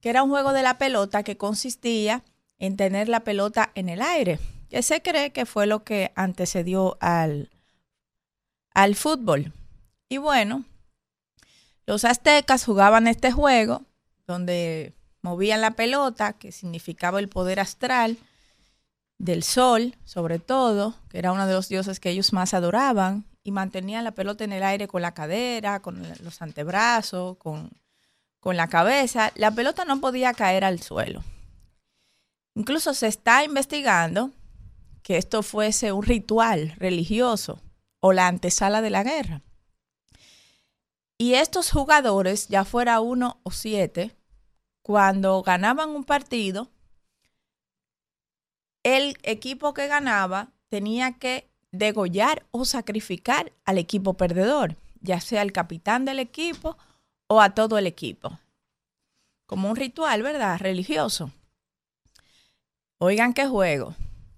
[0.01, 2.25] que era un juego de la pelota que consistía
[2.59, 4.39] en tener la pelota en el aire,
[4.71, 7.51] que se cree que fue lo que antecedió al,
[8.73, 9.53] al fútbol.
[10.09, 10.65] Y bueno,
[11.87, 13.83] los aztecas jugaban este juego
[14.27, 18.19] donde movían la pelota, que significaba el poder astral
[19.19, 23.53] del sol, sobre todo, que era uno de los dioses que ellos más adoraban, y
[23.53, 27.71] mantenían la pelota en el aire con la cadera, con los antebrazos, con,
[28.41, 29.33] con la cabeza.
[29.37, 31.23] La pelota no podía caer al suelo.
[32.57, 34.33] Incluso se está investigando
[35.03, 37.63] que esto fuese un ritual religioso
[38.01, 39.43] o la antesala de la guerra.
[41.19, 44.15] Y estos jugadores, ya fuera uno o siete,
[44.83, 46.71] cuando ganaban un partido,
[48.83, 55.53] el equipo que ganaba tenía que degollar o sacrificar al equipo perdedor, ya sea el
[55.53, 56.77] capitán del equipo
[57.29, 58.39] o a todo el equipo.
[59.47, 60.59] Como un ritual, ¿verdad?
[60.59, 61.31] Religioso.
[62.99, 63.95] Oigan qué juego.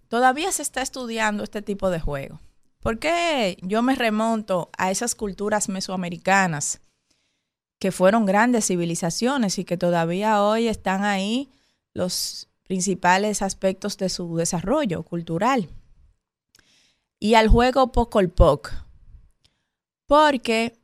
[0.08, 2.40] Todavía se está estudiando este tipo de juego.
[2.80, 6.80] ¿Por qué yo me remonto a esas culturas mesoamericanas
[7.78, 11.50] que fueron grandes civilizaciones y que todavía hoy están ahí
[11.92, 15.68] los principales aspectos de su desarrollo cultural?
[17.18, 18.72] Y al juego Pocolpoc.
[20.06, 20.78] Porque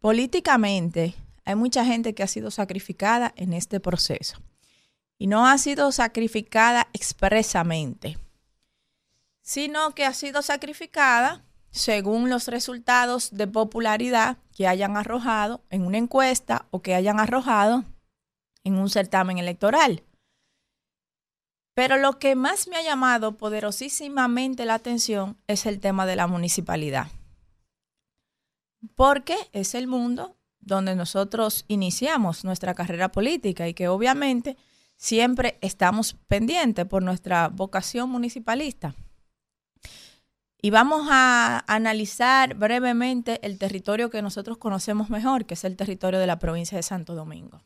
[0.00, 4.38] políticamente hay mucha gente que ha sido sacrificada en este proceso.
[5.16, 8.18] Y no ha sido sacrificada expresamente
[9.44, 15.98] sino que ha sido sacrificada según los resultados de popularidad que hayan arrojado en una
[15.98, 17.84] encuesta o que hayan arrojado
[18.64, 20.02] en un certamen electoral.
[21.74, 26.26] Pero lo que más me ha llamado poderosísimamente la atención es el tema de la
[26.26, 27.08] municipalidad.
[28.94, 34.56] Porque es el mundo donde nosotros iniciamos nuestra carrera política y que obviamente
[34.96, 38.94] siempre estamos pendientes por nuestra vocación municipalista.
[40.64, 46.18] Y vamos a analizar brevemente el territorio que nosotros conocemos mejor, que es el territorio
[46.18, 47.60] de la provincia de Santo Domingo.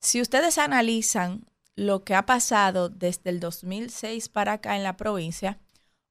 [0.00, 5.60] Si ustedes analizan lo que ha pasado desde el 2006 para acá en la provincia,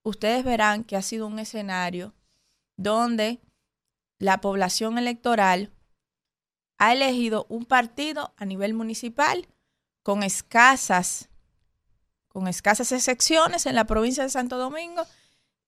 [0.01, 2.13] ustedes verán que ha sido un escenario
[2.77, 3.41] donde
[4.17, 5.73] la población electoral
[6.77, 9.45] ha elegido un partido a nivel municipal
[10.03, 11.27] con escasas,
[12.29, 15.05] con escasas excepciones en la provincia de Santo Domingo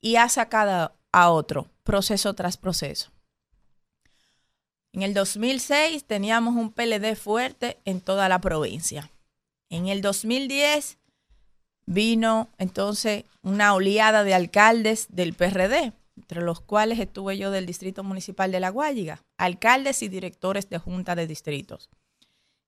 [0.02, 3.12] y ha sacado a otro, proceso tras proceso.
[4.94, 9.12] En el 2006 teníamos un PLD fuerte en toda la provincia.
[9.70, 10.98] En el 2010
[11.86, 18.04] vino entonces una oleada de alcaldes del PRD, entre los cuales estuve yo del Distrito
[18.04, 21.90] Municipal de La Guayiga, alcaldes y directores de junta de distritos,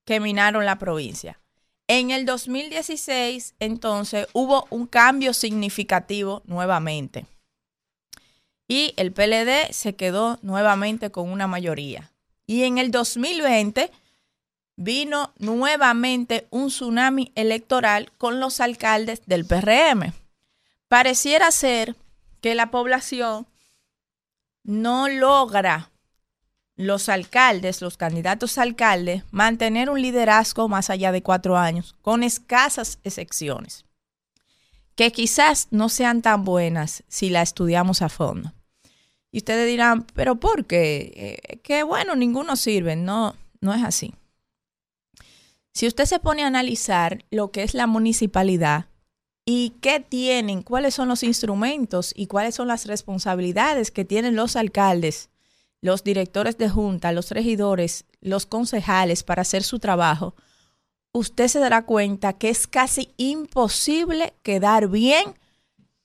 [0.05, 1.39] que minaron la provincia.
[1.91, 7.25] En el 2016, entonces, hubo un cambio significativo nuevamente.
[8.67, 12.11] Y el PLD se quedó nuevamente con una mayoría.
[12.45, 13.89] Y en el 2020
[14.75, 20.13] vino nuevamente un tsunami electoral con los alcaldes del PRM.
[20.87, 21.95] Pareciera ser
[22.39, 23.47] que la población
[24.63, 25.89] no logra
[26.79, 32.23] los alcaldes, los candidatos a alcaldes, mantener un liderazgo más allá de cuatro años, con
[32.23, 33.83] escasas excepciones,
[34.95, 38.53] que quizás no sean tan buenas si la estudiamos a fondo.
[39.29, 41.11] Y ustedes dirán, pero ¿por qué?
[41.51, 42.95] Eh, que bueno, ninguno sirve.
[42.95, 44.13] No, no es así.
[45.73, 48.85] Si usted se pone a analizar lo que es la municipalidad
[49.43, 54.55] y qué tienen, cuáles son los instrumentos y cuáles son las responsabilidades que tienen los
[54.55, 55.29] alcaldes,
[55.81, 60.35] los directores de junta, los regidores, los concejales para hacer su trabajo,
[61.11, 65.35] usted se dará cuenta que es casi imposible quedar bien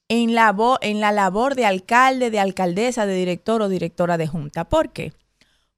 [0.08, 4.64] en la, en la labor de alcalde, de alcaldesa, de director o directora de junta.
[4.64, 5.12] ¿Por qué?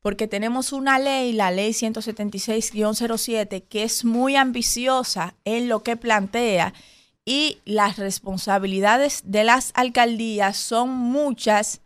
[0.02, 6.74] Porque tenemos una ley, la ley 176-07, que es muy ambiciosa en lo que plantea
[7.24, 11.80] y las responsabilidades de las alcaldías son muchas,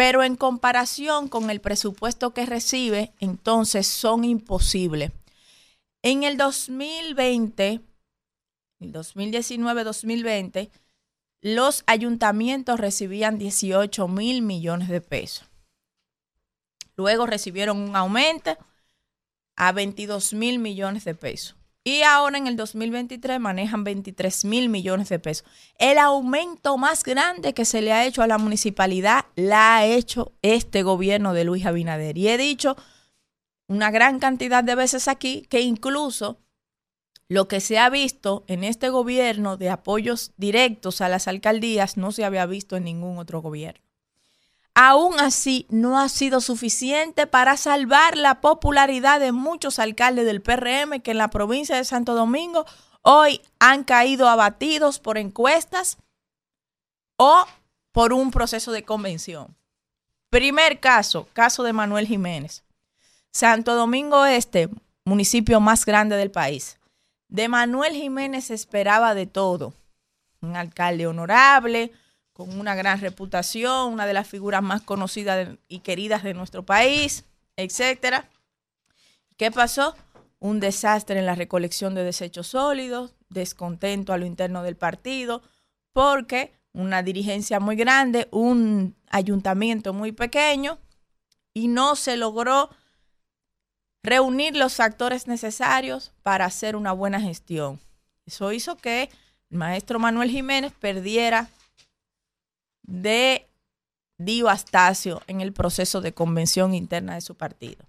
[0.00, 5.12] pero en comparación con el presupuesto que recibe, entonces son imposibles.
[6.00, 7.82] En el 2020,
[8.78, 10.70] el 2019-2020,
[11.42, 15.50] los ayuntamientos recibían 18 mil millones de pesos.
[16.96, 18.56] Luego recibieron un aumento
[19.54, 21.56] a 22 mil millones de pesos.
[21.82, 25.46] Y ahora en el 2023 manejan 23 mil millones de pesos.
[25.78, 30.32] El aumento más grande que se le ha hecho a la municipalidad la ha hecho
[30.42, 32.18] este gobierno de Luis Abinader.
[32.18, 32.76] Y he dicho
[33.66, 36.38] una gran cantidad de veces aquí que incluso
[37.28, 42.12] lo que se ha visto en este gobierno de apoyos directos a las alcaldías no
[42.12, 43.89] se había visto en ningún otro gobierno.
[44.82, 51.02] Aún así, no ha sido suficiente para salvar la popularidad de muchos alcaldes del PRM
[51.02, 52.64] que en la provincia de Santo Domingo
[53.02, 55.98] hoy han caído abatidos por encuestas
[57.18, 57.44] o
[57.92, 59.54] por un proceso de convención.
[60.30, 62.64] Primer caso, caso de Manuel Jiménez.
[63.32, 64.70] Santo Domingo Este,
[65.04, 66.78] municipio más grande del país.
[67.28, 69.74] De Manuel Jiménez esperaba de todo.
[70.40, 71.92] Un alcalde honorable,
[72.46, 77.26] con una gran reputación, una de las figuras más conocidas y queridas de nuestro país,
[77.54, 78.30] etcétera.
[79.36, 79.94] ¿Qué pasó?
[80.38, 85.42] Un desastre en la recolección de desechos sólidos, descontento a lo interno del partido,
[85.92, 90.78] porque una dirigencia muy grande, un ayuntamiento muy pequeño,
[91.52, 92.70] y no se logró
[94.02, 97.80] reunir los factores necesarios para hacer una buena gestión.
[98.24, 99.10] Eso hizo que
[99.50, 101.50] el maestro Manuel Jiménez perdiera
[102.82, 103.48] de
[104.18, 107.86] Dio Astacio en el proceso de convención interna de su partido.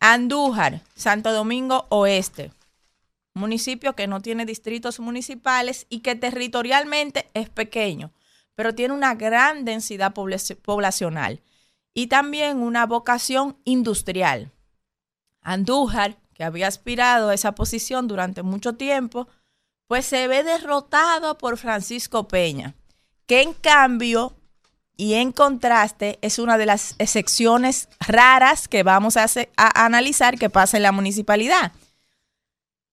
[0.00, 2.52] Andújar, Santo Domingo Oeste,
[3.34, 8.12] municipio que no tiene distritos municipales y que territorialmente es pequeño,
[8.54, 11.42] pero tiene una gran densidad poblacional
[11.92, 14.52] y también una vocación industrial.
[15.40, 19.28] Andújar, que había aspirado a esa posición durante mucho tiempo,
[19.86, 22.74] pues se ve derrotado por Francisco Peña,
[23.26, 24.36] que en cambio
[24.96, 30.76] y en contraste es una de las excepciones raras que vamos a, analizar que pasa
[30.76, 31.72] en la municipalidad.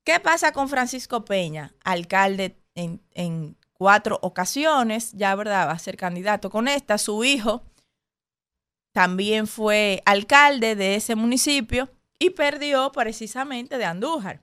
[0.03, 5.95] ¿Qué pasa con Francisco Peña, alcalde en, en cuatro ocasiones, ya verdad, va a ser
[5.97, 7.63] candidato con esta, su hijo
[8.91, 14.41] también fue alcalde de ese municipio y perdió precisamente de Andújar.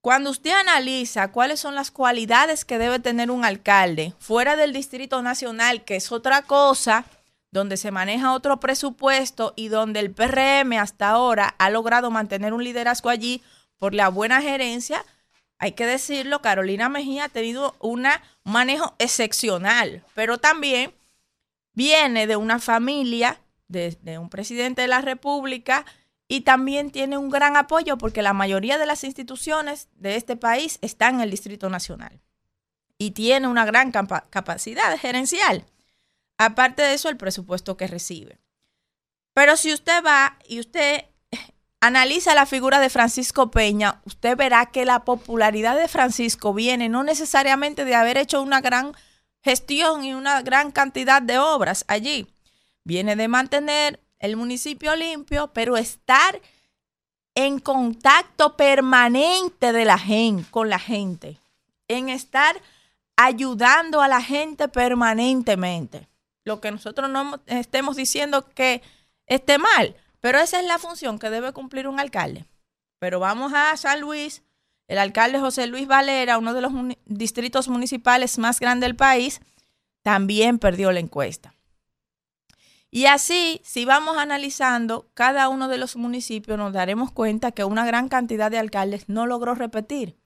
[0.00, 5.20] Cuando usted analiza cuáles son las cualidades que debe tener un alcalde fuera del Distrito
[5.20, 7.04] Nacional, que es otra cosa,
[7.50, 12.64] donde se maneja otro presupuesto y donde el PRM hasta ahora ha logrado mantener un
[12.64, 13.42] liderazgo allí
[13.76, 15.04] por la buena gerencia,
[15.58, 18.06] hay que decirlo, Carolina Mejía ha tenido un
[18.42, 20.94] manejo excepcional, pero también
[21.74, 23.38] viene de una familia,
[23.68, 25.84] de, de un presidente de la República,
[26.32, 30.78] y también tiene un gran apoyo porque la mayoría de las instituciones de este país
[30.80, 32.20] están en el Distrito Nacional
[32.98, 35.64] y tiene una gran capa- capacidad gerencial.
[36.38, 38.38] Aparte de eso, el presupuesto que recibe.
[39.34, 41.06] Pero si usted va y usted
[41.80, 47.02] analiza la figura de Francisco Peña, usted verá que la popularidad de Francisco viene no
[47.02, 48.92] necesariamente de haber hecho una gran
[49.42, 52.28] gestión y una gran cantidad de obras allí.
[52.84, 56.40] Viene de mantener el municipio limpio, pero estar
[57.34, 61.38] en contacto permanente de la gente, con la gente,
[61.88, 62.60] en estar
[63.16, 66.08] ayudando a la gente permanentemente.
[66.44, 68.82] Lo que nosotros no estemos diciendo que
[69.26, 72.44] esté mal, pero esa es la función que debe cumplir un alcalde.
[72.98, 74.42] Pero vamos a San Luis,
[74.86, 76.72] el alcalde José Luis Valera, uno de los
[77.06, 79.40] distritos municipales más grandes del país,
[80.02, 81.54] también perdió la encuesta.
[82.90, 87.86] Y así, si vamos analizando cada uno de los municipios, nos daremos cuenta que una
[87.86, 90.16] gran cantidad de alcaldes no logró repetir.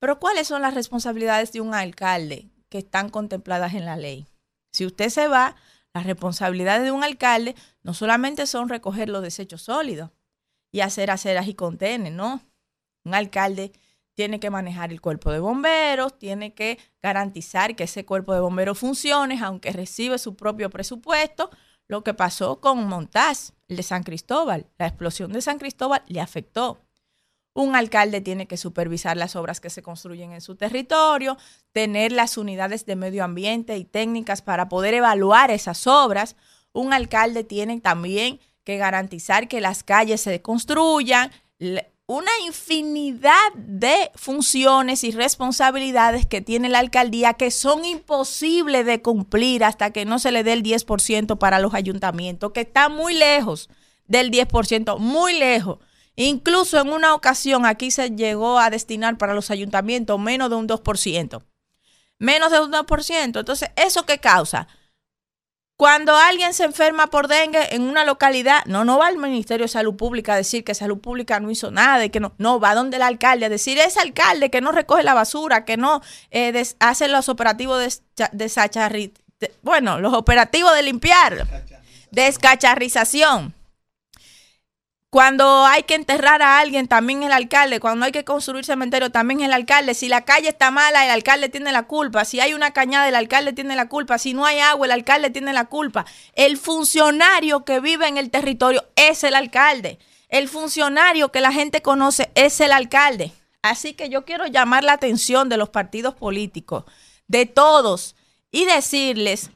[0.00, 4.26] Pero ¿cuáles son las responsabilidades de un alcalde que están contempladas en la ley?
[4.72, 5.54] Si usted se va,
[5.92, 10.10] las responsabilidades de un alcalde no solamente son recoger los desechos sólidos
[10.72, 12.40] y hacer aceras y contenes, no.
[13.04, 13.72] Un alcalde
[14.14, 18.78] tiene que manejar el cuerpo de bomberos, tiene que garantizar que ese cuerpo de bomberos
[18.78, 21.50] funcione, aunque recibe su propio presupuesto.
[21.90, 26.20] Lo que pasó con Montaz, el de San Cristóbal, la explosión de San Cristóbal le
[26.20, 26.78] afectó.
[27.52, 31.36] Un alcalde tiene que supervisar las obras que se construyen en su territorio,
[31.72, 36.36] tener las unidades de medio ambiente y técnicas para poder evaluar esas obras.
[36.72, 41.32] Un alcalde tiene también que garantizar que las calles se construyan,
[42.10, 49.62] una infinidad de funciones y responsabilidades que tiene la alcaldía que son imposibles de cumplir
[49.62, 53.70] hasta que no se le dé el 10% para los ayuntamientos, que está muy lejos
[54.08, 55.78] del 10%, muy lejos.
[56.16, 60.66] Incluso en una ocasión aquí se llegó a destinar para los ayuntamientos menos de un
[60.66, 61.44] 2%.
[62.18, 63.38] Menos de un 2%.
[63.38, 64.66] Entonces, ¿eso qué causa?
[65.80, 69.68] Cuando alguien se enferma por dengue en una localidad, no, no va al Ministerio de
[69.68, 72.74] Salud Pública a decir que Salud Pública no hizo nada y que no, no, va
[72.74, 76.52] donde el alcalde a decir, ese alcalde que no recoge la basura, que no eh,
[76.52, 81.46] des- hace los operativos de, descha- desacharri- de- bueno, los operativos de limpiar,
[82.10, 83.54] descacharrización.
[85.10, 87.80] Cuando hay que enterrar a alguien, también el alcalde.
[87.80, 89.94] Cuando hay que construir cementerio, también el alcalde.
[89.94, 92.24] Si la calle está mala, el alcalde tiene la culpa.
[92.24, 94.18] Si hay una cañada, el alcalde tiene la culpa.
[94.18, 96.06] Si no hay agua, el alcalde tiene la culpa.
[96.34, 99.98] El funcionario que vive en el territorio es el alcalde.
[100.28, 103.32] El funcionario que la gente conoce es el alcalde.
[103.62, 106.84] Así que yo quiero llamar la atención de los partidos políticos,
[107.26, 108.14] de todos,
[108.52, 109.50] y decirles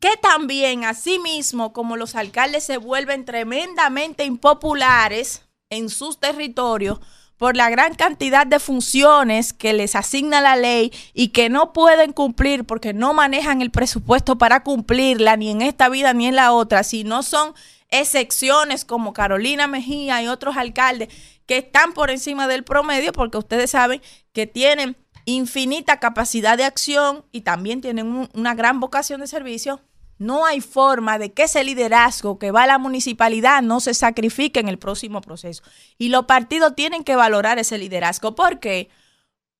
[0.00, 6.98] que también, asimismo, como los alcaldes se vuelven tremendamente impopulares en sus territorios
[7.36, 12.12] por la gran cantidad de funciones que les asigna la ley y que no pueden
[12.12, 16.52] cumplir porque no manejan el presupuesto para cumplirla ni en esta vida ni en la
[16.52, 17.54] otra, si no son
[17.88, 21.08] excepciones como Carolina Mejía y otros alcaldes
[21.46, 24.00] que están por encima del promedio porque ustedes saben
[24.32, 29.80] que tienen infinita capacidad de acción y también tienen un- una gran vocación de servicio,
[30.20, 34.60] no hay forma de que ese liderazgo que va a la municipalidad no se sacrifique
[34.60, 35.62] en el próximo proceso.
[35.96, 38.34] Y los partidos tienen que valorar ese liderazgo.
[38.34, 38.90] ¿Por qué?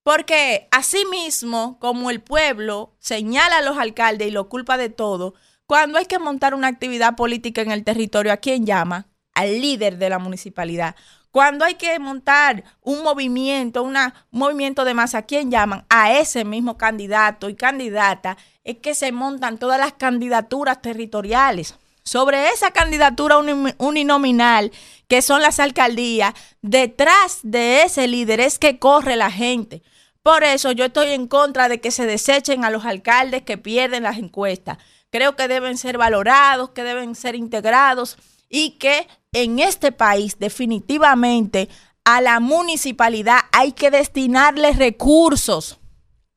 [0.02, 5.32] Porque asimismo, como el pueblo señala a los alcaldes y lo culpa de todo,
[5.64, 9.08] cuando hay que montar una actividad política en el territorio, ¿a quién llama?
[9.32, 10.94] Al líder de la municipalidad.
[11.30, 15.86] Cuando hay que montar un movimiento, una, un movimiento de masa, ¿a quién llaman?
[15.88, 18.36] A ese mismo candidato y candidata.
[18.70, 21.74] Es que se montan todas las candidaturas territoriales.
[22.04, 24.70] Sobre esa candidatura uni- uninominal,
[25.08, 29.82] que son las alcaldías, detrás de ese líder es que corre la gente.
[30.22, 34.04] Por eso yo estoy en contra de que se desechen a los alcaldes que pierden
[34.04, 34.78] las encuestas.
[35.10, 38.18] Creo que deben ser valorados, que deben ser integrados
[38.48, 41.68] y que en este país definitivamente
[42.04, 45.79] a la municipalidad hay que destinarles recursos.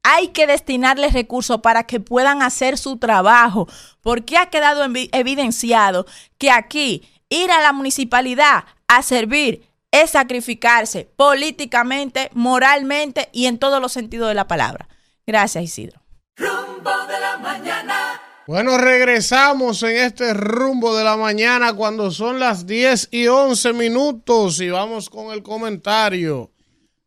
[0.04, 3.68] Hay que destinarles recursos para que puedan hacer su trabajo,
[4.02, 6.06] porque ha quedado evidenciado
[6.38, 13.82] que aquí ir a la municipalidad a servir es sacrificarse políticamente, moralmente y en todos
[13.82, 14.90] los sentidos de la palabra.
[15.26, 16.02] Gracias, Isidro.
[16.36, 18.22] Rumbo de la mañana.
[18.46, 24.60] Bueno, regresamos en este rumbo de la mañana cuando son las 10 y 11 minutos
[24.60, 26.52] y vamos con el comentario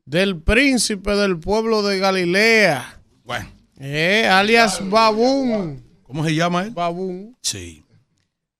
[0.06, 3.02] del príncipe del pueblo de Galilea.
[3.24, 3.50] Bueno.
[3.78, 5.84] Eh, alias Babún.
[6.04, 6.70] ¿Cómo se llama él?
[6.70, 7.36] Babún.
[7.42, 7.84] Sí.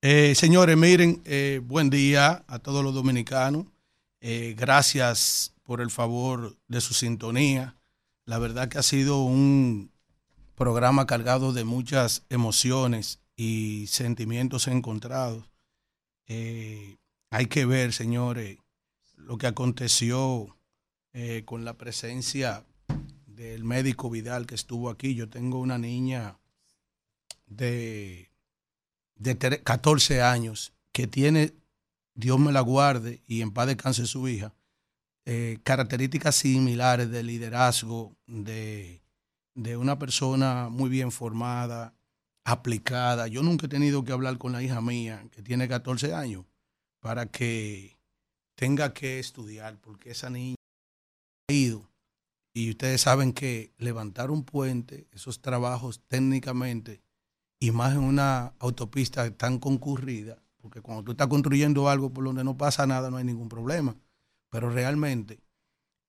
[0.03, 3.67] Eh, señores, miren, eh, buen día a todos los dominicanos.
[4.21, 7.77] Eh, gracias por el favor de su sintonía.
[8.25, 9.91] La verdad que ha sido un
[10.57, 15.45] programa cargado de muchas emociones y sentimientos encontrados.
[16.29, 18.59] Hay que ver, señores,
[19.17, 20.57] lo que aconteció
[21.19, 22.63] eh, con la presencia
[23.27, 25.15] del médico Vidal que estuvo aquí.
[25.15, 26.39] Yo tengo una niña
[27.47, 28.31] de,
[29.15, 31.55] de tre- 14 años que tiene,
[32.15, 34.55] Dios me la guarde y en paz descanse su hija,
[35.25, 39.01] eh, características similares de liderazgo, de,
[39.55, 41.95] de una persona muy bien formada,
[42.45, 43.27] aplicada.
[43.27, 46.45] Yo nunca he tenido que hablar con la hija mía, que tiene 14 años,
[47.01, 47.97] para que
[48.55, 50.56] tenga que estudiar, porque esa niña
[51.49, 51.89] ha ido.
[52.55, 57.03] Y ustedes saben que levantar un puente, esos trabajos técnicamente,
[57.59, 62.45] y más en una autopista tan concurrida, porque cuando tú estás construyendo algo por donde
[62.45, 63.97] no pasa nada, no hay ningún problema.
[64.51, 65.41] Pero realmente,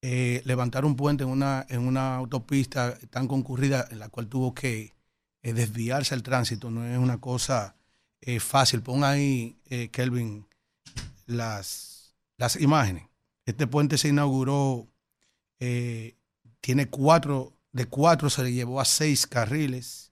[0.02, 4.54] eh, levantar un puente en una, en una autopista tan concurrida en la cual tuvo
[4.54, 4.94] que
[5.42, 7.76] eh, desviarse el tránsito no es una cosa
[8.22, 8.82] eh, fácil.
[8.82, 9.58] Pon ahí,
[9.92, 10.48] Kelvin,
[11.26, 13.08] las, las imágenes.
[13.46, 14.88] Este puente se inauguró,
[15.60, 16.16] eh,
[16.62, 20.12] tiene cuatro, de cuatro se le llevó a seis carriles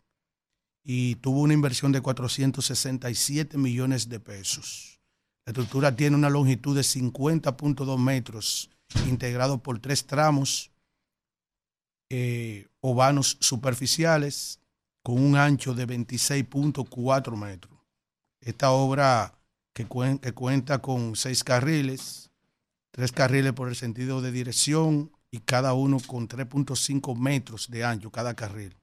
[0.83, 5.01] y tuvo una inversión de 467 millones de pesos.
[5.45, 8.69] La estructura tiene una longitud de 50.2 metros,
[9.07, 10.71] integrado por tres tramos
[12.09, 14.59] eh, ovanos superficiales
[15.01, 17.73] con un ancho de 26.4 metros.
[18.41, 19.39] Esta obra
[19.73, 19.87] que,
[20.21, 22.31] que cuenta con seis carriles,
[22.91, 28.09] tres carriles por el sentido de dirección y cada uno con 3.5 metros de ancho
[28.09, 28.77] cada carril.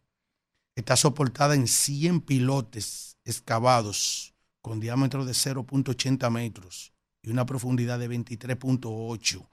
[0.77, 8.11] Está soportada en 100 pilotes excavados con diámetro de 0.80 metros y una profundidad de
[8.11, 9.49] 23.8,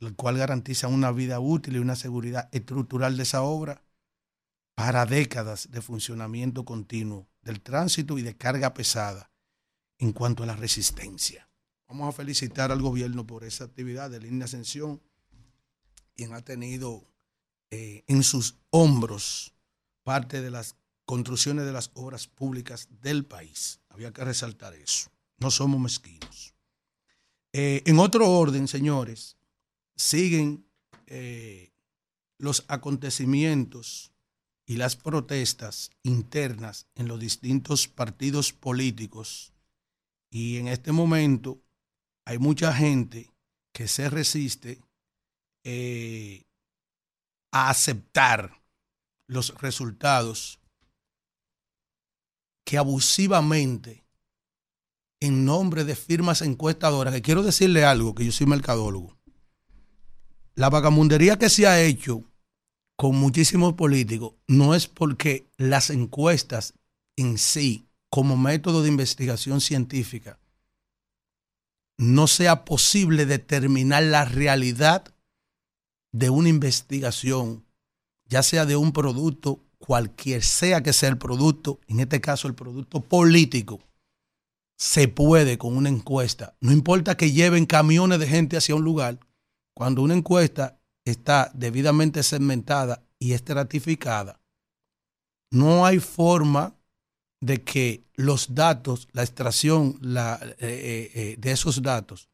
[0.00, 3.84] el cual garantiza una vida útil y una seguridad estructural de esa obra
[4.74, 9.30] para décadas de funcionamiento continuo del tránsito y de carga pesada
[9.98, 11.48] en cuanto a la resistencia.
[11.86, 15.00] Vamos a felicitar al gobierno por esa actividad de línea ascensión,
[16.14, 17.04] quien ha tenido
[17.70, 19.54] eh, en sus hombros
[20.02, 23.80] parte de las construcciones de las obras públicas del país.
[23.88, 25.10] Había que resaltar eso.
[25.38, 26.54] No somos mezquinos.
[27.52, 29.36] Eh, en otro orden, señores,
[29.96, 30.66] siguen
[31.06, 31.72] eh,
[32.38, 34.12] los acontecimientos
[34.66, 39.52] y las protestas internas en los distintos partidos políticos.
[40.30, 41.60] Y en este momento
[42.24, 43.32] hay mucha gente
[43.72, 44.80] que se resiste
[45.64, 46.44] eh,
[47.52, 48.62] a aceptar
[49.26, 50.60] los resultados
[52.64, 54.04] que abusivamente,
[55.20, 59.16] en nombre de firmas encuestadoras, que quiero decirle algo, que yo soy mercadólogo,
[60.54, 62.24] la vagamundería que se ha hecho
[62.96, 66.74] con muchísimos políticos no es porque las encuestas
[67.16, 70.38] en sí, como método de investigación científica,
[71.98, 75.11] no sea posible determinar la realidad
[76.12, 77.64] de una investigación,
[78.26, 82.54] ya sea de un producto, cualquier sea que sea el producto, en este caso el
[82.54, 83.80] producto político,
[84.78, 86.54] se puede con una encuesta.
[86.60, 89.18] No importa que lleven camiones de gente hacia un lugar,
[89.74, 94.40] cuando una encuesta está debidamente segmentada y estratificada,
[95.50, 96.76] no hay forma
[97.40, 102.31] de que los datos, la extracción eh, eh, eh, de esos datos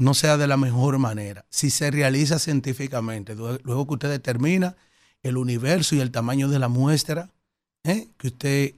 [0.00, 1.44] no sea de la mejor manera.
[1.50, 4.74] Si se realiza científicamente, luego que usted determina
[5.22, 7.30] el universo y el tamaño de la muestra
[7.84, 8.08] ¿eh?
[8.16, 8.74] que usted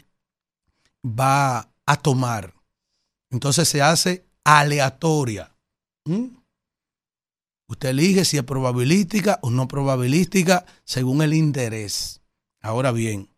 [1.07, 2.55] va a tomar,
[3.31, 5.55] entonces se hace aleatoria.
[7.69, 12.21] Usted elige si es probabilística o no probabilística según el interés.
[12.61, 13.29] Ahora bien,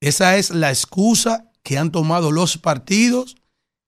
[0.00, 3.36] esa es la excusa que han tomado los partidos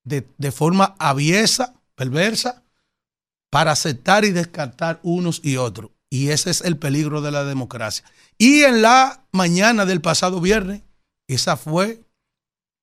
[0.02, 2.63] de, de forma aviesa, perversa,
[3.54, 5.92] para aceptar y descartar unos y otros.
[6.10, 8.04] Y ese es el peligro de la democracia.
[8.36, 10.82] Y en la mañana del pasado viernes,
[11.28, 12.02] esa fue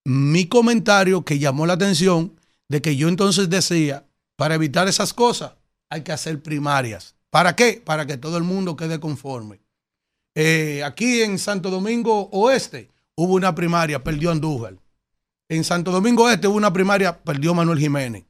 [0.06, 4.06] mi comentario que llamó la atención de que yo entonces decía,
[4.38, 5.56] para evitar esas cosas,
[5.90, 7.16] hay que hacer primarias.
[7.30, 7.82] ¿Para qué?
[7.84, 9.60] Para que todo el mundo quede conforme.
[10.36, 14.78] Eh, aquí en Santo Domingo Oeste hubo una primaria, perdió Andújar.
[15.50, 18.24] En Santo Domingo Este hubo una primaria, perdió Manuel Jiménez.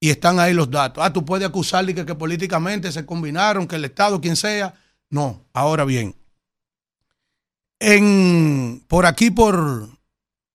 [0.00, 1.02] Y están ahí los datos.
[1.04, 4.74] Ah, tú puedes acusarle que, que políticamente se combinaron, que el Estado, quien sea.
[5.10, 6.14] No, ahora bien.
[7.80, 9.88] En, por aquí, por,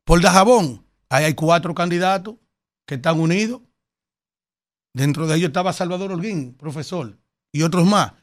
[0.06, 2.36] por Dajabón, hay cuatro candidatos
[2.86, 3.62] que están unidos.
[4.94, 7.18] Dentro de ellos estaba Salvador Holguín, profesor,
[7.52, 8.14] y otros más.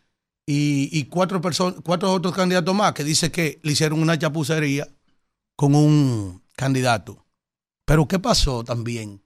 [0.47, 1.41] Y, y cuatro,
[1.85, 4.89] cuatro otros candidatos más que dice que le hicieron una chapucería
[5.57, 7.27] con un candidato.
[7.85, 9.23] Pero ¿qué pasó también?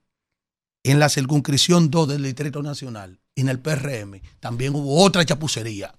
[0.84, 5.94] En la circunscripción 2 del Distrito Nacional, en el PRM, también hubo otra chapucería.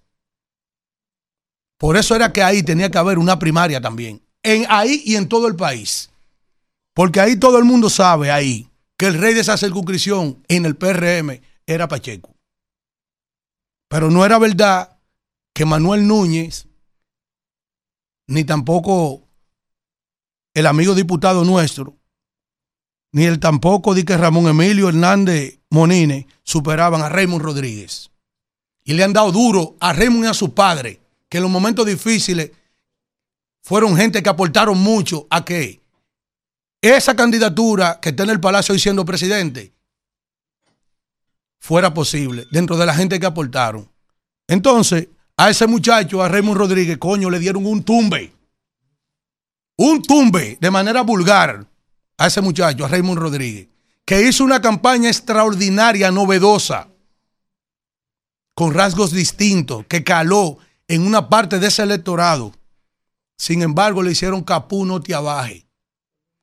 [1.77, 4.21] Por eso era que ahí tenía que haber una primaria también.
[4.43, 6.11] En ahí y en todo el país.
[6.93, 10.77] Porque ahí todo el mundo sabe ahí que el rey de esa circunscripción en el
[10.77, 12.35] PRM era Pacheco.
[13.89, 14.97] Pero no era verdad
[15.53, 16.67] que Manuel Núñez,
[18.27, 19.27] ni tampoco
[20.53, 21.94] el amigo diputado nuestro,
[23.15, 28.11] ni el tampoco di que Ramón Emilio Hernández Monine superaban a Raymond Rodríguez.
[28.83, 31.85] Y le han dado duro a Raymond y a su padre, que en los momentos
[31.85, 32.51] difíciles
[33.63, 35.79] fueron gente que aportaron mucho a que
[36.81, 39.71] esa candidatura que está en el Palacio hoy siendo presidente
[41.57, 43.89] fuera posible dentro de la gente que aportaron.
[44.45, 48.33] Entonces, a ese muchacho, a Raymond Rodríguez, coño, le dieron un tumbe.
[49.77, 51.65] Un tumbe de manera vulgar
[52.17, 53.67] a ese muchacho, a Raymond Rodríguez,
[54.05, 56.87] que hizo una campaña extraordinaria, novedosa,
[58.53, 62.53] con rasgos distintos, que caló en una parte de ese electorado.
[63.37, 65.67] Sin embargo, le hicieron capú no te abaje.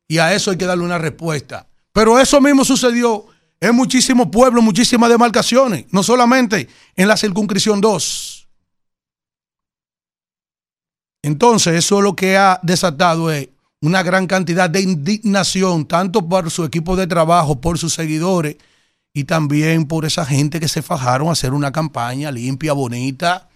[0.08, 1.66] Y a eso hay que darle una respuesta.
[1.92, 3.26] Pero eso mismo sucedió
[3.60, 8.48] en muchísimos pueblos, muchísimas demarcaciones, no solamente en la circunscripción 2.
[11.22, 13.48] Entonces, eso lo que ha desatado es
[13.82, 18.56] una gran cantidad de indignación, tanto por su equipo de trabajo, por sus seguidores
[19.12, 23.50] y también por esa gente que se fajaron a hacer una campaña limpia, bonita,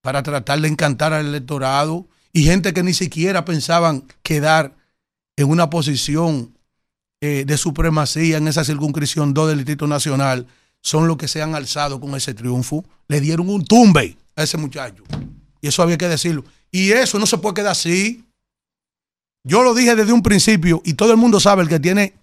[0.00, 4.74] para tratar de encantar al electorado y gente que ni siquiera pensaban quedar
[5.36, 6.56] en una posición
[7.20, 10.46] eh, de supremacía en esa circunscripción 2 del Distrito Nacional
[10.80, 12.84] son los que se han alzado con ese triunfo.
[13.08, 15.04] Le dieron un tumbe a ese muchacho.
[15.60, 16.44] Y eso había que decirlo.
[16.70, 18.24] Y eso no se puede quedar así.
[19.44, 22.14] Yo lo dije desde un principio y todo el mundo sabe, el que tiene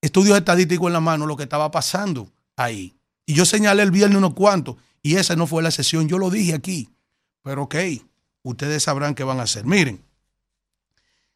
[0.00, 2.96] estudios estadísticos en la mano, lo que estaba pasando ahí.
[3.24, 6.08] Y yo señalé el viernes unos cuantos y esa no fue la sesión.
[6.08, 6.88] Yo lo dije aquí.
[7.42, 7.76] Pero ok,
[8.42, 9.64] ustedes sabrán qué van a hacer.
[9.64, 10.02] Miren,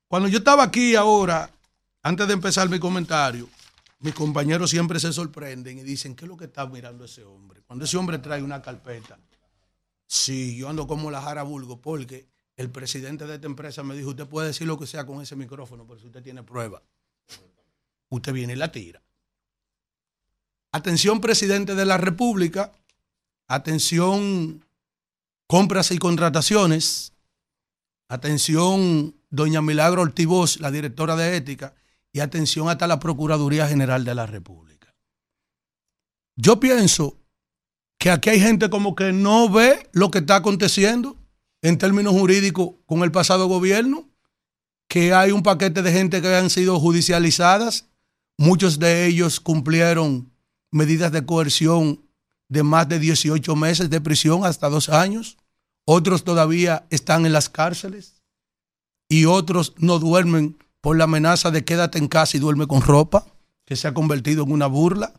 [0.09, 1.51] cuando yo estaba aquí ahora,
[2.03, 3.49] antes de empezar mi comentario,
[4.01, 7.63] mis compañeros siempre se sorprenden y dicen, ¿qué es lo que está mirando ese hombre?
[7.67, 9.19] Cuando ese hombre trae una carpeta,
[10.07, 12.27] sí, yo ando como la Jara Bulgo, porque
[12.61, 15.35] el presidente de esta empresa me dijo, usted puede decir lo que sea con ese
[15.35, 16.83] micrófono, pero si usted tiene prueba,
[18.11, 19.03] usted viene y la tira.
[20.71, 22.73] Atención, presidente de la República,
[23.49, 24.63] atención,
[25.47, 27.15] compras y contrataciones,
[28.09, 31.75] atención, doña Milagro Ortivoz, la directora de ética,
[32.13, 34.95] y atención hasta la Procuraduría General de la República.
[36.37, 37.17] Yo pienso
[37.97, 41.20] que aquí hay gente como que no ve lo que está aconteciendo
[41.63, 44.09] en términos jurídicos con el pasado gobierno,
[44.89, 47.87] que hay un paquete de gente que han sido judicializadas,
[48.37, 50.33] muchos de ellos cumplieron
[50.71, 52.01] medidas de coerción
[52.49, 55.37] de más de 18 meses de prisión hasta dos años,
[55.85, 58.23] otros todavía están en las cárceles
[59.09, 63.27] y otros no duermen por la amenaza de quédate en casa y duerme con ropa,
[63.65, 65.13] que se ha convertido en una burla.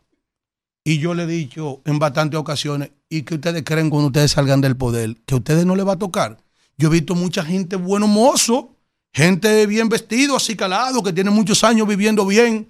[0.84, 4.62] Y yo le he dicho en bastantes ocasiones, ¿y que ustedes creen cuando ustedes salgan
[4.62, 5.16] del poder?
[5.26, 6.38] Que a ustedes no les va a tocar.
[6.78, 8.76] Yo he visto mucha gente bueno mozo,
[9.14, 12.68] gente bien vestido, así calado, que tiene muchos años viviendo bien,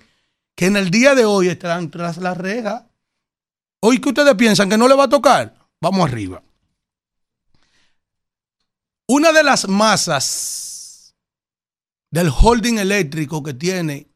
[0.56, 2.90] que en el día de hoy estarán tras la reja.
[3.80, 6.43] Hoy que ustedes piensan que no les va a tocar, vamos arriba.
[9.07, 11.15] Una de las masas
[12.11, 14.10] del holding eléctrico que tiene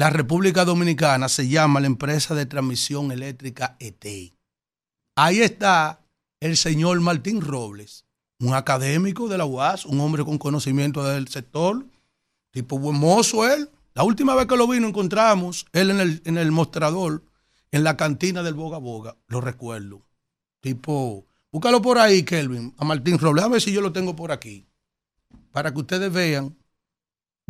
[0.00, 4.32] la República Dominicana se llama la empresa de transmisión eléctrica ET.
[5.14, 6.00] Ahí está
[6.40, 8.06] el señor Martín Robles,
[8.38, 11.84] un académico de la UAS, un hombre con conocimiento del sector,
[12.50, 13.68] tipo buen mozo él.
[13.92, 17.22] La última vez que lo vino encontramos él en el, en el mostrador,
[17.70, 20.00] en la cantina del Boga Boga, lo recuerdo.
[20.62, 24.32] Tipo, búscalo por ahí, Kelvin, a Martín Robles, a ver si yo lo tengo por
[24.32, 24.66] aquí,
[25.52, 26.56] para que ustedes vean.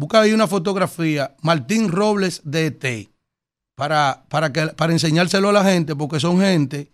[0.01, 3.11] Busca ahí una fotografía, Martín Robles de ET,
[3.75, 6.91] para, para, que, para enseñárselo a la gente, porque son gente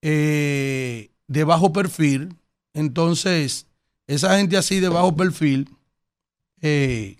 [0.00, 2.34] eh, de bajo perfil.
[2.72, 3.66] Entonces,
[4.06, 5.68] esa gente así de bajo perfil,
[6.62, 7.18] eh,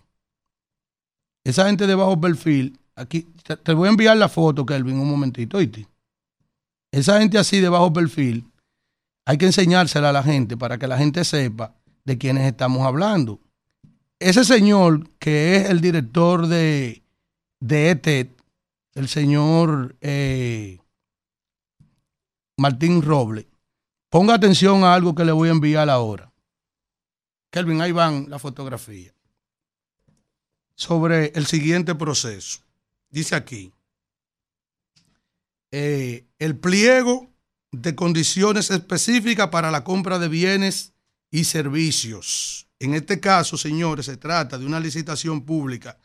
[1.45, 5.11] esa gente de bajo perfil, aquí te, te voy a enviar la foto, Kelvin, un
[5.11, 5.87] momentito, ¿oíste?
[6.91, 8.51] Esa gente así de bajo perfil,
[9.27, 11.75] hay que enseñársela a la gente para que la gente sepa
[12.07, 13.39] de quiénes estamos hablando.
[14.19, 17.03] Ese señor que es el director de,
[17.61, 18.29] de ETED,
[18.95, 20.79] el señor eh,
[22.57, 23.47] Martín Roble,
[24.09, 26.33] ponga atención a algo que le voy a enviar ahora.
[27.51, 29.13] Kelvin, ahí van la fotografía.
[30.75, 32.61] Sobre el siguiente proceso.
[33.11, 33.73] Dice aquí,
[35.73, 37.31] eh, el pliego
[37.71, 40.95] de condiciones específicas para la compra de bienes
[41.31, 42.66] y servicios.
[42.79, 45.99] En este caso, señores, se trata de una licitación pública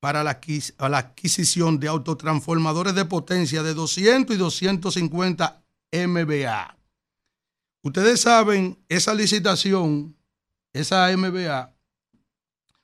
[0.00, 0.38] para la,
[0.98, 5.62] adquisición de autotransformadores de potencia de 200 y 250
[5.92, 6.76] MVA.
[7.82, 10.16] Ustedes saben, esa licitación,
[10.72, 11.74] esa MVA,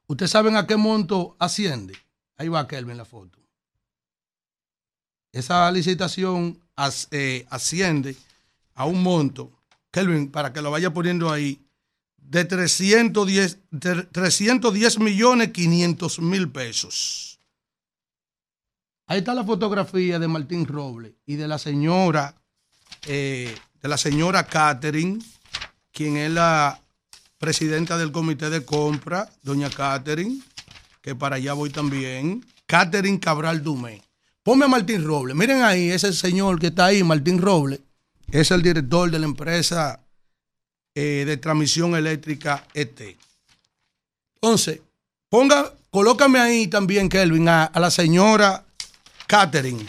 [0.07, 1.95] ¿ustedes saben a qué monto asciende?
[2.37, 3.39] Ahí va Kelvin la foto.
[5.33, 6.61] Esa licitación
[7.11, 8.17] eh, asciende
[8.75, 9.53] a un monto,
[9.91, 11.65] Kelvin, para que lo vaya poniendo ahí,
[12.29, 17.39] de 310, de 310 millones 500 mil pesos.
[19.07, 22.35] Ahí está la fotografía de Martín Roble y de la señora,
[23.07, 25.19] eh, de la señora Catherine,
[25.91, 26.81] quien es la
[27.37, 30.41] presidenta del comité de compra, doña Catherine,
[31.03, 34.01] que para allá voy también, Catherine Cabral Dumé.
[34.43, 35.35] Ponme a Martín Roble.
[35.35, 37.81] Miren ahí, ese señor que está ahí, Martín Roble,
[38.31, 40.01] es el director de la empresa
[40.95, 43.17] eh, de transmisión eléctrica ET.
[44.35, 44.81] Entonces,
[45.29, 48.65] ponga, colócame ahí también, Kelvin, a, a la señora
[49.27, 49.87] Catherine,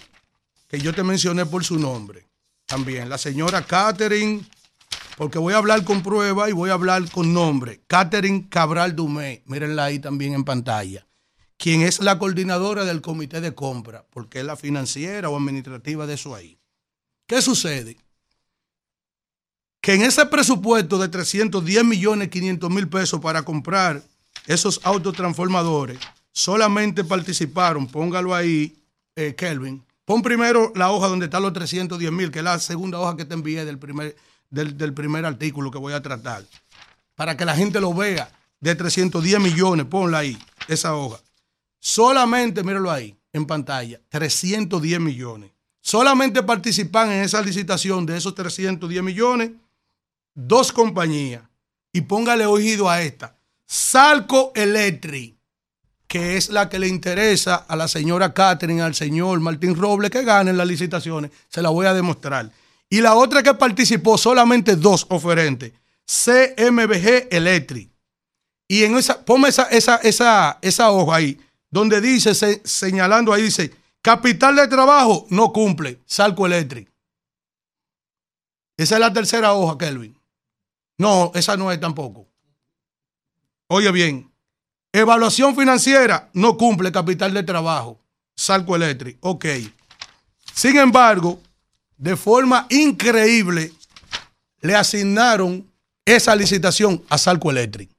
[0.68, 2.26] que yo te mencioné por su nombre.
[2.66, 4.42] También, la señora Catherine,
[5.18, 7.82] porque voy a hablar con prueba y voy a hablar con nombre.
[7.88, 11.06] Catherine Cabral Dumé, mírenla ahí también en pantalla,
[11.58, 16.14] quien es la coordinadora del comité de compra, porque es la financiera o administrativa de
[16.16, 16.58] eso ahí.
[17.28, 17.98] ¿Qué sucede?
[19.84, 24.02] Que en ese presupuesto de 310 millones 500 mil pesos para comprar
[24.48, 26.00] esos autotransformadores,
[26.32, 28.78] solamente participaron, póngalo ahí,
[29.18, 32.98] eh, Kelvin, pon primero la hoja donde están los 310 mil, que es la segunda
[32.98, 34.16] hoja que te envié del primer,
[34.50, 36.46] del, primer artículo que voy a tratar,
[37.16, 38.32] para que la gente lo vea,
[38.62, 40.38] de 310 millones, ponla ahí,
[40.70, 41.20] esa hoja.
[41.82, 45.52] Solamente, míralo ahí, en pantalla, 310 millones.
[45.82, 49.52] Solamente participan en esa licitación de esos 310 millones
[50.34, 51.44] dos compañías
[51.92, 53.38] y póngale oído a esta.
[53.66, 55.36] Salco Electric,
[56.08, 60.24] que es la que le interesa a la señora Catherine, al señor Martín Robles que
[60.24, 61.32] ganen las licitaciones.
[61.50, 62.52] Se la voy a demostrar.
[62.90, 65.74] Y la otra que participó, solamente dos oferentes.
[66.06, 67.90] CMBG Electric.
[68.68, 71.40] Y en esa, ponme esa, esa, esa, esa hoja ahí,
[71.72, 76.92] donde dice, se- señalando ahí, dice, capital de trabajo no cumple, Salco Electric.
[78.78, 80.18] Esa es la tercera hoja, Kelvin.
[80.98, 82.28] No, esa no es tampoco.
[83.68, 84.32] Oye bien,
[84.92, 88.00] evaluación financiera no cumple capital de trabajo.
[88.36, 89.46] Salco Electric, ok.
[90.54, 91.42] Sin embargo,
[91.98, 93.72] de forma increíble,
[94.62, 95.70] le asignaron
[96.06, 97.90] esa licitación a Salco Electric.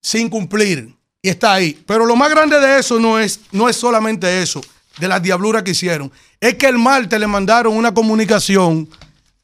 [0.00, 0.94] Sin cumplir.
[1.20, 1.82] Y está ahí.
[1.86, 4.60] Pero lo más grande de eso no es, no es solamente eso,
[4.98, 6.12] de las diabluras que hicieron.
[6.40, 8.88] Es que el martes le mandaron una comunicación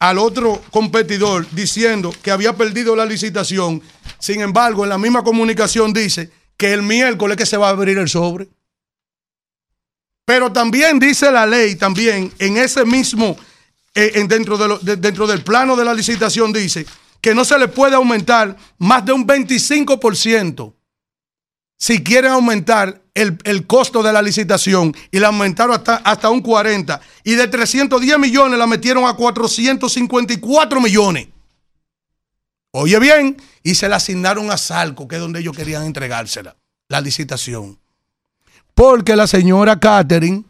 [0.08, 3.80] al otro competidor diciendo que había perdido la licitación.
[4.18, 7.96] Sin embargo, en la misma comunicación dice que el miércoles que se va a abrir
[7.96, 8.48] el sobre.
[10.26, 13.38] Pero también dice la ley, también en ese mismo,
[13.94, 16.84] eh, en dentro, de dentro del plano de la licitación dice
[17.22, 20.74] que no se le puede aumentar más de un 25%
[21.84, 26.40] si quieren aumentar el, el costo de la licitación y la aumentaron hasta, hasta un
[26.40, 31.28] 40 y de 310 millones la metieron a 454 millones.
[32.70, 36.56] Oye bien, y se la asignaron a Salco, que es donde ellos querían entregársela,
[36.88, 37.78] la licitación.
[38.74, 40.42] Porque la señora Catherine,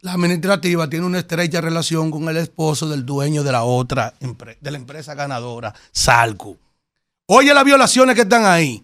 [0.00, 4.70] la administrativa, tiene una estrecha relación con el esposo del dueño de la otra, de
[4.70, 6.56] la empresa ganadora, Salco.
[7.26, 8.82] Oye las violaciones que están ahí.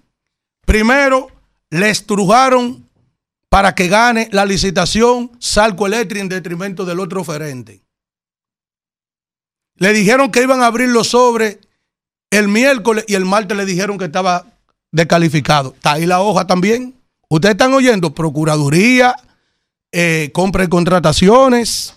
[0.66, 1.28] Primero,
[1.74, 2.88] le estrujaron
[3.48, 7.82] para que gane la licitación Salco Electric en detrimento del otro oferente.
[9.76, 11.58] Le dijeron que iban a abrir los sobres
[12.30, 14.46] el miércoles y el martes le dijeron que estaba
[14.92, 15.74] descalificado.
[15.74, 16.94] Está ahí la hoja también.
[17.28, 19.16] Ustedes están oyendo, Procuraduría,
[19.90, 21.94] eh, compra y contrataciones.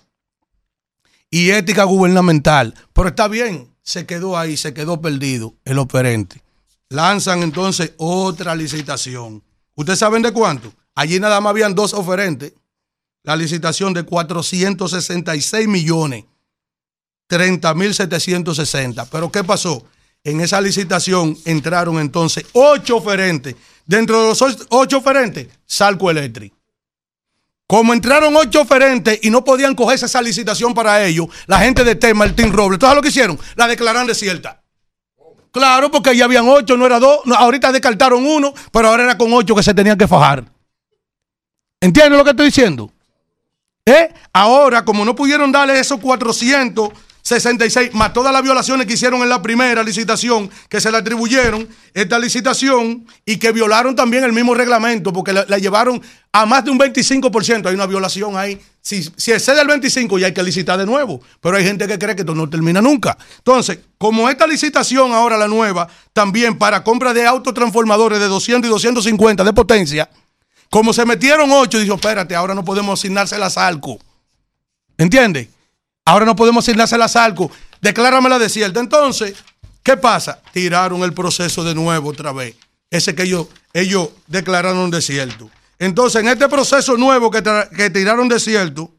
[1.30, 2.74] y ética gubernamental.
[2.94, 6.42] Pero está bien, se quedó ahí, se quedó perdido el operante.
[6.90, 9.44] Lanzan entonces otra licitación.
[9.78, 10.74] ¿Ustedes saben de cuánto?
[10.96, 12.52] Allí nada más habían dos oferentes.
[13.22, 16.26] La licitación de 466 millones,
[17.28, 19.06] 30 mil 760.
[19.06, 19.86] Pero ¿qué pasó?
[20.24, 23.56] En esa licitación entraron entonces ocho oferentes.
[23.86, 26.52] Dentro de los ocho oferentes, Salco Electric.
[27.68, 31.94] Como entraron ocho oferentes y no podían cogerse esa licitación para ellos, la gente de
[31.94, 33.38] T, Martín Robles, ¿todo lo que hicieron?
[33.56, 34.64] La declararon desierta.
[35.51, 37.19] Claro, porque ya habían ocho, no era dos.
[37.26, 40.45] No, ahorita descartaron uno, pero ahora era con ocho que se tenían que fajar.
[41.80, 42.92] ¿Entiendes lo que estoy diciendo?
[43.85, 44.14] ¿Eh?
[44.34, 46.00] Ahora, como no pudieron darle esos
[47.28, 51.68] 466, más todas las violaciones que hicieron en la primera licitación, que se le atribuyeron
[51.94, 56.72] esta licitación y que violaron también el mismo reglamento, porque la, llevaron a más de
[56.72, 57.66] un 25%.
[57.66, 58.58] Hay una violación ahí.
[58.80, 61.20] Si, si excede el 25, ya hay que licitar de nuevo.
[61.42, 63.18] Pero hay gente que cree que esto no termina nunca.
[63.40, 68.72] Entonces, como esta licitación ahora, la nueva, también para compra de autotransformadores de 200 y
[68.72, 70.10] 250 de potencia,
[70.70, 74.00] como se metieron ocho, dijo, espérate, ahora no podemos asignarse a Salco.
[74.98, 75.57] ¿Entiendes?
[76.08, 77.52] Ahora no podemos asignarse a Salco.
[77.82, 78.80] Decláramela la desierta.
[78.80, 79.36] Entonces,
[79.84, 80.42] ¿qué pasa?
[80.53, 82.56] Tiraron el proceso de nuevo otra vez.
[82.90, 85.50] Ese que ellos, ellos declararon desierto.
[85.77, 87.44] Entonces, en este proceso nuevo que,
[87.76, 88.90] que tiraron desierto,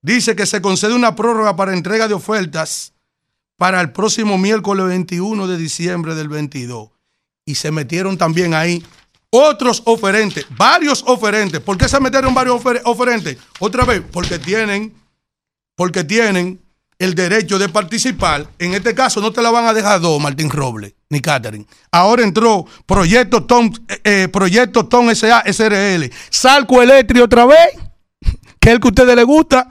[0.00, 2.94] dice que se concede una prórroga para entrega de ofertas
[3.58, 6.88] para el próximo miércoles 21 de diciembre del 22.
[7.44, 8.82] Y se metieron también ahí
[9.28, 11.60] otros oferentes, varios oferentes.
[11.60, 13.36] ¿Por qué se metieron varios ofer oferentes?
[13.58, 14.94] Otra vez, porque tienen,
[15.76, 16.60] porque tienen
[16.98, 18.48] el derecho de participar.
[18.58, 21.66] En este caso no te la van a dejar dos, Martín Robles ni Catherine.
[21.92, 26.10] Ahora entró Proyecto Tom, eh, eh Proyecto Tom SA SRL.
[26.30, 27.68] Salco Electric otra vez,
[28.60, 29.68] que es el que a ustedes les gusta.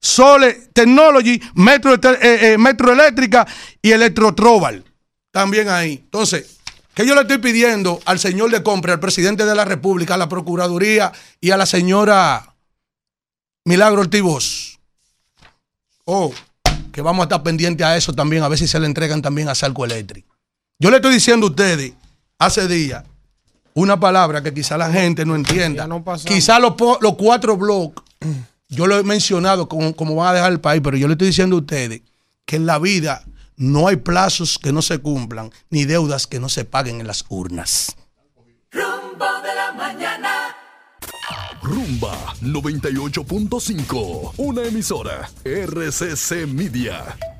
[0.00, 2.56] Sole Technology, Metro, eh, eh,
[2.92, 3.46] Eléctrica
[3.82, 4.84] y Electrotrobal.
[5.30, 6.00] También ahí.
[6.04, 6.58] Entonces,
[6.94, 10.18] que yo le estoy pidiendo al señor de compra, al presidente de la República, a
[10.18, 12.54] la Procuraduría y a la señora
[13.64, 14.69] Milagro Ortibos.
[16.04, 16.32] Oh,
[16.92, 19.48] que vamos a estar pendientes a eso también, a ver si se le entregan también
[19.48, 20.24] a Salco Electric.
[20.78, 21.92] Yo le estoy diciendo a ustedes
[22.38, 23.04] hace días
[23.74, 25.88] una palabra que quizá la gente no entienda.
[26.24, 28.02] quizá los, los, cuatro blogs,
[28.68, 31.28] yo lo he mencionado como, como van a dejar el país, pero yo le estoy
[31.28, 32.02] diciendo a ustedes
[32.44, 33.24] que en la vida
[33.56, 37.24] no hay plazos que no se cumplan, ni deudas que no se paguen en las
[37.28, 37.94] urnas.
[38.72, 40.39] Rumbo de la mañana.
[41.62, 47.39] Rumba 98.5, una emisora RCC Media.